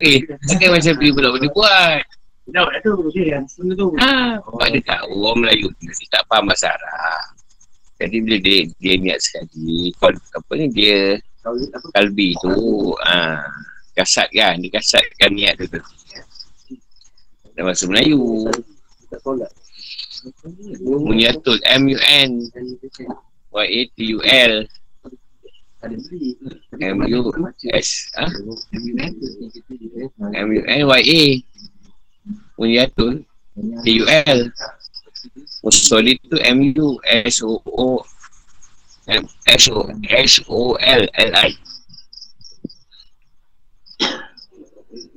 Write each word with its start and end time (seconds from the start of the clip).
Eh, 0.00 0.24
takkan 0.48 0.72
macam 0.72 0.92
tu 0.96 1.12
pula 1.12 1.28
boleh 1.28 1.50
buat. 1.52 2.00
Dah 2.50 2.66
dah 2.66 2.80
tu 2.82 3.06
dia 3.14 3.36
yang 3.36 3.44
benda 3.46 3.74
tu. 3.76 3.92
Ha, 4.00 4.40
sebab 4.40 4.68
dia 4.72 4.82
tahu 4.82 5.12
orang 5.22 5.38
Melayu 5.44 5.68
dia 5.78 6.06
tak 6.10 6.24
faham 6.26 6.48
bahasa 6.48 6.72
Arab. 6.72 7.24
Jadi 8.00 8.16
bila 8.24 8.36
dia, 8.40 8.58
dia 8.80 8.94
niat 8.96 9.20
sekali, 9.20 9.92
kal, 10.00 10.16
apa 10.16 10.52
ni 10.56 10.66
dia 10.72 11.20
kalbi 11.92 12.32
tu, 12.40 12.56
ha, 13.04 13.44
kasat 13.92 14.32
kan, 14.32 14.56
dia 14.56 14.72
kasatkan 14.72 15.30
niat 15.36 15.54
tu 15.60 15.68
tu. 15.68 15.80
Dalam 17.52 17.68
bahasa 17.70 17.84
Melayu, 17.84 18.48
Tak 19.12 19.20
tolak. 19.20 19.52
Munyatul, 20.80 21.60
M-U-N, 21.60 22.30
Y-A-T-U-L. 23.52 24.54
M-U-S, 26.80 27.88
ha? 28.20 28.26
M-U-N-Y-A, 30.36 31.22
Munyatul, 32.60 33.24
T-U-L, 33.84 34.40
Musolid 35.64 36.18
tu 36.28 36.36
M-U-S-O-O, 36.36 38.04
S-O-S-O-L-L-I. 39.48 41.50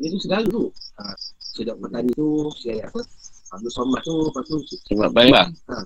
Itu 0.03 0.19
segala 0.19 0.43
tu. 0.47 0.67
Ha, 0.99 1.15
sedap 1.39 1.79
petani 1.79 2.11
tu, 2.11 2.51
saya 2.59 2.91
apa? 2.91 2.99
Abdul 3.53 3.69
Somad 3.69 4.01
tu, 4.01 4.13
lepas 4.17 4.41
tu 4.49 4.57
Sebab 4.89 5.13
Palembang. 5.13 5.49
Ha. 5.69 5.77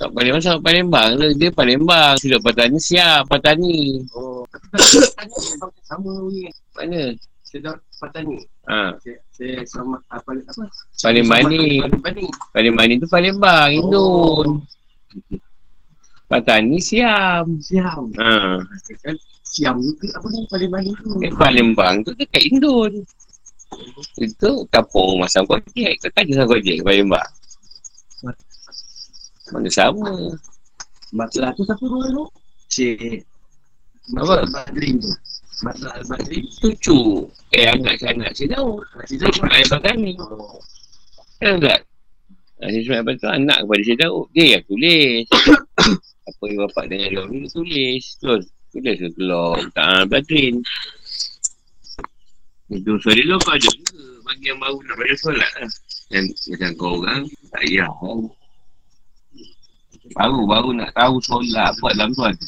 Tak 0.00 0.10
Palembang, 0.16 0.40
sebab 0.40 0.60
Palembang 0.64 1.10
lah. 1.20 1.30
Dia 1.36 1.50
Palembang. 1.52 2.16
Sudah 2.16 2.40
petani 2.40 2.78
siap, 2.80 3.28
petani. 3.28 4.00
Oh, 4.16 4.48
memang 4.72 5.72
sama 5.84 6.12
ni. 6.32 6.48
Mana? 6.72 7.12
Sedap 7.44 7.84
petani. 8.00 8.40
Ha, 8.64 8.96
Saya, 9.04 9.18
saya 9.28 9.54
sama 9.68 10.00
apa 10.08 10.32
apa? 10.32 10.64
Palembang 11.04 11.52
ni. 11.52 11.84
Palembang 12.56 12.86
ni 12.88 12.94
tu 12.96 13.08
Palembang, 13.12 13.68
Indon. 13.68 14.64
Petani 16.32 16.80
siam. 16.80 17.60
Siam. 17.60 18.08
Ha. 18.16 18.56
Siam 19.44 19.76
juga 19.84 20.16
apa 20.16 20.26
ni 20.32 20.48
Palembang 20.48 20.84
tu. 20.96 21.20
Eh, 21.20 21.32
Palembang 21.36 22.00
tu 22.08 22.16
dekat 22.16 22.40
Indon. 22.48 23.04
Itu 24.18 24.66
kampung 24.70 25.20
masam 25.20 25.44
Gojek. 25.48 26.00
Kau 26.02 26.10
tanya 26.14 26.32
sama 26.42 26.56
Gojek 26.56 26.80
ke 26.80 26.84
Palembang? 26.84 27.30
Mana 29.52 29.68
sama? 29.68 30.08
Matlah 31.12 31.52
tu 31.52 31.62
siapa 31.68 31.84
dulu 31.84 32.08
tu? 32.08 32.24
Si 32.72 32.88
Apa? 34.16 34.48
Badrin 34.48 34.96
tu. 34.96 35.12
Matlah 35.60 35.92
Al-Badrin. 36.00 36.44
Cucu. 36.58 37.28
Eh, 37.52 37.68
anak-anak 37.68 38.32
saya 38.32 38.56
tahu. 38.56 38.80
Masih 38.96 39.16
Saya 39.20 39.30
cuma 39.36 39.48
ayah 39.52 39.68
petani. 39.76 40.12
Oh. 40.16 40.58
Kan 41.38 41.60
tak? 41.60 41.80
Ha, 42.62 42.70
saya 42.72 42.80
cuma 42.80 42.96
apa 43.04 43.10
tu 43.20 43.28
anak 43.28 43.58
kepada 43.60 43.82
saya 43.84 43.98
tahu. 44.08 44.18
Dia 44.32 44.44
yang 44.56 44.64
tulis. 44.64 45.24
apa 46.32 46.42
yang 46.48 46.58
bapak 46.64 46.84
dengan 46.88 47.08
dia 47.12 47.22
ni 47.28 47.48
tulis. 47.52 48.04
Tulis. 48.18 48.46
Tulis 48.72 48.96
ke 48.96 49.08
keluar. 49.12 49.60
Tak 49.76 50.08
Badrin. 50.08 50.64
Itu 52.72 52.96
suara 53.04 53.20
dia 53.20 53.36
kau 53.36 53.52
ada 53.52 53.68
juga. 53.68 54.00
Bagi 54.22 54.48
yang 54.48 54.58
baru 54.62 54.78
nak 54.86 54.96
baca 54.96 55.16
solat 55.20 55.50
lah. 55.60 55.70
Dan 56.08 56.24
macam 56.32 56.70
kau 56.80 56.92
orang, 57.04 57.22
tak 57.52 57.62
payah. 57.68 57.92
Baru-baru 60.16 60.70
nak 60.80 60.90
tahu 60.96 61.20
solat 61.20 61.76
buat 61.84 61.92
dalam 62.00 62.16
tu 62.16 62.24
ada. 62.24 62.46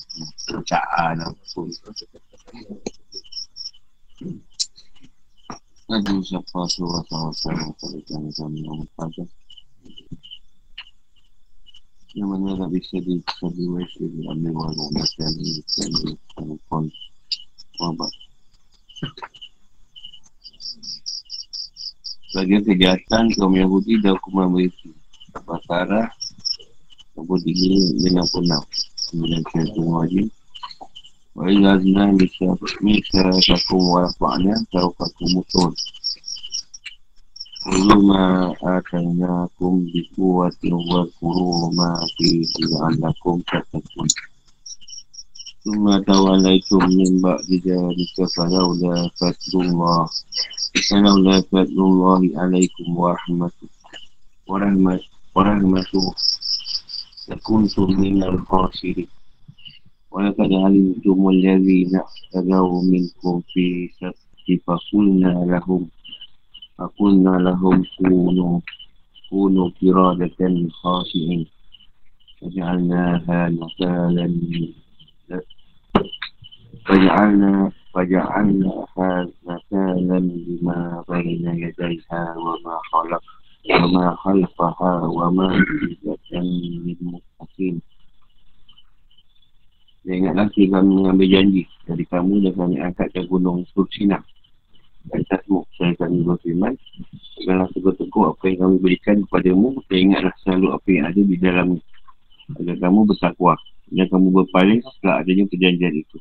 Bacaan 0.48 1.14
apa 1.20 1.42
pun. 1.52 1.68
Aduh, 5.92 6.24
siapa 6.24 6.58
suruh 6.72 7.04
sama-sama 7.12 7.68
pada 7.76 7.98
jangan 8.08 8.50
yang 8.56 8.80
pada. 8.96 9.22
Yang 12.16 12.28
mana 12.30 12.56
tak 12.56 12.70
bisa 12.72 12.96
disertifikasi 13.04 14.04
diambil 14.08 14.52
walau 14.56 14.88
macam 14.96 15.30
ni, 15.36 15.60
dan 15.76 15.90
telefon. 16.32 16.84
Wabak. 17.76 18.12
Bagian 22.34 22.66
kejahatan 22.66 23.30
kaum 23.38 23.54
Yahudi 23.54 24.02
dan 24.02 24.18
hukuman 24.18 24.50
mereka. 24.50 24.90
Bakara 25.46 26.10
63 27.14 27.94
56 28.02 29.06
Kemudian 29.14 29.42
saya 29.46 29.66
tunggu 29.70 29.94
lagi 30.02 30.22
Wa 31.38 31.46
ila 31.46 31.78
zina 31.78 32.10
Misa 32.82 33.22
sakum 33.38 33.82
wa 33.86 34.02
rafa'na 34.06 34.54
Tarukakum 34.70 35.30
mutun. 35.30 35.70
Kulu 37.62 37.98
ma 38.02 38.50
ataynakum 38.62 39.86
Bikuwatin 39.94 40.74
wa 40.74 41.06
kuru 41.22 41.70
ma 41.70 42.02
Fihi 42.18 42.66
alakum 42.82 43.42
Tatakun 43.46 44.10
ثم 45.64 45.98
توليتم 45.98 46.78
من 47.00 47.20
بعد 47.22 47.48
ذلك 47.66 48.16
فلولا 48.36 49.10
فضل 49.20 49.54
الله 49.66 50.08
فلولا 50.90 51.40
فضل 51.40 51.78
الله 51.90 52.30
عليكم 52.36 52.96
ورحمته 52.96 53.68
ورحمته 54.48 55.08
ورحمته 55.34 56.14
لكنتم 57.28 58.00
من 58.00 58.22
الخاسرين. 58.22 59.08
ولقد 60.10 60.52
علمتم 60.52 61.28
الذين 61.28 61.92
اعتدوا 61.96 62.82
منكم 62.82 63.42
في 63.52 63.90
سبت 64.00 64.60
فقلنا 64.66 65.44
لهم 65.52 65.88
فقلنا 66.78 67.30
لهم 67.30 67.84
كونوا 67.98 68.60
كونوا 69.30 69.70
قرادة 69.82 70.68
خاسئين. 70.70 71.46
فجعلناها 72.40 73.48
نقالا 73.48 74.26
فجعلنا 76.89 77.71
فجعلناها 77.93 79.27
نكالا 79.47 80.19
لما 80.19 81.03
بين 81.09 81.45
يديها 81.47 82.35
وما 82.37 82.75
خلق 82.91 83.23
وما 83.69 84.15
خلفها 84.15 84.93
وما 85.05 85.47
عزة 85.53 86.33
للمتقين 86.33 87.77
dan 89.99 90.15
ingatlah 90.15 90.47
kita 90.55 90.79
kami 90.79 90.89
mengambil 90.95 91.27
janji 91.27 91.63
dari 91.85 92.01
kamu 92.07 92.41
dan 92.41 92.53
kami 92.55 92.75
angkatkan 92.81 93.29
gunung 93.29 93.67
Sursina 93.75 94.17
dan 95.11 95.21
atasmu 95.27 95.67
saya 95.77 95.93
kami 95.99 96.25
berfirman 96.25 96.73
janganlah 97.37 97.69
tegur-tegur 97.75 98.33
apa 98.33 98.43
yang 98.49 98.59
kami 98.63 98.75
berikan 98.79 99.21
kepadamu 99.27 99.77
dan 99.91 99.97
ingatlah 100.09 100.33
selalu 100.41 100.67
apa 100.73 100.87
yang 100.89 101.05
ada 101.05 101.21
di 101.21 101.35
dalamnya 101.37 101.83
agar 102.57 102.75
kamu 102.81 102.99
bertakwa 103.05 103.53
dan 103.94 104.06
kamu 104.10 104.28
berpaling 104.42 104.80
setelah 104.82 105.22
adanya 105.22 105.44
perjanjian 105.46 105.94
itu 105.94 106.18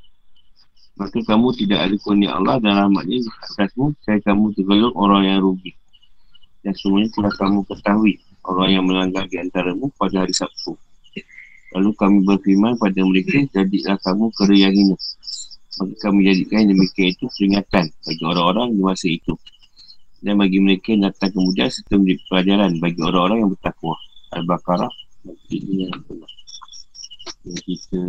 maka 0.93 1.17
kamu 1.25 1.47
tidak 1.57 1.79
ada 1.89 1.95
kurnia 1.97 2.29
Allah 2.37 2.61
dan 2.61 2.73
rahmatnya 2.77 3.25
atasmu 3.49 3.97
saya 4.05 4.21
kamu 4.21 4.53
tergelung 4.53 4.93
orang 4.93 5.25
yang 5.25 5.39
rugi 5.41 5.73
dan 6.61 6.77
semuanya 6.77 7.09
telah 7.11 7.33
kamu 7.33 7.59
ketahui 7.65 8.13
orang 8.45 8.69
yang 8.69 8.83
melanggar 8.85 9.25
di 9.25 9.41
antaramu 9.41 9.89
pada 9.97 10.21
hari 10.21 10.31
Sabtu 10.31 10.77
Lalu 11.73 11.89
kami 11.97 12.17
berfirman 12.21 12.77
pada 12.77 13.01
mereka, 13.01 13.41
jadilah 13.49 13.97
kamu 14.05 14.29
kera 14.37 14.53
yang 14.53 14.73
hina. 14.77 14.97
Maka 15.81 15.95
kami 16.05 16.29
jadikan 16.29 16.69
yang 16.69 16.77
demikian 16.77 17.17
itu 17.17 17.25
peringatan 17.33 17.89
bagi 17.89 18.23
orang-orang 18.29 18.77
di 18.77 18.81
masa 18.85 19.09
itu. 19.09 19.33
Dan 20.21 20.37
bagi 20.37 20.61
mereka 20.61 20.93
yang 20.93 21.09
datang 21.09 21.33
kemudian 21.33 21.73
serta 21.73 21.97
menjadi 21.97 22.21
pelajaran 22.29 22.71
bagi 22.77 22.99
orang-orang 23.01 23.37
yang 23.41 23.51
bertakwa. 23.57 23.97
Al-Baqarah. 24.37 24.93
Ini 25.49 25.89
yang 27.43 27.59
kita 27.63 28.01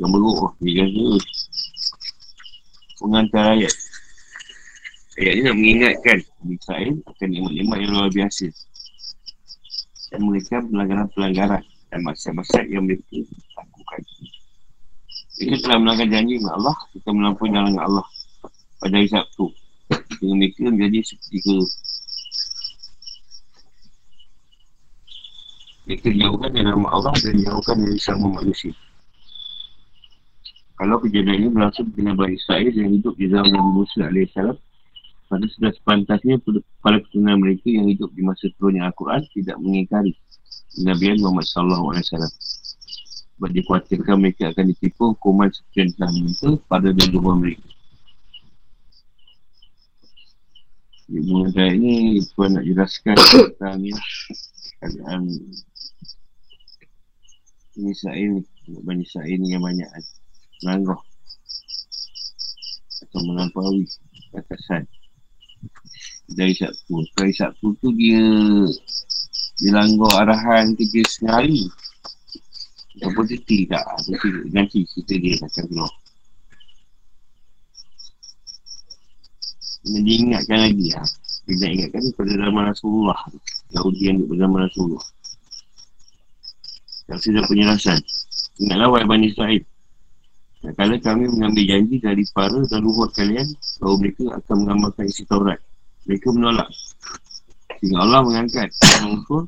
yang 0.00 0.10
beruk 0.14 0.54
dia 0.62 0.86
kata 0.86 1.04
pengantar 3.02 3.44
ayat 3.58 3.74
ayat 5.18 5.32
ni 5.34 5.40
nak 5.42 5.56
mengingatkan 5.58 6.18
Israel 6.46 6.94
akan 7.10 7.26
nikmat-nikmat 7.30 7.78
yang 7.82 7.92
luar 7.92 8.10
biasa 8.14 8.46
dan 10.10 10.20
mereka 10.22 10.62
pelanggaran-pelanggaran 10.62 11.62
dan 11.90 12.00
maksiat-maksiat 12.06 12.66
yang 12.70 12.86
mereka 12.86 13.04
lakukan. 13.58 14.00
Mereka 15.36 15.56
telah 15.66 15.78
melanggar 15.82 16.08
janji 16.08 16.40
dengan 16.40 16.52
Allah, 16.56 16.76
kita 16.96 17.08
melampaui 17.12 17.50
jalan 17.52 17.76
Allah 17.76 18.06
pada 18.80 18.94
hari 18.96 19.08
Sabtu. 19.10 19.52
Dengan 20.18 20.36
mereka 20.40 20.60
menjadi 20.66 20.98
seperti 21.04 21.38
Mereka 25.86 26.10
jauhkan 26.18 26.50
dari 26.50 26.66
nama 26.66 26.88
Allah 26.90 27.14
dan 27.22 27.38
jauhkan 27.38 27.78
dari 27.78 28.00
sama 28.02 28.26
manusia. 28.26 28.74
Kalau 30.76 30.98
kejadian 31.00 31.46
ini 31.46 31.48
berlangsung 31.54 31.88
dengan 31.94 32.18
Bani 32.18 32.36
Israel 32.36 32.68
yang 32.74 32.90
hidup 32.90 33.14
di 33.16 33.30
zaman 33.30 33.54
Nabi 33.54 33.70
Musa 33.80 34.10
AS, 34.10 34.58
pada 35.26 35.44
sudah 35.46 35.70
sepantasnya 35.72 36.42
para 36.82 37.00
keturunan 37.00 37.38
mereka 37.40 37.66
yang 37.70 37.86
hidup 37.86 38.10
di 38.12 38.22
masa 38.22 38.50
turunnya 38.58 38.90
Al-Quran 38.90 39.24
tidak 39.30 39.56
mengingkari 39.62 40.12
Nabi 40.82 41.16
Muhammad 41.22 41.46
SAW. 41.48 41.96
Sebab 43.36 43.48
dia 43.52 43.62
khawatirkan 43.64 44.16
mereka 44.20 44.50
akan 44.50 44.64
ditipu 44.74 45.12
hukuman 45.14 45.48
seperti 45.54 45.76
yang 45.86 45.90
telah 45.96 46.10
minta 46.12 46.48
pada 46.66 46.88
dua 46.92 47.32
mereka. 47.36 47.68
Mengenai 51.06 51.78
ni 51.78 52.18
Tuan 52.34 52.58
nak 52.58 52.64
jelaskan 52.66 53.14
tentang 53.14 53.78
ni 53.78 53.94
keadaan 54.82 55.22
Bani 57.76 57.92
Israel 57.92 58.40
ni. 58.40 58.42
Bani 58.80 59.04
Israel 59.04 59.36
ni 59.36 59.52
yang 59.52 59.60
banyak 59.60 59.84
Melanggar 60.64 60.96
Atau 63.04 63.20
melampaui 63.28 63.84
Batasan 64.32 64.88
Dari 66.32 66.56
Sabtu. 66.56 67.04
Dari 67.12 67.36
Sabtu 67.36 67.76
tu 67.76 67.92
dia 67.92 68.24
Dia 69.60 69.70
langgar 69.76 70.24
arahan 70.24 70.72
kerja 70.72 71.04
sehari. 71.04 71.68
Apa 73.04 73.20
cuti 73.28 73.68
tak? 73.68 73.84
Nanti 74.56 74.88
kita 74.88 75.20
dia 75.20 75.36
akan 75.36 75.64
keluar 75.68 75.92
Kena 79.84 80.00
diingatkan 80.00 80.58
lagi 80.64 80.88
ha. 80.96 81.04
Dia 81.46 81.54
nak 81.60 81.70
ingatkan 81.76 82.02
pada 82.16 82.32
zaman 82.40 82.62
Rasulullah. 82.72 83.20
Yahudi 83.76 84.00
yang 84.08 84.16
duduk 84.24 84.40
zaman 84.40 84.60
Rasulullah 84.64 85.06
Tak 87.06 87.18
sudah 87.22 87.42
penjelasan 87.46 87.98
Ingatlah 88.58 88.88
wahai 88.90 89.06
Bani 89.06 89.30
Israel 89.30 89.62
Kalau 90.74 90.96
kami 90.98 91.24
mengambil 91.30 91.64
janji 91.70 92.02
dari 92.02 92.26
para 92.34 92.58
dan 92.66 92.82
luhur 92.82 93.06
kalian 93.14 93.46
Bahawa 93.78 93.94
mereka 94.02 94.24
akan 94.34 94.56
mengamalkan 94.66 95.04
isi 95.06 95.22
Taurat. 95.22 95.62
Mereka 96.10 96.26
menolak. 96.34 96.66
Sehingga 97.78 97.98
Allah 98.02 98.20
mengangkat 98.26 98.74
Mengukur 99.06 99.46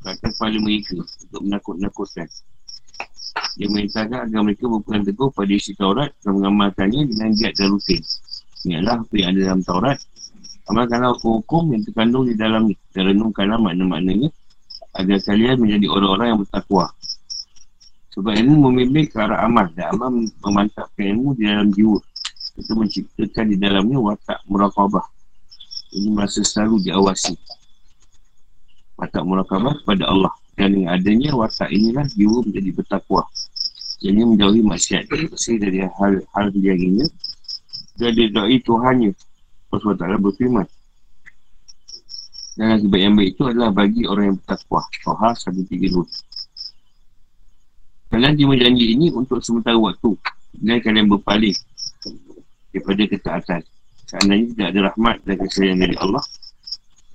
Kata 0.00 0.28
kepala 0.32 0.56
mereka 0.56 0.96
Untuk 1.04 1.40
menakut-nakutkan. 1.44 2.28
Dia 3.60 3.68
merintahkan 3.68 4.32
agar 4.32 4.40
mereka 4.40 4.64
berpegang 4.64 5.04
teguh 5.04 5.28
pada 5.36 5.52
isi 5.52 5.76
Taurat 5.76 6.08
Dan 6.24 6.40
mengamalkannya 6.40 7.12
dengan 7.12 7.28
giat 7.36 7.52
dan 7.60 7.76
rutin. 7.76 8.00
Ingatlah 8.64 9.04
apa 9.04 9.14
yang 9.20 9.28
ada 9.36 9.40
dalam 9.52 9.60
Taurat. 9.60 9.98
Amalkanlah 10.72 11.12
hukum-hukum 11.20 11.76
yang 11.76 11.82
terkandung 11.84 12.24
di 12.24 12.34
dalam 12.34 12.72
ni. 12.72 12.74
Dan 12.96 13.12
renungkanlah 13.12 13.60
makna-maknanya 13.60 14.32
Agar 14.96 15.18
kalian 15.22 15.60
menjadi 15.60 15.86
orang-orang 15.92 16.26
yang 16.32 16.40
bertakwa. 16.40 16.88
Sebab 18.16 18.32
ilmu 18.32 18.72
membimbing 18.72 19.12
ke 19.12 19.16
arah 19.20 19.44
amal. 19.44 19.68
Dan 19.76 19.92
amal 19.92 20.10
memantapkan 20.40 21.04
ilmu 21.12 21.36
di 21.36 21.44
dalam 21.44 21.68
jiwa. 21.72 22.00
Itu 22.56 22.72
menciptakan 22.72 23.52
di 23.52 23.56
dalamnya 23.60 24.00
watak 24.00 24.40
murakabah 24.48 25.04
Ini 25.92 26.08
masa 26.16 26.40
selalu 26.40 26.88
diawasi. 26.88 27.36
Watak 28.96 29.22
murakabah 29.22 29.76
kepada 29.84 30.08
Allah. 30.08 30.32
Dan 30.56 30.72
dengan 30.72 30.96
adanya 30.96 31.36
watak 31.36 31.68
inilah 31.68 32.08
jiwa 32.16 32.40
menjadi 32.40 32.70
bertakwa. 32.72 33.28
Jadi 34.00 34.20
menjauhi 34.24 34.64
maksiat. 34.64 35.12
Bersih 35.12 35.60
dari 35.60 35.84
hal-hal 35.84 36.46
yang 36.56 36.80
ini. 36.80 37.04
Dia 37.96 38.12
didai 38.12 38.60
Tuhannya 38.60 39.12
Allah 39.72 40.16
SWT 40.16 40.24
berfirman 40.24 40.66
dan 42.56 42.80
akibat 42.80 43.00
yang 43.04 43.14
baik 43.20 43.36
itu 43.36 43.42
adalah 43.44 43.68
bagi 43.68 44.08
orang 44.08 44.32
yang 44.32 44.36
bertakwa. 44.40 44.82
Soha 45.04 45.30
132 45.36 46.08
Kalian 48.08 48.32
terima 48.32 48.56
janji 48.56 48.96
ini 48.96 49.12
untuk 49.12 49.44
sementara 49.44 49.76
waktu. 49.76 50.16
Dan 50.56 50.80
kalian 50.80 51.04
berpaling 51.12 51.52
Daripada 52.72 53.02
ketaatan. 53.12 53.60
Seandainya 54.08 54.46
tidak 54.56 54.66
ada 54.72 54.80
rahmat 54.88 55.16
dan 55.28 55.36
kesayang 55.36 55.84
dari 55.84 55.96
Allah. 56.00 56.24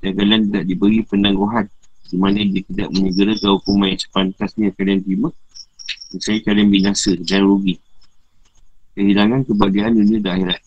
Dan 0.05 0.13
kalian 0.13 0.41
tidak 0.53 0.63
diberi 0.69 1.01
penangguhan. 1.09 1.65
Di 2.05 2.15
mana 2.21 2.37
dia 2.45 2.61
tidak 2.61 2.87
menyegerakan 2.93 3.49
hukuman 3.57 3.87
yang 3.89 4.01
sepantasnya 4.01 4.69
kalian 4.77 5.01
terima. 5.01 5.29
Saya 6.21 6.37
kalian 6.45 6.69
binasa 6.69 7.17
dan 7.17 7.41
rugi. 7.49 7.81
Kehilangan 8.93 9.49
kebahagiaan 9.49 9.97
dunia 9.97 10.21
dan 10.21 10.37
akhirat. 10.37 10.61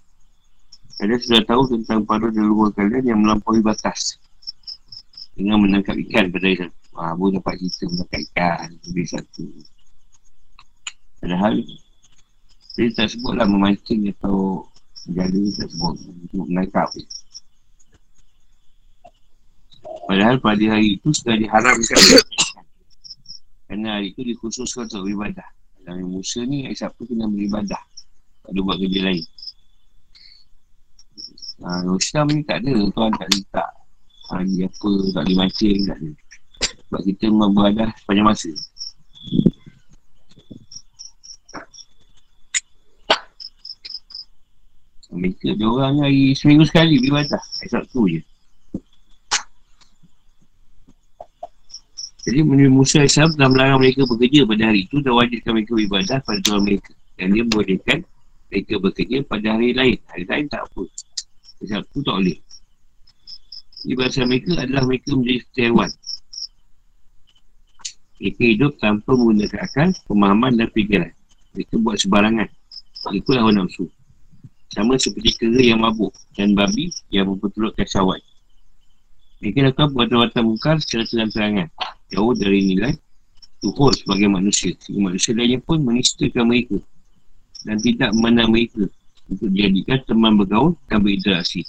Kalian 0.99 1.21
sudah 1.23 1.43
tahu 1.47 1.63
tentang 1.79 2.03
para 2.03 2.27
leluhur 2.27 2.75
kalian 2.75 3.05
yang 3.07 3.19
melampaui 3.23 3.63
batas 3.63 4.19
Dengan 5.35 5.59
menangkap 5.67 5.99
ikan 5.99 6.31
pada 6.31 6.47
hari 6.47 6.59
satu 6.63 6.79
Wah, 6.95 7.11
boleh 7.19 7.43
dapat 7.43 7.59
cerita 7.59 7.91
menangkap 7.91 8.21
ikan 8.31 8.69
pada 8.71 9.03
satu. 9.11 9.45
Padahal 11.19 11.55
Dia 12.75 12.87
tak 12.95 13.07
sebutlah 13.11 13.47
memancing 13.51 14.15
atau 14.15 14.67
Menjaga 15.05 15.37
tak 15.61 15.69
sebut. 15.69 15.95
Untuk 16.01 16.47
menangkap. 16.49 16.89
Padahal 20.09 20.37
pada 20.41 20.65
hari 20.73 20.97
itu 20.97 21.13
sudah 21.13 21.37
diharamkan. 21.37 22.01
Kerana 23.69 24.01
hari 24.01 24.17
itu 24.17 24.25
dikhususkan 24.25 24.89
untuk 24.89 25.05
beribadah. 25.05 25.49
Dalam 25.85 26.09
Musa 26.09 26.41
ni 26.49 26.65
hari 26.65 26.73
Sabtu 26.73 27.05
kena 27.05 27.29
beribadah. 27.29 27.83
Tak 28.45 28.51
ada 28.53 28.61
buat 28.65 28.81
kerja 28.81 29.01
lain. 29.05 29.25
Ha, 31.65 31.69
Islam 31.85 32.27
ni 32.33 32.41
tak 32.49 32.65
ada. 32.65 32.73
Tuan 32.93 33.13
tak 33.13 33.29
letak 33.29 33.84
Hari 34.33 34.65
apa 34.65 34.91
Tak 35.13 35.23
boleh 35.29 35.37
mancing 35.37 35.81
Tak 35.85 35.97
ada 36.01 36.11
Sebab 36.89 37.01
kita 37.05 37.25
beradah 37.29 37.91
Sepanjang 38.01 38.27
masa 38.29 38.51
Mereka 45.15 45.55
dia 45.55 45.69
orang 45.71 46.03
hari 46.03 46.35
seminggu 46.35 46.67
sekali 46.67 46.99
beribadah 46.99 47.39
Hari 47.39 47.69
Sabtu 47.71 48.03
je 48.11 48.21
Jadi 52.25 52.41
menurut 52.41 52.73
Musa 52.73 53.05
Islam 53.05 53.37
telah 53.37 53.53
melarang 53.53 53.85
mereka 53.85 54.09
bekerja 54.09 54.49
pada 54.49 54.73
hari 54.73 54.89
itu 54.89 54.97
dan 55.05 55.13
wajibkan 55.13 55.61
mereka 55.61 55.77
beribadah 55.77 56.19
pada 56.25 56.41
Tuhan 56.41 56.61
mereka. 56.65 56.93
Dan 57.21 57.27
dia 57.37 57.43
membolehkan 57.45 57.99
mereka 58.49 58.75
bekerja 58.81 59.17
pada 59.29 59.47
hari 59.53 59.77
lain. 59.77 59.97
Hari 60.09 60.25
lain 60.25 60.45
tak 60.49 60.65
apa. 60.65 60.83
Sabtu 61.65 62.01
tak 62.01 62.17
boleh 62.17 62.37
Bahasa 63.85 64.25
mereka 64.25 64.57
adalah 64.57 64.89
mereka 64.89 65.13
menjadi 65.13 65.41
setewan 65.45 65.91
Mereka 68.17 68.43
hidup 68.57 68.73
tanpa 68.81 69.13
menggunakan 69.13 69.61
akal, 69.61 69.89
pemahaman 70.09 70.57
dan 70.57 70.73
fikiran. 70.73 71.13
Mereka 71.53 71.75
buat 71.85 72.01
sebarangan. 72.01 72.49
Itulah 73.13 73.45
hawa 73.45 73.53
nafsu. 73.53 73.85
Sama 74.73 74.97
seperti 74.97 75.37
kera 75.37 75.61
yang 75.61 75.85
mabuk 75.85 76.17
dan 76.35 76.57
babi 76.57 76.89
yang 77.13 77.31
memperturutkan 77.31 77.87
syawat 77.87 78.19
Mereka 79.39 79.71
lakukan 79.71 79.93
perbuatan-perbuatan 79.93 80.43
mungkar 80.43 80.77
secara 80.83 81.05
terang-terangan 81.07 81.69
Jauh 82.11 82.35
dari 82.35 82.59
nilai 82.75 82.93
Tuhur 83.63 83.95
sebagai 83.95 84.27
manusia. 84.33 84.75
Sehingga 84.81 85.13
manusia 85.13 85.31
lainnya 85.37 85.61
pun 85.63 85.79
menistakan 85.85 86.51
mereka 86.51 86.81
Dan 87.63 87.77
tidak 87.85 88.11
memandang 88.17 88.51
mereka 88.51 88.89
untuk 89.29 89.49
dijadikan 89.53 89.99
teman 90.05 90.37
bergaul 90.37 90.77
dan 90.89 91.01
berinteraksi. 91.01 91.65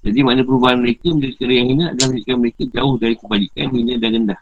Jadi 0.00 0.18
mana 0.24 0.40
perubahan 0.40 0.80
mereka 0.80 1.12
menjadi 1.12 1.34
kera 1.36 1.52
yang 1.52 1.68
hina 1.76 1.84
adalah 1.92 2.08
menjadikan 2.08 2.36
mereka 2.40 2.62
jauh 2.72 2.94
dari 2.96 3.14
kebalikan 3.20 3.66
hina 3.68 3.94
dan 4.00 4.10
rendah. 4.16 4.40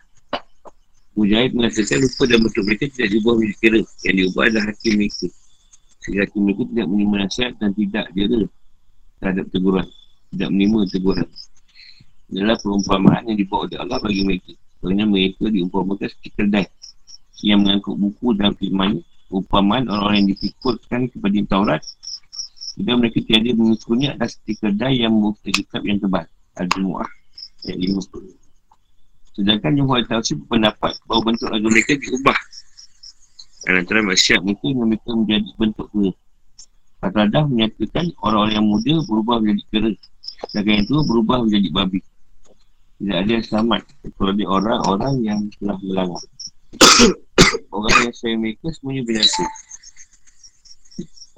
Mujahid 1.18 1.50
mengatakan 1.50 1.98
lupa 1.98 2.22
dan 2.30 2.38
bentuk 2.46 2.62
mereka 2.62 2.84
tidak 2.94 3.08
diubah 3.10 3.32
menjadi 3.34 3.56
kera 3.58 3.80
yang 4.06 4.14
diubah 4.22 4.42
adalah 4.46 4.64
hati 4.70 4.88
mereka. 4.94 5.26
Sehingga 5.98 6.20
hati 6.22 6.38
mereka 6.38 6.62
tidak 6.70 6.86
menerima 6.86 7.16
nasihat 7.26 7.52
dan 7.58 7.70
tidak 7.74 8.06
jera 8.14 8.42
terhadap 9.18 9.46
teguran. 9.50 9.86
Tidak 10.30 10.48
menerima 10.54 10.80
teguran. 10.94 11.28
Adalah 12.28 12.56
perumpamaan 12.62 13.22
yang 13.26 13.38
dibawa 13.40 13.62
oleh 13.66 13.78
Allah 13.82 13.98
bagi 13.98 14.22
mereka. 14.22 14.52
Kerana 14.78 15.04
mereka 15.10 15.44
diumpamakan 15.50 16.06
seperti 16.06 16.30
kedai 16.38 16.66
yang 17.42 17.66
mengangkut 17.66 17.94
buku 17.98 18.34
dan 18.38 18.54
firman 18.54 19.02
umpamaan 19.30 19.86
orang-orang 19.86 20.22
yang 20.22 20.28
dipikulkan 20.34 21.10
kepada 21.12 21.38
Taurat 21.50 21.82
dan 22.78 23.02
mereka 23.02 23.18
tiada 23.26 23.50
adalah 23.50 24.28
seperti 24.28 24.52
kedai 24.62 24.94
yang 25.02 25.12
membuka 25.18 25.50
kitab 25.50 25.82
yang 25.82 25.98
tebal 25.98 26.26
Al-Jumu'ah 26.58 27.10
ayat 27.66 27.78
50 27.78 28.48
sedangkan 29.38 29.70
Jumhur 29.78 30.02
Al-Tawsi 30.02 30.34
berpendapat 30.34 30.98
bahawa 31.06 31.30
bentuk 31.30 31.46
agama 31.46 31.70
mereka 31.70 31.94
diubah. 31.94 32.38
Dan 33.62 33.86
antara 33.86 34.02
masyarakat 34.02 34.42
mungkin 34.42 34.70
yang 34.74 34.88
mereka 34.90 35.10
menjadi 35.14 35.50
bentuk 35.54 35.86
kera 35.94 36.10
Fatladah 36.98 37.46
menyatakan 37.46 38.10
orang-orang 38.26 38.54
yang 38.58 38.66
muda 38.66 38.94
berubah 39.06 39.36
menjadi 39.38 39.64
kera. 39.70 39.92
Sedangkan 40.50 40.74
yang 40.82 40.86
tua 40.90 41.00
berubah 41.06 41.36
menjadi 41.46 41.68
babi. 41.70 42.00
Tidak 42.98 43.14
ada 43.14 43.30
yang 43.30 43.44
selamat 43.46 43.80
kecuali 44.02 44.42
orang-orang 44.42 45.14
yang 45.22 45.40
telah 45.62 45.78
melanggar 45.86 46.22
Orang 47.78 47.94
yang 48.02 48.14
saya 48.18 48.34
mereka 48.34 48.74
semuanya 48.74 49.06
binasa 49.06 49.46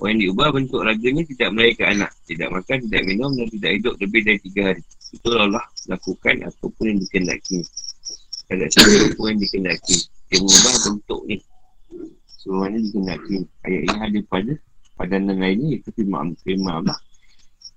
Orang 0.01 0.17
yang 0.17 0.33
diubah 0.33 0.49
bentuk 0.57 0.81
raganya 0.81 1.23
tidak 1.29 1.49
melahirkan 1.53 1.87
anak. 2.01 2.11
Tidak 2.25 2.49
makan, 2.49 2.77
tidak 2.89 3.03
minum 3.05 3.31
dan 3.37 3.47
tidak 3.53 3.71
hidup 3.77 3.95
lebih 4.01 4.21
dari 4.25 4.39
tiga 4.49 4.63
hari. 4.73 4.83
Itu 5.13 5.29
Allah 5.37 5.65
lakukan 5.93 6.35
apapun 6.49 6.85
yang 6.89 6.99
dikendaki. 7.05 7.59
Ada 8.49 8.65
sesuatu 8.73 9.23
yang 9.29 9.39
dikendaki. 9.45 9.97
Dia 10.33 10.39
mengubah 10.41 10.75
bentuk 10.89 11.21
ni. 11.29 11.37
Semuanya 12.41 12.79
dikendaki. 12.81 13.37
Ayat 13.69 13.81
ini 13.85 13.97
ada 14.01 14.21
pada 14.25 14.53
padanan 14.97 15.37
lainnya 15.37 15.85
Itu 15.85 15.93
firman, 15.93 16.33
Allah. 16.73 16.97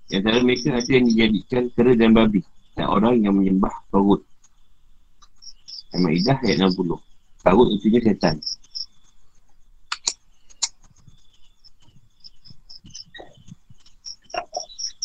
Yang 0.07 0.19
antara 0.23 0.39
mereka 0.47 0.67
ada 0.79 0.91
yang 0.95 1.05
dijadikan 1.11 1.63
kera 1.75 1.91
dan 1.91 2.15
babi. 2.15 2.39
Dan 2.73 2.87
orang 2.87 3.19
yang 3.19 3.35
menyembah 3.37 3.73
Tawud 3.93 4.23
Al-Ma'idah 5.93 6.41
ayat 6.41 6.57
60 6.73 6.89
Tarut 7.45 7.67
intinya 7.69 7.99
setan 8.01 8.35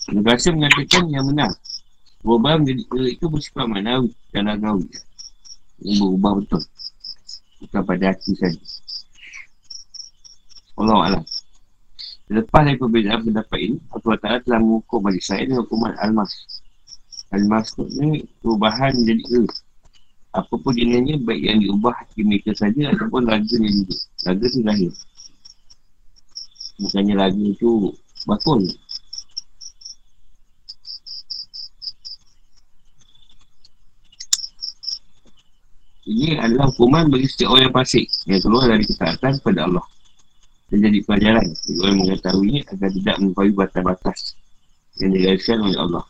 Negara 0.09 0.41
mengatakan 0.57 1.05
yang 1.12 1.29
benar. 1.29 1.53
Berubah 2.25 2.59
menjadi 2.59 2.83
uh, 2.97 3.09
itu 3.12 3.27
bersifat 3.29 3.69
manawi 3.69 4.11
dan 4.33 4.49
agawi. 4.49 4.88
Yang 5.85 5.97
berubah 6.00 6.33
betul. 6.41 6.62
Bukan 7.61 7.83
pada 7.85 8.05
hati 8.11 8.33
saja. 8.41 8.61
Allah 10.81 10.99
Allah. 11.12 11.25
Lepas 12.29 12.61
dari 12.61 12.77
perbezaan 12.77 13.25
pendapat 13.25 13.59
ini, 13.61 13.77
Allah 13.88 14.17
Ta'ala 14.21 14.38
telah 14.45 14.61
mengukur 14.61 15.00
bagi 15.00 15.23
saya 15.25 15.49
dengan 15.49 15.65
hukuman 15.65 15.97
Al-Mas. 15.97 16.33
Al-Mas 17.33 17.73
ni 17.97 18.25
perubahan 18.45 18.93
menjadi 18.97 19.25
e. 19.33 19.41
Apa 20.37 20.55
pun 20.61 20.77
jenisnya, 20.77 21.17
baik 21.25 21.41
yang 21.41 21.59
diubah 21.65 21.97
mereka 22.21 22.53
saja 22.53 22.93
ataupun 22.93 23.25
laganya 23.25 23.69
juga. 23.73 23.97
Laga 24.29 24.45
tu 24.45 24.61
lahir. 24.61 24.93
Bukannya 26.79 27.15
lagu 27.17 27.45
tu 27.57 27.71
bakul. 28.29 28.69
Ini 36.09 36.41
adalah 36.41 36.73
hukuman 36.73 37.12
bagi 37.12 37.29
setiap 37.29 37.53
orang 37.53 37.69
yang 37.69 37.77
pasik 37.77 38.09
yang 38.25 38.41
keluar 38.41 38.65
dari 38.65 38.85
ketaatan 38.88 39.33
kepada 39.45 39.61
Allah 39.69 39.85
dan 40.73 40.79
jadi 40.85 40.99
pelajaran 41.05 41.45
bagi 41.53 41.81
orang 41.85 41.97
mengetahuinya 42.00 42.62
agar 42.73 42.88
tidak 42.93 43.17
mengetahui 43.21 43.53
batas-batas 43.53 44.19
yang 45.05 45.11
digariskan 45.12 45.59
oleh 45.65 45.79
Allah. 45.81 46.05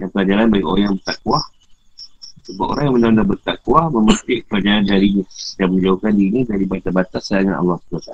Yang 0.00 0.10
pelajaran 0.16 0.46
bagi 0.48 0.64
orang 0.64 0.82
yang 0.84 0.96
bertakwa 0.96 1.40
sebab 2.40 2.66
orang 2.72 2.84
yang 2.88 2.94
benar-benar 2.96 3.26
bertakwa 3.36 3.80
memetik 3.92 4.40
pelajaran 4.48 4.82
darinya 4.88 5.24
dan 5.60 5.66
menjauhkan 5.76 6.12
diri 6.16 6.40
dari 6.48 6.64
batas-batas 6.64 7.22
sayangan 7.28 7.56
Allah 7.60 7.76
SWT. 7.84 8.12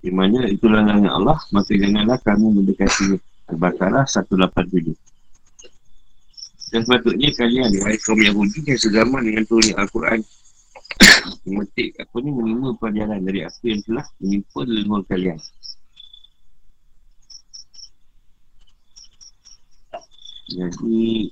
Di 0.00 0.10
mana 0.10 0.48
itulah 0.48 0.80
larangan 0.80 1.12
Allah, 1.12 1.38
maka 1.52 1.72
janganlah 1.76 2.18
kamu 2.24 2.46
mendekati 2.58 3.20
Al-Baqarah 3.52 4.08
187. 4.08 4.96
Dan 6.70 6.86
sepatutnya 6.86 7.34
kalian, 7.34 7.70
wahai 7.82 7.98
kaum 7.98 8.22
Yahudi 8.22 8.62
yang 8.62 8.78
segaman 8.78 9.26
dengan 9.26 9.42
turunnya 9.42 9.74
Al-Quran. 9.74 10.22
Memetik 11.46 11.98
apa 11.98 12.16
ni 12.22 12.30
menerima 12.30 12.78
pelajaran 12.78 13.20
dari 13.26 13.40
apa 13.42 13.64
yang 13.66 13.80
telah 13.82 14.06
menimpa 14.22 14.60
leluhur 14.62 15.02
kalian. 15.10 15.38
Jadi 20.50 21.30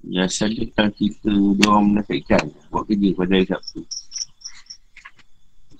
Biasa 0.00 0.48
dia 0.48 0.64
tak 0.72 0.96
kita 0.96 1.28
Dia 1.28 1.66
orang 1.66 1.92
menakaikan 1.92 2.46
Buat 2.72 2.88
kerja 2.88 3.08
pada 3.12 3.32
hari 3.36 3.46
Sabtu. 3.50 3.80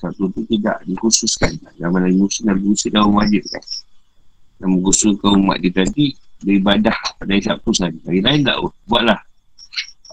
Sabtu 0.01 0.25
tu 0.33 0.41
tidak 0.49 0.81
dikhususkan. 0.89 1.53
Zaman 1.79 2.01
Nabi 2.05 2.17
Musa 2.19 2.41
Nabi 2.45 2.63
Musa 2.67 2.87
dah 2.91 3.07
wajib 3.07 3.43
kan 3.49 3.65
Dan 4.61 4.69
mengusulkan 4.77 5.41
umat 5.41 5.63
dia 5.63 5.73
tadi 5.73 6.19
Beribadah 6.41 6.97
pada 7.21 7.31
hari 7.37 7.45
Sabtu 7.45 7.71
saja 7.77 8.01
Hari 8.09 8.21
lain 8.25 8.41
tak 8.45 8.57
buatlah 8.89 9.21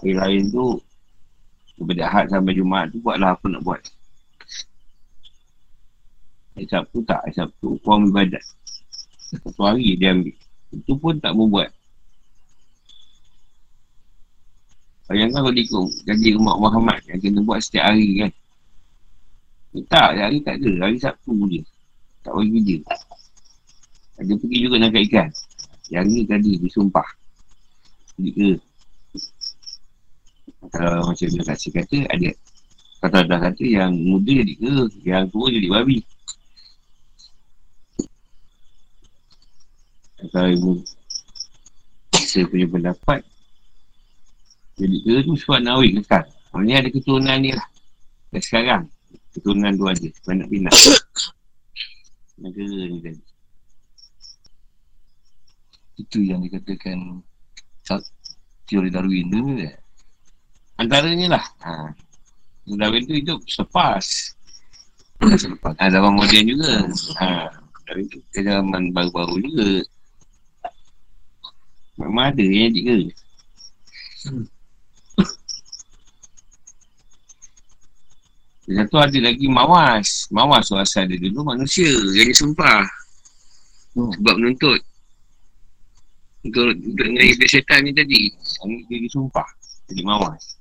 Hari 0.00 0.12
lain 0.14 0.42
tu 0.52 0.78
daripada 1.78 2.02
Ahad 2.10 2.26
sampai 2.34 2.58
Jumaat 2.58 2.90
tu 2.90 2.98
buatlah 2.98 3.38
apa 3.38 3.46
nak 3.46 3.62
buat. 3.62 3.78
Hari 6.58 6.66
Sabtu 6.66 7.06
tak, 7.06 7.22
hari 7.22 7.34
Sabtu 7.38 7.78
puan 7.86 8.10
ibadat. 8.10 8.42
Satu 9.30 9.62
hari 9.62 9.94
dia 9.94 10.10
ambil. 10.10 10.34
Itu 10.74 10.98
pun 10.98 11.14
tak 11.22 11.38
mau 11.38 11.46
buat. 11.46 11.70
Bayangkan 15.08 15.40
kalau 15.40 15.54
ikut 15.54 16.04
janji 16.04 16.36
umat 16.36 16.56
Muhammad 16.58 17.00
yang 17.08 17.22
kena 17.22 17.40
buat 17.46 17.62
setiap 17.62 17.94
hari 17.94 18.26
kan. 18.26 18.32
Tak, 19.86 20.18
hari 20.18 20.42
tak 20.42 20.58
ada. 20.58 20.70
Hari 20.82 20.98
Sabtu 20.98 21.32
je. 21.46 21.62
Tak 22.26 22.34
bagi 22.34 22.50
kerja. 22.58 22.76
Ada 24.18 24.32
pergi 24.34 24.58
juga 24.66 24.76
nak 24.82 24.98
ikan. 24.98 25.30
Yang 25.88 26.06
ni 26.12 26.20
tadi 26.28 26.50
disumpah. 26.60 27.08
Jadi 28.18 28.30
ke 28.34 28.48
kalau 30.68 31.08
macam 31.08 31.26
dia 31.30 31.44
kasih 31.46 31.70
kata 31.70 31.98
ada 32.10 32.30
kata 32.98 33.18
dah 33.24 33.40
kata 33.40 33.64
yang 33.64 33.94
muda 33.94 34.32
jadi 34.42 34.52
ke 34.58 34.70
yang 35.06 35.24
tua 35.32 35.48
jadi 35.48 35.68
babi. 35.70 35.98
Kalau 40.28 40.50
ibu 40.50 40.72
saya 42.18 42.44
punya 42.50 42.66
pendapat 42.68 43.22
jadi 44.76 44.96
ke 44.98 45.12
tu 45.24 45.32
sebab 45.38 45.62
nawi 45.62 45.94
kekal 46.02 46.26
Maksudnya 46.48 46.76
ada 46.80 46.88
keturunan 46.90 47.38
ni 47.38 47.50
lah. 47.54 47.68
Dan 48.32 48.40
sekarang 48.42 48.82
Keturunan 49.38 49.72
tu 49.76 49.84
ada 49.86 50.08
Banyak 50.26 50.46
pindah. 50.50 50.74
Negara 52.42 52.82
ni 52.90 52.98
tadi 53.02 53.27
Itu 55.98 56.22
yang 56.22 56.46
dikatakan 56.46 57.20
Teori 58.68 58.88
Darwin 58.92 59.26
tu 59.32 59.38
ni 59.42 59.66
Antaranya 60.78 61.34
lah. 61.34 61.44
Ha. 61.66 61.90
Darwin 62.78 63.02
tu 63.02 63.18
hidup 63.18 63.42
selepas. 63.50 64.04
selepas. 65.18 65.74
Ha, 65.74 65.90
zaman 65.90 66.14
moden 66.14 66.54
juga. 66.54 66.86
Ha. 67.18 67.50
Darwin 67.90 68.06
tu 68.06 68.22
ke 68.30 68.40
zaman 68.46 68.94
baru-baru 68.94 69.42
juga. 69.42 69.70
Memang 71.98 72.30
ada 72.30 72.44
yang 72.46 72.70
jadi 72.70 72.80
ke? 72.86 72.96
Hmm. 74.28 74.46
Satu 78.68 78.96
ada 79.02 79.18
lagi 79.18 79.46
mawas. 79.50 80.30
Mawas 80.30 80.70
tu 80.70 80.78
asal 80.78 81.10
dia 81.10 81.18
dulu 81.18 81.42
manusia. 81.42 81.90
Yang 82.14 82.38
sempah. 82.38 82.86
Hmm. 83.98 84.14
Sebab 84.14 84.34
menuntut. 84.38 84.78
Untuk, 86.48 86.72
untuk 86.80 87.04
dengan 87.04 87.24
iblis 87.28 87.48
syaitan 87.52 87.84
ni 87.84 87.92
tadi. 87.92 88.32
Ini 88.64 88.76
dia 88.88 88.98
disumpah. 89.04 89.48
Jadi 89.92 90.02
mawas. 90.04 90.56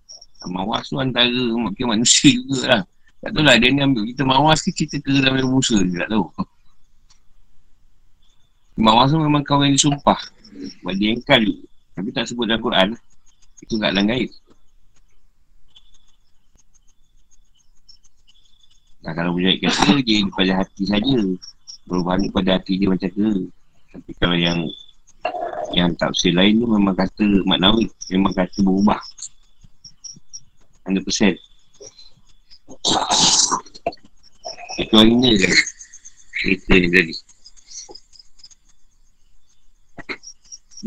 Mawas 0.48 0.88
tu 0.88 1.00
antara 1.00 1.32
mungkin 1.32 1.96
manusia 1.96 2.32
juga 2.32 2.60
lah. 2.68 2.84
Tak 3.18 3.34
tahu 3.34 3.44
lah 3.44 3.58
dia 3.58 3.74
ni 3.74 3.82
ambil 3.82 4.06
kita 4.06 4.22
mawas 4.22 4.62
ke 4.62 4.70
kita 4.70 5.02
ke 5.02 5.10
dalam 5.10 5.50
Musa 5.50 5.82
je 5.82 5.98
tak 5.98 6.08
tahu. 6.12 6.30
Mawas 8.78 9.10
tu 9.10 9.18
memang 9.18 9.42
kawan 9.42 9.74
yang 9.74 9.76
disumpah. 9.76 10.22
Dia 10.94 11.18
engkal 11.18 11.42
juga. 11.42 11.66
Tapi 11.98 12.10
tak 12.14 12.30
sebut 12.30 12.46
dalam 12.46 12.62
Quran. 12.62 12.88
Itu 13.66 13.82
kat 13.82 13.90
dalam 13.90 14.06
gaib. 14.06 14.30
Nah, 19.02 19.14
kalau 19.18 19.34
mujaid 19.34 19.64
kata 19.66 19.98
dia 20.06 20.22
pada 20.30 20.54
hati 20.62 20.84
saja. 20.86 21.18
Berubah 21.90 22.22
pada 22.30 22.62
hati 22.62 22.78
dia 22.78 22.88
macam 22.94 23.10
tu. 23.10 23.50
Tapi 23.90 24.12
kalau 24.22 24.38
yang 24.38 24.62
yang 25.76 25.92
tak 26.00 26.16
lain 26.32 26.64
tu 26.64 26.68
memang 26.68 26.96
kata 26.96 27.26
maknawi. 27.44 27.92
Memang 28.12 28.32
kata 28.32 28.60
berubah. 28.64 29.02
100% 30.88 31.36
Itu 34.80 34.94
hari 34.96 35.14
ni 35.20 35.36
je 35.36 35.52
Cerita 36.40 36.74
ni 36.80 36.88
tadi 36.88 37.14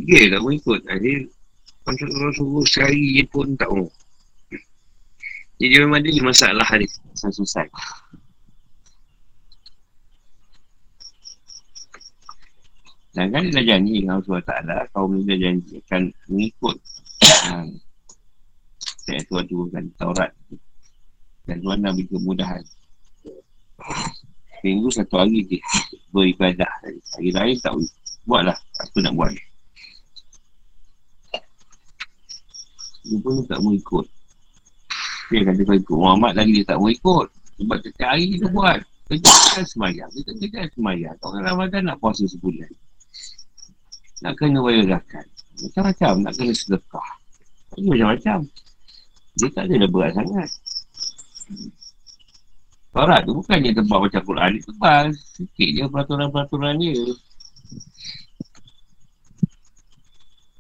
Dia 0.09 0.33
tak 0.33 0.41
mau 0.41 0.53
ikut 0.57 0.81
Dia 0.89 1.17
Macam 1.85 2.09
suruh 2.33 2.65
sehari 2.65 3.21
je 3.21 3.25
pun 3.29 3.53
tak 3.61 3.69
mau 3.69 3.85
Jadi 5.61 5.75
memang 5.85 6.01
ada 6.01 6.09
masalah 6.25 6.65
hari 6.65 6.89
Selesai 7.13 7.69
Dan 13.11 13.27
kan 13.35 13.43
dia 13.43 13.59
dah 13.59 13.65
janji 13.67 14.07
dengan 14.07 14.23
Allah 14.23 14.39
SWT 14.39 14.95
Kaum 14.95 15.19
ni 15.19 15.27
dah 15.27 15.39
janji 15.39 15.83
akan 15.83 16.03
mengikut 16.31 16.77
saya 19.05 19.21
Tuhan 19.27 19.45
turunkan 19.51 19.85
Taurat. 19.99 20.31
Dan 21.49 21.59
Tuhan 21.59 21.79
nak 21.83 21.99
beri 21.99 22.07
kemudahan. 22.07 22.63
Minggu 24.63 24.89
satu 24.93 25.19
hari 25.19 25.43
je 25.51 25.59
beribadah. 26.15 26.69
Hari 27.19 27.31
lain 27.35 27.57
tak 27.59 27.75
buatlah 28.29 28.55
apa 28.55 28.97
nak 29.03 29.15
buat? 29.19 29.33
Dia 33.09 33.17
pun 33.25 33.43
tak 33.49 33.59
mau 33.65 33.75
ikut. 33.75 34.07
Dia 35.33 35.43
kata 35.47 35.61
kau 35.67 35.75
ikut 35.75 35.97
Muhammad 35.97 36.33
lagi 36.39 36.53
dia 36.61 36.69
tak 36.69 36.79
mau 36.79 36.91
ikut. 36.93 37.27
Sebab 37.59 37.77
setiap 37.83 38.09
hari 38.15 38.25
kita 38.37 38.47
buat. 38.53 38.79
Kerja 39.11 39.33
kan 39.59 39.67
semayang. 39.67 40.11
Kita 40.15 40.31
kerja 40.39 40.57
kan 40.63 40.71
semayang. 40.77 41.17
Orang 41.25 41.43
Ramadan 41.43 41.83
nak 41.91 41.99
puasa 41.99 42.23
sebulan 42.31 42.71
nak 44.21 44.33
kena 44.37 44.59
bayar 44.61 44.85
zakat 44.97 45.27
macam-macam 45.61 46.13
nak 46.25 46.33
kena 46.37 46.53
sedekah 46.53 47.11
macam-macam 47.77 48.39
dia 49.39 49.49
tak 49.55 49.71
ada 49.71 49.87
berat 49.87 50.13
sangat. 50.13 50.51
Taurat 52.91 53.21
tu 53.23 53.33
bukannya 53.39 53.71
tebal 53.71 53.99
macam 54.03 54.23
Quran 54.27 54.49
ni 54.51 54.61
tebal. 54.67 55.05
Sikit 55.15 55.71
je 55.71 55.85
peraturan-peraturan 55.87 56.75
dia. 56.83 56.99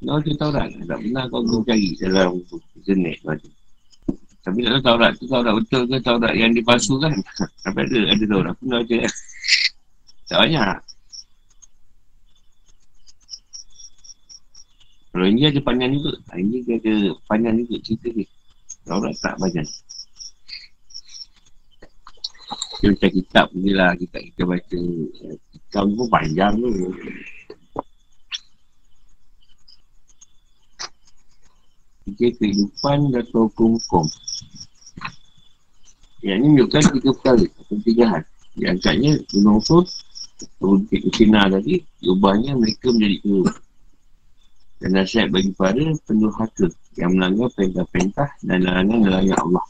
Kau 0.01 0.19
tu 0.23 0.33
Taurat. 0.39 0.71
Tak 0.71 0.99
pernah 1.03 1.25
kau 1.29 1.43
kau 1.43 1.61
cari 1.67 1.99
dalam 1.99 2.39
internet 2.79 3.19
macam 3.27 3.51
tapi 4.41 4.65
tak 4.65 4.73
tahu 4.73 4.85
Taurat 4.89 5.13
tu 5.21 5.25
Taurat 5.29 5.53
betul 5.53 5.83
ke 5.85 5.97
Taurat 6.01 6.33
yang 6.33 6.57
dipalsukan. 6.57 7.13
Sampai 7.63 7.85
ada, 7.85 7.99
ada 8.09 8.25
Taurat. 8.25 8.53
Aku 8.57 8.65
nak 8.73 8.83
cakap. 8.89 9.13
Tak 10.33 10.39
banyak. 10.41 10.77
Kalau 15.21 15.37
ini 15.37 15.53
ada 15.53 15.61
panjang 15.61 16.01
juga. 16.01 16.17
Ini 16.33 16.65
dia 16.65 16.81
ada 16.81 16.95
panjang 17.29 17.61
juga 17.61 17.77
cerita 17.85 18.09
dia. 18.09 18.25
Taurat 18.89 19.13
tak 19.21 19.37
banyak. 19.37 19.69
Dia 22.81 22.89
macam 22.89 23.11
kitab 23.13 23.47
ni 23.53 23.71
lah. 23.77 23.93
Kitab 24.01 24.21
kita 24.25 24.43
baca. 24.49 24.81
Kitab 25.53 25.85
pun 25.93 26.09
panjang 26.09 26.57
tu. 26.57 26.73
Tiga 32.09 32.27
kehidupan 32.41 33.13
dan 33.13 33.25
hukum-hukum. 33.29 34.09
Yang 36.25 36.37
ni 36.41 36.47
menunjukkan 36.49 36.83
tiga 36.97 37.11
perkara. 37.13 37.45
Tiga 37.85 38.05
hal. 38.09 38.23
Yang 38.57 38.73
angkatnya 38.73 39.13
gunung 39.37 39.61
tu. 39.69 39.85
Bukit 40.57 41.05
Kusina 41.13 41.45
tadi. 41.53 41.85
Diubahnya 42.01 42.57
mereka 42.57 42.89
menjadi 42.89 43.21
kedua 43.21 43.53
dan 44.81 44.97
nasihat 44.97 45.29
bagi 45.29 45.53
para 45.53 45.93
penuh 46.09 46.33
haka 46.33 46.73
yang 46.97 47.13
melanggar 47.13 47.53
perintah-perintah 47.53 48.29
dan 48.41 48.65
larangan-larangan 48.65 49.39
Allah. 49.45 49.67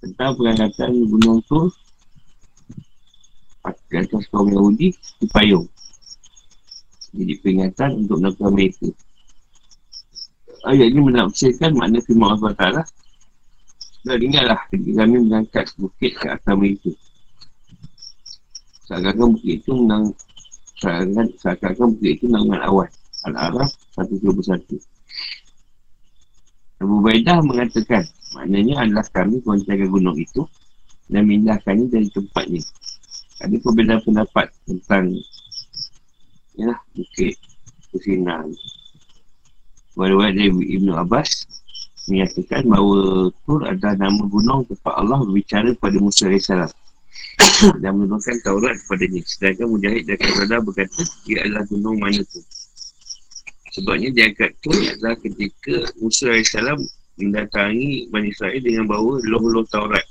Tentang 0.00 0.30
perangkatan 0.38 0.90
gunung 1.10 1.42
tu 1.50 1.68
di 3.90 3.96
atas 3.98 4.24
kaum 4.30 4.48
Yahudi 4.48 4.94
di 4.94 5.26
payung. 5.28 5.66
Jadi 7.10 7.34
peringatan 7.42 8.06
untuk 8.06 8.22
melakukan 8.22 8.54
mereka. 8.54 8.88
Ayat 10.70 10.86
ini 10.94 11.00
menafsirkan 11.02 11.74
makna 11.74 11.98
firman 12.06 12.38
Allah 12.38 12.54
Ta'ala. 12.54 12.82
Dan 14.06 14.16
ingatlah 14.22 14.60
ketika 14.70 15.04
kami 15.04 15.16
mengangkat 15.26 15.66
bukit 15.76 16.14
ke 16.16 16.26
atas 16.30 16.54
mereka. 16.54 16.90
Seakan-akan 18.86 19.26
bukit 19.36 19.60
itu 19.60 19.70
menang 19.74 20.14
seakan-akan 20.80 21.86
bukit 21.98 22.10
itu 22.16 22.24
menang 22.30 22.62
awal. 22.62 22.88
Al-Araf 23.28 23.68
121 24.00 24.80
Abu 26.80 26.96
Baidah 27.04 27.44
mengatakan 27.44 28.08
Maknanya 28.32 28.88
adalah 28.88 29.04
kami 29.12 29.44
Kuantiaga 29.44 29.84
gunung 29.84 30.16
itu 30.16 30.48
Dan 31.10 31.28
mindahkannya 31.28 31.92
dari 31.92 32.08
tempatnya. 32.08 32.64
Ada 33.44 33.56
perbezaan 33.60 34.00
pendapat 34.00 34.46
Tentang 34.64 35.12
Ya 36.56 36.72
Bukit 36.96 37.36
Kusinan 37.92 38.56
Walau 40.00 40.24
dari 40.24 40.48
Ibn 40.48 40.96
Abbas 41.04 41.44
Menyatakan 42.08 42.64
bahawa 42.72 43.28
Tur 43.44 43.60
adalah 43.68 44.00
nama 44.00 44.24
gunung 44.24 44.64
Tempat 44.64 44.94
Allah 44.96 45.20
berbicara 45.20 45.76
pada 45.76 46.00
Musa 46.00 46.32
AS 46.32 46.48
Dan 47.84 47.92
menurunkan 48.00 48.40
Taurat 48.40 48.80
kepadanya. 48.80 49.20
Sedangkan 49.28 49.68
Mujahid 49.68 50.08
dan 50.08 50.16
Kabrada 50.16 50.64
berkata 50.64 51.04
Ia 51.28 51.44
adalah 51.44 51.68
gunung 51.68 52.00
mana 52.00 52.24
tu 52.24 52.40
Sebabnya 53.70 54.10
diangkat 54.10 54.50
tu 54.58 54.74
adalah 54.74 55.14
ketika 55.22 55.86
Musa 56.02 56.34
AS 56.34 56.58
mendatangi 57.22 58.10
Bani 58.10 58.34
Israel 58.34 58.58
dengan 58.58 58.90
bawa 58.90 59.22
loh-loh 59.22 59.62
Taurat. 59.70 60.02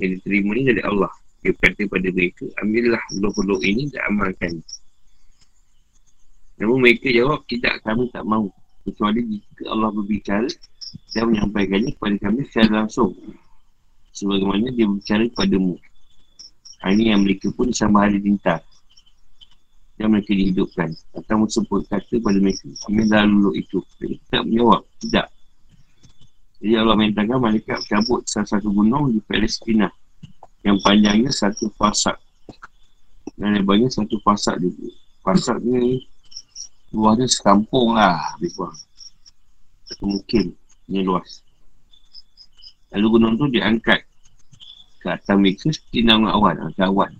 Yang 0.00 0.24
diterima 0.24 0.56
ni 0.56 0.62
dari 0.72 0.82
Allah. 0.88 1.12
Dia 1.42 1.52
berkata 1.52 1.82
pada 1.90 2.08
mereka, 2.08 2.46
ambillah 2.64 3.02
loh-loh 3.20 3.60
ini 3.60 3.92
dan 3.92 4.08
amalkan. 4.08 4.62
Namun 6.62 6.80
mereka 6.80 7.12
jawab, 7.12 7.44
tidak 7.50 7.82
kami 7.84 8.08
tak 8.14 8.24
mahu. 8.24 8.48
Kecuali 8.88 9.20
jika 9.28 9.64
Allah 9.68 9.90
berbicara 9.92 10.48
dan 11.12 11.22
menyampaikannya 11.28 11.92
kepada 11.92 12.16
kami 12.24 12.40
secara 12.48 12.86
langsung. 12.86 13.12
Sebagaimana 14.16 14.72
dia 14.72 14.88
berbicara 14.88 15.28
kepadamu. 15.28 15.76
Ini 16.82 17.14
yang 17.14 17.22
mereka 17.22 17.52
pun 17.54 17.70
sama 17.70 18.08
hari 18.08 18.18
bintang 18.18 18.62
yang 20.02 20.10
mereka 20.10 20.34
dihidupkan. 20.34 20.90
Atau 21.14 21.46
Musa 21.46 21.62
pun 21.62 21.86
kata 21.86 22.18
pada 22.18 22.38
mereka, 22.42 22.66
ambil 22.90 23.06
lalu 23.06 23.62
itu. 23.62 23.78
Mereka 24.02 24.22
tak 24.26 24.42
menjawab, 24.50 24.82
tidak. 24.98 25.26
Jadi 26.58 26.74
Allah 26.78 26.94
mintakan 26.98 27.38
mereka 27.38 27.78
cabut 27.86 28.26
salah 28.26 28.46
satu 28.46 28.70
gunung 28.70 29.14
di 29.14 29.18
Palestina 29.22 29.90
yang 30.62 30.78
panjangnya 30.78 31.34
satu 31.34 31.70
fasak 31.74 32.14
dan 33.34 33.58
lebarnya 33.58 33.90
satu 33.90 34.18
fasak 34.22 34.62
juga. 34.62 34.94
Fasak 35.26 35.58
ni 35.62 36.06
luasnya 36.94 37.26
sekampung 37.26 37.98
lah 37.98 38.38
kurang. 38.54 38.78
Mungkin 40.02 40.54
ni 40.86 41.02
luas. 41.02 41.42
Lalu 42.94 43.06
gunung 43.18 43.34
tu 43.38 43.50
diangkat 43.50 44.06
ke 45.02 45.06
atas 45.10 45.34
mereka 45.34 45.66
seperti 45.74 46.06
nama 46.06 46.30
awan, 46.36 46.70
awan. 46.78 47.10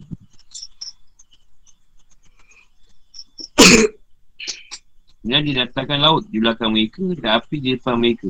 Dan 5.22 5.46
didatangkan 5.46 5.98
laut 6.02 6.26
di 6.26 6.42
belakang 6.42 6.74
mereka 6.74 7.02
dan 7.14 7.38
api 7.38 7.56
di 7.62 7.68
depan 7.78 7.94
mereka. 7.94 8.28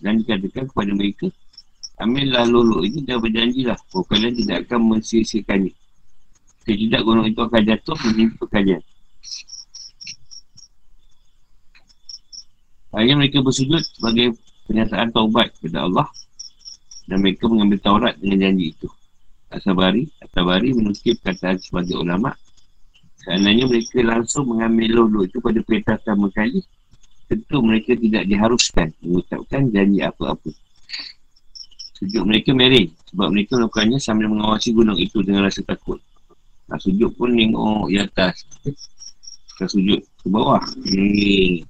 Dan 0.00 0.24
dikatakan 0.24 0.64
kepada 0.72 0.90
mereka, 0.96 1.26
ambillah 2.00 2.48
lulu 2.48 2.82
ini 2.82 3.04
dan 3.04 3.20
berjanjilah 3.20 3.76
bahawa 3.92 4.04
kalian 4.08 4.34
tidak 4.40 4.56
akan 4.66 4.80
mensisikannya. 4.96 5.72
Jika 6.62 6.72
tidak 6.78 7.00
gunung 7.04 7.26
itu 7.28 7.40
akan 7.42 7.62
jatuh 7.62 7.96
menimpa 8.08 8.44
kalian. 8.48 8.82
Akhirnya 12.92 13.16
mereka 13.18 13.40
bersujud 13.40 13.82
sebagai 13.82 14.36
pernyataan 14.68 15.10
taubat 15.10 15.52
kepada 15.56 15.88
Allah 15.88 16.06
dan 17.08 17.24
mereka 17.24 17.48
mengambil 17.48 17.80
Taurat 17.80 18.14
dengan 18.20 18.46
janji 18.46 18.76
itu. 18.76 18.88
Asabari, 19.48 20.08
Asabari 20.20 20.72
menukir 20.76 21.16
perkataan 21.20 21.60
sebagai 21.60 21.98
ulama' 21.98 22.36
Seandainya 23.22 23.70
mereka 23.70 24.02
langsung 24.02 24.50
mengambil 24.50 25.02
lulu 25.02 25.20
itu 25.30 25.38
pada 25.38 25.62
perintah 25.62 25.94
pertama 25.98 26.26
kali, 26.34 26.58
tentu 27.30 27.62
mereka 27.62 27.94
tidak 27.94 28.26
diharuskan 28.26 28.90
mengucapkan 28.98 29.70
janji 29.70 30.02
apa-apa. 30.02 30.50
Sujud 32.02 32.26
mereka 32.26 32.50
merih 32.50 32.90
sebab 33.14 33.30
mereka 33.30 33.62
melakukannya 33.62 33.98
sambil 34.02 34.26
mengawasi 34.26 34.74
gunung 34.74 34.98
itu 34.98 35.22
dengan 35.22 35.46
rasa 35.46 35.62
takut. 35.62 36.02
Nah, 36.66 36.78
sujud 36.82 37.14
pun 37.14 37.30
tengok 37.30 37.94
di 37.94 37.96
atas. 38.02 38.42
Kita 39.54 39.70
sujud 39.70 40.02
ke 40.02 40.26
bawah. 40.26 40.62
Ni. 40.82 41.62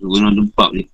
Gunung 0.00 0.32
tempat 0.32 0.70
ni. 0.72 0.84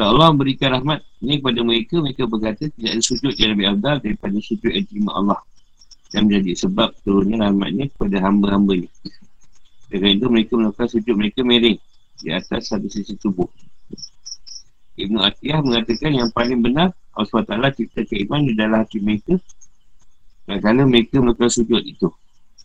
Allah 0.00 0.32
berikan 0.32 0.72
rahmat 0.72 1.04
ini 1.20 1.36
kepada 1.40 1.60
mereka, 1.60 1.94
mereka 2.00 2.24
berkata 2.24 2.68
tidak 2.72 2.90
ada 2.96 3.02
sujud 3.04 3.32
yang 3.36 3.50
lebih 3.52 3.66
abdal 3.76 3.96
daripada 4.00 4.36
sujud 4.40 4.72
yang 4.72 4.86
terima 4.88 5.12
Allah. 5.16 5.40
Dan 6.10 6.26
menjadi 6.26 6.66
sebab 6.66 6.90
turunnya 7.06 7.46
rahmatnya 7.46 7.86
kepada 7.92 8.16
hamba-hambanya. 8.24 8.90
Dengan 9.92 10.10
itu 10.16 10.26
mereka 10.26 10.52
melakukan 10.58 10.88
sujud 10.90 11.14
mereka 11.14 11.40
miring 11.46 11.78
di 12.18 12.28
atas 12.34 12.72
satu 12.72 12.88
sisi 12.90 13.14
tubuh. 13.20 13.46
Ibn 14.98 15.16
Atiyah 15.22 15.62
mengatakan 15.62 16.12
yang 16.12 16.28
paling 16.34 16.60
benar 16.60 16.92
Allah 17.14 17.28
SWT 17.30 17.78
cipta 17.78 18.02
keiman 18.04 18.44
di 18.44 18.52
dalam 18.58 18.82
hati 18.82 19.00
mereka 19.00 19.38
kalau 20.50 20.84
mereka 20.88 21.22
melakukan 21.22 21.52
sujud 21.52 21.82
itu. 21.86 22.10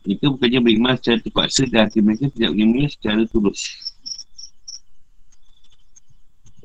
Mereka 0.06 0.26
bukannya 0.34 0.60
beriman 0.62 0.94
secara 0.98 1.22
terpaksa 1.22 1.70
dan 1.70 1.86
hati 1.86 2.02
mereka 2.02 2.30
tidak 2.34 2.50
beriman 2.58 2.90
secara 2.90 3.22
tulus 3.30 3.62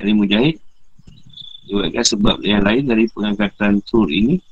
dari 0.01 0.17
Mujahid 0.17 0.57
Diwakilkan 1.71 2.03
sebab 2.03 2.43
yang 2.43 2.67
lain 2.67 2.91
dari 2.91 3.07
pengangkatan 3.15 3.79
sur 3.87 4.11
ini 4.11 4.43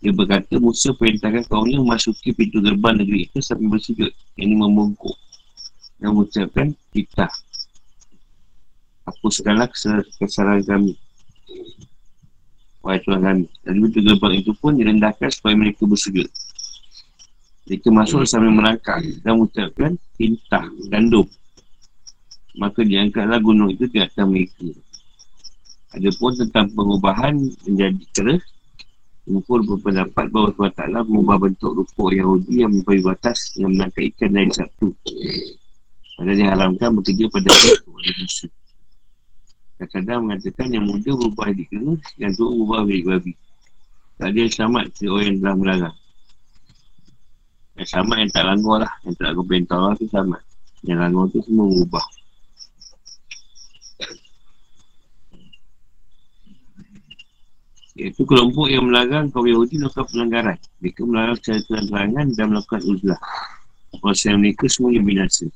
Dia 0.00 0.12
berkata 0.16 0.56
Musa 0.56 0.96
perintahkan 0.96 1.44
kaumnya 1.52 1.76
memasuki 1.76 2.32
pintu 2.32 2.64
gerbang 2.64 2.96
negeri 2.96 3.28
itu 3.28 3.44
sambil 3.44 3.76
bersujud 3.76 4.08
Yang 4.40 4.46
ini 4.48 4.54
membungkuk. 4.56 5.16
Dan 6.00 6.16
mengucapkan 6.16 6.72
kita 6.96 7.28
Hapuskanlah 9.06 9.70
kesalahan 10.18 10.66
kami. 10.66 10.92
Wahai 12.82 12.98
Tuhan 13.06 13.22
kami. 13.22 13.46
Dari 13.62 13.78
pintu 13.78 13.98
gerbang 14.02 14.34
itu 14.34 14.50
pun 14.58 14.74
direndahkan 14.74 15.30
supaya 15.30 15.54
mereka 15.54 15.86
bersujud. 15.86 16.26
Mereka 17.66 17.90
masuk 17.90 18.22
sambil 18.26 18.54
merangkak 18.54 19.02
Dan 19.22 19.42
mengucapkan 19.42 19.94
tintah, 20.18 20.66
gandum. 20.90 21.26
Maka 22.58 22.82
diangkatlah 22.82 23.38
gunung 23.38 23.70
itu 23.70 23.86
di 23.86 24.02
atas 24.02 24.26
mereka. 24.26 24.74
Ada 25.94 26.10
pun 26.18 26.32
tentang 26.34 26.66
pengubahan 26.74 27.34
menjadi 27.66 28.04
keras, 28.10 28.42
Mungkin 29.26 29.66
berpendapat 29.66 30.30
bahawa 30.30 30.54
Allah 30.54 30.70
Ta'ala 30.70 30.98
mengubah 31.02 31.50
bentuk 31.50 31.74
rupa 31.74 32.14
Yahudi 32.14 32.62
yang 32.62 32.70
mempunyai 32.70 33.02
batas 33.02 33.58
yang 33.58 33.74
menangkap 33.74 34.06
ikan 34.14 34.30
dari 34.30 34.54
Sabtu. 34.54 34.94
Padahal 36.14 36.38
diharamkan 36.38 36.90
bekerja 36.94 37.26
pada 37.34 37.50
itu 37.50 37.90
oleh 37.90 38.14
Musa. 38.22 38.46
Kadang-kadang 39.76 40.18
mengatakan 40.30 40.68
yang 40.70 40.86
muda 40.86 41.10
berubah 41.10 41.46
di 41.50 41.64
kena, 41.66 41.98
yang 42.22 42.32
tua 42.38 42.48
berubah 42.54 42.78
di 42.86 43.02
babi. 43.02 43.32
Tak 44.16 44.30
ada 44.30 44.38
yang 44.38 44.52
selamat 44.54 44.84
si 44.94 45.04
orang 45.10 45.26
yang 45.26 45.38
telah 45.42 45.56
melarang. 45.58 45.96
Yang 47.76 47.88
selamat 47.90 48.16
yang 48.16 48.30
tak 48.30 48.44
langgar 48.46 48.76
lah. 48.86 48.92
Yang 49.02 49.14
tak 49.18 49.24
langgar 49.26 49.44
perintah 49.44 49.76
Allah 49.76 49.94
tu 49.98 50.06
selamat. 50.06 50.42
Yang 50.86 50.98
langgar 51.02 51.24
tu 51.34 51.38
semua 51.42 51.66
berubah. 51.66 52.04
Iaitu 57.96 58.28
kelompok 58.28 58.68
yang 58.68 58.92
melarang 58.92 59.32
kaum 59.32 59.48
Yahudi 59.48 59.80
melakukan 59.80 60.06
pelanggaran. 60.12 60.58
Mereka 60.84 61.00
melarang 61.08 61.36
secara 61.40 61.60
terang-terangan 61.64 62.26
dan 62.36 62.44
melakukan 62.52 62.82
uzlah. 62.84 63.20
Proses 63.96 64.36
mereka 64.36 64.68
semuanya 64.68 65.00
binasa. 65.00 65.48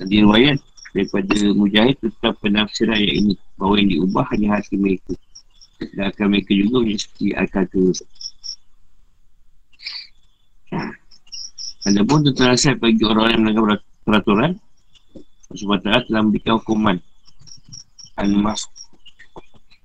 Dan 0.00 0.08
di 0.08 0.24
riwayat 0.24 0.56
daripada 0.92 1.36
Mujahid 1.56 1.96
tentang 2.00 2.36
penafsiran 2.40 2.96
ayat 2.96 3.14
ini 3.16 3.34
bahawa 3.56 3.80
yang 3.80 3.88
diubah 3.96 4.24
hanya 4.32 4.48
hati 4.60 4.76
mereka 4.76 5.12
dan 5.96 6.12
akan 6.12 6.26
mereka 6.30 6.52
juga 6.52 6.78
seperti 6.94 7.26
akal 7.34 7.64
tu 7.72 7.80
ada 11.82 12.00
pun 12.06 12.20
tentang 12.22 12.54
nasihat 12.54 12.76
bagi 12.78 13.02
orang 13.02 13.26
yang 13.34 13.40
melanggar 13.42 13.80
peraturan 14.06 14.52
sebab 15.52 15.80
telah 15.82 16.22
memberikan 16.22 16.60
hukuman 16.60 16.96
Al-Mas 18.20 18.68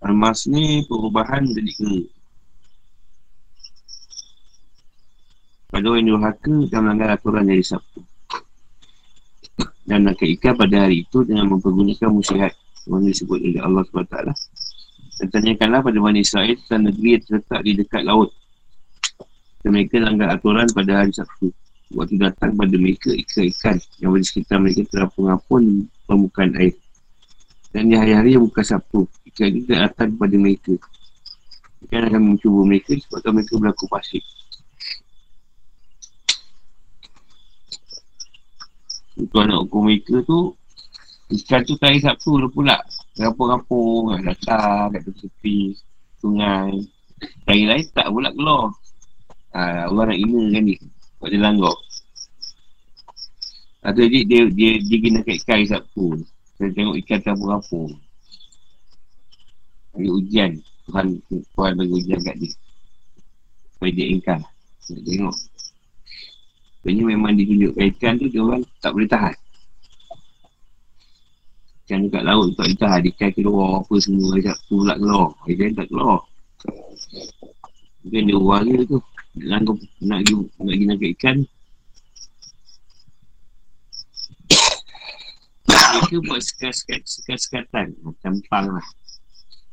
Al-Mas 0.05 0.45
ni 0.45 0.85
perubahan 0.85 1.45
jadi 1.45 1.71
ke? 1.73 1.89
Pada 5.67 5.85
orang 5.89 6.07
durhaka 6.07 6.55
dan 6.71 6.79
melanggar 6.85 7.09
aturan 7.17 7.45
dari 7.45 7.65
Sabtu. 7.65 8.01
Dan 9.87 10.07
akan 10.07 10.27
ikan 10.37 10.53
pada 10.53 10.87
hari 10.87 11.07
itu 11.07 11.23
dengan 11.23 11.47
mempergunakan 11.57 12.11
musyihat 12.11 12.53
yang 12.87 13.03
disebut 13.03 13.39
oleh 13.39 13.61
Allah 13.63 13.83
SWT 13.87 14.17
dan 15.17 15.27
tanyakanlah 15.33 15.81
pada 15.81 15.97
Bani 15.97 16.21
Israel 16.21 16.53
tentang 16.61 16.93
negeri 16.93 17.17
yang 17.17 17.23
terletak 17.25 17.59
di 17.65 17.71
dekat 17.73 18.03
laut. 18.05 18.29
Dan 19.65 19.73
mereka 19.73 19.97
langgar 19.97 20.29
aturan 20.29 20.69
pada 20.69 20.91
hari 21.01 21.11
Sabtu. 21.11 21.49
Waktu 21.87 22.15
datang 22.21 22.53
pada 22.53 22.75
mereka 22.77 23.09
ikan-ikan 23.09 23.81
yang 24.03 24.13
di 24.13 24.27
sekitar 24.27 24.61
mereka 24.61 24.85
terapung-apung 24.93 25.89
permukaan 26.05 26.53
air. 26.61 26.77
Dan 27.73 27.89
di 27.89 27.95
hari-hari 27.97 28.37
yang 28.37 28.45
bukan 28.45 28.65
Sabtu 28.65 29.09
ikan 29.37 29.53
itu 29.53 29.69
datang 29.69 30.17
kepada 30.17 30.33
mereka. 30.33 30.73
Ikan 31.85 32.09
akan 32.09 32.21
mencuba 32.33 32.65
mereka 32.65 32.97
sebabkan 32.97 33.37
mereka 33.37 33.53
berlaku 33.61 33.85
pasir 33.85 34.25
Untuk 39.13 39.37
anak 39.45 39.61
hukum 39.61 39.85
mereka 39.85 40.25
tu 40.25 40.57
Ikan 41.29 41.61
tu 41.69 41.77
tak 41.77 41.93
Sabtu 42.01 42.41
tu 42.41 42.49
pula. 42.49 42.81
Rampung-rampung 43.13 44.17
kat 44.17 44.21
datang 44.25 44.89
kat 44.97 45.05
tepi 45.05 45.77
sungai. 46.17 46.81
Tari 47.45 47.69
lain 47.69 47.85
tak 47.93 48.09
pula 48.09 48.33
keluar. 48.33 48.73
Ha, 49.53 49.85
Orang 49.93 50.13
nak 50.13 50.17
ina 50.17 50.41
kan 50.53 50.61
ni 50.65 50.75
Buat 51.17 51.33
dia 51.33 51.41
langgar 51.41 51.77
Atau 53.81 54.05
dia, 54.05 54.21
dia, 54.21 54.45
dia, 54.53 54.77
dia 54.81 54.97
kena 54.97 55.21
kat 55.21 55.45
ikan 55.45 55.61
Sabtu. 55.61 56.25
Saya 56.57 56.73
tengok 56.73 56.97
ikan 57.05 57.21
rampung-rampung 57.21 58.06
Ada 59.97 60.09
ujian 60.13 60.51
Tuhan, 60.87 61.19
Tuhan 61.27 61.71
bagi 61.73 61.93
ujian 61.97 62.19
kat 62.21 62.35
dia 62.37 62.53
Supaya 63.73 63.91
dia 63.91 64.05
ingkar 64.13 64.39
Nak 64.93 65.01
tengok 65.03 65.35
Sebenarnya 66.87 67.19
memang 67.19 67.35
ditunjukkan 67.35 67.83
ikan 67.99 68.13
tu 68.15 68.31
dia 68.31 68.39
orang 68.39 68.63
tak 68.79 68.95
boleh 68.95 69.11
tahan. 69.11 69.35
Ikan 71.83 71.99
dekat 72.07 72.23
laut 72.23 72.55
tak 72.55 72.63
boleh 72.63 72.79
tahan. 72.79 73.01
Ikan 73.11 73.29
keluar 73.35 73.83
apa 73.83 73.95
semua. 73.99 74.39
Dia 74.39 74.55
tak 74.55 74.59
pula 74.71 74.93
keluar. 74.95 75.35
Ikan 75.51 75.75
tak 75.75 75.87
keluar. 75.91 76.23
Mungkin 78.07 78.23
dia 78.23 78.37
orang 78.39 78.63
dia 78.71 78.87
tu. 78.87 79.03
Nak 79.35 79.59
pergi, 79.67 79.83
nak 80.07 80.19
pergi, 80.23 80.35
nak 80.39 80.63
pergi 80.63 80.85
nangkap 80.87 81.09
ikan. 81.19 81.37
Mereka 85.91 86.17
buat 86.23 86.39
sekat-sekatan. 86.39 87.87
Macam 87.99 88.33
pang 88.47 88.79
lah. 88.79 88.87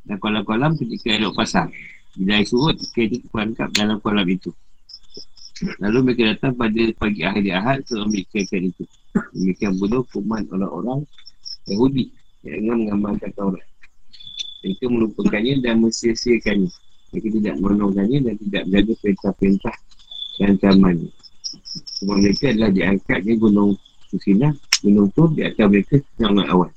Dan 0.04 0.16
kolam-kolam 0.20 0.76
ketika 0.76 1.16
elok 1.16 1.40
pasang. 1.40 1.72
Bila 2.14 2.38
air 2.38 2.46
surut, 2.46 2.76
itu 2.78 3.18
terperangkap 3.24 3.68
dalam 3.74 3.98
kolam 3.98 4.28
itu. 4.28 4.54
Lalu 5.80 5.98
mereka 6.10 6.34
datang 6.34 6.54
pada 6.58 6.82
pagi 6.98 7.22
hari 7.22 7.50
Ahad 7.54 7.86
untuk 7.86 8.10
ambil 8.10 8.22
ikan 8.26 8.62
itu. 8.68 8.84
Demikian 9.34 9.78
pula 9.78 10.02
kuman 10.10 10.42
orang-orang 10.50 11.06
Yahudi 11.70 12.10
yang 12.42 12.84
mengamalkan 12.86 13.30
Taurat. 13.38 13.64
Mereka 14.60 14.84
melupakannya 14.90 15.62
dan 15.62 15.80
mensiasiakannya. 15.80 16.70
Mereka 17.14 17.28
tidak 17.38 17.54
menolongkannya 17.62 18.18
dan 18.26 18.34
tidak 18.42 18.62
menjaga 18.66 18.92
perintah-perintah 18.98 19.76
dan 20.42 20.46
ancamannya. 20.58 21.10
Semua 21.94 22.16
mereka 22.18 22.50
adalah 22.50 22.70
diangkatnya 22.74 23.34
gunung 23.38 23.78
Susinah, 24.10 24.52
gunung 24.82 25.10
tu 25.14 25.26
di 25.34 25.42
atas 25.46 25.66
mereka 25.70 25.98
sangat 26.18 26.46
awal. 26.50 26.70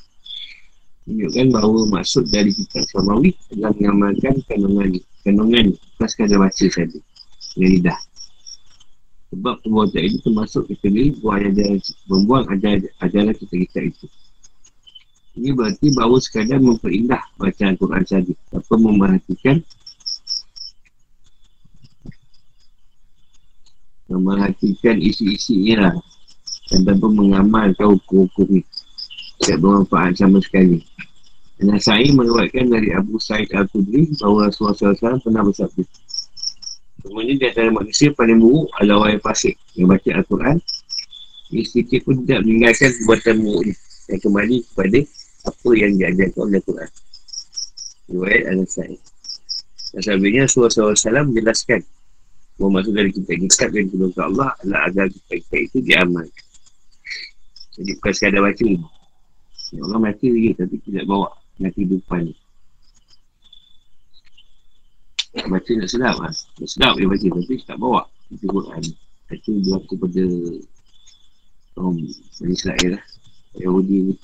Menunjukkan 1.07 1.47
bahawa 1.55 1.87
maksud 1.87 2.27
dari 2.27 2.51
kitab 2.51 2.83
Samawi 2.91 3.31
adalah 3.55 3.71
mengamalkan 3.79 4.43
kandungan 4.43 4.99
kandungan 5.23 5.65
pas 5.95 6.11
kata 6.11 6.35
baca 6.35 6.65
saja. 6.67 6.99
Dengan 7.55 7.69
lidah. 7.79 7.99
Sebab 9.31 9.55
perbuatan 9.63 10.03
itu 10.03 10.17
termasuk 10.19 10.67
kategori 10.67 11.15
buang 11.23 11.47
ajaran, 11.47 11.79
membuang 12.11 12.45
ajaran, 12.99 13.31
kita 13.39 13.55
kita 13.55 13.79
itu. 13.87 14.05
Ini 15.39 15.55
berarti 15.55 15.87
bahawa 15.95 16.19
sekadar 16.19 16.59
memperindah 16.59 17.23
bacaan 17.39 17.79
Quran 17.79 18.03
saja 18.03 18.33
tanpa 18.51 18.75
memerhatikan 18.75 19.63
memerhatikan 24.11 24.97
isi-isinya 24.99 25.87
lah 25.87 25.95
dan 26.67 26.83
tanpa 26.83 27.07
mengamalkan 27.11 27.95
hukum-hukum 27.95 28.59
ini 28.59 28.76
tidak 29.47 29.63
bermanfaat 29.63 30.19
sama 30.19 30.43
sekali 30.43 30.83
dan 31.57 31.79
saya 31.81 32.05
meruatkan 32.13 32.69
dari 32.69 32.93
Abu 32.93 33.17
Sa'id 33.17 33.49
Al-Qudri 33.55 34.13
bahawa 34.21 34.51
Rasulullah 34.51 34.77
SAW 34.93 35.23
pernah 35.23 35.41
bersabda 35.41 35.83
Semuanya 37.07 37.33
di 37.39 37.45
antara 37.47 37.69
manusia 37.71 38.09
paling 38.11 38.41
buruk 38.41 38.67
adalah 38.81 39.07
orang 39.07 39.11
yang 39.15 39.23
fasik 39.23 39.55
yang 39.79 39.87
baca 39.87 40.09
Al-Quran. 40.11 40.57
Sedikit 41.47 42.03
pun 42.03 42.25
tidak 42.25 42.43
meninggalkan 42.43 42.89
perbuatan 42.99 43.35
buruk 43.47 43.61
ni. 43.69 43.73
Yang 44.11 44.21
kembali 44.27 44.55
kepada 44.67 44.99
apa 45.47 45.69
yang 45.77 45.91
diajarkan 45.95 46.39
oleh 46.41 46.57
Al-Quran. 46.59 46.89
Riwayat 48.11 48.43
Al-Nasai. 48.51 48.95
Dan 49.95 50.01
sebenarnya 50.03 50.41
Rasulullah 50.51 50.73
SAW 50.73 51.27
menjelaskan 51.31 51.81
bahawa 52.57 52.69
maksud 52.81 52.93
dari 52.97 53.11
kita 53.13 53.31
yang 53.71 53.89
kedua 53.93 54.09
ke 54.11 54.21
Allah 54.27 54.49
adalah 54.59 54.81
agar 54.89 55.05
kita 55.13 55.55
itu 55.63 55.77
diamalkan. 55.85 56.45
Jadi 57.77 57.91
bukan 58.01 58.13
sekadar 58.17 58.41
baca. 58.41 58.96
Ya 59.75 59.83
Allah 59.83 59.99
mati 59.99 60.31
lagi 60.31 60.51
tapi 60.55 60.75
tidak 60.87 61.03
bawa 61.07 61.27
nanti 61.59 61.83
depan 61.83 62.31
ni. 62.31 62.35
Baca 65.47 65.71
nak 65.75 65.89
sedap 65.91 66.15
lah. 66.23 66.31
Nak 66.31 66.69
sedap 66.71 66.93
dia 66.95 67.07
baca 67.07 67.27
tapi 67.27 67.53
tak 67.67 67.77
bawa. 67.77 68.01
Itu 68.31 68.47
Quran. 68.47 68.83
Itu 69.27 69.51
berlaku 69.59 69.93
pada 69.99 70.25
kaum 71.75 71.95
Bani 72.39 72.53
Israel 72.55 72.89
lah. 72.95 73.03
Yahudi 73.59 73.97
ni. 74.11 74.15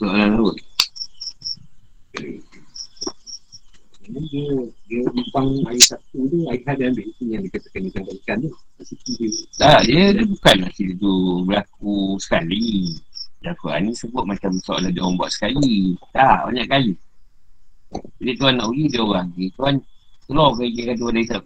Soalan 0.00 0.40
apa? 0.40 0.52
Ini 4.02 4.18
dia, 4.28 4.46
dia 4.90 5.00
bintang 5.14 5.48
air 5.70 5.78
satu 5.78 6.26
tu, 6.26 6.38
air 6.50 6.58
ada 6.66 6.90
ambil 6.90 7.06
itu 7.06 7.22
yang 7.30 7.42
dikatakan 7.46 7.86
ikan 7.86 8.04
ikan 8.22 8.36
tu. 8.42 8.50
Tak, 9.58 9.86
dia, 9.86 10.10
dia 10.10 10.24
bukan 10.26 10.56
nasi 10.66 10.90
tu 10.98 11.46
berlaku 11.46 12.18
sekali. 12.18 12.98
Dan 13.42 13.54
Quran 13.58 13.90
ni 13.90 13.92
sebut 13.94 14.26
macam 14.26 14.54
soalan 14.62 14.90
dia 14.90 15.02
orang 15.02 15.18
buat 15.18 15.30
sekali. 15.30 15.94
Tak, 16.10 16.50
banyak 16.50 16.66
kali. 16.66 16.92
Jadi 17.92 18.32
tuan 18.38 18.56
nak 18.56 18.72
uji 18.72 18.88
dia 18.88 19.02
orang 19.04 19.28
ni 19.36 19.52
Tuan 19.52 19.76
keluar 20.24 20.56
ke 20.56 20.64
dia 20.72 20.92
kata 20.92 21.04
dari 21.12 21.26
sab 21.28 21.42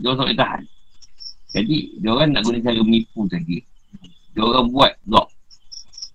Dia 0.00 0.06
orang 0.08 0.16
tak 0.16 0.24
boleh 0.24 0.38
tahan 0.38 0.62
Jadi 1.52 1.76
dia 2.00 2.10
orang 2.12 2.28
nak 2.32 2.42
guna 2.46 2.58
cara 2.64 2.80
menipu 2.80 3.20
tadi 3.28 3.56
Dia 4.32 4.42
orang 4.44 4.66
buat 4.72 4.92
blok 5.04 5.28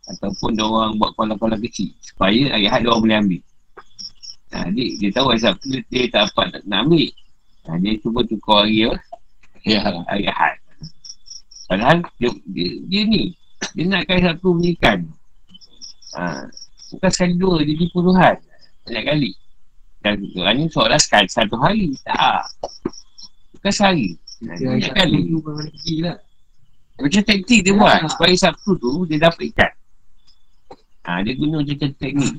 Ataupun 0.09 0.49
dia 0.57 0.65
orang 0.65 0.97
buat 0.97 1.11
kolam-kolam 1.13 1.59
kecil 1.61 1.93
Supaya 2.01 2.57
ayat 2.57 2.81
dia 2.81 2.89
orang 2.89 3.03
boleh 3.05 3.17
ambil 3.21 3.41
ha, 4.53 4.67
Jadi 4.69 4.85
dia 4.99 5.09
tahu 5.15 5.27
asal 5.33 5.55
tu 5.59 5.71
dia 5.71 6.05
tak 6.11 6.31
dapat 6.31 6.45
nak, 6.55 6.63
nak 6.67 6.79
ambil 6.87 7.09
ha, 7.67 7.77
Dia 7.79 7.91
cuba 7.99 8.19
tukar 8.27 8.67
hari 8.67 8.77
ya 8.87 8.91
Ya, 9.61 9.77
hari 9.85 10.25
Ahad 10.25 10.57
Padahal 11.69 12.01
dia, 12.17 12.29
dia, 12.49 12.69
dia 12.89 13.01
ni 13.05 13.23
Dia 13.77 13.85
nak 13.87 14.09
kaya 14.09 14.33
satu 14.33 14.57
menyikan 14.57 15.07
ha, 16.17 16.45
Bukan 16.91 17.09
sekali 17.13 17.33
dua, 17.37 17.61
dia 17.63 17.77
tipu 17.77 18.03
Tuhan 18.03 18.35
Banyak 18.89 19.05
kali 19.05 19.31
dan 20.01 20.17
Quran 20.33 20.55
ni 20.57 20.65
seolah 20.65 20.97
sekali 20.97 21.29
satu 21.29 21.55
hari. 21.61 21.93
Tak. 22.01 22.41
Bukan 23.57 23.71
sehari. 23.71 24.17
Banyak 24.41 24.93
kali. 24.97 25.21
Lah. 26.01 26.17
Macam 26.97 27.21
taktik 27.21 27.61
dia 27.61 27.73
buat. 27.77 28.09
Supaya 28.09 28.33
Sabtu 28.33 28.77
tu 28.81 29.05
dia 29.05 29.21
dapat 29.21 29.53
ikan. 29.53 29.71
Ha, 31.05 31.21
dia 31.25 31.33
guna 31.37 31.61
macam 31.61 31.77
teknik. 31.97 32.35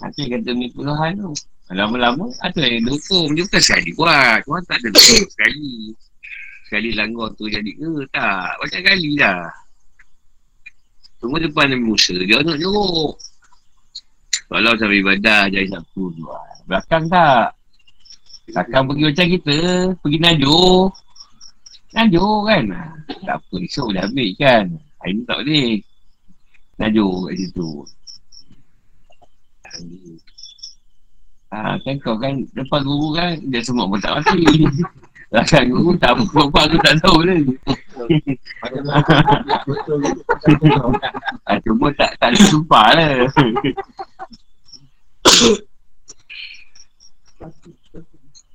Nanti 0.00 0.22
kata 0.28 0.50
ni 0.52 0.66
puluhan 0.72 1.12
tu. 1.18 1.32
Lama-lama 1.72 2.28
ada 2.44 2.62
yang 2.62 2.84
dukung. 2.84 3.32
Dia 3.32 3.48
bukan 3.48 3.62
sekali 3.64 3.90
buat. 3.96 4.44
Tuan 4.44 4.62
tak 4.68 4.76
ada 4.82 4.88
dukung 4.92 5.28
sekali. 5.34 5.72
Sekali 6.68 6.88
langgar 6.96 7.28
tu 7.36 7.48
jadi 7.48 7.70
ke? 7.72 7.90
Tak. 8.12 8.60
Banyak 8.60 8.82
kali 8.84 9.10
dah. 9.16 9.48
Semua 11.22 11.38
depan 11.38 11.70
Nabi 11.70 11.84
Musa. 11.86 12.16
Dia 12.18 12.42
nak 12.42 12.58
jeruk. 12.58 13.14
Kalau 14.52 14.72
sampai 14.76 15.00
ibadah 15.00 15.48
jadi 15.48 15.68
Sabtu 15.70 16.12
tu. 16.12 16.24
ah. 16.28 16.44
Belakang 16.68 17.08
tak. 17.08 17.56
Belakang 18.52 18.84
pergi 18.90 19.04
macam 19.08 19.26
kita. 19.32 19.58
Pergi 20.02 20.18
Najur. 20.20 20.92
Najur 21.96 22.36
kan. 22.50 22.64
Tak 23.24 23.36
apa. 23.40 23.54
Esok 23.64 23.86
boleh 23.92 24.02
ambil 24.04 24.30
kan. 24.36 24.64
Hari 25.00 25.12
ni 25.16 25.22
tak 25.24 25.36
boleh. 25.40 25.70
Najur 26.80 27.12
kat 27.28 27.34
situ. 27.40 27.70
Ah, 31.52 31.76
kan 31.84 31.94
kau 32.00 32.16
kan 32.16 32.40
lepas 32.56 32.80
guru 32.80 33.12
kan 33.12 33.36
dia 33.52 33.60
semua 33.60 33.84
pun 33.84 34.00
tak 34.00 34.16
mati. 34.16 34.64
Belakang 35.28 35.68
guru 35.72 35.92
tak 36.00 36.16
apa-apa 36.16 36.60
aku 36.64 36.76
tak 36.80 36.94
tahu 37.04 37.18
lah. 37.28 37.36
Ah, 41.44 41.56
cuma 41.60 41.92
tak 41.92 42.16
tak 42.16 42.32
ada 42.32 42.38
sumpah 42.48 42.88
lah. 42.96 43.12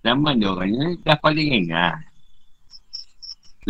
Zaman 0.02 0.42
dia 0.42 0.50
orang 0.50 0.70
ni 0.74 0.98
dah 1.06 1.18
paling 1.22 1.50
ingat. 1.54 2.02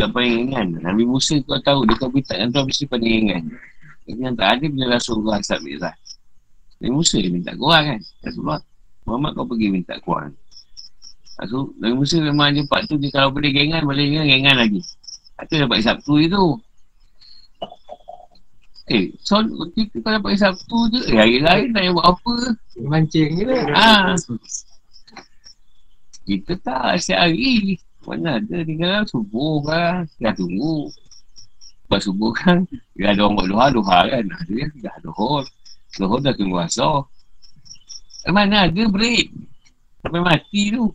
Dah 0.00 0.08
paling 0.08 0.48
ingat. 0.48 0.72
Nabi 0.80 1.04
Musa 1.04 1.36
kau 1.44 1.60
tahu 1.60 1.84
dia 1.84 2.00
kau 2.00 2.08
minta 2.08 2.32
yang 2.32 2.48
tu 2.48 2.64
mesti 2.64 2.88
paling 2.88 3.28
ingat. 3.28 3.44
Yang 4.08 4.34
tak 4.40 4.48
ada 4.56 4.64
bila 4.72 4.84
Rasulullah 4.96 5.36
Asab 5.36 5.60
Mi'raj. 5.60 6.07
Nabi 6.78 6.92
Musa 6.94 7.18
dia 7.18 7.30
minta 7.30 7.52
korang 7.58 7.84
kan. 7.94 8.00
Rasulullah, 8.22 8.60
Muhammad 9.02 9.30
kau 9.34 9.46
pergi 9.50 9.66
minta 9.70 9.94
korang. 9.98 10.34
Rasul, 11.38 11.74
Nabi 11.78 11.94
Musa 11.94 12.16
memang 12.18 12.50
dia 12.54 12.66
part 12.66 12.86
tu 12.86 12.98
dia 12.98 13.14
kalau 13.14 13.30
boleh 13.30 13.50
gengan, 13.50 13.86
boleh 13.86 14.06
gengan, 14.10 14.26
gengan 14.26 14.56
lagi. 14.58 14.82
Itu 15.38 15.54
dapat 15.58 15.86
Sabtu 15.86 16.12
itu. 16.22 16.44
Eh, 18.88 19.12
so 19.20 19.38
kita 19.76 20.00
kalau 20.00 20.18
dapat 20.22 20.40
Sabtu 20.40 20.78
je, 20.90 21.00
eh, 21.12 21.18
hari 21.18 21.38
lain 21.38 21.70
payah 21.70 21.92
buat 21.94 22.06
apa. 22.14 22.34
Mancing 22.78 23.30
je 23.38 23.44
lah. 23.44 23.64
Ah. 23.74 24.14
Kita 26.26 26.52
tak 26.62 26.98
setiap 27.02 27.26
hari. 27.26 27.78
Mana 28.08 28.40
ada 28.40 28.64
tinggal 28.64 29.04
subuh 29.04 29.60
kan. 29.62 30.08
Dah 30.16 30.32
tunggu. 30.32 30.88
Lepas 31.86 32.08
subuh 32.08 32.32
kan. 32.32 32.64
Dah 32.96 33.12
ada 33.12 33.28
orang 33.28 33.34
buat 33.36 33.46
doha, 33.52 33.66
doha 33.76 33.98
kan. 34.08 34.24
Ada 34.24 34.52
yang 34.52 34.72
dah 34.80 34.96
dohor. 35.04 35.44
Dohor 35.96 36.20
dah 36.20 36.36
tunggu 36.36 36.60
asal. 36.60 37.08
Eh, 38.28 38.32
mana 38.34 38.68
ada 38.68 38.82
break. 38.92 39.32
Sampai 40.04 40.20
mati 40.20 40.68
tu. 40.68 40.92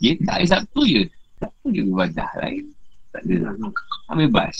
Dia 0.00 0.16
tak 0.24 0.34
hari 0.40 0.46
Sabtu 0.48 0.80
je. 0.88 1.02
Sabtu 1.36 1.66
je 1.68 1.82
ibadah 1.84 2.30
lain. 2.40 2.64
Tak 3.12 3.22
ada. 3.28 3.52
Tak 4.08 4.14
bebas. 4.16 4.56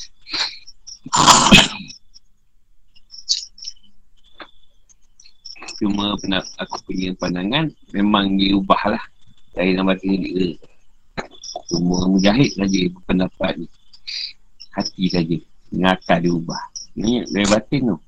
Cuma 5.75 6.15
penat, 6.23 6.47
aku 6.63 6.77
punya 6.87 7.11
pandangan 7.19 7.67
memang 7.91 8.39
diubah 8.39 8.95
lah 8.95 9.05
dari 9.59 9.75
nama 9.75 9.99
sendiri. 9.99 10.55
Cuma 11.69 12.07
mujahid 12.07 12.55
saja 12.55 12.81
pendapat 13.09 13.59
ni. 13.59 13.67
Hati 14.75 15.05
saja. 15.11 15.37
Ngakak 15.75 16.23
dia 16.23 16.31
ubah. 16.31 16.63
Ni 16.95 17.27
dari 17.27 17.47
batin 17.51 17.91
tu. 17.91 17.99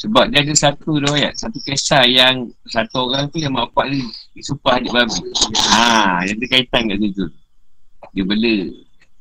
Sebab 0.00 0.32
dia 0.32 0.40
ada 0.40 0.54
satu 0.56 0.96
riwayat, 0.96 1.36
satu 1.36 1.60
kisah 1.60 2.08
yang 2.08 2.48
satu 2.64 3.12
orang 3.12 3.28
tu 3.28 3.36
yang 3.36 3.52
mak 3.52 3.68
ni 3.84 4.00
disumpah 4.32 4.80
adik 4.80 4.96
babi. 4.96 5.20
Ha, 5.76 6.24
yang 6.24 6.40
ada 6.40 6.46
kaitan 6.48 6.88
kat 6.88 6.98
situ. 7.04 7.26
Dia 8.16 8.24
bela, 8.24 8.56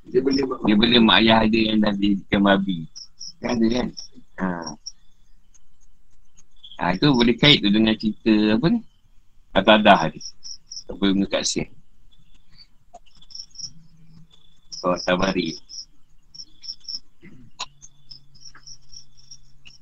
Dia 0.08 0.20
boleh 0.24 0.44
buat 0.48 0.60
dia 0.64 0.76
bela 0.80 0.98
mak 1.04 1.20
ayah 1.20 1.44
dia 1.52 1.76
yang 1.76 1.84
dah 1.84 1.92
dijadikan 1.92 2.42
babi. 2.48 2.88
Kan 3.44 3.60
ada 3.60 3.68
kan? 3.76 3.88
Ha. 4.40 4.48
Ha, 6.80 6.84
itu 6.96 7.08
boleh 7.12 7.36
kait 7.36 7.60
tu 7.60 7.68
dengan 7.68 7.92
cerita 8.00 8.56
apa 8.56 8.66
ni? 8.72 8.80
Atadah 9.52 10.00
ni. 10.16 10.24
Apa 10.88 11.04
yang 11.12 11.28
kat 11.28 11.44
Syekh. 11.44 11.70
Oh, 14.88 14.96
Tabari. 15.04 15.60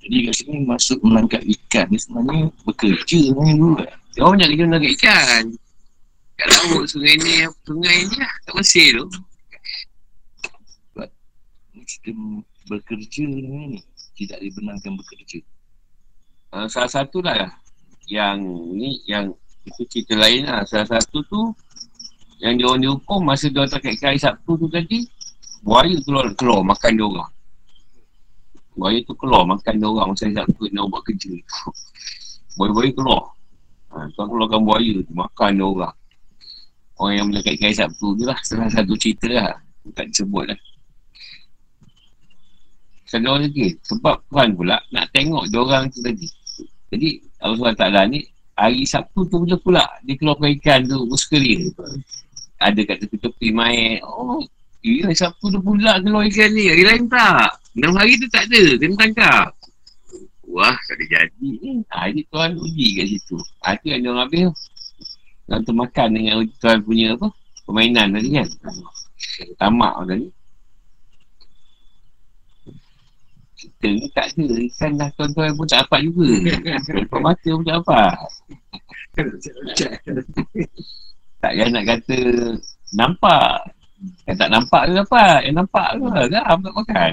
Jadi 0.08 0.24
kat 0.24 0.36
sini 0.40 0.64
masuk 0.64 1.04
menangkap 1.04 1.44
ikan 1.44 1.92
ni 1.92 2.00
sebenarnya 2.00 2.48
bekerja 2.64 3.20
sebenarnya 3.28 3.56
dulu 3.60 3.76
kan. 3.76 3.90
Dia 4.16 4.22
orang 4.24 4.32
banyak 4.40 4.48
kerja 4.56 4.64
menangkap 4.64 4.92
ikan. 4.96 5.44
Kat 6.40 6.48
laut 6.48 6.86
sungai 6.88 7.14
ni, 7.20 7.34
sungai 7.68 7.98
ni 8.08 8.16
lah. 8.16 8.34
Kat 8.48 8.54
Mesir 8.56 8.88
tu. 8.96 9.06
Sistem 11.84 12.18
bekerja 12.72 13.24
ni 13.28 13.84
tidak 14.16 14.40
dibenarkan 14.40 14.96
bekerja. 14.96 15.44
Uh, 16.56 16.72
salah 16.72 16.88
satu 16.88 17.20
lah 17.20 17.60
yang 18.08 18.40
ni 18.72 19.04
yang 19.12 19.36
itu 19.68 19.84
cerita 19.92 20.16
lain 20.16 20.48
lah. 20.48 20.64
Salah 20.64 20.88
satu 20.88 21.20
tu 21.28 21.42
yang 22.40 22.56
dia 22.56 22.64
orang 22.64 22.80
dihukum 22.80 23.28
masa 23.28 23.52
dia 23.52 23.60
orang 23.60 23.76
tak 23.76 23.84
kat 23.84 24.00
hari 24.00 24.20
Sabtu 24.24 24.56
tu 24.56 24.72
tadi 24.72 25.04
buaya 25.68 26.00
keluar 26.08 26.32
keluar 26.40 26.64
makan 26.64 26.96
dia 26.96 27.04
orang. 27.04 27.32
Buaya 28.78 29.02
tu 29.02 29.18
keluar 29.18 29.42
makan 29.50 29.74
dia 29.82 29.90
orang 29.90 30.14
masa 30.14 30.30
hari 30.30 30.38
Sabtu 30.38 30.70
nak 30.70 30.86
buat 30.94 31.02
kerja. 31.02 31.34
Buaya-buaya 32.54 32.90
keluar. 32.94 33.24
Ha, 33.90 34.06
tuan 34.14 34.28
keluarkan 34.30 34.62
buaya 34.62 34.94
tu 35.02 35.14
makan 35.18 35.50
dia 35.58 35.66
orang. 35.66 35.96
Orang 37.02 37.14
yang 37.18 37.28
melekat 37.34 37.58
hari 37.58 37.74
Sabtu 37.74 38.14
tu 38.14 38.24
lah 38.30 38.38
salah 38.48 38.70
satu 38.70 38.94
cerita 38.94 39.28
lah. 39.34 39.58
Tak 39.98 40.14
disebut 40.14 40.54
lah. 40.54 40.60
Saya 43.08 43.24
orang 43.24 43.48
lagi 43.48 43.72
Sebab 43.88 44.20
Tuhan 44.28 44.50
pula 44.52 44.78
Nak 44.92 45.06
tengok 45.16 45.48
dia 45.48 45.60
orang 45.64 45.88
tu 45.88 46.04
tadi 46.04 46.28
Jadi 46.92 47.10
Allah 47.40 47.72
SWT 47.72 48.12
ni 48.12 48.20
Hari 48.60 48.84
Sabtu 48.84 49.24
tu 49.32 49.48
je 49.48 49.56
pula 49.56 49.88
Dia 50.04 50.20
keluarkan 50.20 50.52
ikan 50.60 50.84
tu 50.84 51.08
Muskeri 51.08 51.72
Ada 52.60 52.84
kat 52.84 53.08
tepi-tepi 53.08 53.48
main 53.56 54.04
Oh 54.04 54.44
Ya 54.86 55.10
Sabtu 55.14 55.50
tu 55.50 55.60
pula 55.60 55.98
keluar 56.00 56.24
ikan 56.30 56.50
ni. 56.54 56.70
Hari 56.70 56.84
lain 56.86 57.04
tak? 57.10 57.58
Enam 57.74 57.98
hari 57.98 58.18
tu 58.22 58.28
tak 58.30 58.46
ada. 58.50 58.64
Kena 58.78 58.96
tangkap 58.98 59.48
Wah 60.48 60.74
tak 60.88 60.96
ada 60.98 61.06
jadi 61.12 61.52
ha, 61.92 62.08
Ini 62.08 62.22
Tuhan 62.32 62.52
uji 62.56 62.88
kat 62.98 63.06
situ. 63.12 63.38
Ha, 63.62 63.76
Itu 63.76 63.86
yang 63.92 64.00
dia 64.02 64.10
orang 64.16 64.24
habis 64.26 64.42
tu 64.42 64.54
Orang 65.48 65.62
tu 65.64 65.74
makan 65.76 66.08
dengan 66.16 66.34
Tuhan 66.60 66.78
punya 66.84 67.08
apa? 67.20 67.28
Permainan 67.68 68.16
tadi 68.16 68.30
kan? 68.32 68.48
Tamak 69.60 69.94
tadi. 70.08 70.28
Kita 73.58 73.88
ni 73.90 74.08
tak 74.12 74.28
ada. 74.36 74.46
Ikan 74.46 74.92
dah 75.00 75.10
tuan-tuan 75.16 75.56
pun 75.56 75.68
tak 75.68 75.88
dapat 75.88 76.00
juga. 76.08 76.28
Lepas 76.96 77.20
mata 77.24 77.50
pun 77.52 77.64
tak 77.64 77.76
dapat. 77.84 78.14
Tak 81.38 81.54
payah 81.54 81.70
nak 81.70 81.86
kata 81.86 82.18
nampak 82.98 83.77
yang 84.30 84.38
tak 84.38 84.50
nampak 84.54 84.82
tu 84.86 84.94
dapat 84.94 85.40
yang 85.50 85.56
nampak 85.58 85.88
tu 85.98 86.06
lah 86.06 86.26
dah 86.30 86.46
tak 86.54 86.74
makan? 86.74 87.12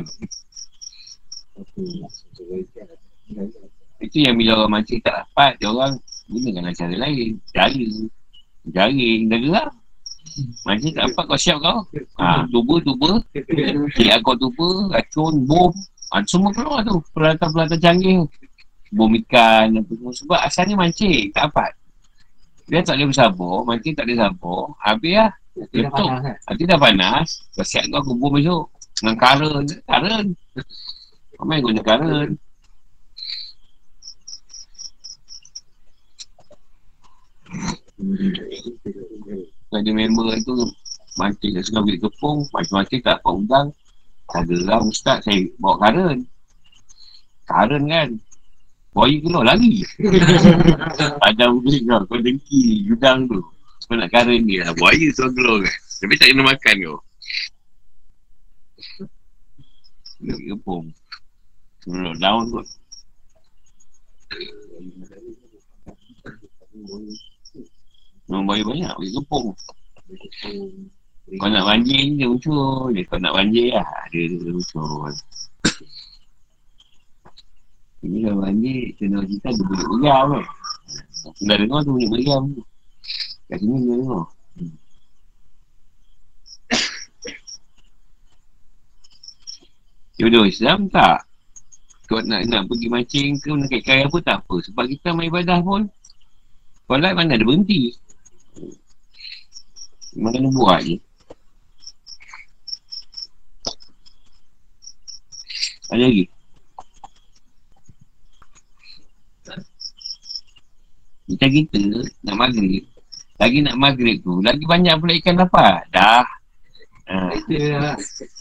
Itu 4.04 4.16
yang 4.20 4.36
bila 4.36 4.52
orang 4.60 4.80
mancing 4.80 5.00
tak 5.00 5.24
dapat 5.24 5.56
dia 5.56 5.72
orang 5.72 5.96
gunakan 6.28 6.74
cara 6.76 6.94
lain. 7.08 7.40
Cara 7.56 7.84
jaring 8.68 9.20
dah 9.32 9.38
gerak. 9.40 9.70
Mancing 10.68 10.92
tak 10.92 11.04
dapat 11.08 11.24
kau 11.24 11.40
siap 11.40 11.58
kau? 11.64 11.78
Ha, 12.20 12.44
tuba 12.52 12.74
tuba 12.84 13.10
cik 13.96 14.10
akor 14.12 14.36
tuba 14.36 14.92
racun 14.92 15.48
bom. 15.48 15.72
Ha, 16.12 16.20
semua 16.28 16.52
keluar 16.52 16.84
tu. 16.84 17.00
Peralatan-peralatan 17.16 17.80
canggih. 17.80 18.28
Bom 18.94 19.10
ikan 19.24 19.82
sebab 20.14 20.38
asalnya 20.44 20.76
mancing 20.76 21.32
tak 21.32 21.48
dapat. 21.48 21.72
Dia 22.68 22.80
tak 22.84 23.00
boleh 23.00 23.08
bersabar. 23.08 23.56
Mancing 23.66 23.94
tak 23.96 24.04
boleh 24.04 24.18
sabar. 24.20 24.62
Habis 24.84 25.14
lah 25.16 25.30
letup 25.54 26.08
nanti 26.22 26.62
dah 26.66 26.78
panas 26.78 27.46
kau 27.54 27.62
siap 27.62 27.86
kau 27.90 28.02
aku 28.02 28.12
bom 28.18 28.34
besok. 28.34 28.66
Dengan 28.94 29.16
karen 29.18 29.66
karen 29.86 30.26
Ramai 31.38 31.58
guna 31.62 31.82
karen 31.82 32.30
ada 39.74 39.90
member 39.90 40.38
tu 40.46 40.54
mancing 41.18 41.58
kat 41.58 41.62
sungai 41.66 41.82
Bukit 41.94 42.00
Kepung 42.06 42.46
macam-macam 42.54 42.98
tak 43.02 43.18
dapat 43.18 43.34
udang. 43.34 43.68
Tak 44.30 44.40
ada 44.46 44.56
lah 44.66 44.80
ustaz 44.82 45.26
saya 45.26 45.46
bawa 45.58 45.74
karen 45.82 46.18
karen 47.46 47.84
kan. 47.90 48.10
Boy 48.94 49.18
keluar 49.18 49.42
lari. 49.42 49.82
Ada 51.26 51.50
budi 51.50 51.82
kau 51.82 52.06
Kau 52.06 52.14
dengki 52.22 52.86
Udang 52.94 53.26
tu 53.26 53.42
Kau 53.84 53.96
nak 53.96 54.10
karen 54.12 54.42
dia 54.48 54.64
lah 54.64 54.74
Buaya 54.76 55.08
tu 55.12 55.28
keluar 55.36 55.64
kan 55.64 55.76
Tapi 56.00 56.14
tak 56.16 56.26
kena 56.32 56.42
makan 56.44 56.74
kau 56.80 56.98
Nak 60.24 60.38
kepung 60.40 60.86
Keluar 61.84 62.16
daun 62.16 62.44
kot 62.48 62.66
Memang 68.24 68.44
buaya 68.48 68.62
banyak 68.64 68.92
Bagi 68.96 69.12
kepung 69.12 69.52
Kau 71.40 71.48
nak 71.48 71.64
banjir 71.64 71.98
ni 72.04 72.20
dia 72.20 72.28
muncul 72.28 72.92
je. 72.92 73.02
Kau 73.08 73.16
nak 73.16 73.32
banjir 73.32 73.72
lah. 73.72 73.88
Dia, 74.12 74.28
dia, 74.28 74.36
dia 74.44 74.52
muncul. 74.52 75.08
Ini 78.04 78.18
kalau 78.28 78.38
banjir, 78.44 78.80
channel 79.00 79.24
kita 79.24 79.48
ada 79.48 79.62
bunyi 79.64 79.84
meriam 79.88 80.26
kan. 80.36 80.44
Dah 81.48 81.56
dengar 81.56 81.80
tu 81.80 81.90
bunyi 81.96 82.08
meriam 82.12 82.42
tu. 82.52 82.62
Kat 83.50 83.58
sini 83.60 83.76
dia 83.84 83.94
dengar. 84.00 84.24
Jodoh 90.14 90.46
Islam 90.46 90.88
tak? 90.88 91.26
Kau 92.06 92.20
nak 92.22 92.46
nak 92.46 92.68
pergi 92.68 92.86
mancing 92.86 93.40
ke 93.40 93.50
nak 93.50 93.72
kaya 93.82 94.06
apa 94.06 94.18
tak 94.22 94.36
apa. 94.44 94.56
Sebab 94.62 94.84
kita 94.86 95.10
main 95.10 95.32
ibadah 95.32 95.58
pun. 95.64 95.90
Solat 96.84 97.16
mana 97.16 97.34
ada 97.34 97.44
berhenti. 97.44 97.96
Mana 100.14 100.38
nak 100.38 100.52
buat 100.54 100.80
je. 100.84 100.96
Ada 105.90 106.04
lagi? 106.06 106.24
Macam 111.24 111.50
kita 111.50 111.78
nak 112.22 112.36
maghrib. 112.36 112.93
Lagi 113.34 113.66
nak 113.66 113.78
maghrib 113.78 114.22
tu. 114.22 114.38
Lagi 114.38 114.62
banyak 114.62 114.94
pula 115.02 115.12
ikan 115.18 115.34
dapat. 115.34 115.82
Dah. 115.90 116.22
Ha. 117.10 117.34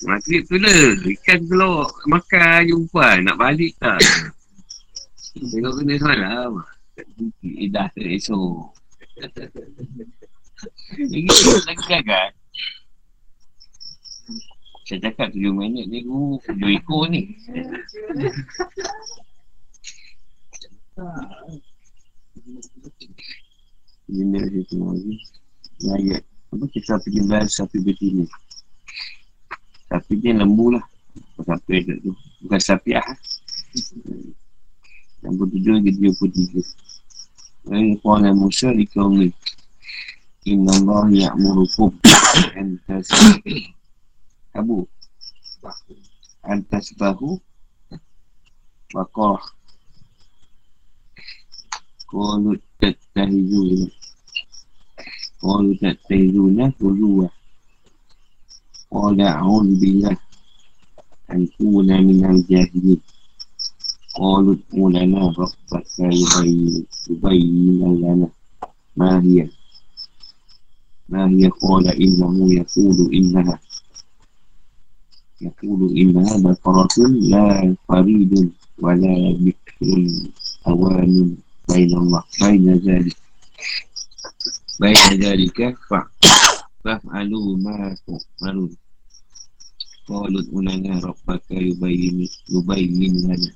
Maghrib 0.06 0.46
tu 0.46 0.62
lah. 0.62 0.94
Ikan 1.02 1.50
keluar 1.50 1.90
makan 2.06 2.70
jumpa. 2.70 3.26
Nak 3.26 3.38
balik 3.42 3.74
tak? 3.82 3.98
Tengok 5.50 5.82
kena 5.82 5.98
salam. 5.98 6.62
Eh 7.42 7.74
dah 7.74 7.90
tu 7.98 8.06
esok. 8.06 8.70
Lagi 11.10 11.30
lagi 11.66 11.86
gagal. 11.90 12.30
Saya 14.84 15.00
cakap 15.10 15.32
tujuh 15.32 15.56
minit 15.56 15.88
ni, 15.88 16.04
uh, 16.06 16.36
tujuh 16.44 16.76
ekor 16.76 17.08
ni. 17.08 17.24
Ini 24.14 24.38
dia 24.46 24.62
tengok 24.70 24.94
lagi. 24.94 25.16
Ayat. 25.90 26.24
Apa 26.54 26.70
pergi 26.70 27.20
belas 27.26 27.58
sapi 27.58 27.82
betina. 27.82 28.30
Sapi 29.90 30.14
dia 30.22 30.38
lembu 30.38 30.78
lah. 30.78 30.86
Sapi 31.42 31.82
tu. 31.98 32.14
Bukan 32.46 32.62
sapi 32.62 32.94
ah. 32.94 33.10
Lembu 35.26 35.50
tujuh 35.50 35.82
ke 35.82 35.90
tujuh 35.98 36.14
puluh 36.22 36.30
tiga. 36.30 36.62
Ini 37.74 37.98
Kuala 38.06 38.30
Musa 38.38 38.70
di 38.70 38.86
kaum 38.86 39.18
ni. 39.18 39.34
Inna 40.46 40.78
Allah 40.78 41.10
ya'murukum. 41.10 41.90
Antas 42.54 43.10
Abu 44.54 44.86
Antas 46.44 46.92
bahu 46.98 47.38
Bakar 48.90 49.40
Qalu 52.10 52.58
tattahizuna 52.78 53.88
Qul 55.44 55.66
ta'tayyuna 55.82 56.66
qulu 56.80 57.08
wa 57.20 57.28
Qul 58.92 59.18
a'ud 59.20 59.68
billah 59.82 60.16
an 61.32 61.42
kuna 61.60 61.96
min 62.08 62.20
al-jahil 62.32 62.88
Qul 64.16 64.46
ulana 64.84 65.22
rabbaka 65.36 66.06
yubayyin 67.10 67.82
lana 68.02 68.28
ma 68.98 69.10
hiya. 69.24 69.46
Ma 71.12 71.22
hiya 71.32 71.50
qala 71.60 71.92
innahu 72.06 72.44
yaqulu 72.58 73.04
innaha. 73.20 73.56
يقول 75.44 75.98
إنها 75.98 76.38
بقرة 76.38 76.98
لا 77.32 77.76
فريد 77.88 78.52
ولا 78.80 79.16
بكر 79.44 79.88
أوان 80.68 81.36
بين 81.70 81.92
الله 81.98 82.24
بين 82.42 82.66
ذلك 82.88 83.18
Baik 84.80 84.98
adalika 85.14 85.70
fa 85.88 86.00
Fa 86.84 86.98
alu 87.14 87.56
maku 87.62 88.18
Malu. 88.42 88.66
Qalut 90.08 90.48
unana 90.50 91.00
rabbaka 91.00 91.54
yubayini 91.54 92.26
Yubayini 92.50 93.08
lana. 93.24 93.52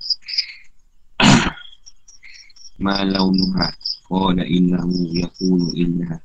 Ma 2.84 3.02
launuha. 3.02 3.68
Qala 4.08 4.44
innahu 4.46 5.10
yakulu 5.12 5.68
innaha. 5.74 6.18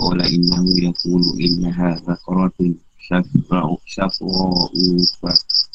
Qala 0.00 0.24
innahu 0.24 0.70
yakulu 0.86 1.30
innaha 1.46 2.00
Zakratin 2.00 2.80
Safra'u 3.06 3.76
Safra'u 3.84 5.04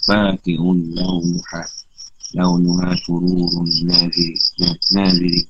Fati'un 0.06 0.80
launuha. 0.98 1.62
Launuha 2.34 2.98
sururun 3.06 3.70
Nazir 3.86 4.36
Nazir 4.90 5.46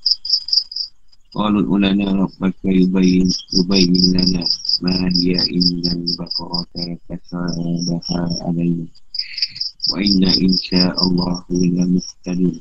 نازل 1.30 1.34
قالوا 1.34 1.78
لنا 1.78 2.12
ربك 2.12 2.54
يبين 2.64 3.28
يبين 3.52 3.94
لنا 4.16 4.44
ما 4.82 5.10
هي 5.16 5.34
إن 5.56 5.82
البقرة 5.92 6.66
تشابه 7.08 8.00
علينا 8.40 8.86
وإن 9.92 10.24
إن 10.24 10.52
شاء 10.52 11.06
الله 11.06 11.44
لمهتدون 11.50 12.60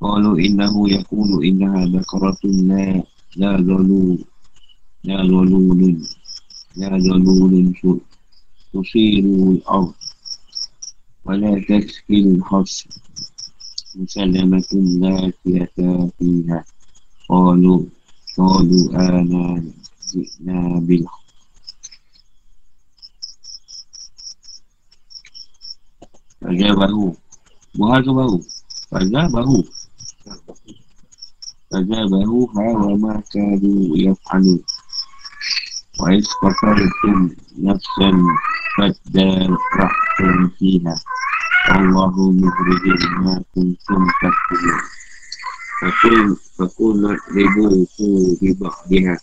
قالوا 0.00 0.38
إنه 0.38 0.90
يقول 0.90 1.44
إنها 1.44 1.86
بقرة 1.86 2.38
لا 2.44 3.02
لا 3.36 3.56
ذلول 3.56 4.24
لا 5.04 5.22
ذلول 5.22 6.06
لا 6.76 6.98
ذلول 6.98 7.74
تصير 8.74 9.24
الأرض 9.24 9.94
ولا 11.24 11.60
تسقي 11.60 12.20
الحصر 12.20 12.88
مسلمة 13.96 14.64
لا 15.00 15.32
Qalu 17.29 17.75
Qalu 18.33 18.79
ana 18.97 19.61
Jikna 20.09 20.81
bil 20.81 21.05
Fajar 26.41 26.73
baru 26.73 27.13
Buhal 27.77 28.01
ke 28.01 28.11
baru? 28.17 28.37
Fajar 28.89 29.29
baru 29.29 29.61
Fajar 29.69 30.41
baru 30.41 30.57
Fajar 31.69 32.03
baru 32.09 32.39
Fajar 32.49 33.45
baru 33.61 33.73
Fajar 34.25 34.57
Wais 36.01 36.29
kafaratum 36.41 37.19
nafsan 37.61 38.17
fadal 38.73 39.51
rahmatina 39.77 40.95
Allahu 41.75 42.33
mukhrijin 42.39 43.03
ma 43.21 43.35
kuntum 43.51 44.03
takdirin 44.17 44.98
Aku 45.79 46.35
Aku 46.59 46.91
nak 46.99 47.23
ribu 47.31 47.87
Aku 47.87 48.35
Ribak 48.43 48.83
Dia. 48.91 49.15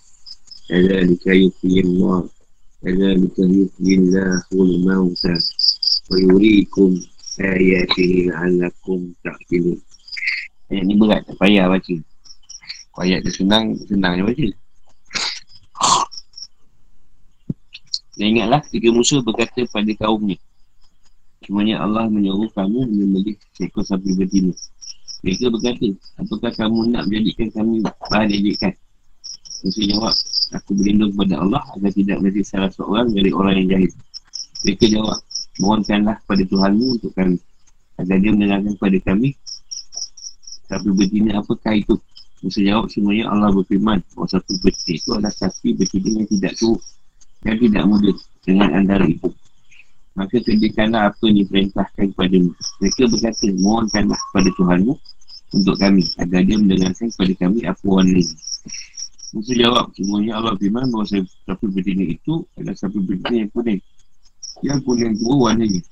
Ada 0.73 1.05
Dikayu 1.05 1.53
Allah 1.85 2.33
Ada 2.81 3.13
Dikayu 3.21 3.69
Billah 3.77 4.41
Mauta 4.81 5.37
Fayurikum 6.09 6.97
Ayatihi 7.37 8.33
Alakum 8.33 9.13
Takfilu 9.21 9.77
Ayat 10.73 10.85
ni 10.89 10.97
berat 10.97 11.29
Tak 11.29 11.37
payah 11.37 11.69
baca. 11.69 11.97
Ayat 13.05 13.21
tu 13.29 13.33
senang 13.37 13.77
Senang 13.85 14.17
je 14.17 14.25
baca. 14.25 14.49
Dan 18.17 18.27
ingatlah 18.33 18.65
ketika 18.65 18.89
Musa 18.97 19.21
berkata 19.21 19.61
pada 19.69 19.93
kaumnya 19.93 20.41
Semuanya 21.45 21.85
Allah 21.85 22.09
menyuruh 22.09 22.49
kamu 22.57 22.89
menyembelih 22.89 23.37
seekor 23.53 23.85
sapi 23.85 24.17
betina. 24.17 24.57
Mereka 25.25 25.49
berkata 25.53 25.87
Apakah 26.21 26.51
kamu 26.53 26.93
nak 26.93 27.09
menjadikan 27.09 27.49
kami 27.53 27.85
bahan 27.85 28.29
ejekan? 28.33 28.73
Musa 29.65 29.83
jawab 29.89 30.15
Aku 30.61 30.71
berlindung 30.77 31.13
kepada 31.17 31.35
Allah 31.43 31.63
agar 31.77 31.91
tidak 31.95 32.17
menjadi 32.21 32.43
salah 32.45 32.71
seorang 32.73 33.11
dari 33.13 33.31
orang 33.33 33.55
yang 33.65 33.69
jahil. 33.77 33.93
Mereka 34.65 34.85
jawab 34.93 35.19
Mohonkanlah 35.57 36.17
pada 36.29 36.43
Tuhanmu 36.45 36.87
untuk 37.01 37.13
kami. 37.17 37.41
Agar 37.97 38.17
dia 38.21 38.31
menerangkan 38.35 38.77
kepada 38.77 38.99
kami 39.13 39.33
Sapi 40.67 40.91
betina 40.99 41.39
apakah 41.39 41.79
itu? 41.79 41.95
Musa 42.43 42.61
jawab 42.61 42.91
semuanya 42.91 43.31
Allah 43.31 43.55
berfirman 43.55 44.03
Bahawa 44.13 44.29
sapi 44.29 44.55
betina 44.61 44.93
itu 44.99 45.11
adalah 45.15 45.33
sapi 45.33 45.73
betina 45.79 46.21
yang 46.21 46.29
tidak 46.29 46.53
tu 46.59 46.75
yang 47.47 47.59
tidak 47.63 47.83
mudah 47.87 48.17
dengan 48.43 48.69
antara 48.75 49.07
itu. 49.07 49.31
Maka 50.17 50.41
kerjakanlah 50.41 51.13
apa 51.13 51.23
yang 51.29 51.45
diperintahkan 51.45 52.05
kepada 52.17 52.37
Mereka 52.83 53.03
berkata, 53.13 53.47
mohonkanlah 53.61 54.19
kepada 54.19 54.49
Tuhanmu 54.59 54.95
untuk 55.57 55.81
kami, 55.81 56.05
agar 56.21 56.45
dia 56.45 56.57
mendengarkan 56.61 57.09
kepada 57.09 57.35
kami 57.41 57.65
apa 57.65 57.85
warna 57.89 58.21
ini. 58.21 58.37
Musa 59.35 59.53
jawab, 59.59 59.91
semuanya 59.97 60.39
Allah 60.39 60.55
firman 60.57 60.87
bahawa 60.89 61.05
sapi 61.19 61.67
betina 61.73 62.05
itu 62.07 62.47
adalah 62.57 62.77
sapi 62.79 62.99
betina 63.03 63.45
yang 63.45 63.51
kuning. 63.51 63.81
Yang 64.63 64.81
kuning 64.87 65.13
itu 65.17 65.33
warnanya. 65.35 65.83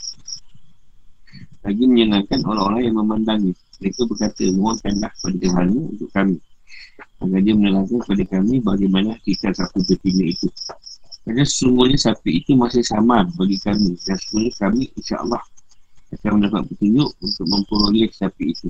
Lagi 1.64 1.84
menyenangkan 1.88 2.40
orang-orang 2.44 2.82
yang 2.86 2.96
memandangnya. 3.00 3.52
Mereka 3.80 4.00
berkata, 4.06 4.44
mohonkanlah 4.54 5.10
kepada 5.18 5.36
Tuhanmu 5.40 5.82
untuk 5.96 6.08
kami. 6.14 6.36
Agar 7.20 7.40
dia 7.40 7.54
menerangkan 7.56 7.98
kepada 8.04 8.24
kami 8.38 8.54
bagaimana 8.62 9.16
kita 9.24 9.48
sapi 9.50 9.80
betina 9.82 10.24
itu. 10.30 10.48
Kerana 11.24 11.44
sesungguhnya 11.44 11.96
sapi 11.96 12.44
itu 12.44 12.52
masih 12.54 12.84
sama 12.84 13.24
bagi 13.34 13.56
kami. 13.60 13.96
Dan 14.04 14.16
sesungguhnya 14.20 14.52
kami 14.60 14.82
insyaAllah 14.94 15.42
akan 16.14 16.30
mendapat 16.38 16.62
petunjuk 16.70 17.10
untuk 17.18 17.46
memperoleh 17.50 18.06
sapi 18.14 18.54
itu. 18.54 18.68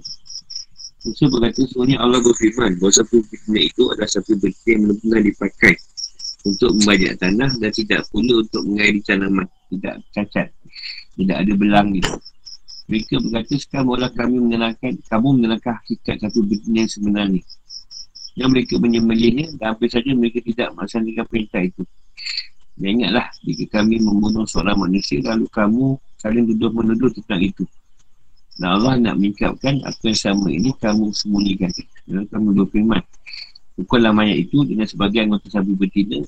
Musa 1.05 1.28
berkata 1.28 1.61
sesungguhnya 1.61 2.00
Allah 2.00 2.16
berfirman 2.24 2.80
bahawa 2.80 2.92
sapi 2.96 3.20
betina 3.28 3.61
itu 3.61 3.92
adalah 3.92 4.09
sapi 4.09 4.40
betina 4.40 4.72
yang 4.72 4.80
benar-benar 4.88 5.20
dipakai 5.20 5.74
untuk 6.48 6.70
membajak 6.80 7.12
tanah 7.20 7.50
dan 7.61 7.70
tidak 7.76 8.00
perlu 8.09 8.40
untuk 8.40 8.62
mengairi 8.64 9.00
tanaman. 9.05 9.44
Tidak 9.68 9.94
cacat. 10.16 10.48
Tidak 11.12 11.36
ada 11.36 11.52
belang 11.61 11.92
gitu. 11.92 12.09
Mereka 12.88 13.20
berkata 13.20 13.52
sekarang 13.57 13.86
boleh 13.92 14.11
kami 14.16 14.36
mengenalkan 14.40 14.92
kamu 15.09 15.28
mengenalkan 15.40 15.72
hakikat 15.76 16.16
satu 16.24 16.40
betina 16.40 16.84
yang 16.84 16.92
sebenarnya. 16.92 17.42
Yang 18.40 18.48
mereka 18.57 18.74
menyembelihnya 18.80 19.46
dan 19.61 19.76
hampir 19.76 19.88
saja 19.92 20.09
mereka 20.16 20.40
tidak 20.40 20.72
melaksanakan 20.72 21.24
perintah 21.28 21.62
itu. 21.64 21.82
Dan 22.80 22.88
ingatlah 22.96 23.28
jika 23.44 23.80
kami 23.80 24.00
membunuh 24.00 24.48
seorang 24.48 24.80
manusia 24.80 25.20
lalu 25.20 25.46
kamu 25.52 26.00
saling 26.16 26.44
duduk 26.48 26.72
menuduh 26.72 27.12
tentang 27.12 27.44
itu. 27.44 27.64
Dan 28.55 28.68
Allah 28.70 28.94
nak 29.02 29.18
meningkatkan 29.18 29.82
apa 29.82 30.02
yang 30.07 30.18
sama 30.18 30.46
ini 30.50 30.70
kamu 30.78 31.11
sembunyikan. 31.11 31.70
Dan 32.07 32.26
kamu 32.30 32.62
berfirman. 32.62 33.02
Hukumlah 33.74 34.14
mayat 34.14 34.46
itu 34.46 34.62
dengan 34.62 34.86
sebagai 34.86 35.26
anggota 35.26 35.50
sabi 35.50 35.74
betina. 35.74 36.22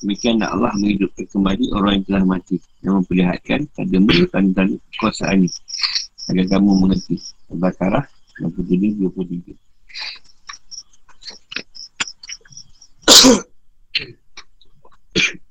Demikian 0.00 0.40
Allah 0.40 0.72
menghidupkan 0.76 1.28
kembali 1.28 1.64
orang 1.76 2.00
yang 2.00 2.04
telah 2.08 2.24
mati. 2.24 2.56
Yang 2.80 3.04
memperlihatkan 3.04 3.60
kademu 3.76 4.24
tanda-tanda 4.32 4.76
kekuasaan 4.96 5.44
ini. 5.44 5.50
Agar 6.32 6.44
kamu 6.56 6.70
mengerti. 6.80 7.20
Al-Baqarah 7.52 8.04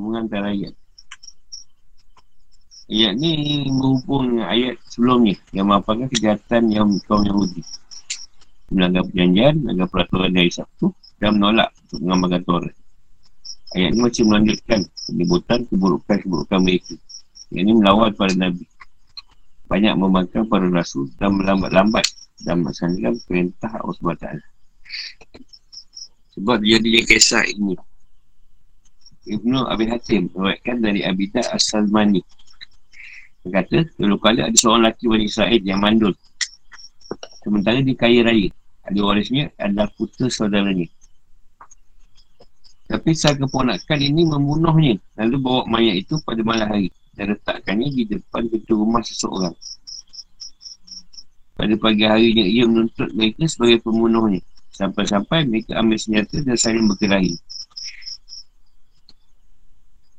23-23. 0.00 0.04
Mengantar 0.04 0.42
ayat. 0.48 0.74
Ayat 2.90 3.14
ni 3.22 3.32
berhubung 3.70 4.34
dengan 4.34 4.50
ayat 4.50 4.74
sebelum 4.90 5.22
ni 5.22 5.38
Yang 5.54 5.66
merupakan 5.70 6.08
kejahatan 6.10 6.62
yang 6.74 6.88
kaum 7.06 7.22
Yahudi. 7.22 7.62
Melanggar 8.74 9.06
perjanjian, 9.06 9.54
melanggar 9.62 9.88
peraturan 9.92 10.30
dari 10.34 10.50
Sabtu 10.50 10.90
Dan 11.20 11.38
menolak 11.38 11.70
untuk 11.86 12.00
mengamalkan 12.02 12.42
Torah 12.42 12.74
Ayat 13.78 13.90
ni 13.94 14.00
masih 14.02 14.26
melanjutkan 14.26 14.80
Penyebutan 15.06 15.58
keburukan-keburukan 15.70 16.58
mereka. 16.58 16.94
Yang 17.54 17.64
ni 17.66 17.72
melawat 17.78 18.18
pada 18.18 18.34
Nabi. 18.34 18.66
Banyak 19.70 19.94
membangkang 19.94 20.50
para 20.50 20.66
Rasul 20.66 21.14
Dan 21.14 21.38
melambat-lambat 21.38 22.06
Dan 22.42 22.66
melaksanakan 22.66 23.22
perintah 23.22 23.70
Allah 23.70 23.94
SWT 23.94 24.26
Sebab 26.34 26.58
dia 26.62 26.82
dia 26.82 27.02
kisah 27.06 27.46
ini 27.46 27.78
Ibnu 29.28 29.68
Abi 29.68 29.84
Hatim 29.84 30.32
Meruatkan 30.32 30.80
dari 30.80 31.04
Abidah 31.04 31.52
As-Salmani. 31.52 32.24
Dia 33.44 33.60
kata 33.60 33.84
Dulu 34.00 34.16
kali 34.16 34.40
ada 34.40 34.56
seorang 34.56 34.88
lelaki 34.88 35.04
wanita 35.08 35.28
Israel 35.28 35.60
yang 35.64 35.80
mandul. 35.80 36.12
Sementara 37.44 37.80
dia 37.84 37.96
kaya 37.96 38.20
raya. 38.24 38.48
Ada 38.84 39.00
warisnya 39.04 39.52
adalah 39.60 39.92
putera 39.92 40.28
saudaranya. 40.32 40.88
Tapi 42.88 43.10
sang 43.12 43.36
keponakan 43.36 44.00
ini 44.00 44.24
membunuhnya. 44.24 44.96
Lalu 45.20 45.36
bawa 45.40 45.62
mayat 45.68 46.04
itu 46.04 46.16
pada 46.24 46.40
malam 46.42 46.66
hari 46.68 46.88
Dan 47.12 47.36
letakkannya 47.36 47.88
di 47.92 48.02
depan 48.08 48.48
pintu 48.48 48.80
rumah 48.80 49.04
seseorang. 49.04 49.52
Pada 51.60 51.74
pagi 51.76 52.04
harinya 52.08 52.44
ia 52.44 52.64
menuntut 52.64 53.12
mereka 53.12 53.44
sebagai 53.44 53.84
pembunuhnya. 53.84 54.40
Sampai-sampai 54.72 55.44
mereka 55.44 55.76
ambil 55.76 56.00
senjata 56.00 56.40
dan 56.40 56.56
saling 56.56 56.88
berkelahi 56.88 57.36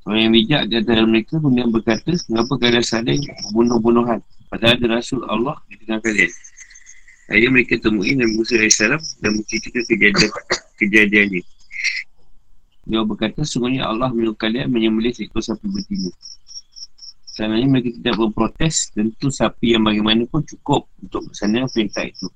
Orang 0.02 0.20
yang 0.26 0.34
bijak 0.34 0.62
di 0.66 0.74
antara 0.82 1.06
mereka 1.06 1.38
kemudian 1.38 1.70
berkata, 1.70 2.10
kenapa 2.26 2.58
kalian 2.58 2.82
saling 2.82 3.22
bunuh-bunuhan? 3.54 4.18
Padahal 4.49 4.82
ada 4.82 4.97
Rasul 4.97 5.22
Allah 5.30 5.62
di 5.70 5.78
tengah 5.78 6.02
kalian. 6.02 6.32
Akhirnya 7.30 7.49
mereka 7.54 7.74
temui 7.80 8.18
Nabi 8.18 8.34
Musa 8.34 8.58
AS 8.58 8.82
dan 9.22 9.32
menceritakan 9.38 9.84
kejadian 9.88 10.32
kejadiannya. 10.82 11.41
Dia 12.89 13.06
berkata, 13.06 13.45
sungguhnya 13.45 13.86
Allah 13.86 14.10
menyuruh 14.10 14.36
kalian 14.36 14.74
menyembelih 14.74 15.14
seekor 15.14 15.45
sapi 15.45 15.70
betina. 15.70 16.10
Sebenarnya 17.32 17.68
mereka 17.70 17.89
tidak 17.95 18.16
berprotes, 18.20 18.91
tentu 18.91 19.32
sapi 19.32 19.78
yang 19.78 19.88
bagaimanapun 19.88 20.43
cukup 20.43 20.89
untuk 20.99 21.30
bersandar 21.30 21.70
perintah 21.72 22.04
itu. 22.04 22.28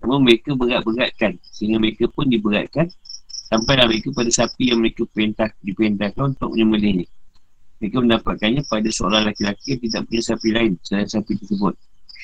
Namun 0.00 0.24
mereka 0.24 0.56
berat-beratkan, 0.56 1.36
sehingga 1.52 1.76
mereka 1.82 2.08
pun 2.08 2.30
diberatkan 2.30 2.88
Sampailah 3.46 3.86
mereka 3.86 4.10
pada 4.10 4.26
sapi 4.26 4.74
yang 4.74 4.82
mereka 4.82 5.06
perintah, 5.06 5.46
diperintahkan 5.62 6.34
untuk 6.34 6.50
menyembelihnya. 6.54 7.06
Mereka 7.78 8.02
mendapatkannya 8.02 8.66
pada 8.66 8.90
seorang 8.90 9.30
laki-laki 9.30 9.76
yang 9.76 9.80
tidak 9.86 10.02
punya 10.10 10.22
sapi 10.24 10.48
lain 10.50 10.74
selain 10.82 11.06
sapi 11.06 11.38
tersebut. 11.38 11.74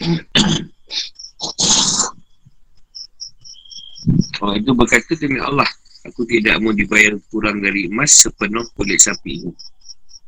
Orang 4.42 4.58
itu 4.58 4.74
berkata 4.74 5.14
demi 5.14 5.38
Allah, 5.38 5.70
aku 6.02 6.26
tidak 6.26 6.58
mau 6.58 6.74
dibayar 6.74 7.14
kurang 7.30 7.62
dari 7.62 7.86
emas 7.86 8.18
sepenuh 8.18 8.66
kulit 8.74 8.98
sapi 8.98 9.38
itu. 9.38 9.54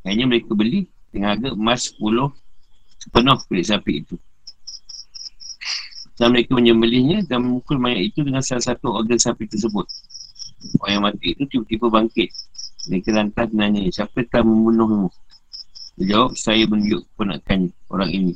Hanya 0.06 0.30
mereka 0.30 0.54
beli 0.54 0.86
dengan 1.10 1.34
harga 1.34 1.58
emas 1.58 1.90
10 1.98 2.30
sepenuh 3.02 3.34
kulit 3.50 3.66
sapi 3.66 4.06
itu. 4.06 4.14
Dan 6.14 6.30
mereka 6.30 6.54
menyembelihnya 6.54 7.26
dan 7.26 7.42
memukul 7.42 7.82
mayat 7.82 8.14
itu 8.14 8.22
dengan 8.22 8.38
salah 8.38 8.62
satu 8.62 8.94
organ 8.94 9.18
sapi 9.18 9.50
tersebut. 9.50 9.90
Orang 10.80 10.92
yang 10.92 11.04
mati 11.04 11.26
itu 11.36 11.44
tiba-tiba 11.48 11.86
bangkit. 11.92 12.30
Mereka 12.88 13.10
lantas 13.16 13.48
nanya 13.56 13.80
Siapa 13.88 14.24
telah 14.28 14.44
membunuhmu? 14.44 15.08
Dia 16.00 16.04
jawab 16.16 16.36
Saya 16.36 16.64
menunjuk 16.68 17.04
keponakan 17.12 17.72
orang 17.92 18.10
ini. 18.12 18.32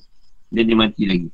Dan 0.48 0.62
dia 0.68 0.76
mati 0.76 1.02
lagi. 1.04 1.28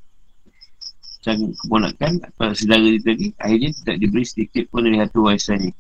Sang 1.23 1.41
keponakan 1.41 2.13
Atau 2.27 2.53
saudara 2.55 2.85
dia 2.85 3.03
tadi 3.03 3.27
Akhirnya 3.39 3.71
tidak 3.83 3.97
diberi 4.03 4.25
sedikit 4.27 4.65
pun 4.71 4.85
Dari 4.85 4.99
harta 4.99 5.19
warisannya 5.19 5.73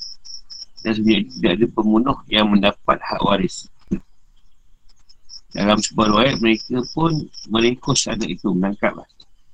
Dan 0.86 0.90
sebenarnya 0.94 1.30
tidak 1.34 1.50
ada 1.58 1.66
pembunuh 1.74 2.16
Yang 2.30 2.46
mendapat 2.54 2.98
hak 3.02 3.20
waris. 3.22 3.66
Dalam 5.54 5.78
sebuah 5.78 6.06
riwayat 6.10 6.36
mereka 6.42 6.82
pun 6.90 7.30
meringkus 7.46 8.10
anak 8.10 8.26
itu 8.26 8.50
menangkap 8.50 8.90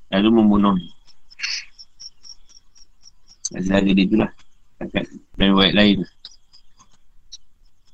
lalu 0.09 0.29
membunuh 0.33 0.75
Azhar 3.53 3.85
dia 3.85 3.93
itulah 3.93 4.33
Dekat 4.81 5.05
riwayat 5.37 5.77
lain. 5.77 5.99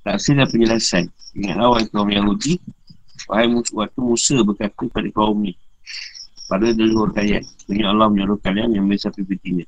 Taksir 0.06 0.38
dan 0.38 0.46
penjelasan. 0.46 1.10
Ingat 1.34 1.58
awal 1.58 1.82
kaum 1.92 2.08
Yahudi 2.08 2.56
Wahai 3.28 3.50
waktu 3.50 4.00
Musa 4.00 4.40
berkata 4.40 4.88
pada 4.88 5.10
kaum 5.12 5.44
ni 5.44 5.52
Pada 6.48 6.72
leluhur 6.72 7.12
kalian 7.12 7.44
Sebenarnya 7.44 7.92
Allah 7.92 8.08
menyuruh 8.08 8.38
kalian 8.40 8.72
yang 8.72 8.88
beri 8.88 8.96
sapi 8.96 9.20
betina. 9.26 9.66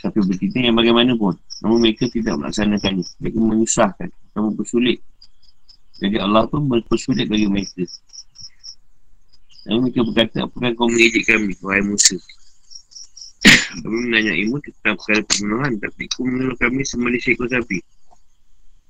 Sapi 0.00 0.18
betina 0.24 0.72
yang 0.72 0.74
bagaimanapun 0.74 1.36
Namun 1.62 1.78
mereka 1.84 2.10
tidak 2.10 2.34
melaksanakannya. 2.40 3.04
Mereka 3.22 3.38
menyusahkan 3.38 4.08
Kamu 4.34 4.58
bersulit. 4.58 4.98
Jadi 6.02 6.16
Allah 6.18 6.48
pun 6.50 6.66
bersulit 6.66 7.30
bagi 7.30 7.46
mereka. 7.46 7.86
Namun 9.68 9.86
mereka 9.86 10.00
berkata 10.02 10.48
Apakah 10.48 10.72
kau 10.74 10.88
mengejek 10.88 11.28
kami 11.28 11.54
Wahai 11.60 11.84
Musa 11.84 12.18
kami 13.82 13.98
menanya 14.06 14.32
ilmu 14.36 14.62
tentang 14.62 14.94
perkara 15.00 15.22
pembunuhan 15.26 15.72
Tapi 15.82 16.02
aku 16.06 16.20
menurut 16.22 16.58
kami 16.60 16.82
sembali 16.86 17.18
seekor 17.18 17.48
sapi. 17.50 17.78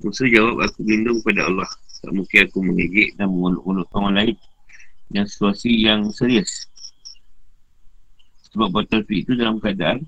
Musa 0.03 0.28
jawab 0.28 0.61
aku 0.61 0.85
berlindung 0.85 1.22
kepada 1.24 1.49
Allah. 1.49 1.70
Tak 2.05 2.12
mungkin 2.12 2.39
aku 2.45 2.59
mengejek 2.61 3.16
dan 3.16 3.32
menguluk-uluk 3.32 3.89
orang 3.97 4.14
lain 4.20 4.37
Yang 5.09 5.26
situasi 5.32 5.70
yang 5.80 6.12
serius. 6.12 6.68
Sebab 8.53 8.68
botol 8.70 9.01
itu 9.09 9.32
dalam 9.35 9.59
keadaan 9.59 10.05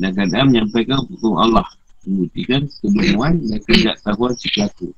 Dan 0.00 0.10
keadaan 0.16 0.46
menyampaikan 0.48 1.04
hukum 1.04 1.36
Allah 1.36 1.68
Membuktikan 2.08 2.64
kebenaran 2.80 3.44
dan 3.44 3.60
tahuan 4.00 4.32
si 4.32 4.48
pelaku 4.56 4.96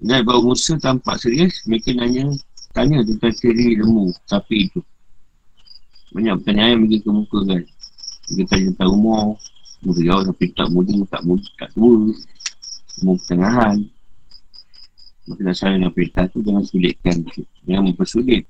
dan 0.00 0.24
bahawa 0.24 0.52
Musa 0.52 0.80
tampak 0.80 1.20
serius 1.20 1.60
Mereka 1.68 1.92
nanya 1.92 2.32
Tanya 2.72 3.04
tentang 3.04 3.34
ciri 3.36 3.76
lembu 3.76 4.10
Sapi 4.24 4.70
itu 4.70 4.80
Banyak 6.10 6.42
pertanyaan 6.42 6.70
yang 6.74 6.80
pergi 6.88 6.98
ke 6.98 7.10
muka 7.12 7.38
kan. 7.46 7.62
Mereka 8.34 8.48
tanya 8.50 8.66
tentang 8.74 8.90
umur 8.96 9.24
Mereka 9.84 10.00
jawab 10.08 10.22
tapi 10.32 10.44
tak 10.56 10.68
muda 10.72 10.92
Tak 11.06 11.22
muda 11.22 11.48
Tak 11.60 11.70
tua. 11.76 12.10
Umur 13.00 13.16
pertengahan. 13.22 13.76
Maka 15.28 15.40
dasar 15.46 15.76
dengan 15.76 15.92
perintah 15.94 16.24
tu 16.32 16.42
Jangan 16.42 16.64
sulitkan. 16.66 17.16
Jangan 17.68 17.82
mempersulit. 17.92 18.44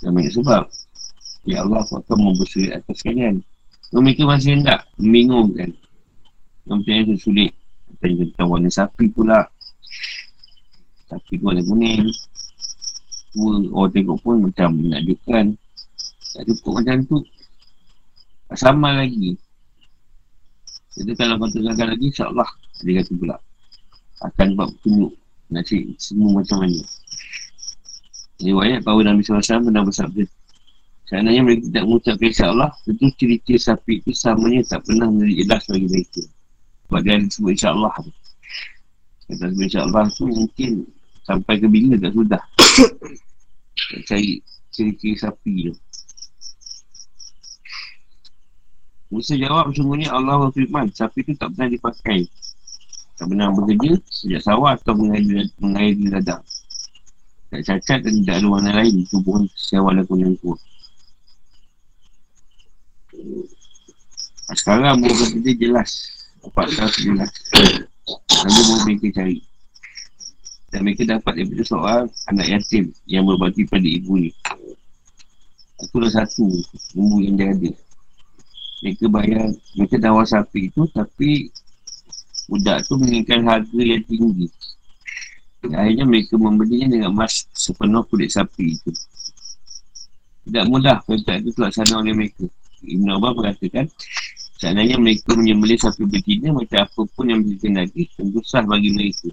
Dan 0.00 0.16
banyak 0.16 0.32
sebab. 0.32 0.64
Ya 1.44 1.64
Allah 1.64 1.84
akan 1.84 2.18
mempersulit 2.18 2.72
atas 2.72 3.00
kalian. 3.04 3.44
Mereka 3.92 4.24
masih 4.24 4.58
hendak 4.58 4.84
Membingungkan. 4.96 5.72
Yang 6.68 6.76
pertanyaan 6.84 7.06
tu 7.08 7.16
sulit. 7.20 7.52
Tanya 8.00 8.24
tentang 8.26 8.48
warna 8.48 8.70
sapi 8.72 9.08
pula 9.12 9.48
Tapi 11.10 11.42
tu 11.42 11.44
warna 11.44 11.62
kuning. 11.66 12.06
Dua 13.34 13.62
orang 13.74 13.90
tengok 13.90 14.18
pun 14.22 14.36
macam 14.46 14.78
menakjubkan. 14.78 15.58
Tak 16.38 16.42
cukup 16.46 16.72
macam 16.78 16.96
tu. 17.10 17.18
Tak 18.46 18.58
sama 18.58 19.02
lagi. 19.02 19.34
Jadi 20.94 21.12
kalau 21.18 21.38
kau 21.38 21.50
tengahkan 21.50 21.90
lagi, 21.90 22.10
insyaAllah. 22.14 22.50
Dia 22.86 23.02
kata 23.02 23.12
pula. 23.18 23.36
Akan 24.22 24.54
buat 24.54 24.70
petunjuk. 24.78 25.12
Nak 25.50 25.66
semua 25.98 26.42
macam 26.42 26.62
mana. 26.62 26.82
Riwayat 28.40 28.80
bahawa 28.86 29.10
Nabi 29.10 29.26
SAW 29.26 29.42
pernah 29.42 29.82
bersabda. 29.82 30.24
Seandainya 31.10 31.42
mereka 31.42 31.66
tidak 31.66 31.84
mengucapkan 31.90 32.30
insyaAllah, 32.30 32.70
tentu 32.86 33.06
cerita 33.18 33.54
sapi 33.58 33.98
itu 33.98 34.14
samanya 34.14 34.62
tak 34.62 34.86
pernah 34.86 35.10
menjadi 35.10 35.42
jelas 35.42 35.62
bagi 35.66 35.88
mereka. 35.90 36.22
Sebab 36.86 37.00
dia 37.02 37.14
sebut 37.26 37.50
insyaAllah. 37.58 37.94
Kata 39.26 39.44
sebut 39.50 39.64
insyaAllah 39.66 40.04
tu 40.14 40.24
mungkin 40.30 40.70
sampai 41.24 41.60
ke 41.60 41.66
bila 41.66 41.96
tak 42.00 42.12
sudah. 42.12 42.42
cari 44.06 44.40
cerita 44.70 45.28
sapi 45.28 45.70
tu. 45.70 45.74
Musa 49.10 49.34
jawab 49.34 49.74
sungguhnya 49.74 50.14
Allah 50.14 50.38
berfirman, 50.38 50.94
sapi 50.94 51.26
itu 51.26 51.34
tak 51.34 51.50
pernah 51.58 51.66
dipakai. 51.74 52.30
Tak 53.18 53.26
pernah 53.26 53.50
bekerja 53.50 53.98
sejak 54.06 54.42
sawah 54.46 54.78
atau 54.78 54.94
mengairi 54.94 56.06
ladang. 56.08 56.40
Tak 57.50 57.60
cacat 57.66 58.06
dan 58.06 58.22
tidak 58.22 58.38
ada 58.38 58.46
warna 58.46 58.72
lain 58.78 59.02
tubuh 59.10 59.42
sewa 59.58 59.90
lagu 59.90 60.14
yang 60.14 60.38
kuat. 60.38 60.62
Sekarang 64.54 65.02
kata 65.02 65.42
dia 65.42 65.58
jelas. 65.58 65.90
Empat 66.46 66.70
jelas. 67.02 67.34
Lalu 68.46 68.60
baru 68.62 68.74
mereka 68.86 69.08
cari. 69.18 69.49
Dan 70.70 70.86
mereka 70.86 71.02
dapat 71.02 71.42
daripada 71.42 71.64
soal 71.66 71.98
anak 72.30 72.46
yatim 72.46 72.94
yang 73.10 73.26
berbagi 73.26 73.66
pada 73.66 73.86
ibu 73.86 74.14
ni. 74.22 74.30
Itu 75.82 75.96
dah 75.98 76.12
satu 76.12 76.46
ilmu 76.94 77.26
yang 77.26 77.34
dia 77.34 77.48
ada. 77.50 77.72
Mereka 78.80 79.04
bayar, 79.12 79.50
mereka 79.76 79.96
dawar 80.00 80.24
sapi 80.24 80.72
itu 80.72 80.86
tapi 80.94 81.52
budak 82.48 82.86
tu 82.86 82.96
menginginkan 82.96 83.44
harga 83.44 83.80
yang 83.80 84.02
tinggi. 84.06 84.48
Dan 85.60 85.76
akhirnya 85.76 86.06
mereka 86.08 86.34
membelinya 86.40 86.88
dengan 86.88 87.10
emas 87.12 87.44
sepenuh 87.52 88.00
kulit 88.08 88.32
sapi 88.32 88.78
itu. 88.78 88.90
Tidak 90.48 90.64
mudah 90.72 91.04
perintah 91.04 91.36
itu 91.36 91.52
terlaksana 91.52 92.00
oleh 92.00 92.16
mereka. 92.16 92.48
Ibn 92.80 93.06
Abbas 93.20 93.32
mengatakan, 93.36 93.84
seandainya 94.56 94.96
mereka 94.96 95.36
menyembelih 95.36 95.76
sapi 95.76 96.08
betina 96.08 96.56
macam 96.56 96.88
apa 96.88 97.00
pun 97.12 97.28
yang 97.28 97.44
mereka 97.44 97.68
lagi, 97.68 98.08
tentu 98.16 98.40
sah 98.40 98.64
bagi 98.64 98.88
mereka. 98.96 99.28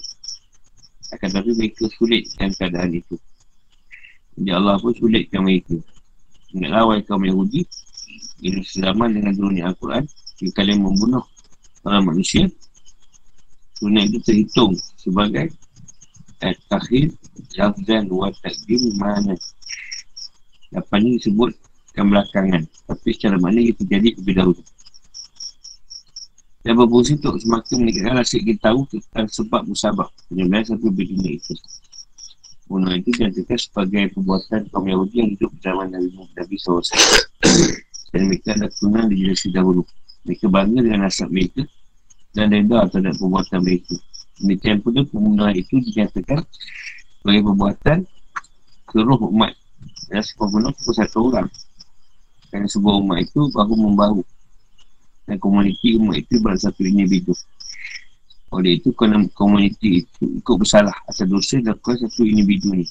Akan 1.15 1.29
tapi 1.31 1.55
mereka 1.55 1.87
sulitkan 1.95 2.51
keadaan 2.51 2.91
itu. 2.95 3.15
Jadi 4.37 4.51
Allah 4.51 4.75
pun 4.77 4.91
sulitkan 4.91 5.43
mereka. 5.47 5.79
Ingatlah 6.51 6.83
wahai 6.87 7.03
kaum 7.03 7.23
Yahudi, 7.23 7.63
ini 8.43 8.61
selaman 8.63 9.15
dengan 9.15 9.33
dunia 9.35 9.63
Al-Quran, 9.71 10.03
jika 10.39 10.63
kalian 10.63 10.83
membunuh 10.83 11.23
orang 11.83 12.11
manusia, 12.11 12.47
sunat 13.77 14.09
itu 14.09 14.19
terhitung 14.25 14.73
sebagai 14.97 15.53
At-Takhir 16.37 17.13
Lafzan 17.57 18.05
wa 18.13 18.29
Takdim 18.29 18.93
Mana 18.97 19.33
Lapan 20.69 20.99
ini 21.01 21.17
disebutkan 21.17 22.05
belakangan 22.13 22.61
Tapi 22.85 23.09
secara 23.17 23.41
mana 23.41 23.57
ia 23.57 23.73
terjadi 23.73 24.13
lebih 24.21 24.33
dahulu 24.37 24.61
Dan 26.67 26.75
berfungsi 26.75 27.15
untuk 27.15 27.39
semakin 27.39 27.75
meningkatkan 27.79 28.13
rasa 28.19 28.35
kita 28.43 28.59
tahu 28.59 28.83
tentang 28.91 29.27
sebab 29.31 29.61
musabak 29.71 30.11
Penyembelian 30.27 30.67
satu 30.67 30.91
betina 30.91 31.31
itu 31.31 31.55
Bunuh 32.67 32.91
itu 32.99 33.15
diantarkan 33.15 33.55
sebagai 33.55 34.11
perbuatan 34.11 34.67
kaum 34.75 34.83
Yahudi 34.83 35.15
yang 35.23 35.29
hidup 35.31 35.51
zaman 35.63 35.87
Nabi 35.95 36.11
Nabi 36.11 36.55
SAW 36.59 36.83
Dan 38.11 38.27
mereka 38.27 38.59
ada 38.59 38.67
keturunan 38.67 39.07
dijelaskan 39.07 39.51
dahulu 39.55 39.81
Mereka 40.27 40.45
bangga 40.51 40.79
dengan 40.83 41.07
nasab 41.07 41.31
mereka 41.31 41.63
Dan 42.35 42.51
reda 42.51 42.91
terhadap 42.91 43.15
perbuatan 43.15 43.59
mereka 43.63 43.95
Demikian 44.37 44.85
pula 44.85 45.01
pembunuhan 45.07 45.55
itu 45.57 45.81
dinyatakan 45.81 46.45
sebagai 47.21 47.41
perbuatan 47.41 47.97
seluruh 48.93 49.19
umat. 49.33 49.53
Dan 50.07 50.23
pembunuh 50.37 50.71
pun 50.77 50.93
satu 50.93 51.17
orang. 51.33 51.49
Kerana 52.47 52.67
sebuah 52.69 52.95
umat 53.01 53.17
itu 53.25 53.49
baru 53.51 53.73
membahu. 53.73 54.21
Dan 55.27 55.43
komuniti 55.43 55.99
umat 55.99 56.23
itu 56.23 56.39
berada 56.39 56.71
satu 56.71 56.87
individu. 56.87 57.35
Oleh 58.55 58.79
itu, 58.79 58.95
komuniti 59.35 60.07
itu 60.07 60.23
ikut 60.39 60.55
bersalah 60.55 60.95
atas 61.03 61.27
dosa 61.27 61.59
dan 61.59 61.75
kuasa 61.83 62.07
satu 62.07 62.23
individu 62.23 62.71
ni. 62.71 62.87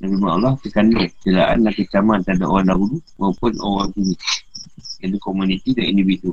Dan 0.00 0.16
firman 0.16 0.40
Allah 0.40 0.56
terkandung 0.64 1.04
celaan 1.20 1.68
dan 1.68 1.72
kecaman 1.76 2.24
terhadap 2.24 2.48
orang 2.48 2.66
dahulu 2.72 2.96
maupun 3.20 3.52
orang 3.60 3.92
ini. 4.00 4.16
Iaitu 5.04 5.20
komuniti 5.20 5.76
dan 5.76 5.92
individu. 5.92 6.32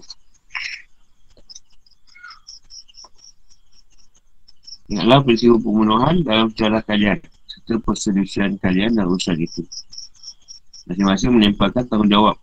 Ingatlah 4.90 5.22
peristiwa 5.22 5.60
pembunuhan 5.60 6.24
dalam 6.26 6.50
sejarah 6.50 6.82
kalian 6.82 7.20
serta 7.46 7.78
perselisihan 7.84 8.58
kalian 8.58 8.96
dalam 8.98 9.14
urusan 9.14 9.38
itu. 9.38 9.62
Masing-masing 10.90 11.36
menempelkan 11.36 11.86
tanggungjawab 11.86 12.40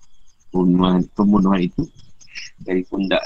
pembunuhan, 0.55 1.03
pembunuhan 1.19 1.67
itu 1.67 1.83
dari 2.63 2.83
pundak 2.89 3.23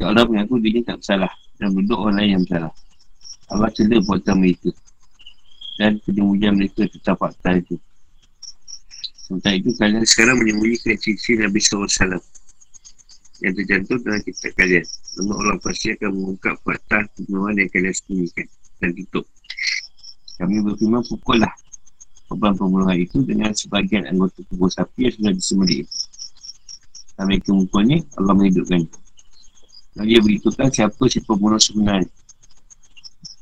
Ya 0.00 0.08
Allah 0.08 0.24
mengaku 0.24 0.56
dirinya 0.64 0.96
tak 0.96 1.04
bersalah 1.04 1.32
dan 1.60 1.76
duduk 1.76 2.00
orang 2.00 2.16
lain 2.16 2.30
yang 2.40 2.42
bersalah. 2.48 2.72
Allah 3.52 3.68
cela 3.76 4.00
buatan 4.00 4.36
mereka 4.40 4.72
dan 5.76 6.00
penyembunyian 6.08 6.56
mereka 6.56 6.88
tetap 6.88 7.20
fakta 7.20 7.60
itu. 7.60 7.76
Sementara 9.28 9.60
itu 9.60 9.76
kalian 9.76 10.04
sekarang 10.08 10.40
menyembunyikan 10.40 10.96
sisi 10.96 11.36
Nabi 11.36 11.60
SAW 11.60 12.16
yang 13.44 13.52
terjantung 13.52 14.00
dalam 14.00 14.24
kitab 14.24 14.56
kalian. 14.56 14.84
Namun 15.20 15.34
Allah 15.36 15.56
pasti 15.60 15.92
akan 15.92 16.10
mengungkap 16.16 16.56
fakta 16.64 17.04
pembunuhan 17.20 17.60
yang 17.60 17.68
kalian 17.68 17.92
sembunyikan 17.92 18.46
dan 18.80 18.90
tutup. 18.96 19.24
Kami 20.40 20.64
berfirman 20.64 21.04
pukullah 21.04 21.52
korban 22.24 22.56
pembunuhan 22.56 22.96
itu 22.96 23.20
dengan 23.20 23.52
sebagian 23.52 24.08
anggota 24.08 24.40
tubuh 24.48 24.72
sapi 24.72 25.12
yang 25.12 25.14
sudah 25.18 25.32
disembelih 25.36 25.84
itu. 25.84 25.96
Dan 27.20 27.28
mereka 27.28 27.52
mukulnya, 27.52 28.00
Allah 28.16 28.32
menghidupkan. 28.32 28.88
Dan 29.92 30.04
dia 30.08 30.24
beritahukan 30.24 30.72
siapa 30.72 31.02
si 31.12 31.20
pembunuh 31.20 31.60
sebenarnya. 31.60 32.08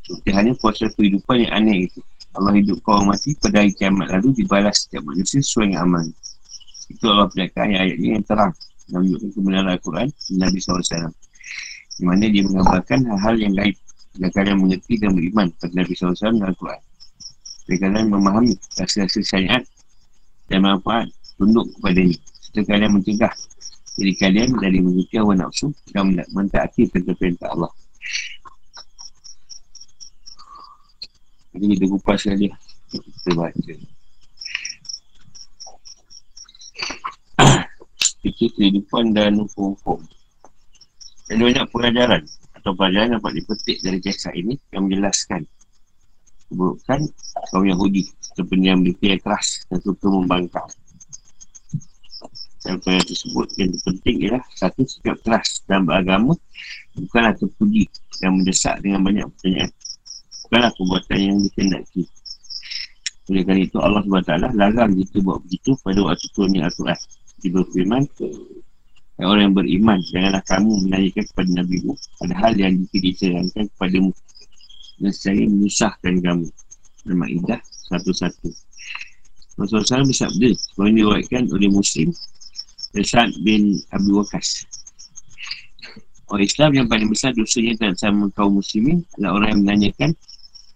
Seperti 0.03 0.31
hanya 0.35 0.53
proses 0.59 0.91
kehidupan 0.99 1.47
yang 1.47 1.53
aneh 1.63 1.87
itu. 1.87 2.03
Allah 2.35 2.59
hidup 2.59 2.83
kau 2.83 3.07
mati 3.07 3.39
pada 3.39 3.63
hari 3.63 3.71
kiamat 3.71 4.11
lalu 4.19 4.35
dibalas 4.35 4.83
setiap 4.83 5.07
manusia 5.07 5.39
sesuai 5.39 5.71
dengan 5.71 5.87
amal. 5.87 6.05
Itu 6.91 7.07
Allah 7.07 7.31
perlihatkan 7.31 7.71
ayat-ayatnya 7.71 8.11
yang 8.19 8.27
terang 8.27 8.53
dan 8.89 8.99
menunjukkan 9.05 9.31
kebenaran 9.37 9.69
Al-Quran 9.77 10.09
Nabi 10.41 10.59
SAW 10.59 11.13
di 11.99 12.03
mana 12.07 12.25
dia 12.31 12.43
menggambarkan 12.47 12.99
hal-hal 13.05 13.35
yang 13.37 13.55
lain 13.55 13.75
dan 14.19 14.31
kalian 14.33 14.57
mengerti 14.63 14.95
dan 14.97 15.13
beriman 15.13 15.47
pada 15.61 15.73
Nabi 15.77 15.93
SAW 15.93 16.17
dan 16.17 16.45
Al-Quran 16.47 16.81
dan 17.69 17.77
kalian 17.77 18.07
memahami 18.09 18.53
rasa-rasa 18.81 19.21
syariat 19.21 19.63
dan 20.49 20.65
manfaat 20.65 21.13
tunduk 21.37 21.69
kepada 21.77 21.99
ini 22.01 22.17
serta 22.41 22.61
kalian 22.65 22.91
mencegah 22.97 23.33
diri 23.99 24.15
kalian 24.15 24.55
dari 24.63 24.79
mengikuti 24.79 25.19
awal 25.19 25.37
nafsu 25.37 25.75
dan 25.91 26.15
mentaati 26.31 26.87
perintah-perintah 26.87 27.51
Allah 27.51 27.73
jadi 31.53 31.65
kita 31.75 31.85
kupas 31.91 32.17
sekali 32.23 32.47
kita 32.95 33.31
baca 33.35 33.99
fikir 38.29 38.51
kehidupan 38.55 39.15
dan 39.17 39.41
hukum-hukum. 39.41 40.03
Dan 41.29 41.45
banyak 41.45 41.67
pengajaran 41.73 42.23
atau 42.57 42.73
pelajaran 42.75 43.21
dapat 43.21 43.33
dipetik 43.41 43.79
dari 43.85 43.99
kisah 44.01 44.33
ini 44.33 44.57
yang 44.73 44.89
menjelaskan 44.89 45.45
keburukan 46.49 47.01
kaum 47.53 47.65
Yahudi 47.69 48.09
seperti 48.25 48.65
yang 48.65 48.81
yang 48.81 49.21
keras 49.21 49.69
dan 49.69 49.79
suka 49.85 50.09
membangkang. 50.09 50.69
Yang 52.67 53.07
tersebut 53.15 53.47
yang 53.55 53.71
terpenting 53.71 54.17
ialah 54.27 54.43
satu 54.59 54.83
sikap 54.83 55.23
keras 55.23 55.63
dan 55.71 55.87
beragama 55.87 56.35
bukanlah 56.99 57.37
terpuji 57.39 57.87
dan 58.19 58.35
mendesak 58.35 58.83
dengan 58.83 59.07
banyak 59.07 59.25
pertanyaan. 59.39 59.71
Bukanlah 60.49 60.71
perbuatan 60.75 61.19
yang 61.23 61.39
dikendaki. 61.39 62.03
Oleh 63.29 63.43
kerana 63.45 63.61
itu 63.63 63.79
Allah 63.79 64.03
SWT 64.03 64.33
larang 64.57 64.91
kita 64.97 65.17
buat 65.23 65.39
begitu 65.45 65.77
pada 65.85 66.01
waktu 66.03 66.27
turunnya 66.35 66.67
Al-Quran 66.67 66.99
dia 67.39 67.51
berfirman 67.55 68.03
orang 69.23 69.43
yang 69.51 69.55
beriman 69.55 69.99
janganlah 70.11 70.43
kamu 70.47 70.71
menanyakan 70.87 71.25
kepada 71.31 71.51
Nabi 71.63 71.77
mu 71.87 71.95
padahal 72.19 72.53
yang 72.59 72.73
jika 72.83 72.99
dicerahkan 72.99 73.65
kepadamu 73.75 74.11
dan 74.99 75.13
saya 75.15 75.43
menyusahkan 75.47 76.15
kamu 76.19 76.47
Al-Ma'idah 77.07 77.61
satu-satu 77.91 78.51
Rasulullah 79.59 79.87
SAW 79.87 80.11
bersabda 80.11 80.49
sebagai 80.55 80.93
diriwayatkan 81.03 81.43
oleh 81.51 81.71
Muslim 81.71 82.09
Rasad 82.97 83.33
bin 83.45 83.77
Abu 83.93 84.17
Waqas 84.17 84.65
Orang 86.29 86.45
Islam 86.45 86.71
yang 86.77 86.87
paling 86.93 87.09
besar 87.09 87.33
dosanya 87.33 87.73
tak 87.81 87.97
sama 87.97 88.29
kaum 88.37 88.61
muslimin 88.61 89.01
adalah 89.17 89.41
orang 89.41 89.49
yang 89.49 89.61
menanyakan 89.65 90.11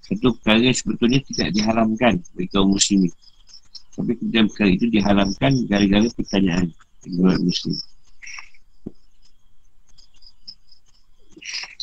satu 0.09 0.33
perkara 0.41 0.73
sebetulnya 0.73 1.21
tidak 1.29 1.53
diharamkan 1.53 2.25
bagi 2.33 2.49
kaum 2.49 2.73
muslimin. 2.73 3.13
Tapi 3.93 4.17
kemudian 4.17 4.49
perkara 4.49 4.71
itu 4.73 4.87
diharamkan 4.89 5.53
gara-gara 5.69 6.09
pertanyaan 6.17 6.73
orang 7.21 7.45
muslim. 7.45 7.77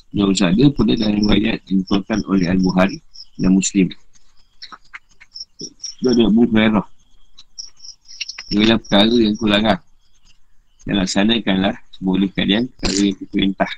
Yang 0.09 0.41
ada 0.41 0.65
pula 0.73 0.97
dalam 0.97 1.21
riwayat 1.21 1.61
dituangkan 1.69 2.19
oleh 2.25 2.49
Al-Buhari 2.49 2.97
dan 3.37 3.53
Muslim. 3.53 3.93
Dia 6.01 6.09
ada 6.09 6.23
Abu 6.25 6.49
Hurairah. 6.49 6.87
Dia 8.49 8.57
adalah 8.65 8.79
perkara 8.81 9.13
yang 9.13 9.37
kularang. 9.37 9.81
Dan 10.87 11.03
laksanakanlah 11.03 11.75
boleh 11.99 12.31
kalian 12.31 12.71
perkara 12.71 12.99
yang 13.11 13.17
diperintah. 13.19 13.71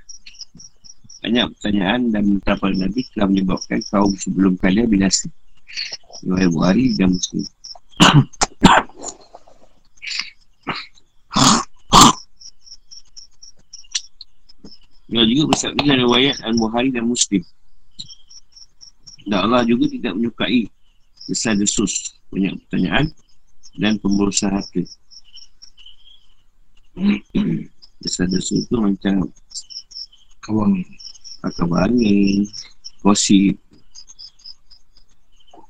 Banyak 1.22 1.46
pertanyaan 1.58 2.02
dan 2.10 2.24
minta 2.26 2.58
pada 2.58 2.74
Nabi 2.74 3.06
telah 3.14 3.30
menyebabkan 3.30 3.80
kaum 3.90 4.14
sebelum 4.18 4.58
kalian 4.58 4.90
binasa. 4.90 5.30
Riwayat 6.26 6.50
Buhari 6.54 6.86
dan 6.98 7.14
Muslim. 7.14 7.46
Dia 15.12 15.28
juga 15.28 15.44
bersabda 15.52 15.82
dalam 15.84 16.08
riwayat 16.08 16.40
Al-Buhari 16.40 16.90
dan 16.96 17.04
Muslim. 17.04 17.44
Dan 19.28 19.38
Allah 19.44 19.68
juga 19.68 19.92
tidak 19.92 20.16
menyukai 20.16 20.72
besar 21.28 21.60
desus, 21.60 22.16
banyak 22.32 22.58
pertanyaan 22.66 23.12
dan 23.76 24.00
pemberusaha 24.00 24.50
hati. 24.50 24.88
Besar 28.02 28.28
desus 28.28 28.68
itu 28.68 28.76
macam 28.78 29.30
Kawang 30.42 30.82
kabar 31.54 31.86
angin, 31.86 32.50
gosip. 33.06 33.54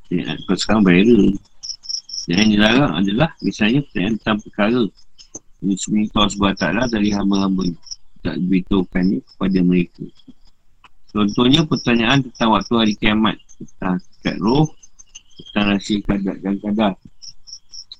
Ya, 0.07 0.31
kalau 0.47 0.59
sekarang 0.59 0.83
viral. 0.87 1.35
Yang 2.31 2.47
dilarang 2.55 2.93
adalah 3.03 3.29
misalnya 3.43 3.83
pertanyaan 3.83 4.15
tentang 4.15 4.39
perkara 4.47 4.79
ini 5.61 5.75
sebenarnya 5.75 6.09
Allah 6.15 6.31
SWT 6.31 6.65
dari 6.95 7.09
hamba-hamba 7.11 7.63
tak 8.23 8.35
beritahukannya 8.47 9.19
kepada 9.21 9.59
mereka. 9.61 10.05
Contohnya 11.11 11.61
pertanyaan 11.67 12.23
tentang 12.23 12.49
waktu 12.55 12.73
hari 12.79 12.93
kiamat, 12.95 13.35
tentang 13.59 13.99
kat 14.23 14.39
roh, 14.39 14.71
tentang 15.35 15.75
rahsia 15.75 15.99
kadar 16.07 16.35
dan 16.39 16.55
kadar. 16.63 16.93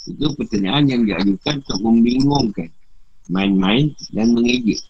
Itu 0.08 0.32
pertanyaan 0.40 0.88
yang 0.88 1.02
diajukan 1.04 1.62
untuk 1.62 1.80
membingungkan, 1.84 2.72
main-main 3.30 3.94
dan 4.16 4.34
mengejek. 4.34 4.82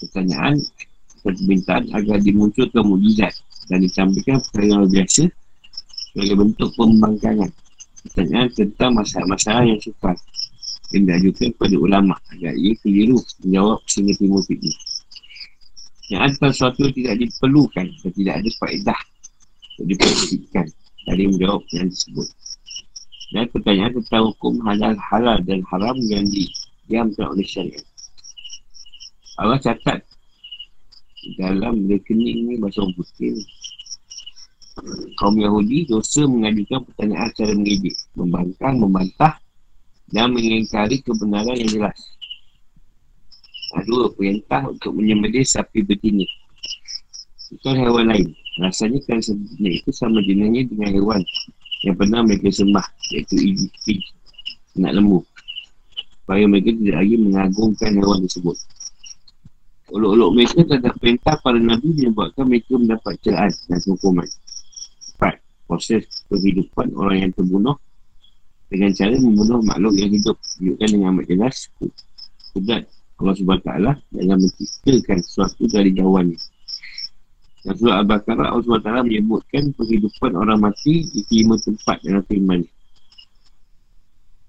Pertanyaan 0.00 0.58
permintaan 1.24 1.88
agar 1.94 2.18
dimunculkan 2.20 2.84
mujizat 2.84 3.32
dan 3.70 3.80
disampaikan 3.80 4.42
perkara 4.50 4.84
biasa 4.84 5.24
sebagai 6.12 6.36
bentuk 6.36 6.70
pembangkangan. 6.76 7.50
Pertanyaan 8.04 8.48
tentang 8.52 8.92
masalah-masalah 9.00 9.64
yang 9.64 9.80
sukar 9.80 10.14
yang 10.92 11.08
diajukan 11.08 11.50
kepada 11.56 11.76
ulama 11.80 12.14
agar 12.36 12.54
ia 12.54 12.76
keliru 12.84 13.18
menjawab 13.42 13.80
sehingga 13.88 14.14
timur 14.20 14.44
fitnah. 14.44 14.78
Yang 16.12 16.20
ada 16.20 16.46
sesuatu 16.52 16.92
tidak 16.92 17.14
diperlukan 17.16 17.86
dan 17.88 18.10
tidak 18.12 18.34
ada 18.44 18.50
faedah 18.60 19.00
untuk 19.80 19.86
diperhatikan 19.96 20.66
dari 21.08 21.22
menjawab 21.32 21.62
yang 21.72 21.88
tersebut. 21.88 22.28
Dan 23.32 23.44
pertanyaan 23.50 23.92
tentang 23.98 24.22
hukum 24.30 24.54
halal-halal 24.62 25.38
dan 25.42 25.64
haram 25.72 25.96
yang 26.06 26.28
diamkan 26.88 27.32
oleh 27.32 27.46
syariat. 27.46 27.84
Allah 29.40 29.58
catat 29.58 30.04
dalam 31.40 31.88
rekening 31.88 32.46
ni 32.46 32.54
bahasa 32.60 32.84
orang 32.84 32.94
putih. 32.94 33.34
Kaum 35.18 35.38
Yahudi 35.38 35.86
dosa 35.86 36.26
mengajukan 36.26 36.82
pertanyaan 36.90 37.30
secara 37.30 37.52
mengejek. 37.54 37.96
Membangkang, 38.18 38.74
membantah 38.82 39.34
dan 40.10 40.34
mengingkari 40.34 41.00
kebenaran 41.02 41.56
yang 41.56 41.70
jelas. 41.70 41.98
Dua 43.86 44.06
perintah 44.14 44.70
untuk 44.70 44.94
menyembelih 44.94 45.42
sapi 45.42 45.82
betina. 45.82 46.22
Bukan 47.58 47.74
hewan 47.74 48.06
lain. 48.10 48.28
Rasanya 48.62 49.02
kan 49.02 49.18
sebenarnya 49.18 49.82
itu 49.82 49.90
sama 49.90 50.22
jenisnya 50.22 50.62
dengan 50.70 50.90
hewan 50.94 51.22
yang 51.82 51.98
pernah 51.98 52.22
mereka 52.22 52.54
sembah 52.54 52.86
iaitu 53.12 53.34
iji, 53.34 53.98
nak 54.78 54.94
lembu 54.94 55.26
supaya 56.24 56.48
mereka 56.48 56.72
tidak 56.72 56.96
lagi 57.04 57.14
mengagungkan 57.20 57.92
hewan 58.00 58.24
tersebut 58.24 58.56
Olok-olok 59.92 60.30
mereka 60.32 60.64
terhadap 60.64 60.96
perintah 60.96 61.36
para 61.44 61.60
Nabi 61.60 61.92
menyebabkan 61.92 62.48
mereka 62.48 62.72
mendapat 62.74 63.20
celaan 63.20 63.52
dan 63.68 63.78
hukuman. 63.84 64.26
Empat, 65.14 65.38
proses 65.68 66.02
kehidupan 66.32 66.96
orang 66.96 67.28
yang 67.28 67.32
terbunuh 67.36 67.76
dengan 68.72 68.90
cara 68.96 69.14
membunuh 69.14 69.60
makhluk 69.62 69.94
yang 69.94 70.10
hidup. 70.10 70.34
Tunjukkan 70.56 70.88
dengan 70.88 71.08
amat 71.14 71.24
jelas. 71.30 71.56
Kudat 72.56 72.88
Allah 73.20 73.34
SWT 73.38 73.70
dalam 74.10 74.38
menciptakan 74.42 75.18
sesuatu 75.22 75.62
dari 75.70 75.94
jawabannya. 75.94 76.40
Dan 77.62 77.74
surah 77.78 78.02
Al-Baqarah 78.02 78.50
Allah 78.50 78.64
SWT 78.64 78.90
menyebutkan 79.06 79.62
kehidupan 79.78 80.32
orang 80.34 80.58
mati 80.58 81.06
di 81.06 81.22
lima 81.28 81.60
tempat 81.60 82.02
dalam 82.02 82.24
firman. 82.26 82.66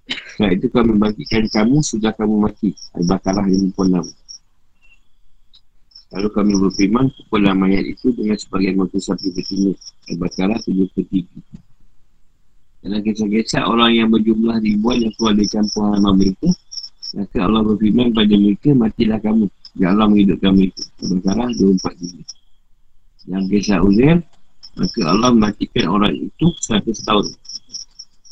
Setelah 0.06 0.52
itu 0.54 0.68
kami 0.70 0.94
bagikan 1.02 1.44
kamu 1.50 1.82
sudah 1.82 2.14
kamu 2.14 2.46
mati. 2.46 2.76
Al-Baqarah 2.94 3.48
56. 3.50 4.06
Lalu 6.14 6.30
kami 6.32 6.54
berfirman 6.62 7.06
kepada 7.10 7.52
mayat 7.58 7.84
itu 7.90 8.14
dengan 8.14 8.38
sebagian 8.38 8.78
motor 8.78 9.02
sapi 9.02 9.34
betina. 9.34 9.74
Al-Baqarah 10.14 10.62
73. 10.62 11.26
Dalam 12.86 13.02
kisah-kisah 13.02 13.66
orang 13.66 13.98
yang 13.98 14.14
berjumlah 14.14 14.62
ribuan 14.62 15.02
yang 15.02 15.14
keluar 15.18 15.34
dari 15.34 15.50
campur 15.50 15.90
halaman 15.90 16.22
mereka, 16.22 16.54
maka 17.18 17.38
Allah 17.42 17.62
berfirman 17.66 18.14
pada 18.14 18.36
mereka, 18.38 18.70
matilah 18.78 19.18
kamu. 19.18 19.50
Ya 19.76 19.90
Allah 19.90 20.06
menghidupkan 20.06 20.54
mereka. 20.54 20.86
Al-Baqarah 21.02 21.50
24. 21.58 23.26
Dalam 23.26 23.46
kisah 23.50 23.82
Uzair, 23.82 24.22
maka 24.78 25.00
Allah 25.08 25.30
mematikan 25.34 25.86
orang 25.90 26.14
itu 26.14 26.48
100 26.62 26.94
tahun. 27.02 27.26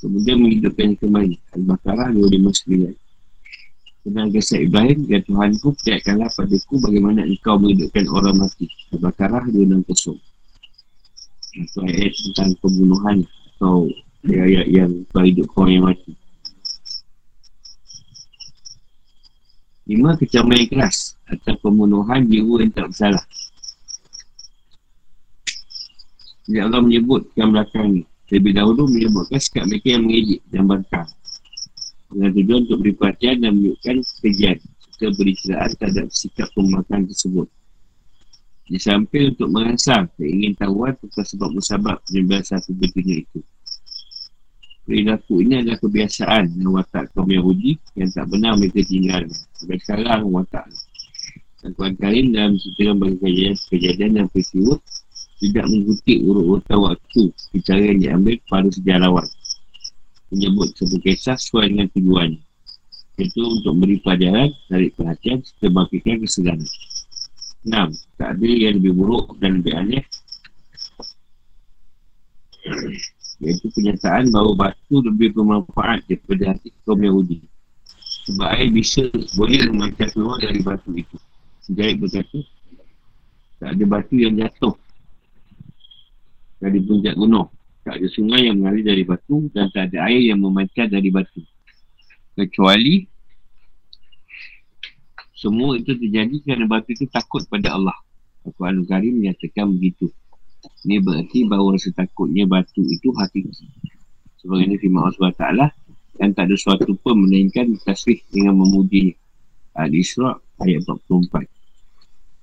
Kemudian 0.03 0.43
menghidupkan 0.43 0.99
kembali. 0.99 1.39
Al-Baqarah 1.55 2.11
259. 2.11 2.91
Dengan 4.03 4.27
kisah 4.35 4.59
Ibrahim, 4.59 5.07
Ya 5.07 5.23
Tuhanku, 5.23 5.79
percayakanlah 5.79 6.27
padaku 6.35 6.75
bagaimana 6.83 7.23
engkau 7.23 7.55
menghidupkan 7.55 8.11
orang 8.11 8.35
mati. 8.35 8.67
Al-Baqarah 8.91 9.47
260. 9.47 10.19
Itu 11.55 11.77
ayat 11.87 12.11
tentang 12.19 12.51
pembunuhan 12.59 13.23
atau 13.55 13.87
ayat 14.27 14.67
yang 14.67 15.07
kau 15.15 15.23
hidup 15.23 15.47
kau 15.55 15.71
yang 15.71 15.87
mati. 15.87 16.11
Lima, 19.87 20.19
kecaman 20.19 20.67
yang 20.67 20.67
keras 20.67 21.15
atau 21.31 21.55
pembunuhan 21.63 22.27
jiwa 22.27 22.59
yang 22.59 22.75
tak 22.75 22.91
bersalah. 22.91 23.23
Jadi 26.43 26.59
Allah 26.59 26.83
menyebutkan 26.83 27.55
belakang 27.55 27.87
ni. 27.87 28.03
Lebih 28.33 28.57
dahulu 28.57 28.89
menyebutkan 28.89 29.37
sikap 29.37 29.69
mereka 29.69 29.93
yang 29.93 30.09
mengejek 30.09 30.41
dan 30.49 30.65
bantah 30.65 31.05
dengan 32.09 32.29
tujuan 32.33 32.59
untuk 32.65 32.77
beri 32.81 32.93
perhatian 32.97 33.35
dan 33.45 33.51
menunjukkan 33.57 33.95
kejian 34.25 34.57
serta 34.57 35.07
beri 35.13 35.33
terhadap 35.37 36.07
sikap 36.09 36.49
pembangkangan 36.57 37.13
tersebut. 37.13 37.47
Di 38.63 38.79
samping 38.81 39.37
untuk 39.37 39.49
merangsang 39.53 40.09
keingin 40.17 40.57
tahuan 40.57 40.97
tentang 40.97 41.27
sebab 41.29 41.49
musabab 41.53 41.97
penyembahan 42.09 42.41
satu 42.41 42.73
betunya 42.73 43.21
itu. 43.21 43.39
Perilaku 44.83 45.39
ini 45.45 45.61
adalah 45.61 45.79
kebiasaan 45.79 46.57
dan 46.57 46.67
watak 46.73 47.13
kaum 47.13 47.29
Yahudi 47.29 47.77
yang 47.95 48.09
tak 48.11 48.25
benar 48.33 48.57
mereka 48.57 48.81
tinggal. 48.83 49.23
Sampai 49.55 49.77
sekarang 49.77 50.25
watak. 50.33 50.65
Dan 51.63 51.95
Karim 51.95 52.35
dalam 52.35 52.59
ceritakan 52.59 52.95
bagi 52.99 53.17
kejadian, 53.23 53.55
kejadian 53.71 54.11
dan 54.19 54.25
peristiwa 54.27 54.75
tidak 55.43 55.65
mengutip 55.67 56.17
urut-urutan 56.23 56.77
waktu 56.79 57.21
bicara 57.51 57.81
yang 57.83 57.99
diambil 57.99 58.35
pada 58.47 58.69
sejarawan. 58.71 59.27
Menyebut 60.31 60.71
satu 60.79 60.97
kisah 61.03 61.35
sesuai 61.35 61.75
dengan 61.75 61.87
tujuan. 61.91 62.39
Itu 63.19 63.41
untuk 63.43 63.77
beri 63.77 63.99
pelajaran 64.01 64.55
dari 64.71 64.87
perhatian 64.95 65.43
serta 65.43 65.67
bangkitkan 65.69 66.23
kesedaran. 66.23 66.63
Enam 67.67 67.91
tak 68.15 68.39
ada 68.39 68.47
yang 68.47 68.79
lebih 68.79 68.95
buruk 68.95 69.35
dan 69.43 69.59
lebih 69.59 69.73
aneh. 69.75 70.03
Iaitu 73.43 73.67
kenyataan 73.75 74.31
bahawa 74.31 74.71
batu 74.71 75.03
lebih 75.03 75.35
bermanfaat 75.35 76.07
daripada 76.07 76.55
hati 76.55 76.71
kaum 76.87 77.03
Yahudi. 77.03 77.43
Sebab 78.31 78.47
air 78.55 78.71
bisa 78.71 79.11
boleh 79.35 79.67
memancar 79.67 80.07
keluar 80.15 80.39
dari 80.39 80.63
batu 80.63 80.95
itu. 80.95 81.17
Sejarah 81.67 81.99
berkata 81.99 82.39
tak 83.59 83.69
ada 83.79 83.83
batu 83.87 84.15
yang 84.15 84.35
jatuh 84.39 84.75
dari 86.63 86.79
puncak 86.79 87.19
gunung 87.19 87.51
tak 87.83 87.99
ada 87.99 88.07
sungai 88.07 88.47
yang 88.47 88.63
mengalir 88.63 88.83
dari 88.87 89.03
batu 89.03 89.51
dan 89.51 89.67
tak 89.75 89.91
ada 89.91 90.07
air 90.07 90.31
yang 90.31 90.39
memancar 90.39 90.87
dari 90.87 91.11
batu. 91.11 91.43
Kecuali 92.33 93.03
semua 95.35 95.75
itu 95.75 95.91
terjadi 95.91 96.31
kerana 96.47 96.65
batu 96.71 96.95
itu 96.95 97.03
takut 97.11 97.43
pada 97.51 97.75
Allah. 97.75 97.97
Al-Quran 98.47 98.87
Karim 98.87 99.19
menyatakan 99.19 99.75
begitu. 99.75 100.07
Ini 100.87 101.03
berarti 101.03 101.43
bahawa 101.43 101.75
rasa 101.75 101.91
takutnya 101.91 102.47
batu 102.47 102.79
itu 102.87 103.11
hakiki. 103.11 103.67
Sebab 104.39 104.63
ini 104.63 104.79
firman 104.79 105.03
Allah 105.03 105.15
SWT 105.35 105.47
dan 106.23 106.31
tak 106.31 106.47
ada 106.47 106.55
suatu 106.55 106.95
pun 107.03 107.27
melainkan 107.27 107.75
tasbih 107.83 108.23
dengan 108.31 108.63
memuji 108.63 109.11
Al-Isra' 109.75 110.39
ayat 110.63 110.87
44. 110.87 111.62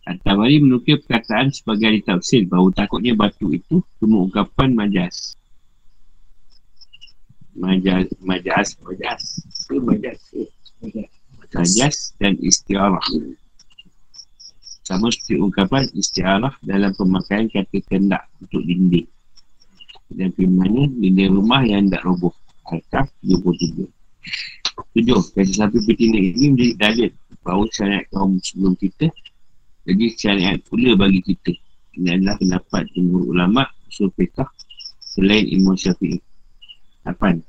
At-Tabari 0.09 0.65
menukir 0.65 1.05
perkataan 1.05 1.53
sebagai 1.53 1.85
ahli 1.85 2.01
tafsir 2.01 2.49
bahawa 2.49 2.73
takutnya 2.73 3.13
batu 3.13 3.53
itu 3.53 3.85
semua 4.01 4.25
ungkapan 4.25 4.73
majas. 4.73 5.37
Majas, 7.53 8.09
majas, 8.25 8.69
majas. 8.81 9.23
Itu 9.69 9.85
majas. 9.85 10.21
Majas 11.53 11.97
dan 12.17 12.41
istiarah. 12.41 13.05
Sama 14.89 15.13
seperti 15.13 15.37
ungkapan 15.37 15.85
istiarah 15.93 16.57
dalam 16.65 16.97
pemakaian 16.97 17.47
kata 17.53 17.79
kendak 17.85 18.25
untuk 18.41 18.65
dinding. 18.65 19.07
Dan 20.11 20.33
firmannya 20.33 20.91
dinding 20.97 21.31
rumah 21.37 21.61
yang 21.63 21.87
tidak 21.87 22.03
roboh. 22.09 22.35
Al-Kaf 22.73 23.11
23. 23.23 23.85
Tujuh, 24.97 25.21
kasih 25.37 25.57
sampai 25.61 25.81
betina 25.85 26.19
ini 26.19 26.55
menjadi 26.55 26.75
dalil 26.79 27.11
bahawa 27.45 27.65
syariat 27.75 28.07
kaum 28.11 28.39
sebelum 28.43 28.75
kita 28.79 29.13
jadi 29.89 30.05
syariat 30.13 30.59
pula 30.69 30.93
bagi 30.97 31.25
kita. 31.25 31.57
Ini 31.97 32.21
adalah 32.21 32.37
pendapat 32.37 32.85
jumhur 32.93 33.33
ulama 33.33 33.65
usul 33.89 34.13
fiqah 34.15 34.47
selain 35.01 35.49
Imam 35.49 35.75
Syafi'i. 35.75 36.21
Lapan. 37.09 37.41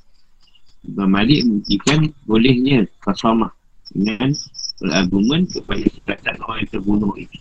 Ibn 0.81 1.05
Malik 1.05 1.45
membuktikan 1.45 2.09
bolehnya 2.25 2.89
kasamah 3.05 3.53
dengan 3.93 4.33
berargumen 4.81 5.45
kepada 5.45 5.85
sekatan 5.93 6.35
orang 6.41 6.57
yang 6.65 6.71
terbunuh 6.73 7.13
ini. 7.19 7.39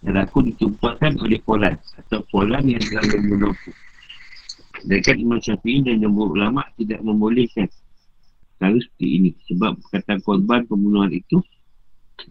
Dan 0.00 0.16
aku 0.16 0.42
ditumpahkan 0.48 1.20
oleh 1.20 1.38
Polan 1.44 1.76
atau 2.00 2.24
Polan 2.32 2.64
yang 2.64 2.80
telah 2.80 3.04
membunuhku 3.04 3.68
Dekat 4.88 5.20
Imam 5.20 5.36
Syafi'i 5.44 5.84
dan 5.84 6.00
jumhur 6.00 6.32
ulama 6.32 6.64
tidak 6.80 7.04
membolehkan 7.04 7.68
Cara 8.56 8.80
seperti 8.80 9.08
ini 9.20 9.30
Sebab 9.44 9.76
perkataan 9.76 10.24
korban 10.24 10.64
pembunuhan 10.64 11.12
itu 11.12 11.44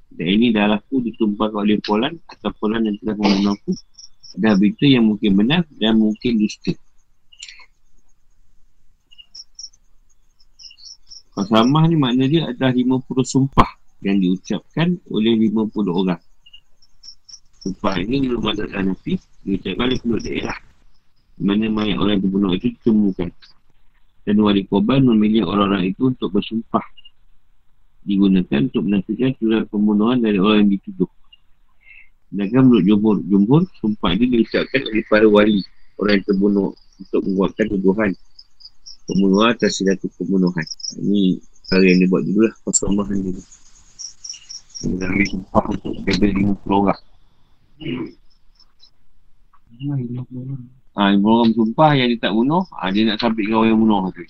Dan 0.10 0.28
ini 0.28 0.52
darahku 0.52 1.00
ditumpahkan 1.00 1.64
oleh 1.64 1.78
Polan 1.80 2.18
Atau 2.28 2.52
Polan 2.58 2.86
yang 2.86 2.98
telah 3.02 3.16
membunuh 3.18 3.56
aku 3.56 3.72
Ada 4.38 4.58
berita 4.60 4.86
yang 4.86 5.06
mungkin 5.08 5.32
benar 5.38 5.64
Dan 5.76 6.00
mungkin 6.02 6.42
dusta. 6.42 6.74
Qasamah 11.34 11.84
ni 11.88 11.96
makna 11.96 12.26
dia 12.28 12.52
adalah 12.52 12.74
50 12.76 13.06
sumpah 13.24 13.70
Yang 14.04 14.18
diucapkan 14.22 15.00
oleh 15.12 15.34
50 15.50 15.72
orang. 15.92 16.22
Sumpah 17.60 17.94
ini 18.00 18.28
belum 18.28 18.44
ada 18.50 18.66
Nabi 18.84 19.16
Diucapkan 19.44 19.86
oleh 19.88 20.00
penduduk 20.00 20.24
daerah. 20.28 20.60
Mana 21.40 21.72
mayat 21.72 21.96
orang 21.96 22.20
yang 22.20 22.24
dibunuh 22.28 22.52
itu 22.52 22.76
ditemukan. 22.76 23.32
Dan 24.28 24.36
wali 24.44 24.68
korban 24.68 25.00
memilih 25.08 25.48
orang-orang 25.48 25.96
itu 25.96 26.12
untuk 26.12 26.36
bersumpah 26.36 26.84
digunakan 28.10 28.60
untuk 28.66 28.84
menafikan 28.90 29.30
surat 29.38 29.70
pembunuhan 29.70 30.18
dari 30.18 30.42
orang 30.42 30.66
yang 30.66 30.72
dituduh 30.82 31.12
Sedangkan 32.30 32.62
menurut 32.70 32.84
jumhur, 32.86 33.18
jumhur 33.26 33.62
sumpah 33.82 34.14
ini 34.14 34.26
diucapkan 34.30 34.82
oleh 34.86 35.06
para 35.10 35.26
wali 35.26 35.66
orang 35.98 36.22
yang 36.22 36.26
terbunuh 36.30 36.70
untuk 37.02 37.22
menguatkan 37.26 37.66
tuduhan 37.74 38.10
pembunuhan 39.10 39.58
atas 39.58 39.82
satu 39.82 40.06
pembunuhan. 40.14 40.66
Ini 41.02 41.42
cara 41.66 41.82
yang 41.82 41.98
dia 42.06 42.10
buat 42.14 42.22
dulu 42.22 42.40
lah, 42.46 42.54
kosong 42.62 42.94
dulu. 42.94 43.42
Dia 44.80 45.06
ambil 45.10 45.28
sumpah 45.28 45.64
untuk 45.74 45.94
kata 46.06 46.26
50 46.30 46.70
orang. 46.70 47.00
Ha, 50.94 51.02
orang 51.18 51.50
bersumpah 51.50 51.92
yang 51.98 52.08
dia 52.14 52.20
tak 52.22 52.34
bunuh, 52.38 52.64
ha, 52.78 52.94
dia 52.94 53.10
nak 53.10 53.18
dengan 53.34 53.58
orang 53.64 53.70
yang 53.74 53.80
bunuh 53.82 54.02
tu. 54.14 54.24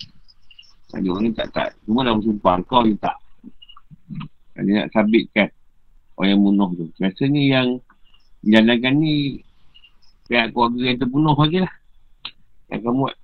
Ha, 0.90 0.94
dia 1.04 1.10
orang 1.12 1.22
ni 1.28 1.30
tak, 1.36 1.48
tak. 1.52 1.68
Semua 1.84 2.08
dah 2.08 2.16
bersumpah, 2.16 2.54
kau 2.64 2.82
yang 2.88 2.96
tak. 2.96 3.16
Dia 4.58 4.84
nak 4.84 4.88
sabitkan 4.90 5.48
orang 6.18 6.28
yang 6.34 6.40
bunuh 6.42 6.68
tu. 6.74 6.84
Biasanya 6.98 7.42
yang 7.42 7.68
jalankan 8.44 8.94
ni 8.98 9.44
pihak 10.26 10.52
keluarga 10.54 10.82
yang 10.84 10.98
terbunuh 10.98 11.36
lagi 11.36 11.58
lah. 11.62 11.74
Yang 12.70 12.80
kamu 12.86 12.98
buat. 13.06 13.16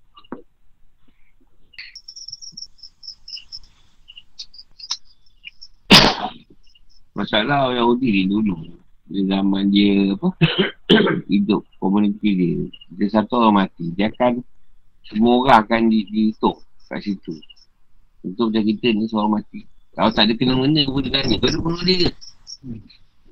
Masalah 7.17 7.73
orang 7.73 7.81
Yahudi 7.81 8.09
ni 8.13 8.23
dulu 8.29 8.77
di 9.07 9.23
zaman 9.31 9.71
dia 9.71 10.19
apa 10.19 10.35
hidup 11.31 11.63
komuniti 11.79 12.31
dia 12.35 12.55
dia 12.99 13.07
satu 13.07 13.39
orang 13.39 13.67
mati 13.67 13.95
dia 13.95 14.11
akan 14.11 14.43
semua 15.07 15.47
orang 15.47 15.57
akan 15.63 15.81
di, 15.87 16.03
dihitung 16.11 16.59
kat 16.91 17.07
situ 17.07 17.39
untuk 18.27 18.51
macam 18.51 18.67
kita 18.67 18.87
ni 18.91 19.07
seorang 19.07 19.39
mati 19.39 19.63
kalau 19.97 20.11
tak 20.13 20.29
ada 20.29 20.33
kena 20.37 20.55
mana 20.55 20.81
pun 20.85 21.01
dia 21.01 21.13
tanya 21.17 21.35
kau 21.41 21.49
ada 21.49 21.59
bunuh 21.59 21.83
dia 21.83 22.09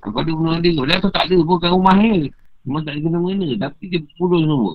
kau 0.00 0.20
ada 0.20 0.32
bunuh 0.32 0.54
dia 0.64 0.72
dia 0.72 0.96
tu 0.98 1.10
tak 1.12 1.24
ada 1.28 1.36
pun 1.44 1.56
kat 1.60 1.70
rumah 1.70 1.96
dia 2.00 2.32
memang 2.64 2.82
tak 2.82 2.92
ada 2.96 3.00
kena 3.04 3.18
mana 3.20 3.48
tapi 3.60 3.82
dia 3.92 4.00
bunuh 4.16 4.40
semua 4.40 4.72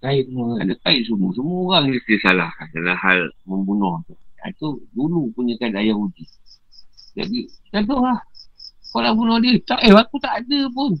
kait 0.00 0.24
semua 0.26 0.46
ada 0.56 0.74
kait 0.80 1.02
semua 1.04 1.30
semua 1.36 1.58
orang 1.68 1.84
dia, 1.92 2.00
dia 2.08 2.18
salah 2.24 2.50
dalam 2.72 2.96
hal 2.96 3.20
membunuh 3.44 4.00
tu 4.08 4.16
itu 4.40 4.68
dulu 4.96 5.28
punya 5.36 5.52
kan 5.60 5.76
ayah 5.76 5.92
uji 5.92 6.24
jadi 7.12 7.38
tak 7.70 7.84
tahu 7.84 8.00
lah 8.00 8.18
kau 8.90 8.98
nak 8.98 9.14
bunuh 9.14 9.38
dia. 9.38 9.54
Tak, 9.62 9.80
eh 9.86 9.94
aku 9.94 10.18
tak 10.18 10.42
ada 10.42 10.60
pun. 10.74 10.98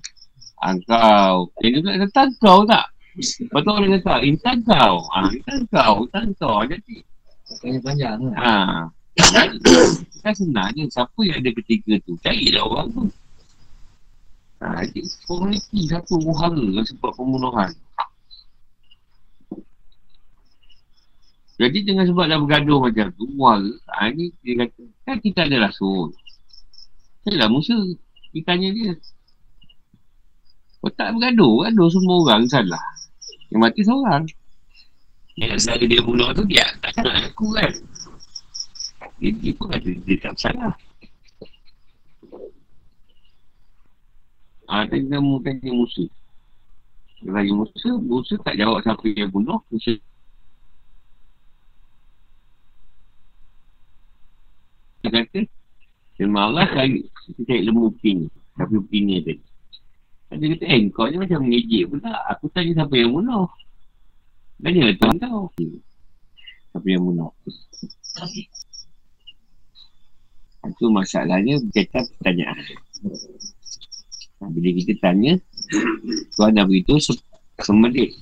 Engkau. 0.62 1.50
Ah, 1.50 1.60
Yang 1.66 1.82
dia 1.82 2.06
kata 2.06 2.22
kau 2.38 2.62
tak. 2.62 2.86
Lepas 3.18 3.60
tu 3.66 3.70
orang 3.74 3.92
kata, 3.98 4.14
intan 4.22 4.56
kau. 4.62 4.96
Ah, 5.10 5.26
intan 5.26 5.60
kau, 5.74 5.94
intan 6.06 6.26
kau. 6.38 6.62
Jadi. 6.62 7.02
Panjang-panjang 7.50 8.14
kan? 8.22 8.34
Ha. 8.38 8.54
Kan 9.18 9.58
je. 9.58 10.84
Siapa 10.92 11.20
yang 11.24 11.40
ada 11.40 11.50
ketiga 11.56 11.96
tu? 12.04 12.14
Carilah 12.20 12.62
orang 12.66 12.88
tu. 12.92 13.04
Ha, 14.60 14.84
jadi 14.84 15.00
komuniti 15.24 15.88
satu 15.88 16.20
buhara 16.20 16.84
sebab 16.84 17.10
pembunuhan. 17.16 17.72
Jadi 21.56 21.78
dengan 21.84 22.04
sebab 22.08 22.24
dah 22.28 22.40
bergaduh 22.40 22.80
macam 22.84 23.08
tu, 23.16 23.24
buhara, 23.36 23.72
ha, 23.96 24.12
ni 24.12 24.32
dia 24.44 24.64
kata, 24.64 24.82
kan 25.08 25.16
kita 25.20 25.48
ada 25.48 25.68
rasul. 25.68 26.12
Saya 27.24 27.46
lah 27.46 27.48
Musa 27.52 27.76
Dia 28.32 28.42
tanya 28.48 28.68
dia 28.72 28.92
Kau 30.80 30.88
tak 30.96 31.12
bergaduh 31.12 31.68
Gaduh 31.68 31.88
semua 31.92 32.16
orang 32.24 32.48
salah 32.48 32.86
Yang 33.52 33.60
mati 33.60 33.80
seorang 33.84 34.24
Yang 35.36 35.60
saya 35.68 35.84
dia 35.84 36.00
bunuh 36.00 36.32
tu 36.32 36.48
Dia 36.48 36.64
tak 36.80 36.96
nak 37.04 37.28
aku 37.28 37.52
kan 37.52 37.72
Dia, 39.20 39.30
dia 39.36 39.52
pun 39.52 39.68
kata 39.68 39.90
Dia 40.08 40.16
tak 40.16 40.34
salah. 40.40 40.72
Ah, 44.64 44.86
tadi 44.88 45.04
kamu 45.10 45.44
tanya 45.44 45.70
Musa. 45.76 46.04
Dia 47.20 47.30
tanya 47.36 47.52
Musa 47.52 47.90
Musa 48.00 48.34
tak 48.40 48.56
jawab 48.56 48.80
siapa 48.80 49.04
yang 49.12 49.28
bunuh 49.28 49.60
Musa 49.68 49.98
Dia 55.04 55.10
kata 55.12 55.40
Firman 56.16 56.42
Allah 56.52 56.64
cari 56.72 57.04
cari 57.44 57.60
lembu 57.66 57.92
pin 58.00 58.24
Tapi 58.56 58.76
pin 58.88 59.02
ni 59.04 59.20
tadi. 59.20 59.44
Dia 60.32 60.46
kata 60.56 60.64
eh 60.64 60.80
kau 60.96 61.10
ni 61.12 61.20
macam 61.20 61.44
mengejek 61.44 61.92
pula. 61.92 62.12
Aku 62.32 62.48
tanya 62.56 62.72
siapa 62.72 62.94
yang 62.96 63.12
bunuh. 63.12 63.50
Dan 64.64 64.70
dia 64.72 64.96
kata 64.96 65.28
kau 65.28 65.52
Siapa 66.72 66.86
yang 66.88 67.04
bunuh 67.04 67.28
Itu 70.66 70.92
masalahnya 70.92 71.56
Berkaitan 71.60 72.04
pertanyaan. 72.18 72.56
Nah, 74.40 74.48
Bila 74.52 74.68
kita 74.76 74.92
tanya 75.00 75.32
Tuan 76.36 76.56
dah 76.56 76.64
beritahu 76.64 76.98
Semelit 77.60 78.16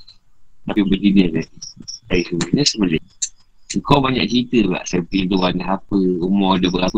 Tapi 0.66 0.80
berdiri 0.86 1.30
tadi 1.34 1.58
Saya 2.06 2.22
sebenarnya 2.26 2.64
semelit 2.66 3.02
kau 3.84 4.00
banyak 4.00 4.24
cerita 4.24 4.64
pula 4.64 4.80
Seperti 4.88 5.28
tu 5.28 5.36
orang 5.36 5.60
apa 5.60 5.96
Umur 6.24 6.56
dia 6.56 6.72
berapa. 6.72 6.96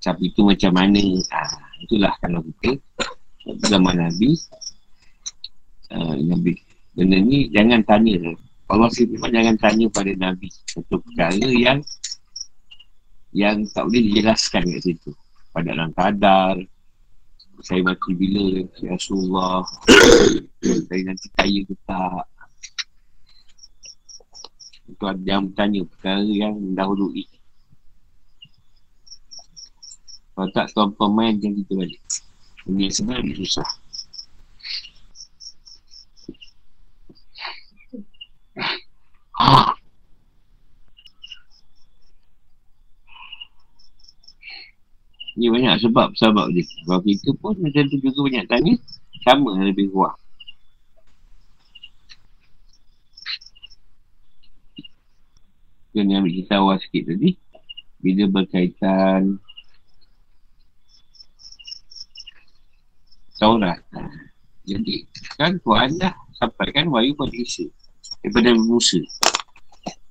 Sapi 0.00 0.32
itu 0.32 0.40
macam 0.40 0.72
mana? 0.72 1.02
Ha, 1.28 1.40
Itulah 1.84 2.16
kalau 2.24 2.40
kita 2.40 2.80
Zaman 3.68 4.00
Nabi 4.00 4.32
uh, 5.92 6.16
Nabi 6.16 6.56
Benda 6.90 7.22
ni 7.22 7.46
jangan 7.54 7.86
tanya. 7.86 8.34
Allah 8.70 8.90
sendiri 8.90 9.30
jangan 9.30 9.56
tanya 9.60 9.86
pada 9.92 10.12
Nabi 10.16 10.48
Satu 10.66 10.98
perkara 11.04 11.46
yang 11.52 11.84
Yang 13.30 13.70
tak 13.70 13.86
boleh 13.86 14.02
dijelaskan 14.10 14.62
kat 14.66 14.82
situ. 14.82 15.10
Pada 15.54 15.74
dalam 15.74 15.90
kadar. 15.94 16.56
Saya 17.60 17.84
mati 17.84 18.16
bila 18.16 18.64
Ya 18.80 18.96
Rasulullah? 18.96 19.60
Saya 20.88 21.00
nanti 21.04 21.28
kaya 21.36 21.60
ke 21.68 21.74
tak? 21.84 22.24
Itu 24.90 25.06
yang 25.22 25.52
bertanya 25.52 25.86
perkara 25.86 26.24
yang 26.26 26.56
dahului 26.74 27.28
Kalau 30.34 30.56
tak 30.56 30.72
tuan 30.72 30.88
pemain 30.96 31.36
macam 31.36 31.52
kita 31.52 31.72
balik. 31.76 32.00
Ini 32.64 32.88
sebenarnya 32.88 33.34
susah. 33.44 33.68
Ni 45.36 45.48
banyak 45.52 45.69
sebab-sebab 45.80 46.52
dia. 46.52 46.64
Kalau 46.84 47.00
kita 47.02 47.30
pun 47.40 47.56
macam 47.58 47.82
tu 47.88 47.96
juga 47.98 48.20
banyak 48.28 48.44
tanya, 48.46 48.74
sama 49.24 49.56
lebih 49.60 49.88
kurang. 49.90 50.16
Kena 55.90 56.22
ambil 56.22 56.32
kita 56.38 56.62
awal 56.62 56.78
sikit 56.78 57.10
tadi. 57.10 57.34
Bila 58.00 58.24
berkaitan 58.30 59.42
Taurat. 63.40 63.80
Jadi, 64.68 65.08
kan 65.40 65.56
Tuhan 65.64 65.96
dah 65.96 66.12
sampaikan 66.36 66.92
wahyu 66.92 67.16
pada 67.16 67.32
Isa. 67.32 67.64
Daripada 68.20 68.52
Musa. 68.52 69.00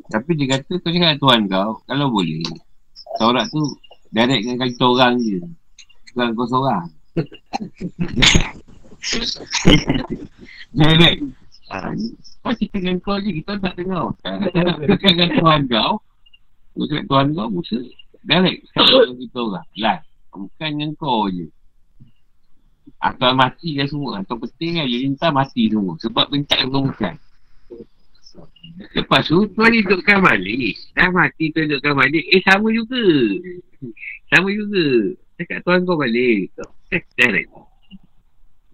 Tapi 0.10 0.34
dia 0.34 0.58
kata, 0.58 0.82
kau 0.82 0.90
cakap 0.90 1.22
Tuhan 1.22 1.46
kau, 1.46 1.78
kalau 1.86 2.10
boleh. 2.10 2.42
Taurat 3.22 3.46
tu, 3.54 3.62
direct 4.10 4.44
dengan 4.46 4.68
kita 4.70 4.86
orang 4.86 5.14
je. 5.22 5.40
Bukan 6.14 6.28
kau 6.34 6.48
seorang. 6.50 6.88
Ah, 11.70 11.94
kau 12.42 12.54
cerita 12.58 12.78
dengan 12.82 12.98
kau 13.02 13.22
je, 13.22 13.30
kita 13.42 13.62
tak 13.62 13.74
dengar. 13.78 14.10
Cakap 14.26 15.10
dengan 15.14 15.30
Tuhan 15.38 15.62
kau, 15.70 16.02
kau 16.74 16.86
cakap 16.90 17.06
Tuhan 17.06 17.28
kau, 17.38 17.48
Musa. 17.54 17.80
Direct. 18.26 18.60
Sekarang 18.74 19.16
kita 19.16 19.40
orang. 19.40 19.68
Live. 19.78 20.06
Bukan 20.30 20.70
dengan 20.76 20.92
kau 20.98 21.30
je. 21.32 21.48
Atau 23.00 23.32
mati 23.32 23.80
kan 23.80 23.88
semua. 23.88 24.20
Atau 24.20 24.36
penting 24.42 24.82
kan 24.82 24.86
jadi 24.90 25.06
entah 25.08 25.32
mati 25.32 25.72
semua. 25.72 25.96
Sebab 26.04 26.26
pencak 26.28 26.68
bukan. 26.68 27.16
Lepas 28.96 29.28
tu, 29.28 29.48
tuan 29.56 29.72
hidupkan 29.72 30.20
balik. 30.24 30.76
Dah 30.96 31.10
mati 31.12 31.52
tuan 31.52 31.72
hidupkan 31.72 31.96
balik. 31.96 32.24
Eh, 32.28 32.42
sama 32.44 32.70
juga. 32.72 33.02
Sama 34.30 34.50
juga. 34.52 35.16
Cakap 35.40 35.60
tuan 35.64 35.88
kau 35.88 35.96
balik. 35.96 36.52
Eh, 36.92 37.04
direct. 37.16 37.50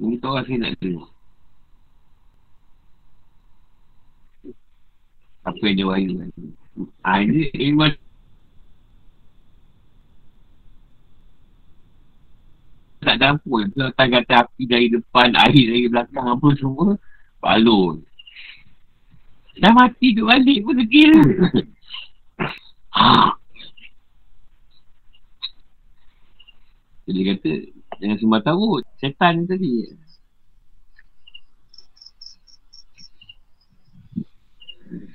Ini 0.01 0.15
orang 0.23 0.45
saya 0.47 0.57
nak 0.59 0.71
terima. 0.81 1.05
Apa 5.45 5.61
yang 5.61 5.75
dia 5.77 5.85
wahyu 5.85 6.11
kan. 6.17 6.29
Ha, 7.05 7.23
ini, 7.23 7.47
ini 7.53 7.71
tak 13.05 13.21
dampur 13.21 13.69
Kalau 13.69 13.93
tak 13.93 14.07
kata 14.09 14.33
api 14.43 14.63
dari 14.65 14.89
depan 14.89 15.37
Air 15.37 15.53
dari 15.53 15.85
belakang 15.85 16.25
Apa 16.25 16.47
semua 16.57 16.97
Balon 17.37 18.01
Dah 19.55 19.71
mati 19.71 20.11
tu 20.17 20.27
balik 20.27 20.65
pun 20.65 20.75
degil 20.75 21.13
Jadi 27.05 27.19
kata 27.21 27.51
Jangan 28.01 28.17
sembah 28.19 28.41
tahu 28.43 28.81
Setan 28.99 29.45
tadi 29.45 29.73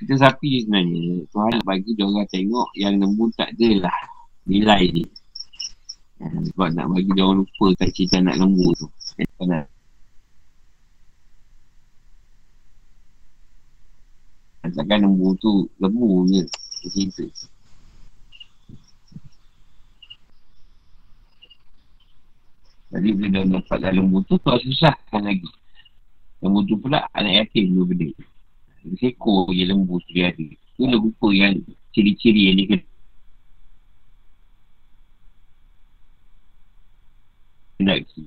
Kita 0.01 0.15
sapi 0.17 0.65
sebenarnya 0.65 1.29
Tuhan 1.31 1.51
nak 1.61 1.65
bagi 1.67 1.91
dia 1.95 2.07
orang 2.07 2.31
tengok 2.31 2.69
Yang 2.79 2.95
lembu 3.05 3.25
tak 3.37 3.53
ada 3.55 3.69
lah 3.91 3.99
Nilai 4.49 4.83
ni 4.91 5.05
sebab 6.21 6.69
nak 6.77 6.87
bagi 6.93 7.11
dia 7.17 7.25
orang 7.25 7.49
lupa 7.49 7.67
kat 7.81 7.89
cerita 7.97 8.21
anak 8.21 8.37
lembu 8.37 8.77
tu. 8.77 8.87
Kan? 9.41 9.65
Takkan 14.71 15.01
lembu 15.09 15.33
tu 15.41 15.65
lembu 15.81 16.29
je. 16.29 16.45
Cerita. 16.85 17.25
Jadi 22.91 23.09
bila 23.15 23.29
dia 23.31 23.47
nampak 23.47 23.79
dalam 23.79 24.11
lembu 24.11 24.27
tu, 24.27 24.35
tu 24.35 24.51
susahkan 24.67 25.23
lagi. 25.23 25.47
Lembu 26.43 26.67
tu 26.67 26.75
pula 26.75 27.07
anak 27.15 27.47
yatim 27.47 27.71
dua 27.71 27.87
benda. 27.87 28.11
Sekor 28.99 29.55
je 29.55 29.63
lembu 29.63 30.03
tu 30.03 30.11
dia 30.11 30.35
ada. 30.35 30.47
Tu 30.75 30.83
lupa 30.83 31.29
yang 31.31 31.55
ciri-ciri 31.95 32.51
yang 32.51 32.57
dia 32.59 32.67
kena 32.67 32.91
lelaki. 37.81 38.23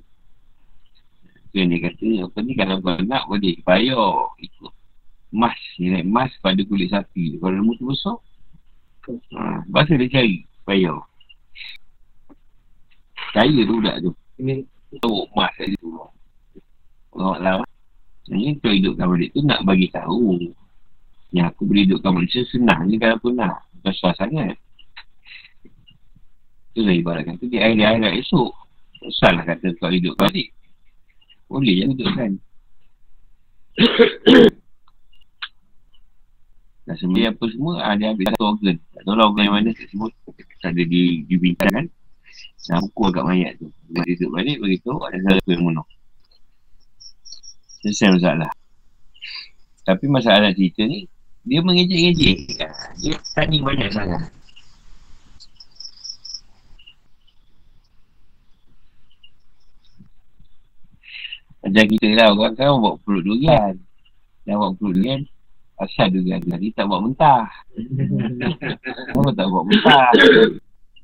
So 1.54 1.62
dia 1.62 1.78
kata, 1.86 2.06
apa 2.26 2.38
ni 2.42 2.52
kalau 2.58 2.82
kau 2.82 2.98
nak 3.06 3.30
boleh 3.30 3.62
bayar 3.62 4.34
ikut 4.42 4.72
emas, 5.30 5.58
nilai 5.78 6.02
emas 6.02 6.30
pada 6.42 6.58
kulit 6.66 6.90
sapi. 6.90 7.38
Kalau 7.38 7.54
lembu 7.54 7.78
tu 7.78 7.86
besar, 7.92 8.18
ha, 9.38 9.62
bahasa 9.70 9.94
dia 9.94 10.10
cari, 10.10 10.48
bayar. 10.66 10.98
Kaya 13.34 13.60
tu 13.66 13.74
budak 13.78 13.96
tu. 14.02 14.10
Ini 14.38 14.66
tahu 14.98 15.30
emas 15.30 15.52
tadi 15.54 15.78
tu. 15.78 15.94
Allah 17.14 17.34
Allah. 17.38 17.68
Ini 18.26 18.58
tu 18.58 18.72
hidupkan 18.72 19.06
balik 19.06 19.30
tu 19.30 19.40
nak 19.46 19.62
bagi 19.62 19.86
tahu. 19.94 20.38
Yang 21.34 21.46
aku 21.54 21.62
boleh 21.66 21.82
hidupkan 21.86 22.12
manusia 22.14 22.42
senang 22.50 22.90
ni 22.90 22.98
kalau 22.98 23.18
pun 23.22 23.38
nak. 23.38 23.62
Bukan 23.78 23.92
susah 23.94 24.14
sangat. 24.18 24.56
Itulah 26.74 26.94
ibaratkan 26.94 27.38
tu 27.38 27.46
di 27.46 27.62
air-air 27.62 28.18
esok. 28.18 28.50
Susah 28.98 29.30
lah 29.36 29.44
kata 29.46 29.70
kau 29.78 29.92
hidup 29.92 30.18
balik. 30.18 30.50
Boleh 31.46 31.74
je 31.78 31.84
hidup 31.94 32.10
kan. 32.18 32.32
Dan 36.88 36.94
sebenarnya 36.98 37.30
apa 37.30 37.44
semua 37.52 37.72
ada 37.84 38.04
ambil 38.10 38.26
satu 38.34 38.44
organ. 38.50 38.76
Tak 38.90 39.02
tahu 39.06 39.14
lah 39.14 39.24
organ 39.30 39.44
yang 39.46 39.54
mana 39.54 39.70
semua 39.86 40.08
tak 40.58 40.70
ada 40.74 40.82
di, 40.82 41.22
dibincang 41.28 41.86
Dan 42.64 42.80
pukul 42.88 43.12
agak 43.12 43.24
mayat 43.28 43.52
tu. 43.60 43.68
Dia 43.92 44.02
hidup 44.08 44.30
balik 44.32 44.56
beritahu 44.56 44.98
ada 45.04 45.18
satu 45.20 45.48
yang 45.52 45.62
bunuh. 45.68 45.86
Selesai 47.84 48.16
masalah. 48.16 48.50
Tapi 49.84 50.04
masalah 50.08 50.48
cerita 50.56 50.80
ni, 50.88 51.04
dia 51.44 51.60
mengejek-ngejek. 51.60 52.56
Dia 53.04 53.16
tanya 53.36 53.58
banyak 53.60 53.90
sangat. 53.92 54.32
Macam 61.64 61.84
kita 61.84 62.06
lah 62.16 62.28
orang 62.32 62.52
kan 62.56 62.76
buat 62.80 62.96
perut 63.04 63.24
durian. 63.24 63.76
Dan 64.48 64.54
buat 64.56 64.72
perut 64.80 64.96
durian, 64.96 65.20
asal 65.80 66.08
durian 66.12 66.40
tadi 66.40 66.72
tak 66.72 66.88
buat 66.88 67.00
mentah. 67.04 67.48
Kenapa 69.12 69.30
tak 69.36 69.46
buat 69.52 69.64
mentah? 69.68 70.08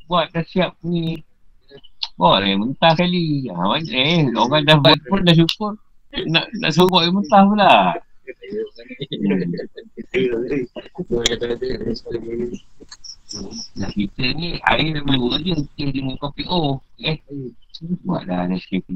Buat 0.08 0.32
dah 0.32 0.44
siap 0.48 0.76
ni. 0.84 1.20
Buat 2.20 2.44
lah 2.44 2.52
mentah 2.52 2.92
kali. 2.92 3.48
Ha, 3.48 3.80
eh, 3.80 4.28
orang 4.36 4.68
dah 4.68 4.76
buat 4.76 5.00
pun 5.08 5.24
dah 5.24 5.32
syukur. 5.32 5.72
Nak 6.28 6.52
nak 6.60 6.70
suruh 6.76 6.92
buat 6.92 7.08
mentah 7.08 7.48
pula. 7.48 7.96
Nah, 13.78 13.86
kita 13.94 14.26
ni 14.34 14.58
air 14.58 14.90
memang 14.90 15.22
dua 15.22 15.38
je 15.38 15.54
Kita 15.78 15.94
dengan 15.94 16.18
kopi. 16.18 16.42
Oh 16.50 16.82
Eh 16.98 17.14
Buat 18.02 18.26
dah 18.26 18.50
Nescafe 18.50 18.90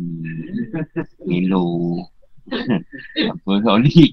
Milo 1.22 2.02
Apa 3.30 3.50
solid 3.62 4.10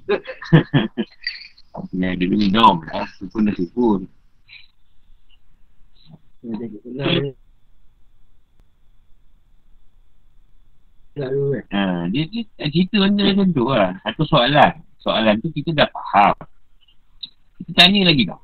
Apa 1.78 1.90
yang 1.98 2.14
ada 2.22 2.26
minum 2.30 2.86
eh, 2.86 3.02
Itu 3.18 3.26
pun 3.34 3.50
dah 3.50 3.56
syukur 3.58 4.06
Ha, 11.12 12.08
dia, 12.08 12.24
dia, 12.32 12.44
cerita 12.72 13.04
benda 13.04 13.28
macam 13.36 13.52
tu 13.52 13.68
lah 13.68 14.00
Satu 14.00 14.24
soalan 14.32 14.80
Soalan 14.96 15.36
tu 15.44 15.52
kita 15.52 15.76
dah 15.76 15.90
faham 15.92 16.32
Kita 17.60 17.72
tanya 17.84 18.08
lagi 18.08 18.24
tau 18.24 18.40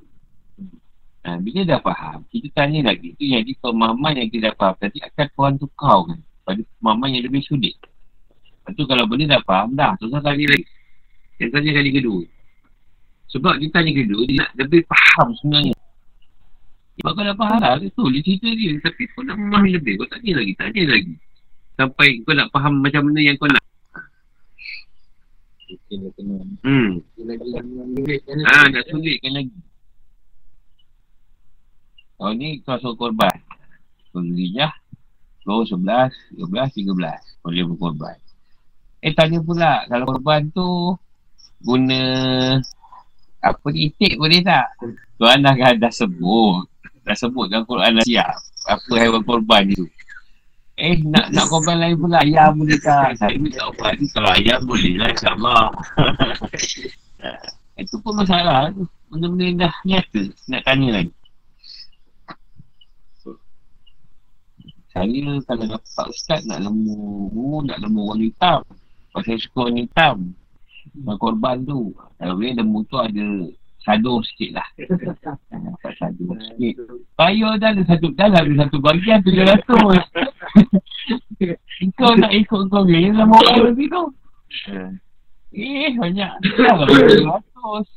Ha, 1.27 1.35
bila 1.43 1.67
dah 1.67 1.83
faham, 1.83 2.23
kita 2.31 2.47
tanya 2.55 2.87
lagi. 2.87 3.11
Itu 3.11 3.27
yang 3.27 3.43
di 3.43 3.51
pemahaman 3.59 4.15
yang 4.15 4.31
kita 4.31 4.47
dah 4.47 4.55
faham. 4.55 4.79
Tadi 4.79 5.03
akan 5.03 5.27
Tuhan 5.35 5.53
tukar 5.59 5.97
kan. 6.07 6.19
Pada 6.47 6.61
pemahaman 6.79 7.19
yang 7.19 7.23
lebih 7.27 7.43
sulit. 7.43 7.75
Lepas 8.63 8.71
tu 8.79 8.87
kalau 8.87 9.03
benda 9.11 9.35
dah 9.35 9.43
faham 9.43 9.75
dah. 9.75 9.91
Susah 9.99 10.23
tanya 10.23 10.47
lagi. 10.47 10.63
Yang 11.43 11.49
tanya 11.51 11.69
kali 11.75 11.89
kedua. 11.99 12.23
Sebab 13.27 13.59
dia 13.59 13.69
tanya 13.75 13.91
kedua, 13.91 14.21
dia 14.23 14.39
nak 14.39 14.51
lebih 14.55 14.81
faham 14.87 15.27
sebenarnya. 15.35 15.75
Sebab 16.95 17.11
kau 17.11 17.23
dah 17.27 17.35
faham 17.35 17.59
lah. 17.59 17.71
Itu 17.83 18.03
cerita 18.23 18.47
dia. 18.47 18.71
Tapi 18.79 19.01
kau 19.11 19.21
nak 19.27 19.35
memahami 19.35 19.69
lebih. 19.75 19.99
Kau 19.99 20.07
tanya 20.07 20.31
lagi, 20.39 20.53
tanya 20.55 20.83
lagi. 20.95 21.13
Sampai 21.77 22.25
kau 22.25 22.33
nak 22.33 22.49
faham 22.49 22.81
macam 22.81 23.05
mana 23.05 23.19
yang 23.21 23.37
kau 23.37 23.45
nak. 23.45 23.63
Hmm. 26.65 26.97
Ah, 28.49 28.65
nak 28.67 28.83
sulitkan 28.89 29.31
lagi. 29.37 29.59
Kau 32.17 32.33
ni 32.33 32.65
kau 32.65 32.97
korban. 32.97 33.35
Kau 34.09 34.25
gerijah. 34.25 34.73
10, 35.47 35.79
11, 35.79 36.11
12, 36.35 36.83
13 36.83 37.39
boleh 37.39 37.63
berkorban. 37.71 38.17
Eh 38.99 39.15
tanya 39.15 39.39
pula 39.39 39.87
kalau 39.87 40.03
korban 40.11 40.51
tu 40.51 40.91
guna 41.63 42.01
apa 43.39 43.65
ni 43.71 43.87
itik 43.87 44.19
boleh 44.19 44.43
tak? 44.43 44.67
Tuan 45.15 45.39
dah, 45.39 45.55
dah 45.55 45.93
sebut. 45.93 46.67
Dah 47.07 47.15
sebut 47.15 47.47
dalam 47.47 47.63
Quran 47.63 47.95
dah 47.95 48.03
siap. 48.03 48.35
Apa 48.67 48.91
haiwan 48.99 49.23
korban 49.23 49.71
tu. 49.71 49.87
Eh 50.77 51.01
nak 51.09 51.33
nak 51.33 51.49
korban 51.49 51.81
lain 51.81 51.97
pula 51.97 52.21
ayam 52.21 52.61
boleh 52.61 52.77
tak? 52.77 53.17
Saya 53.17 53.33
minta 53.41 53.65
korban 53.65 53.97
ni 53.97 54.05
kalau 54.13 54.29
ayam 54.29 54.61
boleh 54.61 54.93
lah 55.01 55.09
insyaAllah. 55.09 55.65
Itu 57.81 57.97
pun 58.05 58.13
masalah 58.13 58.69
tu. 58.69 58.85
Benda-benda 59.09 59.43
yang 59.45 59.57
dah 59.57 59.73
nyata 59.89 60.21
nak 60.53 60.61
tanya 60.69 60.87
lagi. 61.01 61.13
Saya 64.93 65.33
kalau 65.45 65.65
dapat 65.65 66.05
ustaz 66.13 66.41
nak 66.45 66.59
lemu, 66.61 67.65
nak 67.65 67.77
lemu 67.81 68.01
orang 68.13 68.21
hitam. 68.29 68.61
Saya 69.17 69.37
suka 69.41 69.59
orang 69.65 69.81
hitam. 69.81 70.15
Korban 71.17 71.57
tu. 71.65 71.93
Kalau 72.21 72.33
boleh 72.37 72.53
lemu 72.53 72.79
tu 72.85 72.97
ada 73.01 73.25
sado 73.87 74.19
sikit 74.19 74.59
lah. 74.59 74.67
Dapat 75.47 75.91
sado 75.95 76.35
sikit. 76.35 76.75
Payah 77.15 77.55
dah 77.55 77.71
ada 77.71 77.83
satu, 77.87 78.11
dah 78.11 78.27
ada 78.27 78.51
satu 78.51 78.83
bagian 78.83 79.23
tujuh 79.23 79.47
ratus. 79.47 80.03
kau 81.97 82.11
nak 82.19 82.35
ikut 82.35 82.67
kau 82.67 82.83
ni, 82.83 83.07
lemu 83.07 83.31
orang 83.31 83.71
lebih 83.71 83.87
tu. 83.87 84.03
Eh, 85.55 85.95
banyak. 85.95 86.31
Dah 86.59 86.75
lah 86.75 86.87
ratus. 86.91 87.87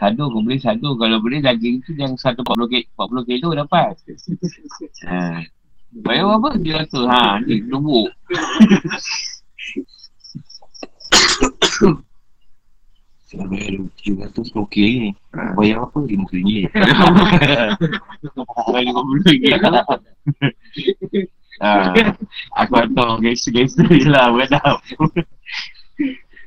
Sado 0.00 0.32
kau 0.32 0.40
boleh 0.40 0.56
sado. 0.56 0.96
Kalau 0.96 1.20
boleh 1.20 1.44
daging 1.44 1.84
tu 1.84 1.92
yang 1.92 2.16
140 2.16 2.48
kilo, 2.72 2.88
40 2.96 3.28
kilo 3.28 3.52
dapat. 3.52 3.92
Ha. 5.04 5.44
Bayar 6.00 6.40
apa? 6.40 6.56
Dia 6.56 6.80
kata, 6.84 7.00
ha, 7.08 7.40
ni 7.44 7.60
Saya 13.28 13.44
bayar 13.44 13.76
RM700 13.76 14.56
okey 14.56 14.88
ni. 15.04 15.10
Bayar 15.52 15.84
apa? 15.84 16.00
RM5. 16.00 16.32
Bayar 18.72 18.92
RM50 18.96 19.28
Ha. 21.58 21.90
Aku 22.64 22.72
tahu 22.94 23.18
gangster-gangster 23.20 23.84
je 23.90 24.08
lah 24.08 24.32
beradab. 24.32 24.80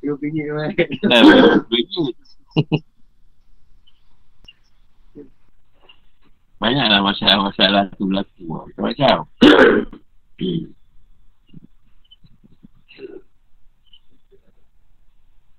Dua 0.02 0.16
pinggit 0.18 0.50
kan. 0.50 0.72
Ha, 1.06 1.16
RM50. 1.22 1.96
Banyaklah 6.58 7.02
masalah-masalah 7.06 7.94
tu 7.94 8.10
berlaku. 8.10 8.42
Macam-macam. 8.82 9.30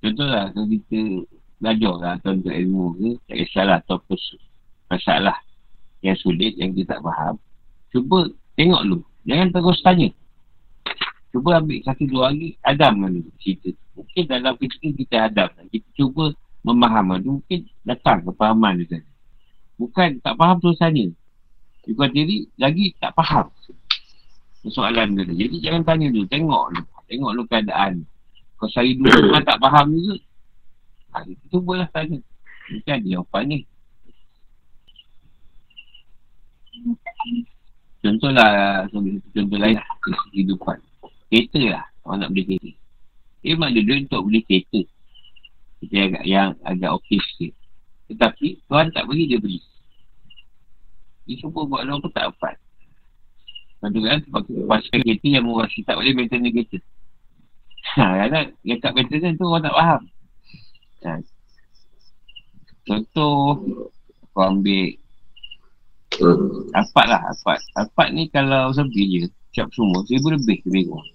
Contohlah 0.02 0.50
kalau 0.50 0.66
kita 0.66 1.00
belajar 1.62 1.94
lah 2.02 2.12
atau 2.18 2.34
untuk 2.34 2.50
ilmu 2.50 2.84
ke, 2.98 3.10
tak 3.30 3.36
kisahlah 3.46 3.78
atau 3.86 4.02
masalah 4.90 5.38
yang 6.02 6.18
sulit, 6.18 6.58
yang 6.58 6.74
kita 6.74 6.98
tak 6.98 7.06
faham. 7.06 7.38
Cuba 7.94 8.26
tengok 8.58 8.82
dulu. 8.82 8.98
Jangan 9.22 9.48
terus 9.54 9.78
tanya. 9.86 10.08
Cuba 11.30 11.62
ambil 11.62 11.78
satu 11.86 12.02
dua 12.10 12.34
hari, 12.34 12.58
adamkan 12.66 13.22
dulu 13.22 13.30
cerita. 13.38 13.70
Mungkin 13.94 14.22
dalam 14.26 14.54
kita 14.58 14.86
kita 14.90 15.16
hadam. 15.30 15.48
Kita 15.70 15.88
cuba 15.94 16.34
memaham 16.66 17.22
tu. 17.22 17.30
Mungkin 17.38 17.60
datang 17.86 18.26
kepahaman 18.26 18.82
tu 18.82 18.98
tadi. 18.98 19.10
Bukan 19.78 20.18
tak 20.20 20.34
faham 20.34 20.58
terus 20.58 20.76
tanya. 20.82 21.06
Juga 21.86 22.10
diri 22.10 22.50
lagi 22.58 22.90
tak 22.98 23.14
faham 23.14 23.48
soalan 24.70 25.18
tu. 25.18 25.34
Jadi 25.34 25.58
jangan 25.58 25.82
tanya 25.82 26.06
dulu. 26.12 26.26
Tengok 26.30 26.64
dulu. 26.70 26.84
Tengok 27.10 27.30
dulu 27.34 27.44
keadaan. 27.50 28.06
Kau 28.62 28.70
sehari 28.70 28.94
dua 28.94 29.10
orang 29.10 29.42
tak 29.50 29.58
faham 29.58 29.90
juga. 29.90 30.22
Ha, 31.10 31.26
itu 31.26 31.58
boleh 31.58 31.82
tanya. 31.90 32.22
Mungkin 32.70 32.92
ada 32.94 33.06
jawapan 33.10 33.42
ni. 33.50 33.58
Contohlah, 38.06 38.86
contoh 39.34 39.58
lain 39.58 39.82
lah. 39.82 39.86
Kehidupan. 40.30 40.78
Kereta 41.26 41.60
lah. 41.74 41.84
Orang 42.06 42.22
nak 42.22 42.30
beli 42.30 42.54
kereta. 42.54 42.70
Dia 43.42 43.58
memang 43.58 43.74
ada 43.74 43.82
duit 43.82 44.00
untuk 44.06 44.22
beli 44.30 44.40
kereta. 44.46 44.80
Kita 45.82 45.94
agak, 45.98 46.24
yang 46.30 46.54
agak 46.62 46.90
okey 47.02 47.18
sikit. 47.18 47.52
Tetapi, 48.14 48.62
Tuhan 48.70 48.94
tak 48.94 49.10
beri, 49.10 49.26
dia 49.26 49.42
beri. 49.42 49.58
Dia 51.26 51.34
semua 51.42 51.66
buat 51.66 51.82
orang 51.82 51.98
pun 51.98 52.14
tak 52.14 52.30
dapat. 52.30 52.54
Contoh 53.82 54.06
sebab 54.06 54.42
kita 54.46 54.62
pasal 54.70 54.98
kereta 55.02 55.26
yang 55.26 55.50
murah 55.50 55.66
tak 55.66 55.98
boleh 55.98 56.14
maintain 56.14 56.46
kereta. 56.46 56.78
Ha, 57.98 58.24
kadang 58.24 58.46
yang 58.62 58.78
kat 58.78 58.94
tu 59.10 59.44
orang 59.44 59.62
tak 59.66 59.74
faham. 59.74 60.02
Ha. 61.02 61.12
Contoh, 62.86 63.58
kau 64.32 64.42
ambil 64.48 64.96
Alphard 66.76 67.08
lah, 67.08 67.20
Alphard. 67.26 67.60
Alphard 67.78 68.10
ni 68.12 68.28
kalau 68.28 68.70
sepi 68.70 69.02
je, 69.08 69.18
siap 69.56 69.68
semua, 69.72 70.04
seribu 70.04 70.34
lebih 70.34 70.60
lebih 70.68 70.82
kurang. 70.92 71.08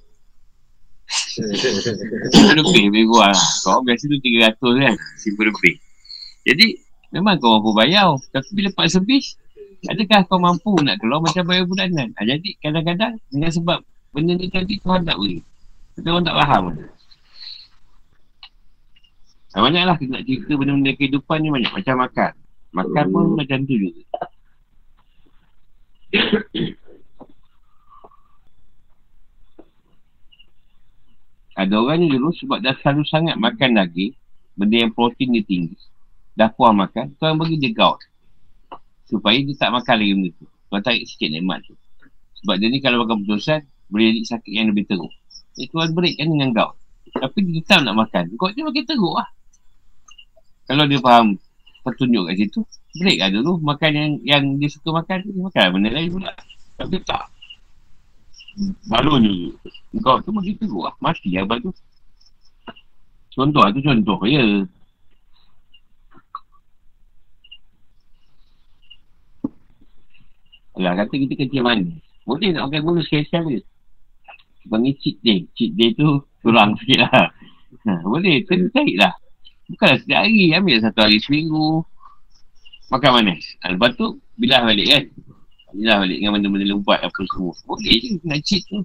seribu 2.34 2.51
lebih 2.65 2.84
lebih 2.91 3.03
kurang 3.09 3.34
lah. 3.36 3.47
Kau 3.61 3.80
biasa 3.86 4.03
tu 4.09 4.18
tiga 4.24 4.51
ratus 4.51 4.74
kan, 4.80 4.95
seribu 5.22 5.41
lebih. 5.47 5.76
Jadi, 6.47 6.68
memang 7.13 7.38
kau 7.38 7.59
mampu 7.59 7.72
bayar. 7.78 8.15
Tapi 8.34 8.49
bila 8.57 8.70
part 8.74 8.89
servis, 8.89 9.38
adakah 9.86 10.26
kau 10.26 10.39
mampu 10.41 10.72
nak 10.82 10.97
keluar 10.97 11.22
macam 11.22 11.43
bayar 11.45 11.68
bulanan? 11.70 12.09
Ha, 12.18 12.26
jadi, 12.26 12.49
kadang-kadang 12.63 13.22
dengan 13.30 13.51
sebab 13.53 13.80
benda 14.15 14.34
ni 14.34 14.49
tadi 14.49 14.82
Tuhan 14.82 15.05
tak 15.05 15.20
beri. 15.20 15.43
Tapi 15.98 16.08
orang 16.14 16.26
tak 16.30 16.38
faham. 16.38 16.64
Ha, 19.58 19.66
banyaklah 19.66 19.98
kita 19.98 20.12
nak 20.14 20.26
cerita 20.30 20.54
benda-benda 20.54 20.93
kehidupan 20.93 21.38
ni 21.41 21.50
banyak. 21.50 21.74
Macam 21.74 21.95
makan. 22.06 22.32
Makan 22.78 23.06
pun 23.10 23.24
hmm. 23.26 23.38
macam 23.41 23.58
tu 23.66 23.74
juga. 23.74 24.06
Ada 31.58 31.74
orang 31.74 32.06
ni 32.06 32.14
dulu 32.14 32.30
sebab 32.38 32.62
dah 32.62 32.78
selalu 32.86 33.02
sangat 33.10 33.34
makan 33.41 33.82
lagi 33.82 34.14
benda 34.54 34.86
yang 34.86 34.93
protein 34.93 35.34
dia 35.34 35.41
tinggi. 35.41 35.74
Dah 36.38 36.54
puas 36.54 36.70
makan, 36.70 37.18
tuan 37.18 37.34
bagi 37.34 37.58
dia 37.58 37.74
gout. 37.74 37.98
Supaya 39.10 39.41
dia 39.41 39.58
tak 39.58 39.74
makan 39.74 39.95
lagi 39.98 40.14
benda 40.14 40.30
tu. 40.38 40.45
Tuan 40.70 40.82
tarik 40.86 41.10
sikit 41.10 41.34
nikmat 41.34 41.66
tu. 41.66 41.74
Sebab 42.45 42.62
dia 42.62 42.70
ni 42.70 42.78
kalau 42.78 43.02
makan 43.02 43.26
putusan, 43.26 43.66
boleh 43.89 44.14
jadi 44.14 44.38
sakit 44.38 44.54
yang 44.54 44.70
lebih 44.70 44.86
teruk. 44.86 45.10
Tuan 45.66 45.89
break 45.97 46.22
kan 46.22 46.30
dengan 46.30 46.53
gout. 46.53 46.78
Tapi 47.18 47.39
dia 47.49 47.66
tetap 47.66 47.82
nak 47.82 47.97
makan. 48.05 48.30
Kau 48.38 48.53
dia 48.53 48.62
makin 48.62 48.86
teruk 48.86 49.18
lah. 49.18 49.26
Kalau 50.70 50.86
dia 50.86 51.01
faham 51.01 51.34
petunjuk 51.82 52.30
kat 52.30 52.36
situ, 52.38 52.60
break 53.01 53.18
lah 53.18 53.30
dulu. 53.34 53.58
Makan 53.66 53.91
yang 53.95 54.12
yang 54.22 54.43
dia 54.62 54.70
suka 54.70 54.93
makan, 54.93 55.26
dia 55.26 55.41
makan 55.41 55.66
benda 55.74 55.89
lain 55.89 56.14
pula. 56.14 56.32
Tapi 56.78 57.01
tak. 57.01 57.26
Balon 58.86 59.26
je. 59.26 59.49
Kau 60.05 60.22
tu 60.22 60.30
makin 60.30 60.53
teruk 60.62 60.86
lah. 60.86 60.93
Mati 61.01 61.34
lah 61.34 61.58
tu. 61.58 61.74
Contoh 63.34 63.62
lah 63.66 63.74
tu 63.74 63.82
contoh 63.82 64.20
ya. 64.30 64.45
Alah 70.78 70.93
kata 70.93 71.14
kita 71.18 71.34
kecil 71.34 71.66
mana. 71.66 71.89
Boleh 72.22 72.53
nak 72.53 72.70
pakai 72.70 72.86
gula 72.86 73.01
sekali-sekali. 73.01 73.66
Panggil 74.68 74.93
cheat 74.99 75.18
day. 75.24 75.47
Cheat 75.55 75.72
day 75.74 75.95
tu 75.95 76.22
kurang 76.43 76.76
sikit 76.78 77.07
lah. 77.07 77.32
Ha, 77.88 77.91
boleh. 78.03 78.43
Kena 78.43 78.68
cari 78.76 78.93
lah. 78.99 79.15
Bukanlah 79.72 79.97
setiap 80.03 80.20
hari. 80.28 80.51
Ambil 80.51 80.78
satu 80.84 80.99
hari 81.03 81.18
seminggu. 81.24 81.82
Makan 82.91 83.11
manis. 83.20 83.55
Ha, 83.63 83.74
lepas 83.76 83.95
tu, 83.95 84.20
bilah 84.39 84.63
balik 84.63 84.88
kan. 84.88 85.03
Bilah 85.76 85.95
balik 86.03 86.18
dengan 86.20 86.32
benda-benda 86.39 86.65
lebat 86.72 86.99
apa 87.03 87.20
semua. 87.32 87.55
Boleh 87.68 87.95
je 87.99 88.20
nak 88.24 88.39
cheat 88.43 88.63
tu. 88.68 88.80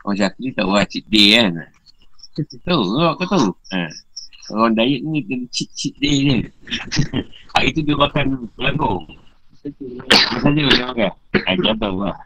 Macam 0.00 0.24
aku 0.32 0.38
ni 0.40 0.50
tak 0.56 0.64
buat 0.64 0.84
cheat 0.88 1.04
day 1.12 1.28
kan. 1.36 1.52
Tahu 2.64 2.82
kau, 2.96 3.12
kau 3.20 3.26
tahu. 3.28 3.48
Ha. 3.76 3.84
Orang 4.50 4.74
diet 4.74 5.06
ni 5.06 5.22
kena 5.22 5.46
cheat-cheat 5.52 5.94
day 6.02 6.16
ni. 6.26 6.36
Hari 7.54 7.70
tu 7.70 7.86
dia 7.86 7.94
makan 7.94 8.50
pelanggung. 8.58 9.06
Apa 9.62 10.36
saja 10.42 10.60
boleh 10.64 10.84
makan. 10.90 11.10
Ha, 11.36 11.50
tahu 11.78 11.96
lah. 12.02 12.18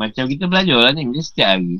Macam 0.00 0.24
kita 0.26 0.44
belajar 0.48 0.78
lah 0.80 0.92
ni 0.96 1.06
Bila 1.06 1.22
setiap 1.22 1.56
hari. 1.56 1.78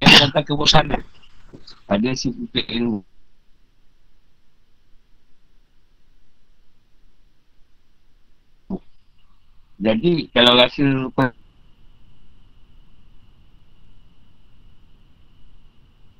Dia 0.00 0.28
datang 0.28 0.44
ke 0.44 0.52
bosan 0.54 0.92
Pada 1.88 2.10
si 2.16 2.28
putih 2.32 2.64
ilmu. 2.68 3.00
Jadi 9.84 10.32
kalau 10.32 10.56
rasa 10.56 11.12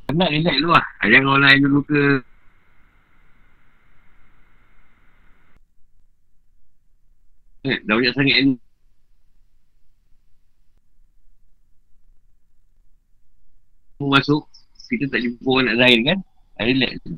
Penat 0.05 0.31
relax 0.31 0.55
dulu 0.61 0.71
lah. 0.77 0.87
Jangan 1.03 1.27
orang 1.27 1.43
lain 1.49 1.61
dulu 1.65 1.81
ke? 1.89 2.01
Eh, 7.65 7.81
dah 7.89 7.97
banyak 7.97 8.13
sangat 8.13 8.37
ni. 8.45 8.55
Masuk, 14.05 14.45
kita 14.93 15.09
tak 15.09 15.25
jumpa 15.25 15.49
orang 15.49 15.65
nak 15.73 15.79
lain 15.81 15.99
kan? 16.05 16.19
Relax 16.61 16.93
tu. 17.01 17.17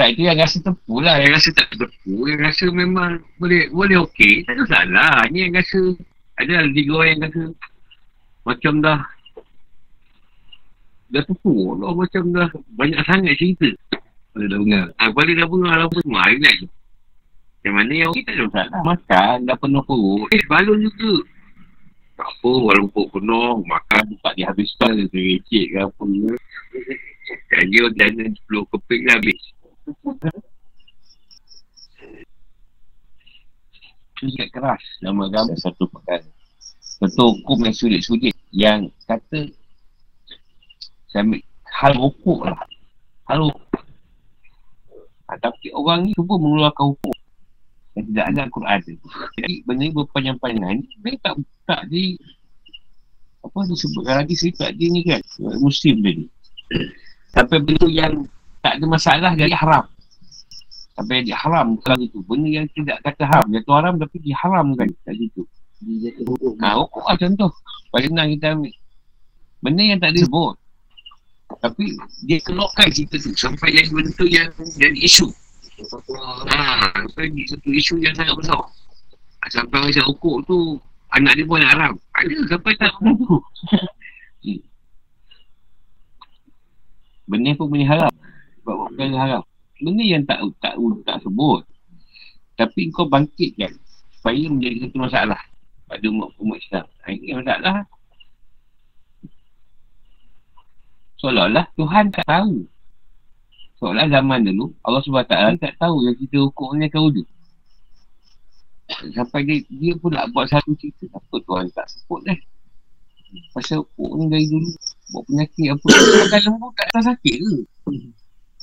Tak 0.00 0.16
itu 0.16 0.24
yang 0.24 0.40
rasa 0.40 0.56
tepu 0.64 0.94
lah. 1.04 1.20
Yang 1.20 1.32
rasa 1.36 1.48
tak 1.52 1.68
tepu. 1.76 2.24
Yang 2.24 2.40
rasa 2.40 2.64
memang 2.72 3.20
boleh 3.36 3.68
boleh 3.68 4.00
okey. 4.08 4.48
Tak 4.48 4.56
ada 4.56 4.64
salah. 4.64 5.28
Ni 5.28 5.44
yang 5.44 5.52
rasa 5.52 5.80
ada 6.40 6.52
lah 6.56 6.72
tiga 6.72 6.92
orang 6.96 7.08
yang 7.12 7.20
rasa 7.28 7.42
macam 8.48 8.72
dah 8.80 8.98
dah 11.12 11.22
tepu. 11.28 11.52
Allah 11.76 11.92
macam 11.92 12.22
dah 12.32 12.48
banyak 12.78 13.00
sangat 13.04 13.34
cerita. 13.36 13.68
Pada 14.32 14.44
dah 14.48 14.58
dengar. 14.62 14.86
Ha, 14.96 15.12
pada 15.12 15.30
dah 15.36 15.46
pun 15.50 15.58
lah 15.68 15.84
pun 15.90 16.00
semua. 16.00 16.24
Relax. 16.32 16.79
Yang 17.60 17.74
mana 17.76 17.92
yang 17.92 18.10
okey 18.16 18.24
tak 18.24 18.34
ada 18.36 18.44
masalah. 18.48 18.80
Makan 18.88 19.36
dah 19.44 19.56
penuh 19.60 19.82
perut. 19.84 20.32
Eh, 20.32 20.42
balon 20.48 20.80
juga. 20.80 21.14
Tak 22.16 22.28
apa, 22.36 22.50
walaupun 22.52 22.88
perut 22.88 23.08
penuh, 23.20 23.52
makan 23.68 24.04
tak 24.24 24.34
dihabiskan, 24.36 25.08
recek 25.12 25.64
ke 25.68 25.78
apa. 25.80 26.04
Dan 27.52 27.64
dia 27.68 27.84
dana 27.92 28.24
10 28.32 28.72
keping 28.72 29.02
dah 29.04 29.16
habis. 29.20 29.40
Ingat 34.20 34.48
keras 34.52 34.84
nama 35.00 35.28
agama 35.28 35.56
satu 35.56 35.88
perkara. 35.88 36.24
Betul 37.00 37.40
hukum 37.40 37.64
yang 37.64 37.72
sulit-sulit 37.72 38.36
yang 38.52 38.92
kata 39.08 39.48
saya 41.08 41.24
ambil 41.24 41.40
hal 41.64 41.94
hukum 41.96 42.38
lah. 42.44 42.60
Hal 43.24 43.48
hukum. 43.48 43.80
Ha, 45.24 45.40
tapi 45.40 45.72
orang 45.72 46.04
ni 46.04 46.12
cuba 46.12 46.36
mengeluarkan 46.36 46.92
hukum 46.92 47.19
yang 48.00 48.06
tidak 48.08 48.24
ada 48.32 48.40
Al-Quran 48.48 48.78
tu. 48.82 48.94
Jadi 49.36 49.54
benda 49.68 49.82
ni 49.84 49.92
berpanjang-panjang 49.92 50.72
ni 50.80 50.84
dia 51.04 51.14
tak 51.20 51.34
tak 51.68 51.80
di 51.92 52.16
apa 53.40 53.58
disebutkan 53.68 54.14
lagi 54.24 54.34
cerita 54.36 54.72
dia 54.72 54.88
ni 54.88 55.04
kan 55.04 55.20
muslim 55.60 56.00
tadi. 56.00 56.24
Sampai 57.36 57.58
benda 57.60 57.86
yang 57.86 58.24
tak 58.64 58.80
ada 58.80 58.84
masalah 58.88 59.32
jadi 59.36 59.52
haram. 59.52 59.84
Sampai 60.96 61.24
dia 61.24 61.36
haram 61.36 61.76
bukan 61.76 61.96
itu. 62.00 62.18
Benda 62.24 62.48
yang 62.48 62.66
tidak 62.72 63.00
kata 63.04 63.24
haram. 63.24 63.46
Jatuh 63.52 63.74
haram 63.76 63.94
tapi 63.96 64.16
diharamkan 64.20 64.88
kat 65.04 65.14
situ. 65.16 65.44
Dia. 65.80 66.12
Ha, 66.60 66.76
hukum 66.76 67.00
lah 67.08 67.16
contoh. 67.16 67.50
Paling 67.88 68.12
senang 68.12 68.28
kita 68.36 68.46
ambil. 68.52 68.74
Benda 69.60 69.82
yang 69.84 70.00
tak 70.00 70.12
disebut. 70.16 70.54
Tapi 71.50 71.84
dia 72.28 72.38
keluarkan 72.44 72.88
cerita 72.94 73.16
tu 73.18 73.32
sampai 73.34 73.74
jadi 73.74 73.88
benda 73.90 74.10
tu 74.14 74.26
yang 74.28 74.52
jadi 74.76 75.00
isu. 75.00 75.32
Ha, 75.80 76.92
sampai 76.92 77.32
jadi 77.32 77.56
satu 77.56 77.68
isu 77.72 77.94
yang 78.04 78.12
sangat 78.12 78.36
besar. 78.36 78.60
Ha, 79.40 79.44
sampai 79.48 79.80
orang 79.80 80.06
hukum 80.12 80.44
tu 80.44 80.76
anak 81.16 81.32
dia 81.40 81.48
pun 81.48 81.64
haram. 81.64 81.92
Ada 82.14 82.36
sampai 82.52 82.72
tak 82.76 82.92
benda 83.00 83.16
tu. 83.24 83.36
Benda 87.30 87.50
pun 87.56 87.66
benda 87.72 87.86
haram. 87.88 88.12
Sebab 88.60 88.74
perkara 88.92 89.16
haram. 89.16 89.42
Benda 89.80 90.04
yang 90.04 90.22
tak 90.28 90.38
tak 90.60 90.76
tak 91.08 91.16
sebut. 91.24 91.64
Tapi 92.60 92.92
kau 92.92 93.08
bangkitkan 93.08 93.72
supaya 94.20 94.44
menjadi 94.52 94.84
satu 94.84 94.98
masalah 95.00 95.40
pada 95.88 96.04
umat 96.12 96.28
umat 96.44 96.58
Islam. 96.60 96.86
Ha, 96.86 97.08
Ini 97.08 97.40
masalah. 97.40 97.88
Seolah-olah 101.20 101.66
Tuhan 101.76 102.04
tak 102.12 102.24
tahu. 102.24 102.64
Seolah 103.80 104.12
zaman 104.12 104.44
dulu 104.44 104.76
Allah 104.84 105.00
SWT 105.00 105.56
tak 105.56 105.74
tahu 105.80 106.04
yang 106.04 106.16
kita 106.20 106.36
hukum 106.44 106.76
ni 106.76 106.84
akan 106.92 107.00
wujud. 107.08 107.26
Sampai 109.16 109.48
dia, 109.48 109.64
dia 109.72 109.96
pun 109.96 110.12
nak 110.12 110.28
buat 110.36 110.44
satu 110.52 110.76
cerita. 110.76 111.08
Apa 111.16 111.40
Tuhan 111.40 111.72
tak 111.72 111.88
sebut 111.88 112.20
dah. 112.28 112.36
Pasal 113.56 113.80
hukum 113.96 114.20
ni 114.20 114.24
dari 114.28 114.46
dulu. 114.52 114.68
Buat 115.16 115.24
penyakit 115.32 115.66
apa. 115.72 115.86
Makan 115.88 116.40
lembu 116.44 116.68
tak 116.76 116.86
akan 116.92 117.02
sakit 117.08 117.34
ke? 117.40 117.56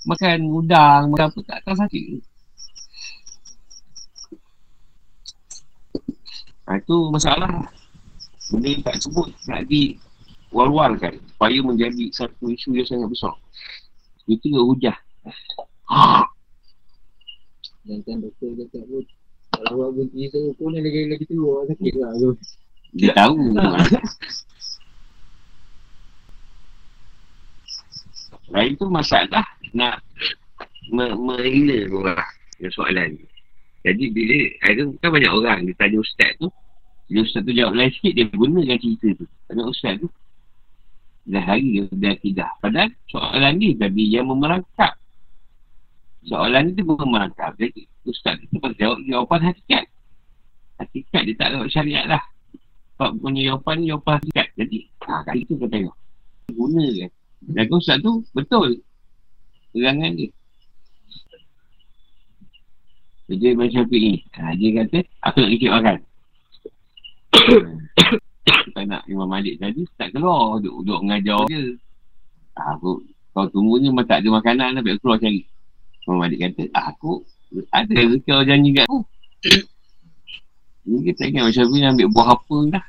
Makan 0.08 0.38
udang, 0.54 1.02
makan 1.12 1.26
apa 1.34 1.40
tak 1.50 1.58
akan 1.66 1.76
sakit 1.82 2.04
ke? 2.06 2.18
Ha, 6.68 6.78
itu 6.78 6.98
masalah. 7.10 7.52
Benda 8.54 8.68
yang 8.70 8.84
tak 8.86 9.02
sebut 9.02 9.28
nak 9.50 9.66
di 9.66 9.98
wal-walkan 10.54 11.20
supaya 11.34 11.60
menjadi 11.64 12.06
satu 12.14 12.54
isu 12.54 12.78
yang 12.78 12.88
sangat 12.88 13.10
besar. 13.10 13.34
Itu 14.28 14.52
hujah. 14.52 15.07
Dan 17.88 17.98
kan 18.04 18.16
doktor 18.20 18.52
cakap 18.60 18.84
pun 18.92 19.04
kalau 19.48 19.72
awak 19.80 19.90
berhenti 19.96 20.28
saya 20.28 20.52
ni 20.54 20.80
lagi 20.84 21.02
lagi 21.08 21.26
tua 21.32 21.64
sakit 21.72 21.94
lah 21.98 22.12
tu. 22.20 22.30
Dia 22.94 23.12
tahu. 23.16 23.36
Nah 28.48 28.64
itu 28.64 28.86
masalah 28.88 29.46
nak 29.76 30.04
menghina 30.92 31.88
orang 31.92 32.32
yang 32.60 32.74
soalan 32.76 33.20
ni. 33.20 33.26
Jadi 33.88 34.04
bila 34.12 34.38
ada 34.68 34.82
kan 35.00 35.10
banyak 35.16 35.32
orang 35.32 35.60
dia 35.64 35.76
tanya 35.80 36.04
ustaz 36.04 36.32
tu 36.44 36.52
bila 37.08 37.24
ustaz 37.24 37.42
tu 37.48 37.56
jawab 37.56 37.76
lain 37.76 37.92
sikit 37.96 38.14
dia 38.20 38.28
gunakan 38.36 38.78
cerita 38.84 39.08
tu. 39.24 39.26
Tanya 39.48 39.64
ustaz 39.64 39.96
tu 40.04 40.08
dah 41.28 41.44
hari 41.44 41.88
dia 41.92 42.12
akidah. 42.16 42.52
Padahal 42.60 42.92
soalan 43.12 43.54
ni 43.60 43.76
tadi 43.80 44.04
yang 44.12 44.28
memerangkap. 44.28 44.96
Soalan 46.28 46.62
ni 46.68 46.72
tu 46.76 46.84
bukan 46.84 47.08
memerangkap. 47.08 47.56
Jadi 47.56 47.88
ustaz 48.04 48.36
tu 48.52 48.60
pasti 48.60 48.84
jawab 48.84 49.00
jawapan 49.08 49.42
hakikat. 49.48 49.84
Hakikat 50.78 51.22
dia 51.24 51.36
tak 51.40 51.50
jawab 51.56 51.68
syariat 51.72 52.06
lah. 52.06 52.24
Sebab 53.00 53.24
punya 53.24 53.42
jawapan 53.48 53.76
ni 53.80 53.86
jawapan 53.96 54.14
hakikat. 54.20 54.48
Jadi 54.60 54.78
ha, 55.08 55.24
kat 55.24 55.36
itu 55.40 55.56
kau 55.56 55.72
tengok. 55.72 55.96
Guna 56.52 56.84
kan. 56.84 57.12
Dan 57.48 57.66
ustaz 57.72 57.98
tu 58.04 58.12
betul. 58.36 58.84
Terangan 59.72 60.12
dia. 60.20 60.30
Dia 63.28 63.52
Imam 63.52 63.68
Syafi'i. 63.68 64.24
Ha, 64.40 64.56
dia 64.56 64.70
kata, 64.84 65.00
aku 65.28 65.38
nak 65.44 65.52
ikut 65.52 65.72
makan. 65.72 65.98
tak 68.76 68.84
nak 68.88 69.04
Imam 69.12 69.28
Malik 69.28 69.60
tadi, 69.60 69.84
tak 70.00 70.16
keluar. 70.16 70.64
Duduk, 70.64 70.88
duduk 70.88 71.00
mengajar 71.04 71.44
je. 71.52 71.76
Ha, 72.56 72.80
aku, 72.80 73.04
kau 73.36 73.48
tunggu 73.52 73.84
ni 73.84 73.92
memang 73.92 74.08
tak 74.08 74.24
ada 74.24 74.32
makanan, 74.32 74.80
tapi 74.80 74.96
aku 74.96 75.04
keluar 75.04 75.20
cari. 75.20 75.44
Imam 76.08 76.24
Malik 76.24 76.40
kata, 76.40 76.64
ah, 76.72 76.96
aku 76.96 77.28
ada 77.76 77.92
ke 77.92 78.18
kau 78.24 78.44
janji 78.48 78.72
kat 78.72 78.88
aku? 78.88 79.04
Ni 80.88 81.04
kita 81.12 81.28
ingat 81.28 81.42
Imam 81.44 81.52
Syafi'i 81.52 81.84
ambil 81.84 82.08
buah 82.16 82.28
apa 82.40 82.58
dah. 82.72 82.86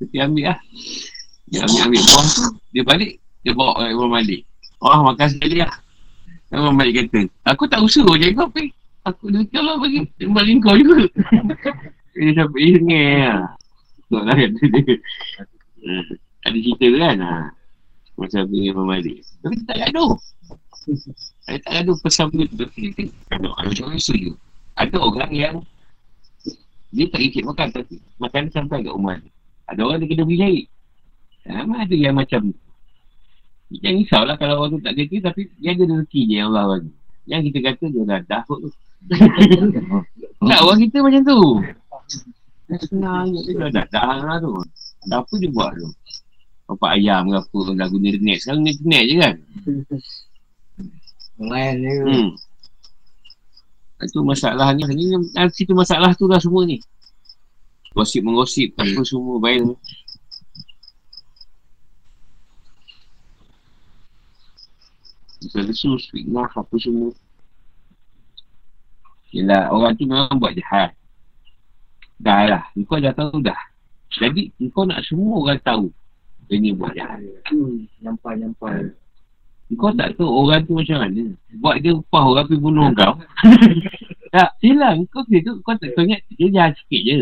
Kita 0.00 0.24
ambil 0.24 0.44
lah. 0.48 0.58
Dia 1.52 1.60
ambil, 1.68 1.80
ambil 1.92 2.02
buah 2.08 2.24
tu, 2.24 2.44
dia 2.72 2.82
balik, 2.88 3.12
dia 3.44 3.52
bawa 3.52 3.72
ke 3.76 3.84
Imam 3.92 4.08
Malik. 4.08 4.40
Oh, 4.80 5.04
makan 5.04 5.28
sekali 5.28 5.60
lah. 5.60 5.72
Imam 6.48 6.72
Malik 6.72 7.04
kata, 7.04 7.28
aku 7.44 7.68
tak 7.68 7.84
usaha 7.84 8.08
je 8.16 8.32
kau 8.32 8.48
pergi. 8.48 8.72
Aku 9.04 9.28
dah 9.28 9.44
kalau 9.52 9.76
bagi 9.84 10.08
Kembali 10.16 10.52
kau 10.64 10.76
juga 10.80 11.04
Dia 12.16 12.32
sampai 12.32 12.60
ingat 12.72 13.12
lah 13.20 13.40
Tak 14.08 14.22
lah 14.24 14.36
kata 14.40 14.62
dia 14.64 14.94
uh, 15.84 16.04
Ada 16.48 16.56
cerita 16.56 16.84
tu 16.88 16.98
kan 17.04 17.16
ha. 17.20 17.32
Masa 18.16 18.48
pergi 18.48 18.72
Imam 18.72 18.88
Malik 18.88 19.20
Tapi 19.44 19.54
tak 19.68 19.76
gaduh 19.84 20.16
Saya 21.44 21.58
tak 21.60 21.72
gaduh 21.80 21.96
pasal 22.00 22.24
benda 22.32 22.44
tu 22.48 22.56
Tapi 22.64 22.78
dia 22.92 23.04
kata 23.28 23.48
Macam 23.52 23.84
mana 23.92 24.00
setuju 24.00 24.32
Ada 24.80 24.96
orang 24.96 25.32
yang 25.32 25.54
Dia 26.90 27.04
tak 27.12 27.20
ikut 27.20 27.42
makan 27.44 27.68
Tapi 27.72 27.94
makan 28.20 28.42
sampai 28.48 28.78
kat 28.84 28.92
rumah 28.92 29.20
Ada 29.68 29.80
orang 29.84 29.98
dia 30.00 30.08
kena 30.08 30.24
beli 30.24 30.66
Memang 31.44 31.84
ada 31.84 31.96
yang 31.96 32.16
macam 32.16 32.40
ni 32.48 32.56
Jangan 33.80 33.96
risaulah 34.00 34.36
kalau 34.40 34.54
orang 34.64 34.76
tu 34.76 34.80
tak 34.80 34.94
kerja 34.96 35.16
Tapi 35.28 35.40
dia 35.60 35.76
ada 35.76 35.84
rezeki 35.84 36.20
je 36.24 36.34
yang 36.40 36.48
Allah 36.52 36.64
bagi 36.76 36.92
Yang 37.28 37.40
kita 37.52 37.58
kata 37.68 37.84
dia 37.92 38.02
dah 38.08 38.20
dah 38.24 38.42
tu 38.48 38.72
tak, 40.48 40.60
orang 40.64 40.80
kita 40.80 41.04
macam 41.04 41.22
tu. 41.28 41.40
Senang 42.88 43.36
je 43.36 43.52
dia 43.52 43.68
dah 43.68 43.86
dah 43.92 44.16
lah 44.24 44.36
tu. 44.40 44.52
Ada 45.04 45.20
apa 45.20 45.34
dia 45.36 45.50
buat 45.52 45.76
tu? 45.76 45.88
Bapak 46.64 46.96
ayam 46.96 47.28
ke 47.28 47.36
apa 47.36 47.58
dah 47.76 47.86
guna 47.92 48.06
internet. 48.08 48.38
Sekarang 48.40 48.64
internet 48.64 49.04
je 49.04 49.14
kan? 49.20 49.34
Lain 51.38 51.74
je. 51.82 51.94
Hmm. 52.02 52.30
Itu 54.04 54.20
masalahnya. 54.22 54.86
Ini 54.90 55.34
nanti 55.34 55.66
tu 55.66 55.74
masalah 55.74 56.14
tu 56.14 56.30
lah 56.30 56.38
semua 56.38 56.62
ni. 56.68 56.78
Gosip 57.94 58.26
menggosip 58.26 58.74
apa 58.74 59.00
semua 59.06 59.38
baik. 59.38 59.78
Lesus, 65.54 66.10
fitnah, 66.10 66.50
apa 66.50 66.74
semua. 66.80 67.12
Yelah, 69.30 69.70
orang 69.70 69.92
tu 69.94 70.08
memang 70.08 70.40
buat 70.40 70.56
jahat. 70.56 70.96
Dah 72.18 72.48
lah, 72.48 72.62
kau 72.86 72.98
dah 72.98 73.12
tahu 73.12 73.44
dah. 73.44 73.58
Jadi, 74.14 74.50
kau 74.70 74.86
nak 74.86 75.02
semua 75.02 75.42
orang 75.42 75.60
tahu 75.60 75.86
Dia 76.46 76.62
ni 76.62 76.70
buat 76.70 76.94
jahat. 76.94 77.20
Hmm, 77.50 77.84
nyampai-nyampai. 78.00 79.03
Kau 79.78 79.92
tak 79.94 80.14
tahu 80.18 80.28
orang 80.28 80.62
tu 80.66 80.76
macam 80.76 80.98
mana. 81.02 81.24
Buat 81.58 81.76
dia 81.82 81.92
upah 81.96 82.24
orang 82.30 82.46
pergi 82.46 82.62
bunuh 82.62 82.88
kau. 82.92 83.14
tak, 84.34 84.50
silang. 84.60 85.06
Kau 85.10 85.22
kira 85.26 85.42
tu, 85.46 85.60
kau 85.64 85.74
tak 85.78 85.94
kau 85.94 86.04
ingat 86.04 86.20
dia 86.34 86.48
jahat 86.50 86.72
sikit 86.78 87.02
je. 87.02 87.20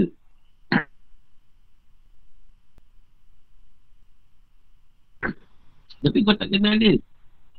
Tapi 6.03 6.19
kau 6.27 6.35
tak 6.35 6.51
kenal 6.51 6.75
dia. 6.77 6.99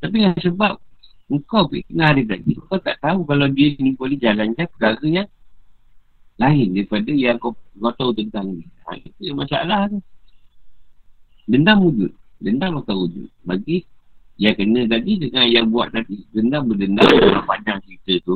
Tapi 0.04 0.16
dengan 0.20 0.36
sebab 0.36 0.74
kau 1.48 1.66
kenal 1.72 2.12
dia 2.20 2.36
tadi, 2.36 2.52
kau 2.60 2.78
tak 2.78 3.00
tahu 3.00 3.24
kalau 3.24 3.48
dia 3.48 3.74
ni 3.80 3.96
boleh 3.96 4.20
jalankan 4.20 4.68
perkara 4.68 5.00
yang 5.08 5.30
lain 6.36 6.68
daripada 6.76 7.12
yang 7.16 7.40
kau, 7.40 7.56
kau 7.56 7.94
tahu 7.96 8.12
tentang 8.12 8.60
ni. 8.60 8.68
Ha, 8.84 9.00
itu 9.00 9.32
masalah 9.32 9.88
tu. 9.88 10.04
Dendam 11.48 11.88
wujud. 11.88 12.12
Dendam 12.44 12.84
akan 12.84 12.96
wujud. 13.08 13.28
Bagi 13.48 13.88
yang 14.42 14.56
kena 14.58 14.82
tadi 14.90 15.12
dengan 15.22 15.46
yang 15.46 15.70
buat 15.70 15.94
tadi. 15.94 16.26
Dendam 16.34 16.66
berdendam 16.66 17.06
dalam 17.22 17.46
panjang 17.46 17.78
cerita 17.86 18.14
tu. 18.26 18.36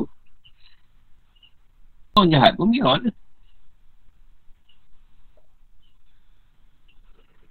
Orang 2.14 2.30
jahat 2.30 2.54
pun 2.54 2.70
biar 2.70 3.02
lah. 3.02 3.14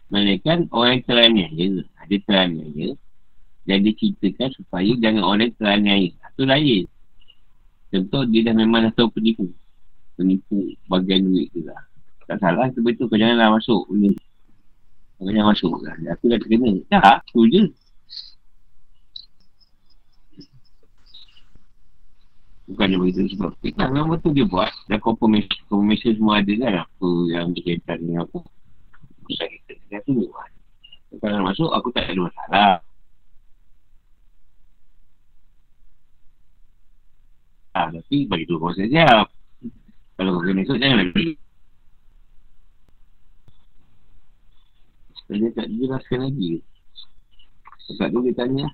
Melainkan 0.07 0.71
orang 0.71 0.99
yang 0.99 1.03
teraniaya. 1.03 1.67
Ada 1.99 2.15
teraniaya. 2.23 2.87
Dan 3.67 3.83
dia 3.83 3.93
ceritakan 3.99 4.49
supaya 4.55 4.91
jangan 5.03 5.23
orang 5.27 5.51
teraniaya. 5.59 6.15
Itu 6.15 6.43
lain. 6.47 6.87
Contoh 7.91 8.23
dia 8.31 8.47
dah 8.47 8.55
memang 8.55 8.87
dah 8.87 8.93
tahu 8.95 9.11
penipu. 9.11 9.51
Penipu 10.15 10.71
bagian 10.87 11.27
duit 11.27 11.51
tu 11.51 11.67
lah. 11.67 11.83
Tak 12.31 12.39
salah. 12.39 12.71
Itu 12.71 12.79
betul. 12.79 13.11
Kau 13.11 13.19
janganlah 13.19 13.59
masuk. 13.59 13.83
Kau 15.19 15.27
jangan 15.27 15.51
masuk 15.51 15.75
lah. 15.83 15.95
Aku 16.15 16.31
dah 16.31 16.39
terkena. 16.39 16.71
Tak. 16.87 17.27
Tu 17.27 17.43
je. 17.51 17.63
Bukan 22.67 22.85
dia 22.91 22.99
begitu 22.99 23.31
sebab 23.31 23.55
Kan 23.79 23.95
memang 23.95 24.19
betul 24.19 24.35
dia 24.35 24.43
buat 24.43 24.67
Dan 24.91 24.99
confirmation, 24.99 25.55
confirmation 25.71 26.11
semua 26.19 26.43
ada 26.43 26.51
kan 26.51 26.73
Apa 26.83 27.09
yang 27.31 27.55
berkaitan 27.55 27.97
dengan 28.03 28.27
apa 28.27 28.39
Pusat 29.23 29.47
kita 29.55 29.71
Dia 29.87 29.99
tu 30.03 30.11
buat 30.19 30.49
Kalau 31.23 31.47
masuk 31.47 31.71
aku 31.71 31.87
tak 31.95 32.11
ada 32.11 32.19
masalah 32.27 32.83
Ah, 37.77 37.93
tapi 37.93 38.25
bagi 38.25 38.49
tu 38.49 38.57
kau 38.57 38.73
saja. 38.73 39.29
Kalau 40.17 40.29
kau 40.33 40.41
kena 40.41 40.65
esok 40.65 40.81
jangan 40.81 40.97
lagi. 41.05 41.37
Dia 45.29 45.49
tak 45.53 45.69
jelaskan 45.69 46.19
lagi. 46.25 46.65
Sebab 47.85 48.07
tu 48.09 48.19
dia 48.25 48.33
tanya. 48.33 48.67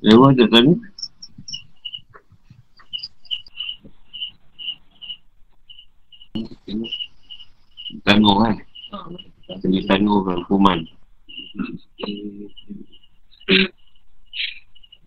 Ewa 0.00 0.32
tak 0.32 0.48
tanya? 0.48 0.74
Tangguh 8.08 8.36
kan? 8.40 8.56
Kena 9.60 9.80
tangguh 9.84 10.20
kan 10.24 10.40
hukuman. 10.48 10.80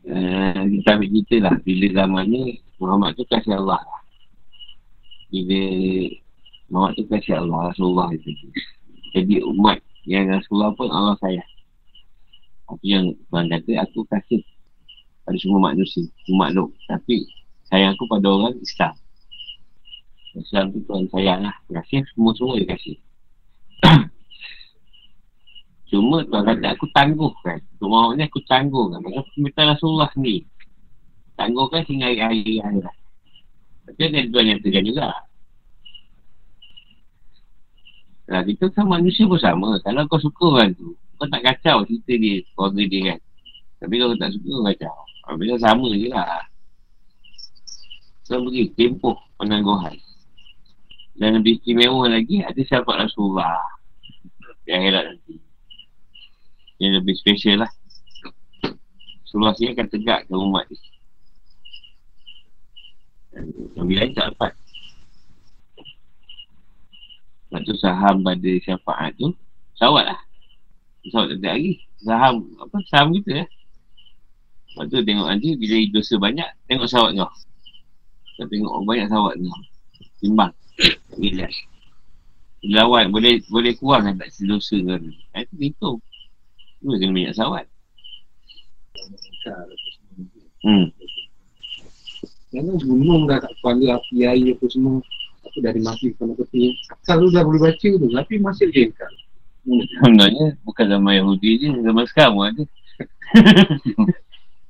Uh, 0.04 0.62
kita 0.68 1.00
ambil 1.00 1.10
cerita 1.10 1.36
lah 1.48 1.56
Bila 1.64 1.88
zaman 1.96 2.26
ni 2.28 2.60
Muhammad 2.76 3.16
tu 3.16 3.24
kasih 3.24 3.56
Allah 3.56 3.80
Bila 5.32 5.64
Muhammad 6.68 7.00
tu 7.00 7.08
kasih 7.08 7.40
Allah 7.40 7.72
Rasulullah 7.72 8.12
itu 8.12 8.36
Jadi 9.16 9.40
umat 9.48 9.80
Yang 10.04 10.44
Rasulullah 10.44 10.76
pun 10.76 10.92
Allah 10.92 11.16
sayang 11.24 11.48
Apa 12.68 12.84
yang 12.84 13.16
Tuhan 13.16 13.48
kata 13.48 13.72
Aku 13.88 14.04
kasih 14.12 14.44
pada 15.24 15.38
semua 15.40 15.72
manusia, 15.72 16.04
semua 16.28 16.48
makhluk. 16.48 16.76
Tapi 16.88 17.24
sayang 17.72 17.96
aku 17.96 18.06
pada 18.08 18.28
orang 18.28 18.56
Islam. 18.60 18.94
Islam 20.34 20.74
tu 20.74 20.80
Tuhan 20.90 21.06
sayang 21.14 21.40
lah. 21.46 21.56
Kasih 21.70 22.04
semua-semua 22.14 22.58
dia 22.60 22.68
kasih. 22.74 22.98
Cuma 25.94 26.26
Tuhan 26.26 26.44
kata 26.44 26.68
aku 26.74 26.86
tangguh 26.92 27.34
kan. 27.46 27.60
Untuk 27.78 27.90
mahu 27.90 28.18
ni 28.18 28.24
aku 28.26 28.42
tangguh 28.50 28.86
kan. 28.92 29.00
Maka 29.00 29.22
permintaan 29.32 29.68
Rasulullah 29.78 30.12
ni. 30.18 30.44
Tangguh 31.38 31.66
kan 31.70 31.86
sehingga 31.86 32.10
hari-hari 32.10 32.60
lah. 32.62 32.96
Tapi 33.88 34.02
ada 34.10 34.26
Tuhan 34.26 34.46
yang 34.50 34.60
tegan 34.64 34.86
juga. 34.90 35.08
Nah, 38.24 38.42
kita 38.48 38.72
kan 38.72 38.88
manusia 38.88 39.28
pun 39.28 39.38
sama. 39.38 39.78
Kalau 39.84 40.08
kau 40.08 40.18
suka 40.18 40.46
orang 40.50 40.72
tu, 40.80 40.96
kau 41.20 41.28
tak 41.28 41.44
kacau 41.44 41.84
cerita 41.84 42.14
dia, 42.16 42.40
keluarga 42.56 42.84
dia 42.88 43.02
kan. 43.14 43.20
Tapi 43.84 43.96
kalau 44.00 44.16
tak 44.16 44.32
suka, 44.32 44.54
kacau. 44.72 44.96
Bila 45.24 45.56
sama 45.56 45.88
je 45.96 46.12
lah. 46.12 46.44
So, 48.28 48.44
pergi 48.44 48.72
tempoh 48.76 49.16
penangguhan. 49.40 49.96
Dan 51.16 51.40
lebih 51.40 51.60
istimewa 51.60 52.12
lagi, 52.12 52.44
ada 52.44 52.60
sahabat 52.68 53.08
Rasulullah. 53.08 53.64
Yang 54.68 54.82
herat 54.84 55.04
nanti. 55.12 55.36
Yang 56.80 56.92
lebih 57.04 57.16
special 57.20 57.64
lah. 57.64 57.72
Rasulullah 59.24 59.56
sini 59.56 59.76
akan 59.76 59.88
tegakkan 59.88 60.36
umat 60.36 60.66
ni. 60.68 60.78
Yang 63.80 63.88
lain 63.88 64.12
tak 64.16 64.26
dapat. 64.36 64.54
Lepas 67.50 67.62
tu 67.70 67.76
saham 67.78 68.26
pada 68.26 68.52
syafaat 68.66 69.14
tu, 69.14 69.30
sawat 69.78 70.10
lah. 70.10 70.20
Sawat 71.14 71.38
tak 71.38 71.38
ada 71.38 71.50
lagi. 71.54 71.74
Saham, 72.02 72.34
apa, 72.58 72.76
saham 72.90 73.14
kita 73.14 73.32
lah. 73.42 73.46
Eh? 73.46 73.50
Lepas 74.74 74.90
tu 74.90 75.06
tengok 75.06 75.28
nanti 75.30 75.54
bila 75.54 75.78
dosa 75.94 76.18
banyak, 76.18 76.50
tengok 76.66 76.90
sawat 76.90 77.14
kau. 77.14 77.30
Kau 78.42 78.46
tengok 78.50 78.74
banyak 78.90 79.06
sawat 79.06 79.38
kau. 79.38 79.62
Timbang. 80.18 80.50
Bila. 81.14 81.46
Lawan 82.66 83.14
boleh 83.14 83.46
boleh 83.54 83.78
kurang 83.78 84.10
kan 84.10 84.18
tak 84.18 84.34
sedosa 84.34 84.74
kau 84.82 84.98
ni. 84.98 85.14
Itu 85.38 85.56
hitung. 85.62 85.98
Tu 86.82 86.90
kena 86.90 87.14
banyak 87.14 87.38
sawat. 87.38 87.70
Hmm. 90.66 90.90
Kerana 92.50 92.74
gunung 92.82 93.30
dah 93.30 93.38
tak 93.46 93.54
kepala 93.62 94.02
api 94.02 94.26
air 94.26 94.58
apa 94.58 94.66
semua. 94.74 95.06
Aku 95.46 95.62
dah 95.62 95.70
dimati 95.70 96.18
sama 96.18 96.34
peti. 96.34 96.74
Asal 96.90 97.22
tu 97.22 97.30
dah 97.30 97.46
boleh 97.46 97.62
baca 97.62 97.90
tu. 97.94 98.08
Tapi 98.10 98.34
masih 98.42 98.74
jengkal. 98.74 99.14
Hmm. 99.70 99.86
Sebenarnya 99.86 100.58
bukan 100.66 100.86
zaman 100.90 101.14
Yahudi 101.22 101.62
je. 101.62 101.70
Zaman 101.78 102.06
sekarang 102.10 102.34
pun 102.34 102.46
ada. 102.50 102.64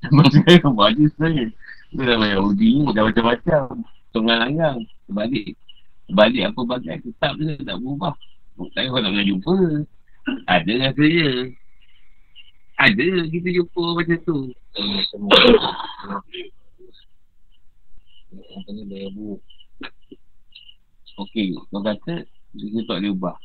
Sekarang 0.03 0.75
buat 0.75 0.91
je 0.99 1.07
sebenarnya 1.15 1.47
Itu 1.93 2.01
dah 2.03 2.17
Yahudi 2.19 2.67
ni 2.75 2.81
dah 2.91 3.03
macam-macam. 3.07 3.65
Tengah 4.11 4.35
langgang 4.41 4.79
Balik 5.07 5.55
Balik 6.11 6.51
apa 6.51 6.61
bagai 6.67 6.99
tetap 6.99 7.39
je 7.39 7.55
tak 7.63 7.79
berubah. 7.79 8.11
Tak 8.75 8.85
kau 8.91 8.99
tak 8.99 9.09
pernah 9.09 9.25
jumpa. 9.25 9.55
Ada 10.51 10.71
rasa 10.83 11.03
je. 11.07 11.29
Ada 12.77 13.07
kita 13.31 13.49
jumpa 13.55 13.83
macam 13.95 14.17
tu. 14.27 14.37
Okey, 21.13 21.55
kau 21.71 21.81
kata 21.81 22.25
Dia 22.53 22.81
tak 22.83 22.97
boleh 22.99 23.11
ubah. 23.15 23.37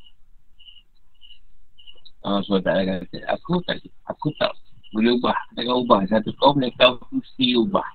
Allah 2.26 2.42
SWT 2.42 2.66
kata. 2.66 3.18
Aku 3.38 3.62
tak 3.64 3.76
Aku 4.10 4.28
tak 4.36 4.52
boleh 4.92 5.16
ubah. 5.20 5.38
Takkan 5.54 5.76
ubah. 5.84 6.00
Satu 6.08 6.30
kaum 6.36 6.56
mereka 6.56 6.96
mesti 7.12 7.56
ubah. 7.56 7.88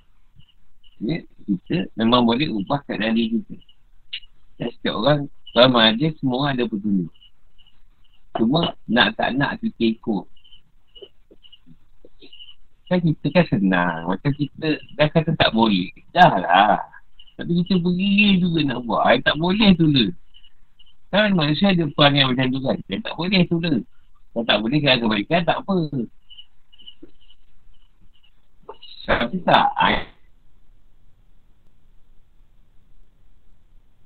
Ya, 1.02 1.20
kita 1.44 1.90
memang 1.98 2.24
boleh 2.24 2.48
ubah 2.48 2.80
keadaan 2.86 3.18
diri 3.18 3.42
kita 3.42 3.58
dan 4.54 4.68
setiap 4.70 4.94
orang 5.02 5.20
selama 5.50 5.78
ada 5.90 6.06
semua 6.22 6.54
ada 6.54 6.64
petunjuk. 6.66 7.10
Cuma 8.38 8.74
nak 8.86 9.14
tak 9.18 9.34
nak 9.34 9.58
kita 9.62 9.98
ikut. 9.98 10.24
Kan 12.90 12.98
kita 13.02 13.26
kan 13.34 13.44
senang. 13.50 14.00
Macam 14.10 14.30
kita 14.34 14.78
dah 14.94 15.08
kata 15.10 15.30
tak 15.34 15.50
boleh. 15.54 15.90
Dah 16.14 16.34
lah. 16.38 16.78
Tapi 17.34 17.50
kita 17.66 17.82
pergi 17.82 18.38
juga 18.38 18.60
nak 18.62 18.86
buat. 18.86 19.02
Ay, 19.02 19.18
tak 19.22 19.34
boleh 19.38 19.74
tu 19.74 19.90
le 19.90 20.14
kan 21.14 21.30
manusia 21.30 21.70
ada 21.70 21.86
perangai 21.94 22.26
macam 22.26 22.50
tu 22.50 22.58
kan. 22.58 22.74
Tak 22.90 23.14
boleh 23.14 23.46
tu 23.46 23.62
le 23.62 23.86
kalau 24.34 24.50
tak 24.50 24.58
boleh 24.66 24.82
kan 24.82 24.98
kebaikan 24.98 25.46
tak 25.46 25.62
apa 25.62 25.74
tapi 29.04 29.36
tak. 29.44 29.68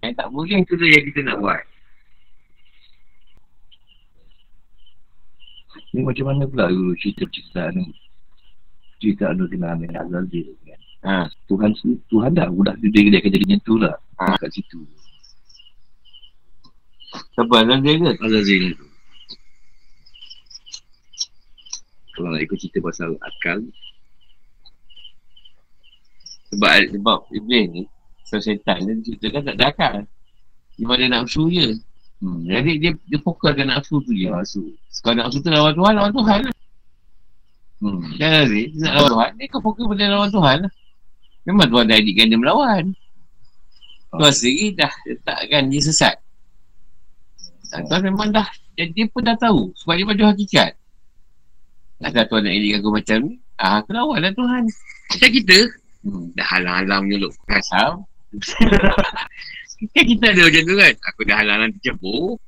Yang 0.03 0.15
tak 0.15 0.29
boleh 0.31 0.59
tu 0.66 0.75
yang 0.79 1.05
kita 1.11 1.20
nak 1.27 1.39
buat. 1.43 1.62
Ni 5.95 6.05
macam 6.05 6.25
mana 6.29 6.45
pula 6.45 6.69
dulu 6.69 6.93
cerita-cerita 7.01 7.73
ni? 7.73 7.89
Cerita 9.01 9.33
anu 9.33 9.49
dengan 9.49 9.79
Amin 9.79 9.95
Azazil 9.95 10.53
kan? 10.66 10.81
Ha. 11.07 11.15
Tuhan 11.47 11.70
Tuhan 12.11 12.31
dah 12.35 12.51
udah 12.51 12.75
dia 12.83 13.09
dia 13.09 13.23
kerja 13.23 13.39
macam 13.41 13.61
tu 13.62 13.75
lah. 13.81 13.97
Ha. 14.20 14.37
Kat 14.37 14.51
situ. 14.53 14.85
Siapa 17.35 17.55
Azazil 17.65 17.97
ke? 18.05 18.12
Azazil 18.20 18.65
tu. 18.77 18.87
Kalau 22.19 22.35
nak 22.35 22.43
ikut 22.43 22.59
cerita 22.59 22.83
pasal 22.83 23.15
akal, 23.23 23.62
Sebab 26.49 26.70
sebab 26.97 27.19
Iblis 27.33 27.65
ni 27.73 27.83
So 28.25 28.41
setan 28.41 28.85
dia 28.85 28.95
ceritakan 29.05 29.41
tak 29.53 29.57
ada 29.57 29.66
akal 29.69 29.97
Dia 30.77 30.85
pada 30.85 31.05
nafsu 31.09 31.49
je 31.53 31.77
hmm. 32.25 32.41
Jadi 32.49 32.73
dia, 32.81 32.91
dia 33.09 33.19
fokuskan 33.20 33.69
nafsu 33.69 34.01
tu 34.05 34.12
je. 34.12 34.29
Rasu. 34.29 34.65
Kalau 35.05 35.16
nafsu 35.20 35.41
tu 35.41 35.49
lawan 35.49 35.73
Tuhan, 35.77 35.93
lawan 35.97 36.12
Tuhan 36.12 36.41
lah. 36.49 36.57
Hmm. 37.79 38.01
Kan 38.20 38.31
Aziz, 38.45 38.69
dia 38.75 38.81
nak 38.85 38.93
lawan 38.97 39.11
Tuhan 39.12 39.31
Dia 39.37 39.47
kan 39.49 39.61
fokus 39.65 39.85
pada 39.89 40.05
lawan 40.09 40.31
Tuhan 40.33 40.57
lah. 40.65 40.73
Memang 41.49 41.66
Tuhan 41.73 41.85
dah 41.89 41.97
editkan 41.97 42.27
dia 42.29 42.39
melawan. 42.41 42.85
Tuhan 44.12 44.33
sendiri 44.33 44.66
dah 44.77 44.93
letakkan 45.09 45.62
dia 45.73 45.81
sesat. 45.81 46.16
Dan 47.73 47.85
Tuhan 47.89 48.03
memang 48.09 48.29
dah 48.33 48.49
dia, 48.77 48.89
dia 48.89 49.05
pun 49.11 49.20
dah 49.27 49.37
tahu 49.37 49.73
Sebab 49.77 49.95
dia 49.97 50.07
pada 50.09 50.23
hakikat. 50.33 50.70
Takkan 51.99 52.25
Tuhan 52.31 52.43
nak 52.45 52.55
editkan 52.55 52.81
aku 52.81 52.91
macam 52.93 53.19
ni 53.25 53.33
Ah, 53.59 53.83
aku 53.83 53.91
lawan 53.91 54.23
lah 54.23 54.31
Tuhan. 54.31 54.62
Macam 55.11 55.31
kita 55.35 55.59
Hmm. 56.09 56.32
Dah 56.32 56.47
halang-halang 56.56 57.05
menyeluk 57.05 57.36
kasar 57.44 58.01
Kan 59.94 60.05
kita 60.09 60.24
ada 60.32 60.40
macam 60.48 60.62
tu 60.64 60.74
kan. 60.74 60.94
Aku 61.12 61.20
dah 61.28 61.36
halang-halang 61.36 61.72
tercebur 61.76 62.40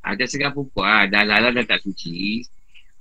Ada 0.00 0.24
segar 0.24 0.50
perempuan. 0.56 0.88
Ah, 0.88 1.04
Dah 1.06 1.18
halang-halang 1.24 1.52
dah 1.60 1.66
tak 1.76 1.80
suci. 1.84 2.44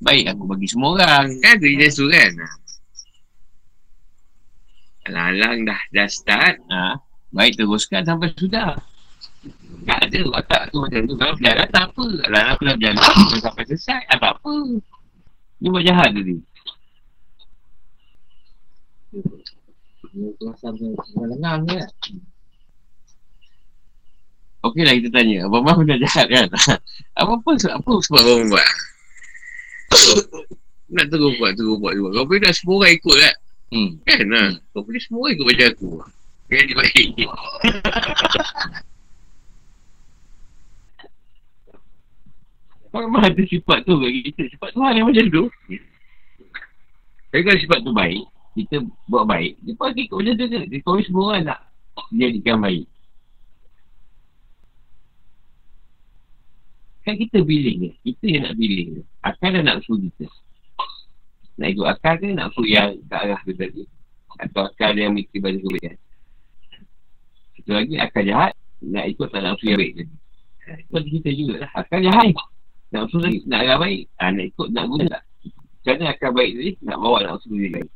Baik 0.03 0.35
aku 0.35 0.43
bagi 0.43 0.67
semua 0.67 0.99
orang. 0.99 1.31
Kan 1.39 1.55
tu 1.63 1.67
dia 1.71 1.87
tu 1.87 2.05
kan. 2.11 2.31
Halang-halang 5.07 5.57
dah 5.63 5.79
dah 5.95 6.07
start. 6.11 6.59
Ha. 6.67 6.99
Baik 7.31 7.55
teruskan 7.55 8.03
sampai 8.03 8.35
sudah. 8.35 8.75
Tak 9.83 9.99
ada 10.07 10.19
watak 10.31 10.63
tu 10.71 10.79
macam 10.79 11.01
tu. 11.07 11.15
Kalau 11.15 11.33
berjalan 11.39 11.67
tak 11.71 11.85
apa. 11.91 12.05
Halang-halang 12.27 12.55
aku 12.55 12.63
dah 12.67 12.75
berjalan. 12.75 13.03
Sampai 13.43 13.63
selesai 13.67 14.01
ah, 14.11 14.19
Tak 14.19 14.33
apa. 14.39 14.55
Ni 15.63 15.71
buat 15.71 15.83
jahat 15.87 16.11
tadi 16.11 16.35
Kelasan 20.13 20.77
dengan 20.77 21.25
lengang 21.25 21.65
je 21.65 21.81
kan. 21.81 21.89
Okey 24.63 24.85
lah 24.85 24.93
kita 24.93 25.09
tanya. 25.09 25.49
Abang 25.49 25.65
Abang 25.65 25.89
dah 25.89 25.97
jahat 25.97 26.29
kan? 26.29 26.45
Apa 27.19 27.31
apa 27.37 27.51
apa 27.57 27.91
sebab 28.01 28.21
abang 28.21 28.49
buat? 28.49 28.67
Nak 30.93 31.09
terus 31.09 31.33
buat 31.41 31.57
terus 31.57 31.77
buat 31.81 31.93
juga. 31.97 32.21
Kau 32.21 32.29
boleh 32.29 32.53
semua 32.53 32.75
orang 32.81 32.93
ikut 32.93 33.15
kan? 33.17 33.35
Hmm. 33.73 33.97
Kan? 34.05 34.29
Lah 34.29 34.53
Kau 34.73 34.83
boleh 34.85 35.01
semua 35.01 35.19
orang 35.25 35.33
ikut 35.33 35.45
macam 35.49 35.67
aku. 35.73 35.89
Kan? 36.49 36.63
Dia 36.69 36.75
baik. 36.77 37.07
Kau 42.93 43.01
memang 43.01 43.25
ada 43.25 43.41
sifat 43.49 43.89
tu 43.89 43.97
kat 43.97 44.13
kita 44.13 44.45
Sifat 44.53 44.69
Tuhan 44.77 44.93
yang 44.93 45.09
macam 45.09 45.25
tu. 45.25 45.49
Tapi 47.33 47.41
kalau 47.41 47.57
sifat 47.57 47.81
tu 47.81 47.89
baik 47.89 48.29
Kita 48.53 48.85
buat 49.09 49.25
baik. 49.25 49.57
Dia 49.65 49.73
pun 49.73 49.89
ikut 49.97 50.17
macam 50.17 50.33
tu 50.37 50.45
je 50.45 50.61
Dia 50.69 50.77
kau 50.85 51.01
semua 51.01 51.23
orang 51.33 51.43
nak 51.49 51.59
Jadikan 52.13 52.57
baik. 52.61 52.85
Kan 57.05 57.17
kita 57.17 57.41
pilih 57.41 57.75
je 57.81 57.89
Kita 58.05 58.25
yang 58.29 58.43
nak 58.45 58.55
pilih 58.57 58.85
je 58.97 59.01
Akal 59.25 59.49
dan 59.57 59.63
nafsu 59.65 59.93
kita. 59.97 60.25
Nak 61.53 61.67
ikut 61.69 61.85
akal 61.85 62.13
ke 62.17 62.33
nafsu 62.33 62.61
yang 62.65 62.97
ke 62.97 63.13
arah 63.13 63.41
tu 63.45 63.53
tadi? 63.57 63.85
Atau 64.41 64.69
akal 64.69 64.97
yang 64.97 65.13
mikir 65.17 65.41
pada 65.41 65.57
kebaikan? 65.57 65.97
Satu 67.57 67.71
lagi 67.73 67.95
akal 67.97 68.23
jahat 68.25 68.53
Nak 68.81 69.05
ikut 69.13 69.27
tak 69.33 69.41
nafsu 69.41 69.65
yang 69.65 69.79
baik 69.81 69.93
tadi. 69.97 70.15
Ha, 70.63 70.69
Itu 70.79 70.93
ada 70.95 71.07
kita 71.09 71.29
juga 71.35 71.55
lah. 71.65 71.69
Akal 71.73 71.99
jahat. 72.05 72.29
Nafsu 72.93 73.17
lagi 73.17 73.41
nak 73.49 73.59
arah 73.65 73.77
baik 73.81 74.01
ha, 74.21 74.23
Nak 74.29 74.45
ikut 74.53 74.67
nak 74.69 74.85
guna 74.85 75.05
tak? 75.09 75.23
Mana 75.83 76.05
akal 76.13 76.31
baik 76.37 76.51
tadi 76.53 76.71
Nak 76.85 76.97
bawa 77.01 77.17
nafsu 77.25 77.49
dia 77.57 77.69
baik 77.73 77.89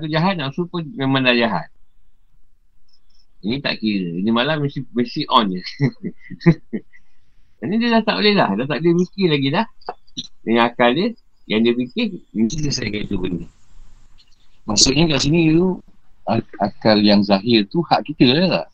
Tu 0.00 0.08
jahat. 0.10 0.34
Nafsu 0.38 0.66
pun 0.66 0.82
memang 0.94 1.22
dah 1.22 1.36
jahat. 1.36 1.68
Ini 3.42 3.58
tak 3.58 3.82
kira. 3.82 4.22
Ini 4.22 4.30
malam 4.30 4.62
mesti, 4.62 4.86
mesti 4.94 5.26
on 5.26 5.50
je. 5.50 5.62
Ini 7.62 7.74
dia 7.78 7.88
dah 7.98 8.02
tak 8.02 8.18
boleh 8.18 8.34
dah 8.34 8.50
Dah 8.58 8.66
tak 8.66 8.82
boleh 8.82 9.06
mikir 9.06 9.30
lagi 9.30 9.48
dah. 9.54 9.66
Dengan 10.42 10.66
akal 10.66 10.98
dia 10.98 11.14
Yang 11.46 11.60
dia 11.62 11.72
fikir 11.78 12.06
Mesti 12.34 12.58
selesaikan 12.58 13.00
itu 13.06 13.16
benda. 13.18 13.46
Maksudnya 14.66 15.10
kat 15.10 15.26
sini 15.26 15.54
tu 15.54 15.78
ak- 16.26 16.54
akal 16.58 16.98
yang 17.02 17.22
zahir 17.26 17.66
tu 17.66 17.82
hak 17.82 18.06
kita 18.06 18.30
lah 18.30 18.46
tak? 18.50 18.66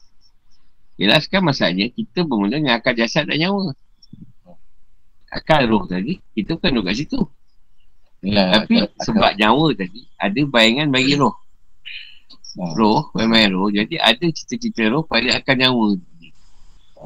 Yelah 1.01 1.21
sekarang 1.21 1.53
masalahnya 1.53 1.89
Kita 1.93 2.25
bermula 2.29 2.61
dengan 2.61 2.81
akal 2.81 2.97
jasad 2.97 3.29
dan 3.29 3.41
nyawa. 3.41 3.73
Akal 5.33 5.69
roh 5.69 5.85
tadi 5.85 6.21
Kita 6.33 6.57
bukan 6.57 6.71
duduk 6.77 6.85
kat 6.93 6.97
situ 6.97 7.21
Yalah, 8.19 8.47
Tapi 8.63 8.75
akal- 8.83 8.93
sebab 8.99 9.31
nyawa 9.37 9.67
tadi 9.73 10.01
Ada 10.19 10.41
bayangan 10.45 10.89
bagi 10.91 11.15
roh. 11.15 11.35
Roh 12.75 13.03
Main-main 13.15 13.51
roh. 13.51 13.71
Jadi 13.71 13.95
ada 13.95 14.27
cita-cita 14.29 14.91
roh 14.91 15.03
Pada 15.03 15.39
akal 15.39 15.55
nyawa. 15.55 15.95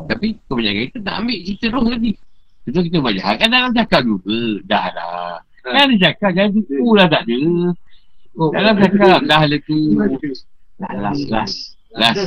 Tapi 0.08 0.40
kebanyakan 0.48 0.82
kita 0.88 0.98
tak 1.04 1.14
ambil 1.20 1.38
cerita 1.44 1.66
roh 1.68 1.84
tadi. 1.84 2.10
Betul 2.62 2.82
kita 2.88 2.96
buat 2.98 3.12
jahat. 3.12 3.34
Kan 3.36 3.48
dalam 3.50 3.70
cakap 3.72 4.00
juga. 4.02 4.38
Dah 4.64 4.86
lah. 4.88 5.36
Kan 5.60 5.74
ada 5.76 5.94
cakap 6.00 6.30
Jangan 6.32 6.50
tipu 6.56 6.86
lah 6.96 7.06
tak 7.06 7.22
ada. 7.28 7.38
Oh, 8.32 8.48
Dalam 8.48 8.74
cakap 8.80 9.20
Dah 9.28 9.42
lah 9.44 9.60
tu. 9.68 9.78
Dah 10.80 10.92
last 10.96 11.22
last 11.28 11.56
Last 11.92 12.24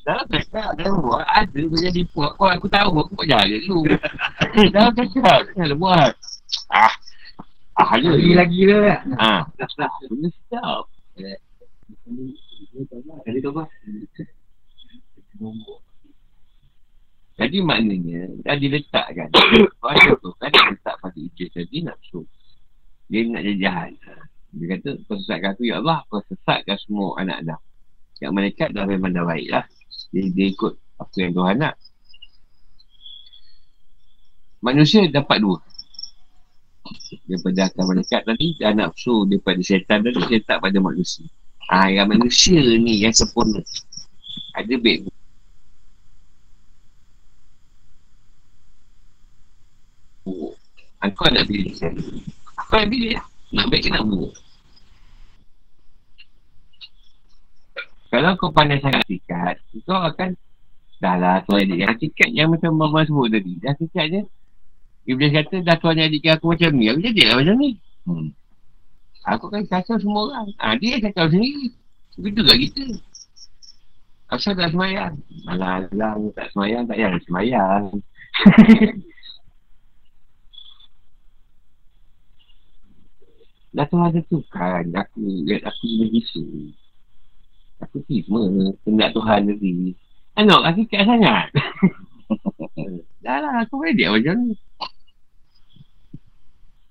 Dalam 0.00 0.24
cakap 0.26 0.68
Dalam 0.74 1.04
buat 1.04 1.22
Ada 1.28 1.60
macam 1.60 1.92
tipu 1.92 2.18
Aku 2.24 2.42
aku 2.48 2.66
tahu 2.66 2.90
Aku 3.04 3.12
buat 3.12 3.26
jahat 3.28 3.52
dulu 3.52 3.84
Dalam 4.74 4.92
cakap 4.96 5.40
Jangan 5.52 5.76
buat 5.76 6.12
Ah 6.70 6.94
Ah 7.76 7.88
ada 8.00 8.08
lagi 8.08 8.32
lagi 8.32 8.60
lah. 8.72 9.04
Kan. 9.04 9.20
Ah. 9.20 9.42
Benda 10.08 10.28
sedap 10.32 10.88
Jadi 13.28 13.38
tu? 13.44 13.50
Jadi 17.36 17.58
maknanya 17.60 18.32
dah 18.48 18.56
diletakkan. 18.56 19.28
Pada 19.84 20.08
tu 20.16 20.32
kan 20.40 20.48
letak 20.72 20.96
pada 21.04 21.18
Iblis 21.20 21.52
tadi 21.52 21.84
nafsu 21.84 22.24
Dia 23.12 23.28
nak 23.28 23.44
jadi 23.44 23.58
jahat. 23.60 23.92
Dia 24.56 24.66
kata 24.72 24.88
kau 25.04 25.20
sesatkan 25.20 25.52
aku 25.52 25.68
ya 25.68 25.84
Allah 25.84 26.00
Kau 26.08 26.24
sesatkan 26.32 26.80
semua 26.80 27.20
anak 27.20 27.44
Adam 27.44 27.60
Yang 28.24 28.32
malaikat 28.32 28.68
dah 28.72 28.84
memang 28.88 29.12
dah 29.12 29.24
baik 29.28 29.52
lah. 29.52 29.64
Dia, 30.16 30.32
dia 30.32 30.46
ikut 30.48 30.72
apa 30.96 31.16
yang 31.20 31.32
Tuhan 31.36 31.56
nak. 31.60 31.74
Manusia 34.64 35.04
dapat 35.12 35.44
dua 35.44 35.60
Daripada 37.26 37.70
akal 37.70 37.84
malaikat 37.86 38.22
tadi 38.26 38.48
Dan 38.58 38.82
nafsu 38.82 39.26
daripada 39.26 39.60
syaitan 39.62 40.02
tadi 40.02 40.20
letak 40.30 40.58
pada 40.62 40.78
manusia 40.78 41.26
Ah, 41.66 41.90
yang 41.90 42.06
manusia 42.06 42.62
ni 42.62 43.02
yang 43.02 43.14
sempurna 43.14 43.58
Ada 44.54 44.74
baik 44.78 45.10
buruk. 50.26 50.54
Kau 51.14 51.30
nak 51.30 51.46
pilih? 51.46 51.72
Kau 52.66 52.76
yang 52.82 52.90
pilih 52.90 53.10
lah. 53.14 53.26
Nak 53.54 53.66
baik 53.70 53.80
ke 53.86 53.88
nak 53.94 54.04
buruk. 54.04 54.34
Kalau 58.06 58.32
kau 58.38 58.50
pandai 58.54 58.78
sangat 58.80 59.02
hakikat, 59.02 59.54
kau 59.84 59.98
akan 59.98 60.38
dah 60.96 61.16
lah 61.20 61.44
tuan 61.44 61.68
adik 61.68 62.16
yang 62.16 62.32
yang 62.32 62.48
macam 62.48 62.72
Mama 62.72 63.04
sebut 63.04 63.28
tadi. 63.28 63.60
Dah 63.60 63.76
hakikat 63.76 64.04
je. 64.08 64.22
Iblis 65.06 65.30
kata 65.30 65.62
dah 65.62 65.78
tuan 65.78 66.02
adik 66.02 66.26
aku 66.26 66.50
macam 66.54 66.74
ni. 66.74 66.90
Aku 66.90 66.98
jadilah 66.98 67.38
macam 67.38 67.56
ni. 67.62 67.70
Hmm. 68.06 68.28
Aku 69.26 69.46
kan 69.50 69.62
kacau 69.66 69.98
semua 70.02 70.30
orang. 70.30 70.48
Ha, 70.58 70.74
dia 70.78 70.98
kacau 70.98 71.30
sendiri. 71.30 71.70
Begitu 72.18 72.40
tak 72.42 72.58
kita. 72.58 72.84
Asal 74.26 74.58
tak 74.58 74.74
semayang. 74.74 75.14
Alah-alah, 75.46 76.18
tak 76.34 76.50
semayang, 76.50 76.90
tak 76.90 76.98
payah 76.98 77.14
semayang. 77.22 77.84
Dah 83.76 83.84
Tuhan 83.92 84.08
tentukan 84.08 84.88
aku 84.96 85.20
lihat 85.44 85.68
aku 85.68 85.84
kena 85.84 86.06
bisu. 86.08 86.72
Aku 87.84 88.00
terima 88.08 88.72
kendak 88.88 89.12
Tuhan 89.12 89.52
tadi. 89.52 89.92
Anak 90.32 90.64
aku 90.64 90.80
kat 90.88 91.04
sangat. 91.04 91.52
dah 93.24 93.36
lah 93.36 93.68
aku 93.68 93.84
ready 93.84 94.08
macam 94.08 94.48
ni. 94.48 94.56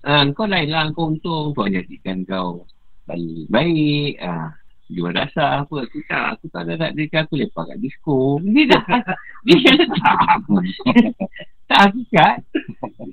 Ah, 0.06 0.22
kau 0.30 0.46
lain 0.46 0.70
lah 0.70 0.86
kau 0.94 1.10
untung 1.10 1.50
Tuhan 1.50 1.82
jadikan 1.82 2.22
kau 2.22 2.62
baik. 3.10 3.50
Baik. 3.50 4.14
Ah, 4.22 4.54
jual 4.86 5.10
dasar 5.10 5.66
apa. 5.66 5.82
Aku 5.82 5.98
tak. 6.06 6.38
Aku 6.38 6.46
tak 6.46 6.62
ada 6.62 6.78
nak 6.78 6.90
dia 6.94 7.26
aku 7.26 7.34
lepak 7.34 7.74
kat 7.74 7.78
disco. 7.82 8.38
Dia 8.38 8.70
dah. 8.70 8.86
dia 9.50 9.74
tak. 9.82 10.46
tak 11.74 11.78
hakikat. 11.90 12.38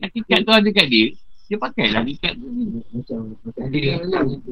Hakikat 0.06 0.40
tu 0.46 0.54
ada 0.54 0.70
kat 0.70 0.86
dia. 0.86 1.10
Dia 1.50 1.58
pakailah 1.58 2.06
hakikat 2.06 2.38
tu. 2.38 2.46
Macam 2.94 3.42
macam 3.42 3.66
dia. 3.74 3.98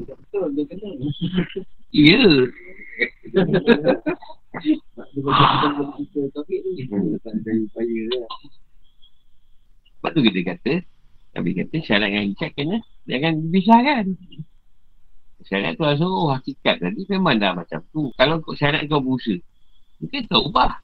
Betul 0.02 0.46
dia 0.58 0.62
kena. 0.66 0.90
Ya. 1.94 2.26
Lah. 5.22 5.62
Sebab 10.02 10.10
tu 10.10 10.26
kita 10.26 10.40
kata, 10.42 10.82
Nabi 11.32 11.50
kata 11.56 11.76
syarat 11.80 12.08
dengan 12.12 12.22
hakikat 12.28 12.50
kena 12.52 12.78
jangan 13.08 13.32
dipisahkan. 13.40 14.04
Syarat 15.42 15.74
tu 15.74 15.82
rasa, 15.82 16.04
oh 16.06 16.30
hakikat 16.30 16.76
tadi 16.78 17.02
memang 17.08 17.40
dah 17.40 17.56
macam 17.56 17.82
tu. 17.90 18.12
Kalau 18.14 18.38
kau 18.44 18.54
syarat 18.54 18.86
kau 18.86 19.02
berusaha, 19.02 19.40
mungkin 19.98 20.22
kau 20.30 20.46
ubah. 20.46 20.78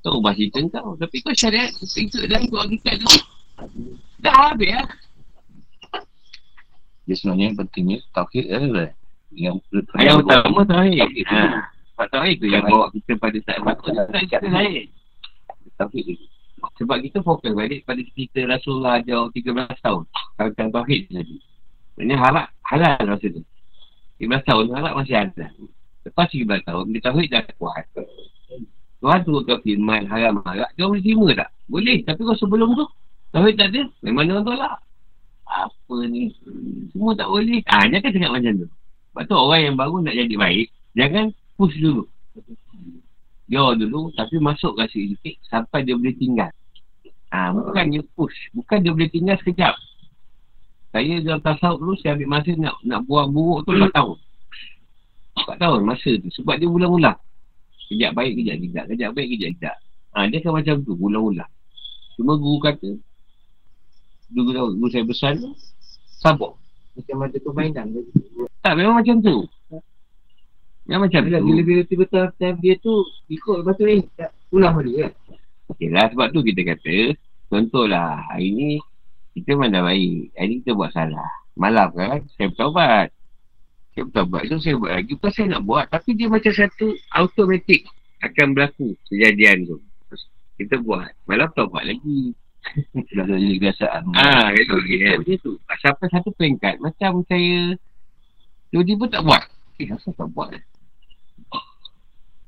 Kau 0.00 0.22
ubah 0.22 0.32
cerita 0.32 0.80
kau. 0.80 0.96
Tapi 0.96 1.16
kau 1.20 1.34
syariat, 1.36 1.68
itu 1.74 2.16
adalah 2.22 2.40
kau 2.48 2.60
hakikat 2.64 2.94
tu. 3.02 3.10
Dah 4.22 4.34
habis 4.50 4.72
lah. 4.72 4.88
Dia 7.04 7.14
sebenarnya 7.16 7.44
yang 7.50 7.56
pentingnya 7.56 7.98
tauhid 8.12 8.44
adalah 8.52 8.88
yang 9.32 9.56
Yang 9.96 10.16
utama 10.24 10.60
tauhid. 10.64 11.24
Ha. 11.28 11.40
Sebab 11.92 12.06
tauhid 12.14 12.36
tu 12.40 12.46
yang 12.48 12.64
bawa 12.68 12.88
kita 12.94 13.12
pada 13.18 13.38
saat 13.42 13.60
patut. 13.64 13.92
Tak 13.96 14.22
kita 14.28 14.48
lain. 14.48 14.86
Tauhid 15.76 16.04
tu. 16.08 16.37
Sebab 16.78 16.96
kita 17.02 17.22
fokus 17.22 17.54
balik 17.54 17.86
pada 17.86 18.00
cerita 18.14 18.42
Rasulullah 18.46 19.02
jauh 19.02 19.30
13 19.30 19.54
tahun. 19.82 20.04
Kalau 20.38 20.50
tauhid 20.54 21.10
tadi. 21.10 21.36
Maksudnya 21.98 22.16
halal, 22.18 22.46
halal 22.62 22.98
masa 23.06 23.26
tu. 23.26 23.42
13 24.22 24.46
tahun 24.46 24.64
halal 24.74 24.92
masih 24.98 25.16
ada. 25.18 25.46
Lepas 26.06 26.26
13 26.30 26.62
tahun, 26.66 26.84
dia 26.94 27.00
tauhid 27.02 27.28
dah 27.30 27.42
kuat. 27.58 27.84
Tuhan 28.98 29.18
tu 29.22 29.38
kau 29.46 29.58
firman 29.62 30.10
haram 30.10 30.42
halal, 30.42 30.66
kau 30.74 30.90
boleh 30.90 31.02
terima 31.02 31.26
tak? 31.34 31.50
Boleh. 31.70 32.02
Tapi 32.02 32.20
kau 32.22 32.38
sebelum 32.38 32.74
tu, 32.74 32.86
tauhid 33.34 33.54
tak 33.58 33.74
ada, 33.74 33.82
memang 34.02 34.30
orang 34.30 34.46
tolak. 34.46 34.76
Apa 35.48 35.96
ni? 36.06 36.34
Semua 36.92 37.16
tak 37.16 37.30
boleh. 37.30 37.62
Ah, 37.70 37.86
jangan 37.88 38.10
cakap 38.14 38.30
macam 38.30 38.52
tu. 38.62 38.68
Sebab 39.14 39.22
tu 39.26 39.34
orang 39.34 39.60
yang 39.64 39.76
baru 39.78 39.96
nak 40.04 40.14
jadi 40.14 40.34
baik, 40.38 40.66
jangan 40.94 41.24
push 41.58 41.74
dulu. 41.82 42.06
Dia 43.48 43.64
dulu, 43.72 44.12
tapi 44.12 44.36
masuk 44.36 44.76
rasa 44.76 44.92
sikit 44.92 45.40
sampai 45.48 45.80
dia 45.88 45.96
boleh 45.96 46.12
tinggal. 46.20 46.52
Ah, 47.32 47.52
bukannya 47.52 48.04
push. 48.12 48.52
Bukan 48.52 48.84
dia 48.84 48.92
boleh 48.92 49.08
tinggal 49.08 49.40
sekejap. 49.40 49.72
Saya 50.92 51.20
dalam 51.20 51.40
tasawuf 51.40 51.80
dulu, 51.80 51.94
saya 52.00 52.16
ambil 52.16 52.28
masa 52.28 52.52
nak 52.56 52.76
nak 52.84 53.00
buang 53.04 53.28
buruk 53.32 53.68
tu 53.68 53.76
4 53.76 53.92
tahun. 53.92 54.16
4 55.44 55.60
tahun 55.60 55.80
masa 55.84 56.10
tu. 56.20 56.28
Sebab 56.40 56.54
dia 56.60 56.68
ulang-ulang. 56.68 57.16
Kejap 57.88 58.12
baik, 58.16 58.32
kejap 58.36 58.56
tidak. 58.60 58.84
Kejap 58.92 59.10
baik, 59.16 59.28
kejap 59.36 59.50
tidak. 59.56 59.76
Ha, 60.12 60.28
dia 60.28 60.38
kan 60.40 60.52
macam 60.56 60.74
tu, 60.84 60.92
ulang-ulang. 60.96 61.52
Cuma 62.16 62.32
guru 62.36 62.58
kata, 62.60 62.90
guru, 64.32 64.76
guru 64.76 64.88
saya 64.92 65.04
besar 65.04 65.36
tu, 65.36 65.52
sabar. 66.20 66.52
Macam 66.96 67.16
ada 67.24 67.38
permainan. 67.40 67.86
Tak, 68.64 68.74
memang 68.76 69.00
macam 69.00 69.20
tu. 69.24 69.44
Memang 70.88 71.12
macam 71.12 71.20
Bila 71.28 71.38
bila 71.44 71.60
bila 71.60 71.82
tiba-tiba 71.84 72.32
time 72.40 72.58
dia 72.64 72.74
tu 72.80 73.04
ikut 73.28 73.60
lepas 73.60 73.76
tu 73.76 73.84
eh 73.84 74.00
tak 74.16 74.32
pulang 74.48 74.72
balik 74.72 74.96
kan. 75.04 75.12
Yelah, 75.76 76.08
sebab 76.08 76.32
tu 76.32 76.40
kita 76.40 76.64
kata, 76.64 77.12
contohlah, 77.52 78.24
hari 78.32 78.48
ni, 78.56 78.70
kita 79.36 79.52
mana 79.52 79.84
baik. 79.84 80.32
Hari 80.32 80.48
ni 80.48 80.54
kita 80.64 80.72
buat 80.72 80.90
salah. 80.96 81.28
Malam 81.60 81.92
kan, 81.92 82.24
saya 82.40 82.48
bertaubat. 82.48 83.12
Saya 83.92 84.02
bertaubat 84.08 84.42
tu, 84.48 84.56
saya 84.64 84.74
buat 84.80 84.92
lagi. 84.96 85.12
Bukan 85.12 85.30
saya 85.36 85.46
nak 85.52 85.62
buat, 85.68 85.84
tapi 85.92 86.16
dia 86.16 86.32
macam 86.32 86.52
satu 86.56 86.96
automatik 87.12 87.84
akan 88.24 88.56
berlaku 88.56 88.96
kejadian 89.12 89.68
tu. 89.68 89.76
Terus 90.08 90.22
Kita 90.56 90.80
buat. 90.80 91.12
Malam 91.28 91.52
taubat 91.52 91.84
lagi. 91.84 92.32
Dah 93.16 93.24
jadi 93.28 93.54
kebiasaan. 93.60 94.02
Ah, 94.16 94.50
itu 94.56 94.72
kan. 94.72 95.16
Tu. 95.20 95.52
Sampai 95.84 96.08
satu 96.08 96.32
peringkat, 96.32 96.80
macam 96.80 97.22
saya 97.28 97.76
tiba-tiba 98.72 99.04
tak 99.12 99.22
buat. 99.22 99.44
Eh, 99.78 99.92
asal 99.94 100.16
tak 100.16 100.26
buat? 100.34 100.56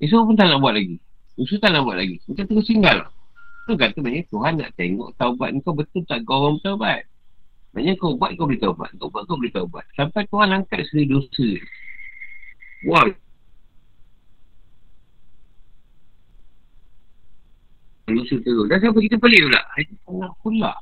Esok 0.00 0.32
pun 0.32 0.34
tak 0.36 0.48
nak 0.48 0.64
buat 0.64 0.72
lagi. 0.72 0.96
Esok 1.36 1.60
tak 1.60 1.70
nak 1.76 1.84
buat 1.84 1.96
lagi. 2.00 2.16
Macam 2.24 2.44
terus 2.48 2.64
tinggal. 2.64 2.98
Tu 3.68 3.76
kata 3.76 3.96
maknanya 4.00 4.24
Tuhan 4.32 4.52
nak 4.56 4.70
tengok 4.80 5.08
taubat 5.20 5.52
kau 5.60 5.76
betul 5.76 6.02
tak 6.08 6.24
kau 6.24 6.40
orang 6.40 6.56
bertaubat. 6.56 7.04
Maknanya 7.76 7.94
kau 8.00 8.16
buat 8.16 8.32
kau 8.34 8.48
boleh 8.48 8.60
taubat. 8.60 8.90
Kau 8.96 9.12
buat 9.12 9.28
kau 9.28 9.36
boleh 9.36 9.52
taubat. 9.52 9.84
Sampai 9.92 10.24
Tuhan 10.32 10.56
angkat 10.56 10.88
segala 10.88 11.04
dosa. 11.20 11.48
Wah. 12.88 13.06
Dosa 18.08 18.34
terus. 18.40 18.66
Dan 18.72 18.78
sampai 18.80 19.02
kita 19.04 19.16
pelik 19.20 19.40
pula. 19.52 19.60
Hari 19.76 19.84
tengah 20.08 20.32
pula. 20.40 20.72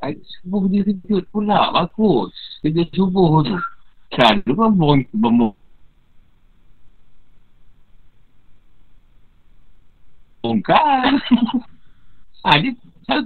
Hari 0.00 0.16
subuh 0.40 0.64
dia 0.72 0.88
kejut 0.88 1.24
pula. 1.28 1.68
Bagus. 1.76 2.32
Kerja 2.64 2.82
subuh 2.96 3.44
tu. 3.44 3.60
Kan 4.10 4.42
bong, 4.42 5.06
bongkar. 10.40 11.20
ha, 12.44 12.50
dia 12.60 12.72
salah, 13.04 13.24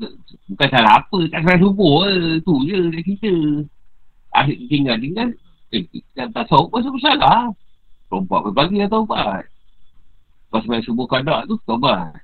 bukan 0.51 0.69
salah 0.71 0.93
apa. 1.03 1.19
Tak 1.31 1.41
salah 1.47 1.59
subuh 1.63 1.95
ke. 2.05 2.13
Tu 2.43 2.55
je 2.69 2.79
dia 2.91 3.03
kita. 3.03 3.33
Asyik 4.35 4.59
tinggal 4.67 4.97
tinggal. 4.99 5.29
Eh, 5.71 5.83
kita 5.91 6.31
tak 6.31 6.47
tahu 6.51 6.71
pasal 6.71 6.91
bersalah. 6.91 7.51
Rompak 8.11 8.51
pagi 8.55 8.83
dah 8.83 8.91
taubat. 8.91 9.47
Pas 10.51 10.63
main 10.71 10.83
subuh 10.87 11.07
kadak 11.11 11.51
tu, 11.51 11.59
taubat. 11.67 12.15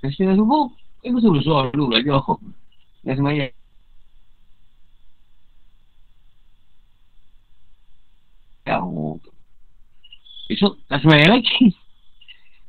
Kasi 0.00 0.24
dah 0.24 0.36
subuh, 0.36 0.72
eh 1.04 1.12
besar-besar 1.12 1.72
dulu 1.76 1.92
belajar. 1.92 2.24
Dah 3.04 3.14
semayang. 3.16 3.52
Jauh. 8.66 9.20
Esok 10.50 10.74
tak 10.88 11.00
semayang 11.04 11.36
lagi. 11.36 11.76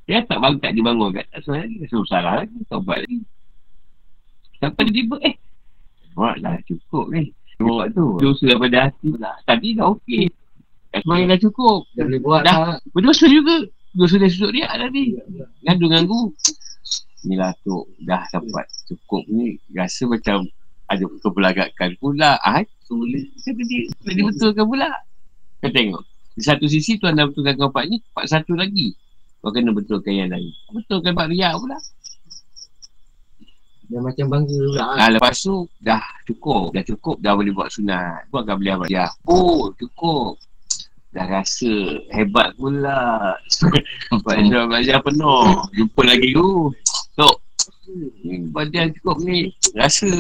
Dia 0.08 0.24
tak 0.24 0.40
bangun, 0.40 0.64
tak 0.64 0.72
dibangun 0.72 1.12
kat 1.12 1.28
tak 1.36 1.44
semayang 1.44 1.68
lagi. 1.68 1.76
Rasa 1.84 1.98
salah 2.08 2.34
lagi, 2.40 2.58
taubat 2.72 2.98
lagi. 3.04 3.20
Sampai 4.58 4.84
dia 4.88 4.96
tiba, 5.04 5.18
eh. 5.22 5.36
Buat 6.16 6.36
lah 6.42 6.56
cukup 6.66 7.06
ni. 7.14 7.30
Buat 7.60 7.94
tu. 7.94 8.18
Dosa 8.18 8.44
daripada 8.48 8.90
hati 8.90 9.06
pula. 9.14 9.32
Tadi 9.46 9.68
dah 9.78 9.86
okey. 9.94 10.32
Tak 10.96 11.02
semayang 11.04 11.28
dah 11.30 11.40
cukup. 11.44 11.80
Dah 11.94 12.04
boleh 12.08 12.22
buat 12.24 12.42
Dah. 12.48 12.58
lah. 12.58 12.78
Berdosa 12.96 13.26
juga. 13.28 13.68
Dosa 13.94 14.16
dia 14.18 14.30
sudut 14.32 14.52
dia 14.56 14.66
tadi. 14.72 15.14
Ngadu-nganggu. 15.68 16.34
Inilah 17.28 17.54
tu. 17.62 17.86
Dah 18.02 18.24
dapat 18.34 18.66
cukup 18.90 19.28
ni. 19.30 19.62
Rasa 19.76 20.10
macam 20.10 20.48
ada 20.88 21.04
kepelagakan 21.04 21.90
pula. 22.00 22.40
Ah, 22.42 22.64
tu 22.88 23.04
kata 23.44 23.62
dia. 23.68 23.92
Dia 24.08 24.24
betulkan 24.26 24.66
pula. 24.66 24.90
Kau 25.62 25.70
tengok. 25.70 26.02
Di 26.38 26.42
satu 26.46 26.66
sisi 26.70 27.02
tuan 27.02 27.18
dah 27.18 27.26
betulkan 27.30 27.58
kau 27.58 27.70
part 27.74 27.90
ni. 27.90 28.00
Part 28.14 28.30
satu 28.30 28.54
lagi. 28.56 28.94
Kau 29.42 29.54
kena 29.54 29.72
betulkan 29.72 30.14
yang 30.14 30.30
lain. 30.34 30.52
Betulkan 30.74 31.14
part 31.14 31.30
riak 31.30 31.54
pula. 31.56 31.78
Dia 33.88 34.00
macam 34.04 34.26
bangga 34.28 34.52
pula. 34.52 34.84
ah. 34.84 34.96
Ah, 35.00 35.10
lepas 35.16 35.36
tu 35.40 35.64
dah 35.80 36.04
cukup. 36.28 36.76
Dah 36.76 36.84
cukup. 36.84 37.16
Dah 37.24 37.34
boleh 37.38 37.56
buat 37.56 37.72
sunat. 37.72 38.28
Buat 38.34 38.44
kan 38.44 38.60
boleh 38.60 38.74
amal. 38.76 38.88
Ya. 38.92 39.08
Oh, 39.24 39.72
cukup. 39.80 40.36
Dah 41.16 41.24
rasa 41.24 41.72
hebat 42.12 42.52
pula. 42.60 43.34
Baca 44.28 44.60
baca 44.68 44.96
penuh. 45.08 45.48
Jumpa 45.72 46.02
lagi 46.04 46.36
tu. 46.36 46.74
Tok. 47.16 47.38
Ni 48.28 48.44
badan 48.52 48.92
cukup 49.00 49.24
ni. 49.24 49.56
Rasa 49.72 50.12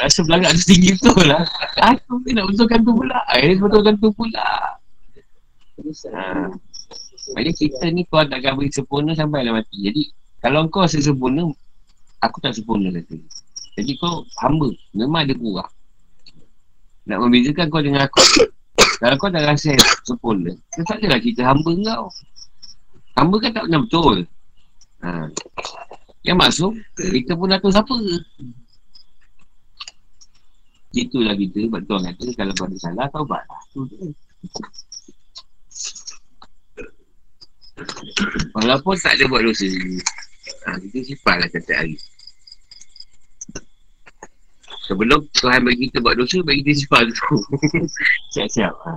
rasa 0.00 0.24
belagak 0.24 0.56
tu 0.56 0.72
tinggi 0.72 0.96
tu 0.96 1.12
lah. 1.28 1.44
Aku 1.84 2.16
ni 2.24 2.32
nak 2.32 2.48
betulkan 2.48 2.80
tu 2.80 2.96
pula. 2.96 3.20
Eh, 3.36 3.52
betulkan 3.60 3.94
tu 4.00 4.08
pula. 4.16 4.48
Ha. 6.16 6.48
Maksudnya 7.32 7.52
kita 7.56 7.84
ni 7.88 8.04
kau 8.04 8.20
takkan 8.28 8.60
beri 8.60 8.68
sempurna 8.68 9.16
sampai 9.16 9.48
lah 9.48 9.56
mati. 9.56 9.80
Jadi, 9.80 10.02
kalau 10.44 10.68
kau 10.68 10.84
rasa 10.84 11.00
sempurna, 11.00 11.48
aku 12.20 12.36
tak 12.44 12.52
sempurna 12.52 12.92
kata. 12.92 13.16
Jadi 13.80 13.92
kau 13.96 14.28
hamba. 14.44 14.68
Memang 14.92 15.24
ada 15.24 15.34
kurang. 15.34 15.72
Nak 17.08 17.18
membezakan 17.24 17.66
kau 17.72 17.80
dengan 17.80 18.04
aku. 18.04 18.20
kalau 19.00 19.16
kau 19.16 19.32
dah 19.32 19.40
rasa 19.40 19.72
sempurna, 20.04 20.52
kau 20.76 20.84
tak 20.84 21.00
adalah 21.00 21.20
kita 21.24 21.40
hamba 21.48 21.72
kau. 21.72 22.12
Hamba 23.16 23.36
kan 23.40 23.50
tak 23.56 23.64
pernah 23.70 23.80
betul. 23.80 24.16
Ha. 25.00 25.10
Yang 26.24 26.38
masuk, 26.40 26.72
kita 26.96 27.32
pun 27.36 27.52
tahu 27.52 27.72
siapa. 27.72 27.96
Itulah 30.94 31.34
kita, 31.34 31.58
sebab 31.66 31.82
Tuhan 31.88 32.02
kata, 32.12 32.24
kalau 32.36 32.52
kau 32.54 32.66
ada 32.68 32.76
salah, 32.78 33.06
taubat 33.10 33.42
lah. 33.48 33.60
Tu 33.72 33.80
je. 33.90 34.12
Walaupun 38.54 38.94
tak 39.02 39.18
ada 39.18 39.26
buat 39.26 39.42
dosa 39.42 39.66
ha, 40.66 40.78
Kita 40.78 40.98
simpan 41.02 41.36
lah 41.42 41.48
setiap 41.50 41.78
hari. 41.82 41.98
Sebelum 44.84 45.26
Tuhan 45.34 45.64
bagi 45.66 45.90
kita 45.90 45.98
buat 45.98 46.14
dosa 46.14 46.38
Bagi 46.46 46.62
kita 46.62 46.86
simpan 46.86 47.10
tu. 47.10 47.34
Siap-siap. 48.34 48.74
Ha. 48.86 48.92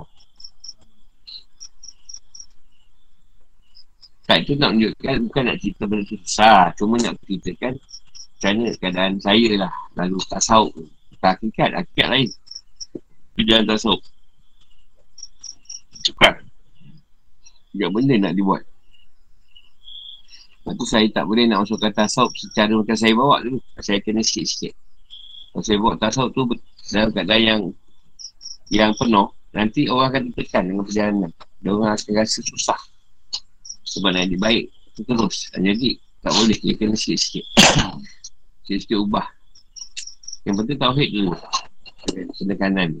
Tak 4.28 4.44
itu 4.44 4.52
nak 4.60 4.76
menunjukkan 4.76 5.16
Bukan 5.26 5.42
nak 5.48 5.56
cerita 5.58 5.82
benda 5.88 6.04
tu 6.06 6.18
besar 6.20 6.70
Cuma 6.78 6.94
nak 7.00 7.18
ceritakan 7.26 7.74
Macam 8.38 8.54
keadaan 8.78 9.14
saya 9.18 9.50
lah. 9.58 9.72
Lalu 9.98 10.18
tasawuf 10.30 10.76
Tak 11.18 11.42
hakikat 11.42 11.74
Hakikat 11.74 12.08
lain. 12.14 12.28
Di 13.34 13.42
dalam 13.42 13.66
tasawuf 13.66 14.04
Cepat 16.06 16.47
Banyak 17.74 17.90
benda 17.92 18.14
nak 18.28 18.32
dibuat. 18.36 18.62
Lepas 20.68 20.72
tu 20.76 20.84
saya 20.84 21.06
tak 21.08 21.24
boleh 21.24 21.48
nak 21.48 21.64
masukkan 21.64 21.92
tasawuf 21.92 22.32
secara 22.36 22.72
macam 22.76 22.96
saya 22.96 23.12
bawa 23.16 23.40
dulu. 23.40 23.58
Saya 23.80 24.04
kena 24.04 24.20
sikit-sikit. 24.20 24.76
Kalau 25.52 25.64
saya 25.64 25.76
bawa 25.80 25.94
tasawuf 25.96 26.30
tu 26.36 26.42
dalam 26.92 27.08
keadaan 27.12 27.42
yang 27.44 27.60
yang 28.68 28.92
penuh, 29.00 29.32
nanti 29.56 29.88
orang 29.88 30.12
akan 30.12 30.22
ditekan 30.28 30.68
dengan 30.68 30.84
perjalanan. 30.84 31.30
Dia 31.64 31.70
orang 31.72 31.96
akan 31.96 32.12
rasa 32.20 32.40
susah. 32.44 32.80
Sebab 33.88 34.12
nak 34.12 34.28
baik, 34.36 34.68
terus. 35.00 35.48
Jadi, 35.56 35.96
tak 36.20 36.32
boleh. 36.36 36.58
Dia 36.60 36.74
kena 36.76 36.92
sikit-sikit. 36.92 37.44
sikit-sikit 38.68 38.98
ubah. 39.00 39.24
Yang 40.44 40.54
penting 40.64 40.78
tauhid 40.80 41.08
dulu. 41.16 41.32
Penekanan 42.36 43.00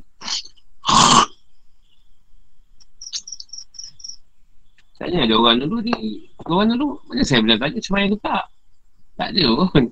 Tanya 4.98 5.18
ada 5.30 5.34
orang 5.38 5.56
dulu 5.62 5.78
ni. 5.86 6.26
Orang 6.42 6.74
dulu, 6.74 6.98
macam 7.06 7.22
saya 7.22 7.38
pernah 7.38 7.58
tanya 7.62 7.78
semayang 7.78 8.10
ke 8.10 8.18
tak? 8.18 8.44
Tak 9.14 9.28
ada 9.30 9.46
pun. 9.70 9.84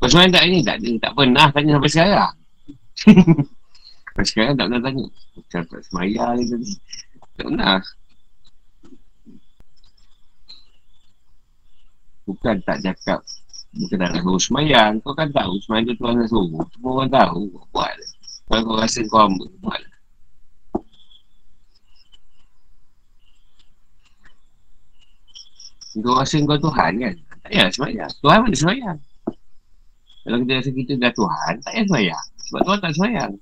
Kau 0.00 0.08
semayang 0.08 0.32
tak 0.32 0.44
ni? 0.48 0.58
Tak 0.64 0.76
ada. 0.80 0.90
Tak 0.96 1.12
pernah 1.12 1.46
tanya 1.52 1.70
sampai 1.76 1.92
sekarang. 1.92 2.32
sampai 4.08 4.24
sekarang 4.24 4.54
tak 4.56 4.64
pernah 4.72 4.82
tanya. 4.82 5.04
Macam 5.36 5.60
tak 5.68 5.80
semayang 5.92 6.32
ni 6.40 6.44
tadi. 6.48 6.72
Tak 7.36 7.44
pernah. 7.44 7.78
Bukan 12.24 12.56
tak 12.64 12.78
cakap. 12.80 13.20
Bukan 13.76 13.96
tak 14.00 14.10
nak 14.16 14.24
semayang. 14.40 14.92
Kau 15.04 15.12
kan 15.12 15.28
tahu 15.28 15.52
semayang 15.68 15.84
tu 15.92 15.94
Tuhan 16.00 16.14
nak 16.16 16.28
suruh. 16.32 16.64
Semua 16.72 16.90
orang 16.96 17.10
tahu. 17.12 17.42
Buat. 17.76 17.92
Kalau 18.48 18.60
kau 18.64 18.76
rasa 18.80 19.00
kau 19.08 19.20
hamba, 19.28 19.46
buat. 19.60 19.82
Kau 25.94 26.18
rasa 26.18 26.42
kau 26.42 26.58
Tuhan 26.58 26.92
kan? 26.98 27.14
Tak 27.14 27.50
payah 27.54 27.68
semayang. 27.70 28.10
Tuhan 28.18 28.38
mana 28.42 28.56
semayang? 28.58 28.98
Kalau 30.24 30.36
kita 30.42 30.52
rasa 30.58 30.70
kita 30.74 30.92
dah 30.98 31.12
Tuhan, 31.14 31.52
tak 31.62 31.70
payah 31.70 31.84
semayang. 31.86 32.24
Sebab 32.50 32.60
Tuhan 32.66 32.78
tak 32.82 32.92
semayang. 32.98 33.32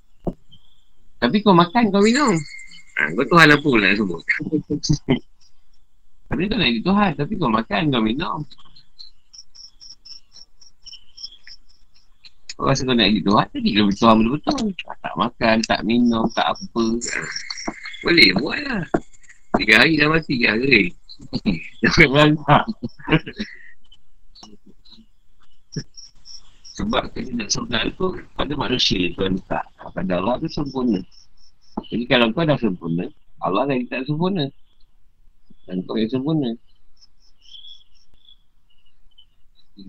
Tapi 1.22 1.36
kau 1.40 1.56
makan, 1.56 1.84
kau 1.88 2.02
minum. 2.04 2.34
Ha, 2.98 3.02
kau 3.16 3.24
Tuhan 3.24 3.46
apa 3.48 3.62
pula 3.64 3.88
nak 3.88 3.96
sebut? 3.96 4.22
tapi 6.28 6.42
kau 6.50 6.56
nak 6.60 6.68
jadi 6.68 6.82
Tuhan. 6.84 7.10
Tapi 7.16 7.32
kau 7.40 7.48
makan, 7.48 7.82
kau 7.88 8.02
minum. 8.04 8.38
Kau 12.58 12.68
rasa 12.68 12.84
kau 12.84 12.92
nak 12.92 13.08
jadi 13.08 13.22
Tuhan, 13.24 13.46
jadi 13.48 13.70
kau 13.80 13.86
Tuhan 13.96 14.14
betul-betul. 14.20 14.66
Tak 15.00 15.14
makan, 15.16 15.56
tak 15.64 15.80
minum, 15.88 16.28
tak 16.36 16.52
apa. 16.52 16.84
Boleh 18.04 18.28
buat 18.36 18.60
lah. 18.66 18.84
Tiga 19.56 19.80
hari 19.80 19.96
dah 19.96 20.08
mati, 20.10 20.36
tiga 20.36 20.58
hari. 20.58 20.92
Sebab 26.72 27.12
kita 27.12 27.36
nak 27.36 27.52
sempurna 27.52 27.84
tu 28.00 28.16
pada 28.32 28.52
manusia 28.56 29.12
Tuhan 29.12 29.36
tak. 29.44 29.60
Pada 29.92 30.18
Allah 30.18 30.40
tu 30.40 30.48
sempurna. 30.48 31.04
Jadi 31.92 32.04
kalau 32.08 32.32
kau 32.32 32.48
dah 32.48 32.56
sempurna, 32.56 33.04
Allah 33.44 33.68
lagi 33.68 33.84
tak 33.92 34.08
sempurna. 34.08 34.48
Dan 35.68 35.84
kau 35.84 36.00
yang 36.00 36.08
sempurna. 36.08 36.48
Tu 39.76 39.84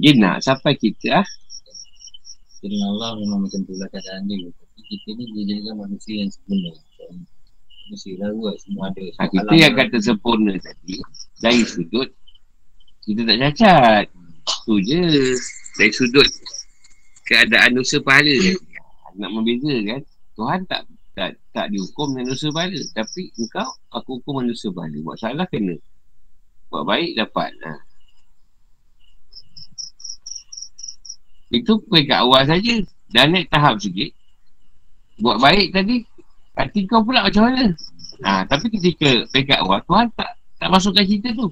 Dia 0.00 0.12
nak 0.16 0.40
sampai 0.40 0.72
kita 0.80 1.20
ah. 1.20 1.26
Jadi 2.64 2.80
Allah 2.80 3.12
memang 3.20 3.44
macam 3.44 3.60
tu 3.68 3.76
lah 3.76 3.88
keadaan 3.92 4.24
dia 4.24 4.48
Tapi 4.48 4.80
kita 4.88 5.08
ni 5.20 5.24
dia 5.36 5.42
jadikan 5.52 5.84
manusia 5.84 6.24
yang 6.24 6.32
sempurna 6.32 6.72
Manusia 7.84 8.16
lah 8.16 8.32
semua 8.64 8.88
ada 8.88 9.04
Ha, 9.20 9.28
kita 9.28 9.52
yang 9.52 9.76
kata 9.76 9.96
sempurna 10.00 10.56
tadi, 10.56 10.96
dari 11.44 11.62
sudut, 11.68 12.08
kita 13.04 13.20
tak 13.28 13.36
cacat. 13.36 14.04
Tu 14.64 14.74
je. 14.84 15.04
Dari 15.76 15.92
sudut 15.92 16.28
keadaan 17.28 17.76
dosa 17.76 18.00
pahala. 18.00 18.32
Nak 19.16 19.30
membeza 19.32 19.74
kan. 19.84 20.00
Tuhan 20.34 20.60
tak 20.66 20.82
tak 21.14 21.30
tak 21.54 21.66
dihukum 21.70 22.16
dengan 22.16 22.32
dosa 22.32 22.48
pahala. 22.52 22.80
Tapi 22.96 23.22
engkau, 23.36 23.68
aku 23.92 24.20
hukum 24.20 24.40
dengan 24.40 24.56
dosa 24.56 24.68
pahala. 24.72 24.96
Buat 25.04 25.18
salah 25.20 25.46
kena. 25.48 25.76
Buat 26.72 26.84
baik 26.88 27.12
dapat. 27.20 27.52
Ha. 27.64 27.72
Itu 31.52 31.78
peringkat 31.86 32.18
awal 32.24 32.42
saja. 32.48 32.74
Dah 33.12 33.28
naik 33.30 33.52
tahap 33.52 33.78
sikit. 33.78 34.10
Buat 35.20 35.38
baik 35.38 35.70
tadi. 35.70 36.02
Hati 36.54 36.86
kau 36.86 37.02
pula 37.02 37.26
macam 37.26 37.50
mana? 37.50 37.74
Ha, 38.22 38.46
tapi 38.46 38.70
ketika 38.70 39.26
peringkat 39.34 39.58
awal, 39.66 39.82
Tuhan 39.90 40.06
tak 40.14 40.38
tak 40.62 40.68
masukkan 40.70 41.02
cerita 41.02 41.34
tu. 41.34 41.50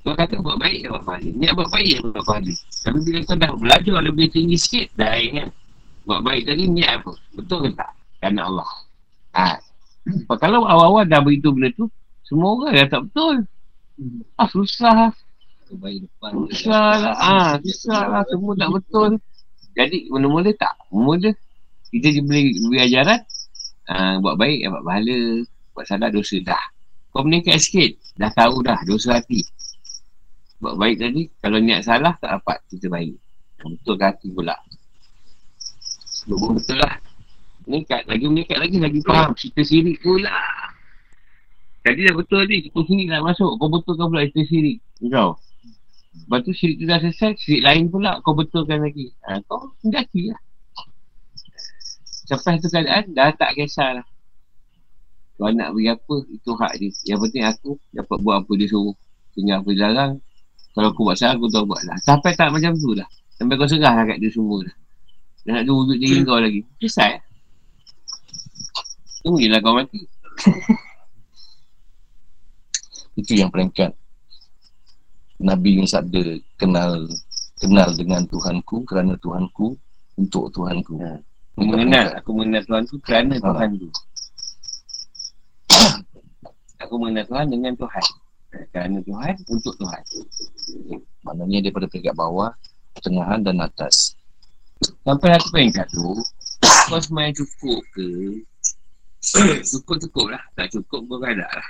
Tuhan 0.00 0.16
kata 0.16 0.40
buat 0.40 0.56
baik 0.56 0.88
buat 0.88 1.04
pahala. 1.04 1.28
Niat 1.28 1.52
buat 1.52 1.68
baik 1.68 1.96
buat 2.08 2.24
pahala. 2.24 2.52
Tapi 2.56 2.98
bila 3.04 3.18
kau 3.28 3.36
dah 3.36 3.52
belajar 3.52 3.96
lebih 4.00 4.26
tinggi 4.32 4.56
sikit, 4.56 4.88
dah 4.96 5.12
ingat. 5.20 5.52
Buat 6.08 6.24
baik 6.24 6.48
tadi 6.48 6.64
niat 6.72 7.04
apa? 7.04 7.12
Betul 7.36 7.68
ke 7.68 7.70
tak? 7.76 7.92
Kerana 8.16 8.48
Allah. 8.48 8.70
Ha. 9.36 9.46
Kalau 10.40 10.64
awal-awal 10.64 11.04
dah 11.04 11.20
beritahu 11.20 11.52
benda 11.52 11.68
tu, 11.76 11.86
semua 12.24 12.56
orang 12.56 12.72
dah 12.80 12.88
tak 12.88 13.00
betul. 13.12 13.36
Ah, 14.40 14.48
susah. 14.48 15.12
Susah 15.68 16.88
lah. 16.96 17.14
Ah, 17.20 17.52
susah 17.60 18.02
lah. 18.08 18.22
Semua 18.32 18.56
tak 18.56 18.72
betul. 18.72 19.10
Jadi, 19.76 20.08
mula-mula 20.08 20.50
tak. 20.56 20.72
Mula 20.88 21.30
kita 21.92 22.08
diberi, 22.08 22.56
diberi 22.56 22.80
ajaran, 22.88 23.20
ah, 23.90 24.14
buat 24.22 24.38
baik, 24.38 24.70
buat 24.70 24.84
pahala. 24.86 25.20
Buat 25.74 25.86
salah, 25.90 26.08
dosa 26.14 26.36
dah. 26.40 26.64
Kau 27.10 27.26
meningkat 27.26 27.58
sikit. 27.58 27.98
Dah 28.14 28.30
tahu 28.30 28.62
dah, 28.62 28.78
dosa 28.86 29.18
hati. 29.18 29.42
Buat 30.62 30.78
baik 30.78 30.96
tadi, 31.02 31.22
kalau 31.42 31.58
niat 31.58 31.82
salah, 31.82 32.14
tak 32.22 32.38
dapat 32.38 32.58
kita 32.70 32.86
baik. 32.86 33.18
Betul 33.60 33.96
hati 33.98 34.28
pula. 34.30 34.56
Betul 36.30 36.78
lah. 36.78 36.94
Meningkat, 37.66 38.06
lagi 38.06 38.24
meningkat 38.30 38.58
lagi, 38.62 38.76
lagi 38.78 39.00
faham. 39.02 39.34
Cerita 39.34 39.62
sirik 39.66 39.98
pula. 40.00 40.38
Tadi 41.80 42.00
dah 42.06 42.14
betul 42.14 42.46
ni, 42.46 42.62
cerita 42.62 42.80
sirik 42.86 43.06
nak 43.10 43.22
masuk. 43.26 43.50
Kau 43.58 43.68
betulkan 43.68 44.06
pula 44.08 44.22
cerita 44.28 44.42
sirik. 44.46 44.78
Kau. 45.10 45.36
Lepas 46.10 46.42
tu 46.42 46.50
syirik 46.50 46.76
tu 46.82 46.84
dah 46.90 46.98
selesai, 46.98 47.38
syirik 47.38 47.62
lain 47.62 47.84
pula 47.86 48.18
kau 48.26 48.34
betulkan 48.34 48.82
lagi. 48.82 49.14
Ha, 49.30 49.38
kau 49.46 49.70
mendaki 49.86 50.34
lah. 50.34 50.40
Sampai 52.30 52.62
satu 52.62 52.78
keadaan, 52.78 53.10
dah 53.10 53.34
tak 53.34 53.58
kisah 53.58 53.98
lah. 53.98 54.06
Kau 55.34 55.50
nak 55.50 55.74
beri 55.74 55.90
apa, 55.90 56.14
itu 56.30 56.54
hak 56.54 56.78
dia. 56.78 56.94
Yang 57.10 57.18
penting 57.26 57.42
aku 57.42 57.74
dapat 57.90 58.22
buat 58.22 58.46
apa 58.46 58.52
dia 58.54 58.70
suruh. 58.70 58.94
Tinggal 59.34 59.66
apa 59.66 59.70
dia 59.74 59.90
larang. 59.90 60.22
Kalau 60.70 60.94
aku 60.94 61.02
buat 61.02 61.18
salah, 61.18 61.34
aku 61.34 61.50
tahu 61.50 61.66
buat 61.66 61.82
lah. 61.82 61.98
Sampai 62.06 62.38
tak 62.38 62.54
macam 62.54 62.70
tu 62.78 62.94
lah. 62.94 63.10
Sampai 63.34 63.58
kau 63.58 63.66
serah 63.66 63.98
lah 63.98 64.06
kat 64.06 64.22
dia 64.22 64.30
semua 64.30 64.62
lah. 64.62 64.70
Dah 65.42 65.58
nak 65.58 65.66
wujud 65.66 65.98
diri 65.98 66.22
kau 66.22 66.38
lagi. 66.38 66.62
Selesai 66.78 67.18
lah. 67.18 67.24
Tunggulah 69.26 69.58
kau 69.58 69.74
mati. 69.74 70.06
Itu 73.18 73.34
yang 73.34 73.50
peringkat 73.50 73.90
Nabi 75.40 75.80
ni 75.82 75.88
sabda 75.88 76.20
kenal 76.60 77.08
kenal 77.58 77.90
dengan 77.96 78.22
Tuhanku 78.28 78.84
kerana 78.86 79.16
Tuhanku 79.18 79.74
untuk 80.20 80.52
Tuhanku. 80.52 81.00
Ha. 81.00 81.29
Aku 81.60 81.68
mengenal, 81.68 82.06
aku 82.16 82.30
mengenal 82.32 82.62
Tuhan 82.64 82.82
tu 82.88 82.96
kerana 83.04 83.36
Ha. 83.36 83.44
Tuhan 83.44 83.68
tu. 83.76 83.88
Aku 86.88 86.96
mengenal 86.96 87.28
Tuhan 87.28 87.46
dengan 87.52 87.76
Tuhan. 87.76 88.06
Kerana 88.72 88.98
Tuhan, 89.04 89.34
untuk 89.44 89.76
Tuhan. 89.76 90.02
Maknanya 91.20 91.68
daripada 91.68 91.84
peringkat 91.84 92.16
bawah, 92.16 92.56
pertengahan 92.96 93.44
dan 93.44 93.60
atas. 93.60 94.16
Sampai 95.04 95.36
satu 95.36 95.52
peringkat 95.52 95.84
tu, 95.92 96.16
kau 96.88 96.96
semayang 96.96 97.36
cukup 97.36 97.84
ke? 97.92 98.08
Cukup-cukup 99.76 100.32
lah. 100.32 100.40
Tak 100.56 100.72
cukup 100.72 101.04
pun 101.12 101.20
ada 101.28 101.44
lah. 101.44 101.68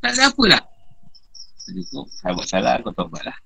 Tak 0.00 0.16
ada 0.16 0.32
apa 0.32 0.44
lah. 0.48 0.62
Tak 1.68 1.72
cukup. 1.76 2.08
Saya 2.08 2.32
buat 2.32 2.48
salah, 2.48 2.72
kau 2.80 2.96
taubat 2.96 3.20
lah. 3.28 3.36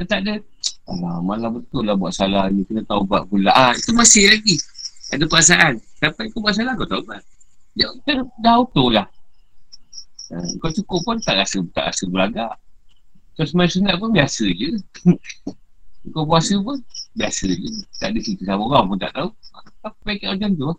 Dia 0.00 0.08
tak 0.08 0.24
ada. 0.24 0.40
Alah, 0.88 1.20
malah 1.20 1.52
betul 1.52 1.84
lah 1.84 2.00
buat 2.00 2.16
salah 2.16 2.48
ni. 2.48 2.64
Kena 2.64 2.80
taubat 2.88 3.28
pula. 3.28 3.52
Ah, 3.52 3.76
itu 3.76 3.92
masih 3.92 4.32
lagi. 4.32 4.56
Ada 5.08 5.24
perasaan. 5.24 5.74
Sampai 5.98 6.28
kau 6.30 6.44
buat 6.44 6.54
salah, 6.54 6.76
kau 6.76 6.88
taubat. 6.88 7.24
Dia 7.72 7.88
dah, 8.04 8.26
dah 8.42 8.52
auto 8.60 8.92
lah. 8.92 9.06
Ha, 10.28 10.36
kau 10.60 10.68
cukup 10.68 11.00
pun 11.08 11.16
tak 11.24 11.40
rasa 11.40 11.64
tak 11.72 11.88
rasa 11.88 12.04
beragak. 12.04 12.52
Kau 13.38 13.46
semayang 13.48 13.72
sunat 13.72 13.94
pun 13.96 14.10
biasa 14.12 14.44
je. 14.52 14.76
kau 16.14 16.28
puasa 16.28 16.60
pun 16.60 16.76
biasa 17.16 17.48
je. 17.48 17.68
Tak 17.96 18.12
ada 18.12 18.18
cerita 18.20 18.42
sama 18.44 18.62
orang 18.68 18.84
pun 18.92 18.98
tak 19.00 19.12
tahu. 19.16 19.30
Apa 19.86 19.98
baik 20.04 20.28
macam 20.28 20.50
tu? 20.52 20.70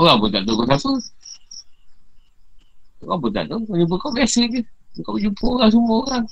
Orang 0.00 0.16
pun 0.24 0.30
tak 0.32 0.42
tahu 0.48 0.54
kau 0.56 0.66
siapa. 0.70 0.92
Orang 3.04 3.18
pun 3.20 3.30
tak 3.36 3.44
tahu. 3.52 3.60
Kau 3.68 3.76
jumpa 3.76 3.94
kau 4.00 4.12
biasa 4.16 4.40
je. 4.48 4.60
Kau 5.04 5.18
jumpa 5.20 5.44
orang 5.44 5.70
semua 5.74 5.96
orang. 6.08 6.24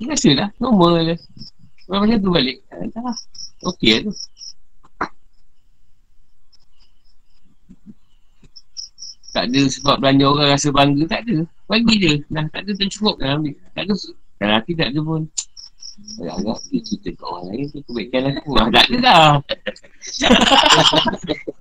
Biasa 0.00 0.28
lah. 0.32 0.48
Normal 0.56 1.04
je. 1.04 1.16
Orang 1.90 2.06
macam 2.06 2.18
tu 2.22 2.30
balik. 2.30 2.62
Dah. 2.70 3.16
Okey 3.66 4.06
tu. 4.06 4.14
Tak 9.30 9.46
ada 9.50 9.62
sebab 9.66 9.98
belanja 9.98 10.24
orang 10.30 10.48
rasa 10.54 10.68
bangga. 10.70 11.02
Tak 11.10 11.26
ada. 11.26 11.36
Bagi 11.66 11.94
je. 11.98 12.12
Dah 12.30 12.46
tak 12.54 12.62
ada 12.62 12.72
tercukup 12.78 13.18
dah 13.18 13.34
ambil. 13.34 13.58
Tak 13.74 13.90
ada. 13.90 13.94
Dan 14.38 14.48
hati 14.54 14.72
tak 14.78 14.94
ada 14.94 15.00
pun. 15.02 15.26
Agak-agak 16.00 16.58
dia 16.70 16.80
cerita 16.80 17.08
kat 17.12 17.26
orang 17.26 17.44
lain 17.50 17.64
tu 17.68 17.78
kebaikan 17.84 18.22
aku. 18.32 18.50
Ah, 18.54 18.68
tak 18.70 18.84
ada 18.86 18.96
dah. 19.02 19.30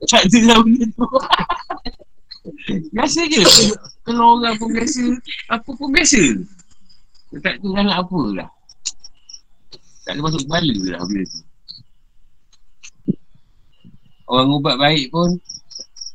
tak 0.13 0.21
ada 0.29 0.37
dah 0.45 0.57
benda 0.61 0.85
tu. 0.93 1.07
biasa 2.95 3.19
je. 3.27 3.41
Kalau 4.05 4.39
orang 4.39 4.55
pun 4.61 4.69
biasa, 4.71 5.03
aku 5.51 5.69
pun 5.73 5.89
biasa. 5.89 6.21
Tak 7.41 7.61
dah 7.65 7.83
nak 7.83 7.97
apa 8.05 8.21
lah. 8.37 8.49
Tak 10.09 10.17
ada 10.17 10.25
masuk 10.25 10.41
kepala 10.49 10.73
lah 10.89 11.05
benda 11.05 11.23
tu. 11.29 11.39
Orang 14.25 14.57
ubat 14.57 14.81
baik 14.81 15.13
pun 15.13 15.37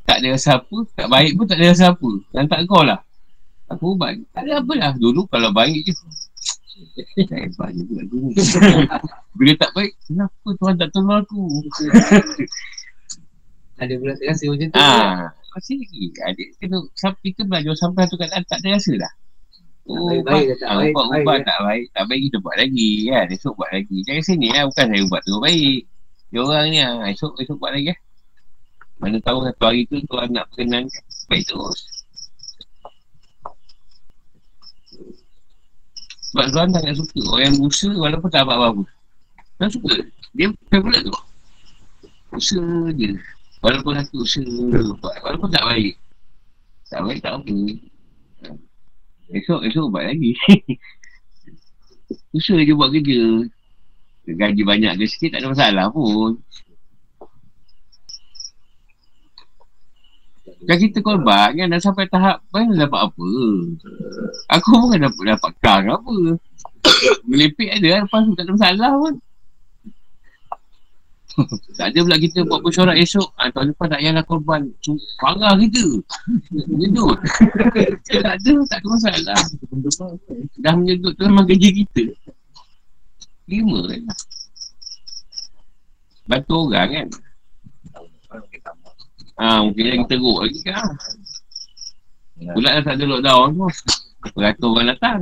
tak 0.03 0.19
ada 0.19 0.35
rasa 0.35 0.59
apa. 0.59 0.77
Tak 0.99 1.07
baik 1.07 1.31
pun 1.39 1.47
tak 1.47 1.63
ada 1.63 1.71
rasa 1.71 1.95
apa. 1.95 2.11
Dan 2.35 2.43
tak 2.51 2.67
kau 2.67 2.83
lah. 2.83 2.99
Aku 3.71 3.95
ubat. 3.95 4.19
Tak 4.35 4.51
ada 4.51 4.59
apa 4.59 4.73
lah. 4.75 4.91
Dulu 4.99 5.31
kalau 5.31 5.55
baik 5.55 5.87
je. 5.87 5.95
Tak 7.31 7.39
hebat 7.39 7.71
je 7.71 7.87
pula 7.87 8.03
aku 8.03 8.15
ni. 8.19 8.35
Bila 9.39 9.51
tak 9.55 9.71
baik, 9.71 9.95
kenapa 10.11 10.47
Tuhan 10.59 10.75
tak 10.75 10.89
tolong 10.91 11.23
aku? 11.23 11.47
Ada 13.79 13.95
pula 13.95 14.11
tak 14.19 14.27
rasa 14.27 14.43
macam 14.51 14.67
tu. 14.67 14.75
Ah, 14.75 15.31
masih 15.55 15.79
lagi. 15.79 16.03
Adik 16.19 16.47
kena 16.59 16.83
kita 17.23 17.47
belajar 17.47 17.79
sampai 17.79 18.11
satu 18.11 18.19
keadaan 18.19 18.43
tak 18.43 18.59
ada 18.59 18.75
rasa 18.75 18.91
dah. 18.91 19.13
Tak 19.85 20.25
baik, 20.25 20.49
tak 20.57 20.73
baik, 20.81 20.93
ubat, 20.97 21.05
baik, 21.13 21.21
ubat 21.21 21.37
ya. 21.37 21.45
tak 21.45 21.59
baik, 21.61 21.85
tak 21.93 22.03
baik 22.09 22.21
kita 22.25 22.37
buat 22.41 22.55
lagi 22.57 22.89
kan. 23.05 23.25
Esok 23.29 23.53
buat 23.53 23.69
lagi. 23.69 23.97
Jangan 24.01 24.23
sini 24.25 24.47
lah, 24.49 24.63
bukan 24.65 24.85
saya 24.89 25.01
ubat 25.05 25.21
tu 25.21 25.37
baik. 25.37 25.81
Dia 26.33 26.39
orang 26.41 26.65
ni 26.73 26.79
ah, 26.81 27.05
esok 27.05 27.37
esok 27.37 27.57
buat 27.61 27.71
lagi 27.77 27.93
ah. 27.93 27.99
Mana 28.97 29.21
tahu 29.21 29.45
satu 29.45 29.63
hari 29.69 29.85
tu 29.85 30.01
Tuhan 30.09 30.33
nak 30.33 30.49
perkenan 30.49 30.89
baik 31.29 31.45
terus. 31.45 31.79
Sebab 36.33 36.45
Tuhan 36.49 36.67
tak 36.73 36.81
nak 36.81 36.95
suka 36.97 37.19
orang 37.29 37.43
yang 37.45 37.55
berusaha 37.61 37.95
walaupun 37.95 38.29
tak 38.33 38.41
dapat 38.41 38.55
apa-apa. 38.57 38.83
Tuhan 39.61 39.69
suka. 39.69 39.95
Dia 40.35 40.47
pula 40.81 40.97
tu. 40.99 41.13
Usaha 42.33 42.91
je. 42.97 43.09
Walaupun 43.61 43.91
satu 44.01 44.17
usaha 44.25 44.81
buat. 44.97 45.15
Walaupun 45.21 45.49
tak 45.53 45.63
baik. 45.63 45.93
Tak 46.89 46.99
baik 47.05 47.19
tak 47.21 47.37
apa. 47.37 47.57
Esok, 49.33 49.61
esok 49.65 49.85
buat 49.89 50.05
lagi. 50.05 50.37
usaha 52.35 52.59
je 52.61 52.73
buat 52.75 52.91
kerja. 52.91 53.47
Gaji 54.25 54.61
banyak 54.65 54.93
ke 54.97 55.05
sikit 55.05 55.37
tak 55.37 55.41
ada 55.45 55.49
masalah 55.53 55.85
pun. 55.93 56.41
Kan 60.65 60.77
kita 60.81 60.97
korban 61.05 61.53
kan 61.53 61.69
dah 61.69 61.81
sampai 61.81 62.09
tahap 62.09 62.41
mana 62.49 62.73
dapat 62.73 62.99
apa. 63.05 63.29
Aku 64.57 64.69
bukan 64.81 65.05
dapat 65.05 65.23
dapat 65.37 65.51
kar 65.61 65.85
apa. 65.85 66.15
Melepek 67.29 67.69
ada 67.81 67.87
kan 67.97 68.01
lepas 68.09 68.21
tu 68.25 68.33
tak 68.33 68.45
ada 68.49 68.53
masalah 68.57 68.91
pun. 68.97 69.13
Tak 71.75 71.91
ada 71.91 71.99
pula 72.07 72.17
kita 72.17 72.39
buat 72.47 72.63
mesyuarat 72.63 72.95
esok. 72.99 73.27
Ah, 73.35 73.51
tahun 73.51 73.75
depan 73.75 73.87
tak 73.91 73.99
payahlah 73.99 74.23
korban. 74.23 74.61
Parah 75.19 75.53
kita. 75.59 75.85
Menyedut. 76.71 77.19
tak 78.23 78.35
ada, 78.39 78.53
tak 78.71 78.79
ada 78.79 78.87
masalah. 78.87 79.41
Dah 80.59 80.73
menyedut 80.79 81.13
tu 81.19 81.23
memang 81.27 81.47
kerja 81.47 81.69
kita. 81.71 82.03
Lima 83.51 83.79
kan. 83.91 84.01
Bantu 86.25 86.55
orang 86.71 86.89
kan. 86.89 87.07
Ah, 89.35 89.59
mungkin 89.67 89.85
lagi 89.91 90.05
teruk 90.07 90.37
lagi 90.47 90.59
kan. 90.63 90.87
Pula 92.55 92.79
dah 92.79 92.83
tak 92.83 92.95
ada 92.99 93.03
lockdown 93.03 93.47
tu. 93.55 93.67
Beratus 94.33 94.67
orang 94.71 94.87
datang. 94.95 95.21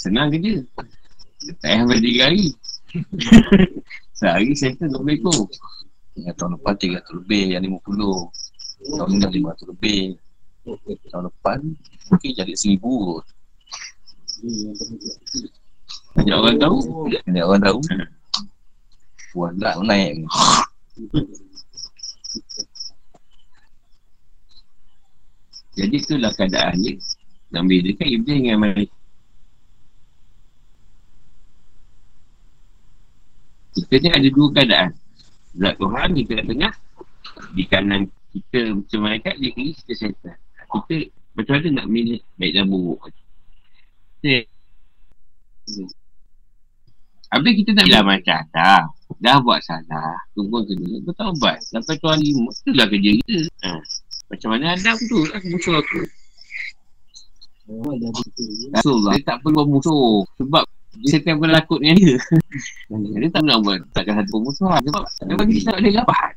Senang 0.00 0.32
kerja. 0.32 0.64
Tak 1.60 1.68
payah 1.88 2.00
tiga 2.00 2.20
hari. 2.28 2.52
Sehari 4.18 4.52
settle 4.56 4.90
20 4.90 5.16
ekor. 5.20 5.46
Yang 6.18 6.36
tahun 6.36 6.50
lepan 6.58 6.74
300 6.76 7.18
lebih, 7.22 7.44
yang 7.54 7.62
50. 7.64 8.96
Tahun 8.96 9.08
ni 9.12 9.16
dah 9.22 9.30
500 9.30 9.72
lebih. 9.72 10.02
Tahun 11.10 11.24
depan 11.26 11.58
mungkin 12.10 12.30
jadi 12.36 12.52
1000 12.52 12.80
kot. 12.80 13.26
Banyak 16.16 16.36
orang 16.36 16.56
tahu. 16.58 16.78
Banyak 17.08 17.44
orang 17.44 17.62
tahu. 17.62 17.78
Puan 19.30 19.54
lah 19.62 19.78
naik. 19.86 20.26
Jadi 25.78 25.96
itulah 25.96 26.32
keadaan 26.34 26.76
dia. 26.82 26.98
Dan 27.50 27.66
bedakan 27.66 28.06
Iblis 28.06 28.36
dengan 28.42 28.58
Malik. 28.62 28.90
Kita 33.76 33.94
ni 34.02 34.08
ada 34.10 34.28
dua 34.30 34.46
keadaan. 34.54 34.90
Zat 35.58 35.74
Tuhan 35.78 36.08
di 36.14 36.22
tengah-tengah. 36.26 36.72
Di 37.54 37.64
kanan 37.66 38.02
kita 38.30 38.60
macam 38.74 38.98
malaikat, 39.02 39.34
di 39.38 39.48
kiri 39.50 39.72
kita 39.82 39.92
syaitan. 40.06 40.36
Kita 40.70 40.96
macam 41.34 41.52
mana 41.58 41.68
nak 41.82 41.86
milih 41.90 42.20
baik 42.38 42.52
dan 42.54 42.64
buruk. 42.66 43.00
Kita 44.20 44.46
Habis 47.30 47.52
kita 47.62 47.70
tak 47.78 47.84
bilang 47.86 48.06
macam 48.10 48.38
dah. 48.50 48.82
Dah 49.22 49.38
buat 49.38 49.62
salah. 49.62 50.18
Tunggu 50.34 50.66
kena 50.66 50.98
bertaubat. 51.06 51.62
Sampai 51.62 51.98
hari 52.02 52.34
lima. 52.34 52.50
Itulah 52.50 52.86
kerja 52.90 53.10
kita. 53.22 53.38
Ha. 53.66 53.70
Macam 54.30 54.48
mana 54.54 54.74
Adam 54.74 54.96
tu. 55.06 55.18
Aku 55.30 55.46
musuh 55.50 55.74
aku. 55.78 56.00
Rasulullah 58.74 59.14
dia 59.14 59.26
tak 59.30 59.38
perlu 59.46 59.62
musuh. 59.66 60.26
Sebab 60.42 60.66
setan 61.06 61.38
pun 61.38 61.50
lakut 61.50 61.78
dengan 61.78 61.96
dia. 61.98 62.16
dia 63.22 63.28
tak 63.30 63.42
nak 63.46 63.62
buat. 63.62 63.78
Takkan 63.94 64.22
satu 64.22 64.36
musuh. 64.42 64.70
Sebab 64.70 65.04
dia 65.26 65.34
bagi 65.38 65.54
kita 65.62 65.70
tak 65.74 65.80
ada 65.82 65.90
lapan. 66.02 66.30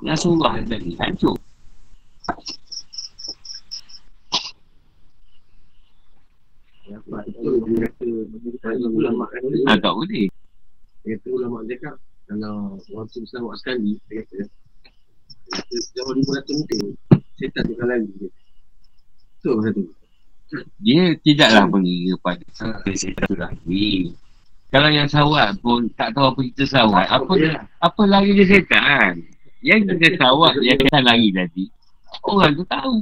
Rasulullah 0.00 0.52
tadi. 0.64 0.96
Hancur. 0.96 1.36
Tu 7.40 7.52
Ha, 9.68 9.72
tak 9.78 9.92
boleh. 9.94 10.26
Dia 11.00 11.16
kata 11.16 11.28
ulama 11.32 11.64
cakap 11.64 11.96
Kalau 12.28 12.76
orang 12.92 13.08
tu 13.08 13.24
buat 13.24 13.56
sekali 13.56 13.96
Dia 14.08 14.20
kata 14.20 14.38
Jauh 15.96 16.12
500 16.12 16.60
meter 16.60 16.82
Setan 17.40 17.62
tu 17.64 17.74
lari 17.80 18.04
dia 18.20 18.28
Betul 19.40 19.54
ke 19.56 19.62
satu 19.72 19.82
Dia 20.82 21.14
tidaklah 21.22 21.70
mengira 21.70 22.18
pada 22.18 22.42
setan 22.50 23.26
tu 23.26 23.36
lagi. 23.38 24.10
Kalau 24.70 24.86
yang 24.86 25.10
sawat 25.10 25.58
pun 25.58 25.90
tak 25.98 26.14
tahu 26.14 26.30
apa 26.30 26.40
kita 26.46 26.64
sawat. 26.66 27.06
Apa 27.10 27.32
apa 27.82 28.02
lari 28.06 28.38
dia 28.38 28.46
setan? 28.46 29.22
Yang 29.62 29.98
kita 29.98 30.18
sawat 30.18 30.58
yang 30.62 30.78
kita 30.78 30.98
lari 31.02 31.30
tadi. 31.34 31.64
Orang 32.26 32.54
tu 32.54 32.64
tahu. 32.66 32.94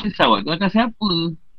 Dia 0.00 0.08
sawat 0.16 0.44
tu 0.44 0.50
atas 0.52 0.72
siapa? 0.72 1.10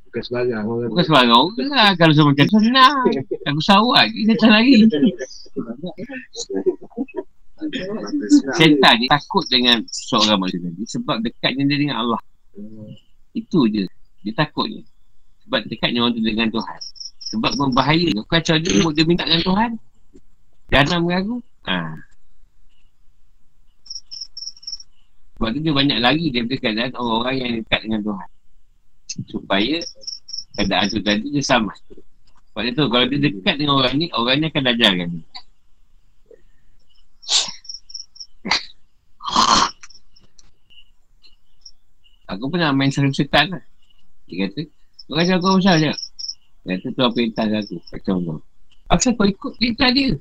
Bukan 0.10 0.22
sebarang 0.22 0.64
orang 0.64 0.90
Bukan 0.94 1.04
sebarang 1.06 1.34
orang 1.34 1.68
lah. 1.74 1.90
Kalau 1.98 2.14
semua 2.14 2.32
macam 2.34 2.48
senang. 2.50 3.06
Aku 3.50 3.62
sawat 3.62 4.04
je 4.14 4.22
setan 4.30 4.50
lari. 4.54 4.74
Setan 8.58 8.94
ni 9.02 9.06
takut 9.10 9.46
dengan 9.50 9.82
seorang 9.90 10.38
manusia 10.38 10.62
tadi 10.66 10.84
sebab 10.86 11.18
dekatnya 11.26 11.64
dia 11.70 11.78
dengan 11.82 11.98
Allah. 12.06 12.22
Itu 13.34 13.66
je. 13.70 13.90
Dia 14.22 14.34
takut 14.38 14.70
je. 14.70 14.82
Sebab 15.46 15.62
dekatnya 15.70 16.00
orang 16.02 16.14
tu 16.18 16.22
dengan 16.26 16.50
Tuhan. 16.50 16.80
Sebab 17.34 17.52
berbahaya. 17.54 18.10
Kau 18.18 18.26
kacau 18.30 18.58
dia, 18.58 18.74
dia 18.74 19.06
minta 19.06 19.24
dengan 19.26 19.46
Tuhan. 19.46 19.72
Jangan 20.74 21.00
mengaku. 21.06 21.38
Ha. 21.70 21.78
Sebab 25.36 25.50
tu 25.52 25.60
dia 25.62 25.74
banyak 25.76 25.98
lari 26.02 26.26
daripada 26.32 26.58
keadaan 26.58 26.92
orang-orang 26.98 27.36
yang 27.38 27.52
dekat 27.62 27.80
dengan 27.86 28.02
Tuhan. 28.02 28.30
Supaya 29.30 29.78
keadaan 30.58 30.86
tu 30.90 31.00
tadi 31.04 31.28
dia 31.30 31.44
sama. 31.46 31.74
Sebab 32.50 32.64
itu 32.66 32.84
kalau 32.88 33.06
dia 33.06 33.20
dekat 33.20 33.56
dengan 33.60 33.76
orang 33.84 33.94
ni, 34.00 34.08
orang 34.16 34.36
ni 34.42 34.46
akan 34.50 34.64
ajarkan 34.72 35.08
dia. 35.12 35.26
Aku 42.26 42.50
pernah 42.50 42.74
main 42.74 42.90
sarung 42.90 43.14
setan 43.14 43.54
lah. 43.54 43.64
Dia 44.26 44.50
kata, 44.50 44.66
kacau 45.14 45.38
kau 45.38 45.58
besar 45.62 45.78
je. 45.78 45.94
Kata 46.66 46.88
tu 46.90 47.02
apa 47.06 47.14
perintah 47.14 47.46
aku. 47.46 47.78
Kacau 47.94 48.16
kau. 48.26 48.38
Asal 48.90 49.14
kau 49.14 49.26
ikut 49.26 49.54
perintah 49.62 49.90
dia? 49.94 50.14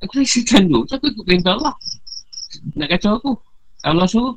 Aku 0.00 0.12
rasa 0.16 0.26
setan 0.26 0.66
tu. 0.66 0.82
Kenapa 0.88 1.06
ikut 1.06 1.24
perintah 1.28 1.52
Allah? 1.60 1.74
Nak 2.74 2.88
kacau 2.90 3.12
aku. 3.20 3.32
Allah 3.86 4.06
suruh. 4.10 4.34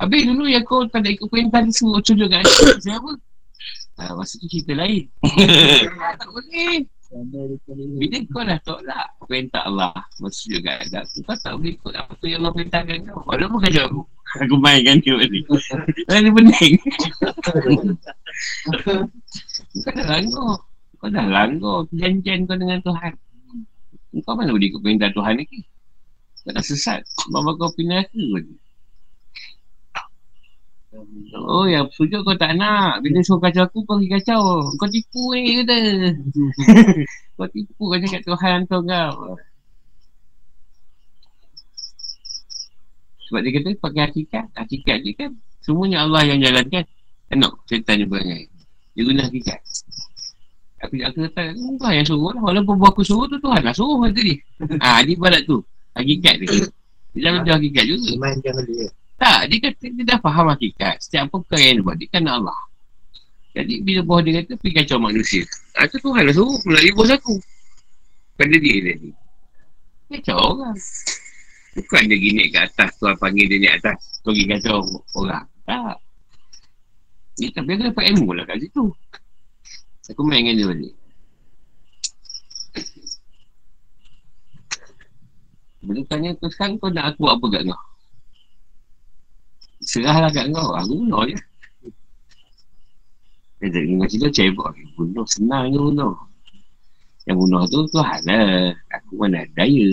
Habis 0.00 0.24
dulu 0.26 0.44
yang 0.48 0.64
kau 0.64 0.82
tak 0.88 1.04
nak 1.04 1.12
ikut 1.14 1.28
perintah 1.28 1.60
dia 1.60 1.74
suruh 1.74 2.00
sujud 2.00 2.28
kat 2.32 2.40
aku. 2.40 2.76
Siapa? 2.86 3.10
Ha, 4.00 4.16
masa 4.16 4.40
tu 4.40 4.46
cerita 4.48 4.72
lain. 4.72 5.04
tak 6.20 6.28
boleh. 6.32 6.88
Bila 8.00 8.16
kau 8.32 8.40
dah 8.40 8.56
tolak 8.64 9.06
perintah 9.28 9.68
Allah 9.68 9.92
Masa 10.16 10.32
sujud 10.32 10.64
kat 10.64 10.88
aku 10.88 11.20
Kau 11.28 11.36
tak 11.36 11.52
boleh 11.60 11.76
ikut 11.76 11.92
apa 11.92 12.24
yang 12.24 12.40
Allah 12.40 12.52
perintahkan 12.56 12.98
kau 13.04 13.20
Walaupun 13.28 13.58
kacau 13.60 13.84
aku 13.84 14.00
Aku 14.40 14.56
mainkan 14.56 14.96
dia 15.04 15.12
balik. 15.12 15.44
Ini 16.08 16.30
pening. 16.32 16.74
kau 19.84 19.92
dah 19.92 20.06
langgar. 20.08 20.56
Kau 20.96 21.08
dah 21.12 21.26
langgar 21.28 21.84
perjanjian 21.92 22.48
kau 22.48 22.56
dengan 22.56 22.80
Tuhan. 22.80 23.12
Kau 24.24 24.32
mana 24.32 24.56
boleh 24.56 24.72
ikut 24.72 24.80
perintah 24.80 25.12
Tuhan 25.12 25.36
lagi? 25.36 25.68
Kau 26.48 26.52
dah 26.56 26.64
sesat. 26.64 27.04
Bapak 27.28 27.60
kau 27.60 27.70
pindah 27.76 28.08
ke. 28.08 28.40
Oh, 31.32 31.64
yang 31.64 31.88
sujud 31.88 32.20
kau 32.20 32.36
tak 32.36 32.52
nak. 32.60 33.00
Bila 33.00 33.24
suruh 33.24 33.40
kacau 33.40 33.64
aku, 33.64 33.80
kau 33.88 33.96
pergi 33.96 34.12
kacau. 34.12 34.68
Kau 34.76 34.88
tipu 34.92 35.32
ni 35.32 35.64
kata. 35.64 35.76
kau 37.40 37.48
tipu 37.48 37.82
kau 37.88 37.96
cakap 37.96 38.20
Tuhan 38.28 38.50
hantar 38.68 38.80
kau. 38.84 39.40
Sebab 43.24 43.40
dia 43.40 43.52
kata 43.56 43.68
pakai 43.80 44.00
hakikat. 44.04 44.46
Hakikat 44.52 44.96
dia 45.00 45.12
kan 45.16 45.30
semuanya 45.64 46.04
Allah 46.04 46.28
yang 46.28 46.44
jalankan. 46.44 46.84
Enak, 47.32 47.52
setan 47.64 48.04
dia 48.04 48.08
berangai. 48.08 48.52
Dia 48.92 49.02
guna 49.08 49.24
hakikat. 49.24 49.60
Aku 50.84 51.00
kata, 51.00 51.56
Tuhan 51.56 51.92
yang 51.96 52.04
suruh 52.04 52.36
lah. 52.36 52.42
Walaupun 52.44 52.76
aku 52.84 53.00
suruh 53.00 53.24
tu, 53.32 53.40
Tuhan 53.40 53.64
lah 53.64 53.72
suruh 53.72 53.96
kata 54.04 54.20
dia. 54.28 54.36
Ha, 54.84 55.00
dia 55.08 55.16
balat 55.16 55.40
tu. 55.48 55.64
Hakikat 55.96 56.36
dia. 56.44 56.68
Dia 57.16 57.20
jangan 57.24 57.40
dia 57.48 57.52
hakikat 57.56 57.84
juga. 57.88 58.08
Iman 58.12 58.36
jangan 58.44 58.64
dia. 58.68 58.88
Tak, 59.22 59.46
dia 59.46 59.58
kata 59.70 59.86
dia 59.86 60.02
dah 60.02 60.18
faham 60.18 60.50
hakikat. 60.50 60.98
Setiap 60.98 61.30
perkara 61.30 61.78
dia 61.78 61.78
buat, 61.78 61.94
dia 61.94 62.10
kan 62.10 62.26
Allah. 62.26 62.58
Jadi 63.54 63.78
bila 63.86 64.02
bos 64.02 64.18
dia 64.26 64.42
kata, 64.42 64.58
pergi 64.58 64.74
kacau 64.82 64.98
manusia. 64.98 65.46
Ha, 65.78 65.86
tu 65.86 66.02
Tuhan 66.02 66.26
lah 66.26 66.34
suruh 66.34 66.58
melalui 66.66 66.90
bos 66.90 67.06
aku. 67.06 67.38
Pada 68.34 68.56
dia 68.58 68.82
tadi. 68.82 69.14
Kacau 70.10 70.58
orang. 70.58 70.74
Bukan 71.78 72.02
dia 72.10 72.18
gini 72.18 72.50
kat 72.50 72.74
atas, 72.74 72.98
Tuhan 72.98 73.14
panggil 73.22 73.46
dia 73.46 73.58
naik 73.62 73.74
atas. 73.78 74.18
Pergi 74.26 74.44
kacau 74.50 74.82
orang. 75.14 75.46
Tak. 75.70 75.96
Dia 77.38 77.48
tapi 77.54 77.68
aku 77.78 77.82
dapat 77.94 78.04
ilmu 78.10 78.30
lah 78.34 78.44
kat 78.44 78.58
situ. 78.58 78.90
Aku 80.10 80.26
main 80.26 80.42
dengan 80.42 80.58
dia 80.58 80.66
balik. 80.66 80.94
Bila 85.82 86.00
tanya 86.10 86.34
tu 86.34 86.50
sekarang 86.50 86.82
kau 86.82 86.90
nak 86.90 87.14
aku 87.14 87.22
buat 87.22 87.38
apa 87.38 87.46
kat 87.54 87.62
kau? 87.70 87.82
Serahlah 89.82 90.30
kat 90.30 90.50
kau. 90.54 90.74
Aku 90.78 91.02
bunuh 91.02 91.26
je. 91.26 91.36
Dia 93.62 93.70
tak 93.70 93.82
dengar 93.86 94.06
cerita 94.10 94.28
cebok. 94.30 94.74
Bunuh 94.98 95.26
senang 95.26 95.70
je 95.70 95.78
bunuh. 95.78 96.14
Yang 97.26 97.36
bunuh 97.38 97.62
tu 97.70 97.78
Tuhan 97.90 98.20
lah. 98.26 98.74
Aku 98.98 99.12
mana 99.18 99.46
ada 99.46 99.50
daya. 99.62 99.90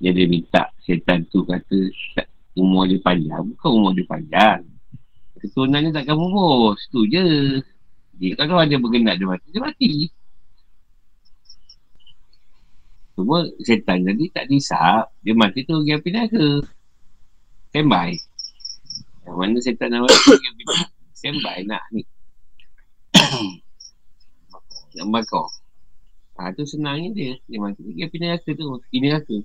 Dia 0.00 0.16
dia 0.16 0.24
minta 0.24 0.72
setan 0.80 1.28
tu 1.28 1.44
kata 1.44 1.92
umur 2.56 2.88
dia 2.88 2.96
panjang. 3.04 3.52
Bukan 3.52 3.68
umur 3.68 3.92
dia 3.92 4.08
panjang. 4.08 4.64
Keturunannya 5.40 5.92
takkan 5.92 6.16
bubur. 6.16 6.76
Itu 6.76 7.04
je. 7.08 7.60
Dia 8.20 8.36
kalau 8.36 8.60
ada 8.60 8.76
bergendak 8.76 9.16
dia 9.16 9.28
mati, 9.28 9.46
dia 9.48 9.60
mati. 9.64 10.12
Cuma 13.20 13.44
setan 13.60 14.00
tadi 14.00 14.32
tak 14.32 14.48
disap. 14.48 15.12
Dia 15.20 15.36
mati 15.36 15.60
tu 15.68 15.76
pergi 15.84 15.92
api 15.92 16.08
neraka. 16.08 16.64
Standby. 17.68 18.16
Yang 19.28 19.36
mana 19.36 19.58
setan 19.60 19.92
nak 19.92 20.08
mati 20.08 20.16
pergi 20.24 20.48
api 20.48 20.62
neraka. 20.64 20.88
Standby 21.12 21.58
nak 21.68 21.84
ni. 21.92 22.02
nak 24.96 25.06
bakar. 25.12 25.48
Ha, 26.40 26.56
tu 26.56 26.64
senangnya 26.64 27.12
dia. 27.12 27.32
Dia 27.44 27.60
mati 27.60 27.84
pergi 27.84 28.08
api 28.08 28.16
neraka 28.24 28.48
tu. 28.56 28.64
Pergi 28.88 28.98
neraka. 29.04 29.36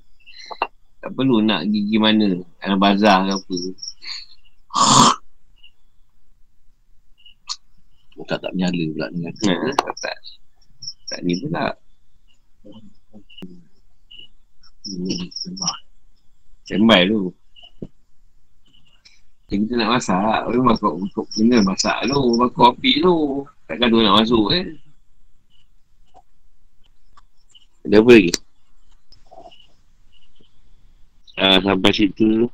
Tak 1.04 1.12
perlu 1.12 1.44
nak 1.44 1.68
gigi 1.68 2.00
mana. 2.00 2.32
Dalam 2.64 2.80
bazar 2.80 3.28
ke 3.28 3.32
apa. 3.36 3.58
Tak 8.26 8.40
tak 8.42 8.56
menyala 8.56 8.84
pula 8.96 9.08
dengan 9.12 9.34
Ha, 9.44 9.70
tak, 9.76 9.96
tak. 10.00 10.18
Tak 11.12 11.20
ni 11.28 11.36
pula. 11.36 11.76
Standby 16.66 17.02
tu. 17.10 17.34
Jadi 19.46 19.62
kita 19.62 19.74
nak 19.78 19.90
masak, 19.98 20.40
orang 20.50 20.66
masak 20.74 20.94
untuk 20.94 21.26
kena 21.34 21.62
masak 21.62 21.98
tu, 22.10 22.18
bakar 22.38 22.74
api 22.74 22.92
tu. 23.02 23.46
Takkan 23.70 23.90
tu 23.94 24.02
nak 24.02 24.18
masuk 24.22 24.48
eh. 24.54 24.66
Ada 27.86 28.02
apa 28.02 28.10
lagi? 28.10 28.34
Ah, 31.38 31.60
sampai 31.62 31.92
situ. 31.94 32.50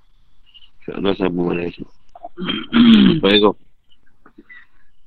InsyaAllah 0.82 1.14
sambung 1.16 1.54
mana 1.54 1.70
esok. 1.72 1.88
Assalamualaikum. 3.22 3.71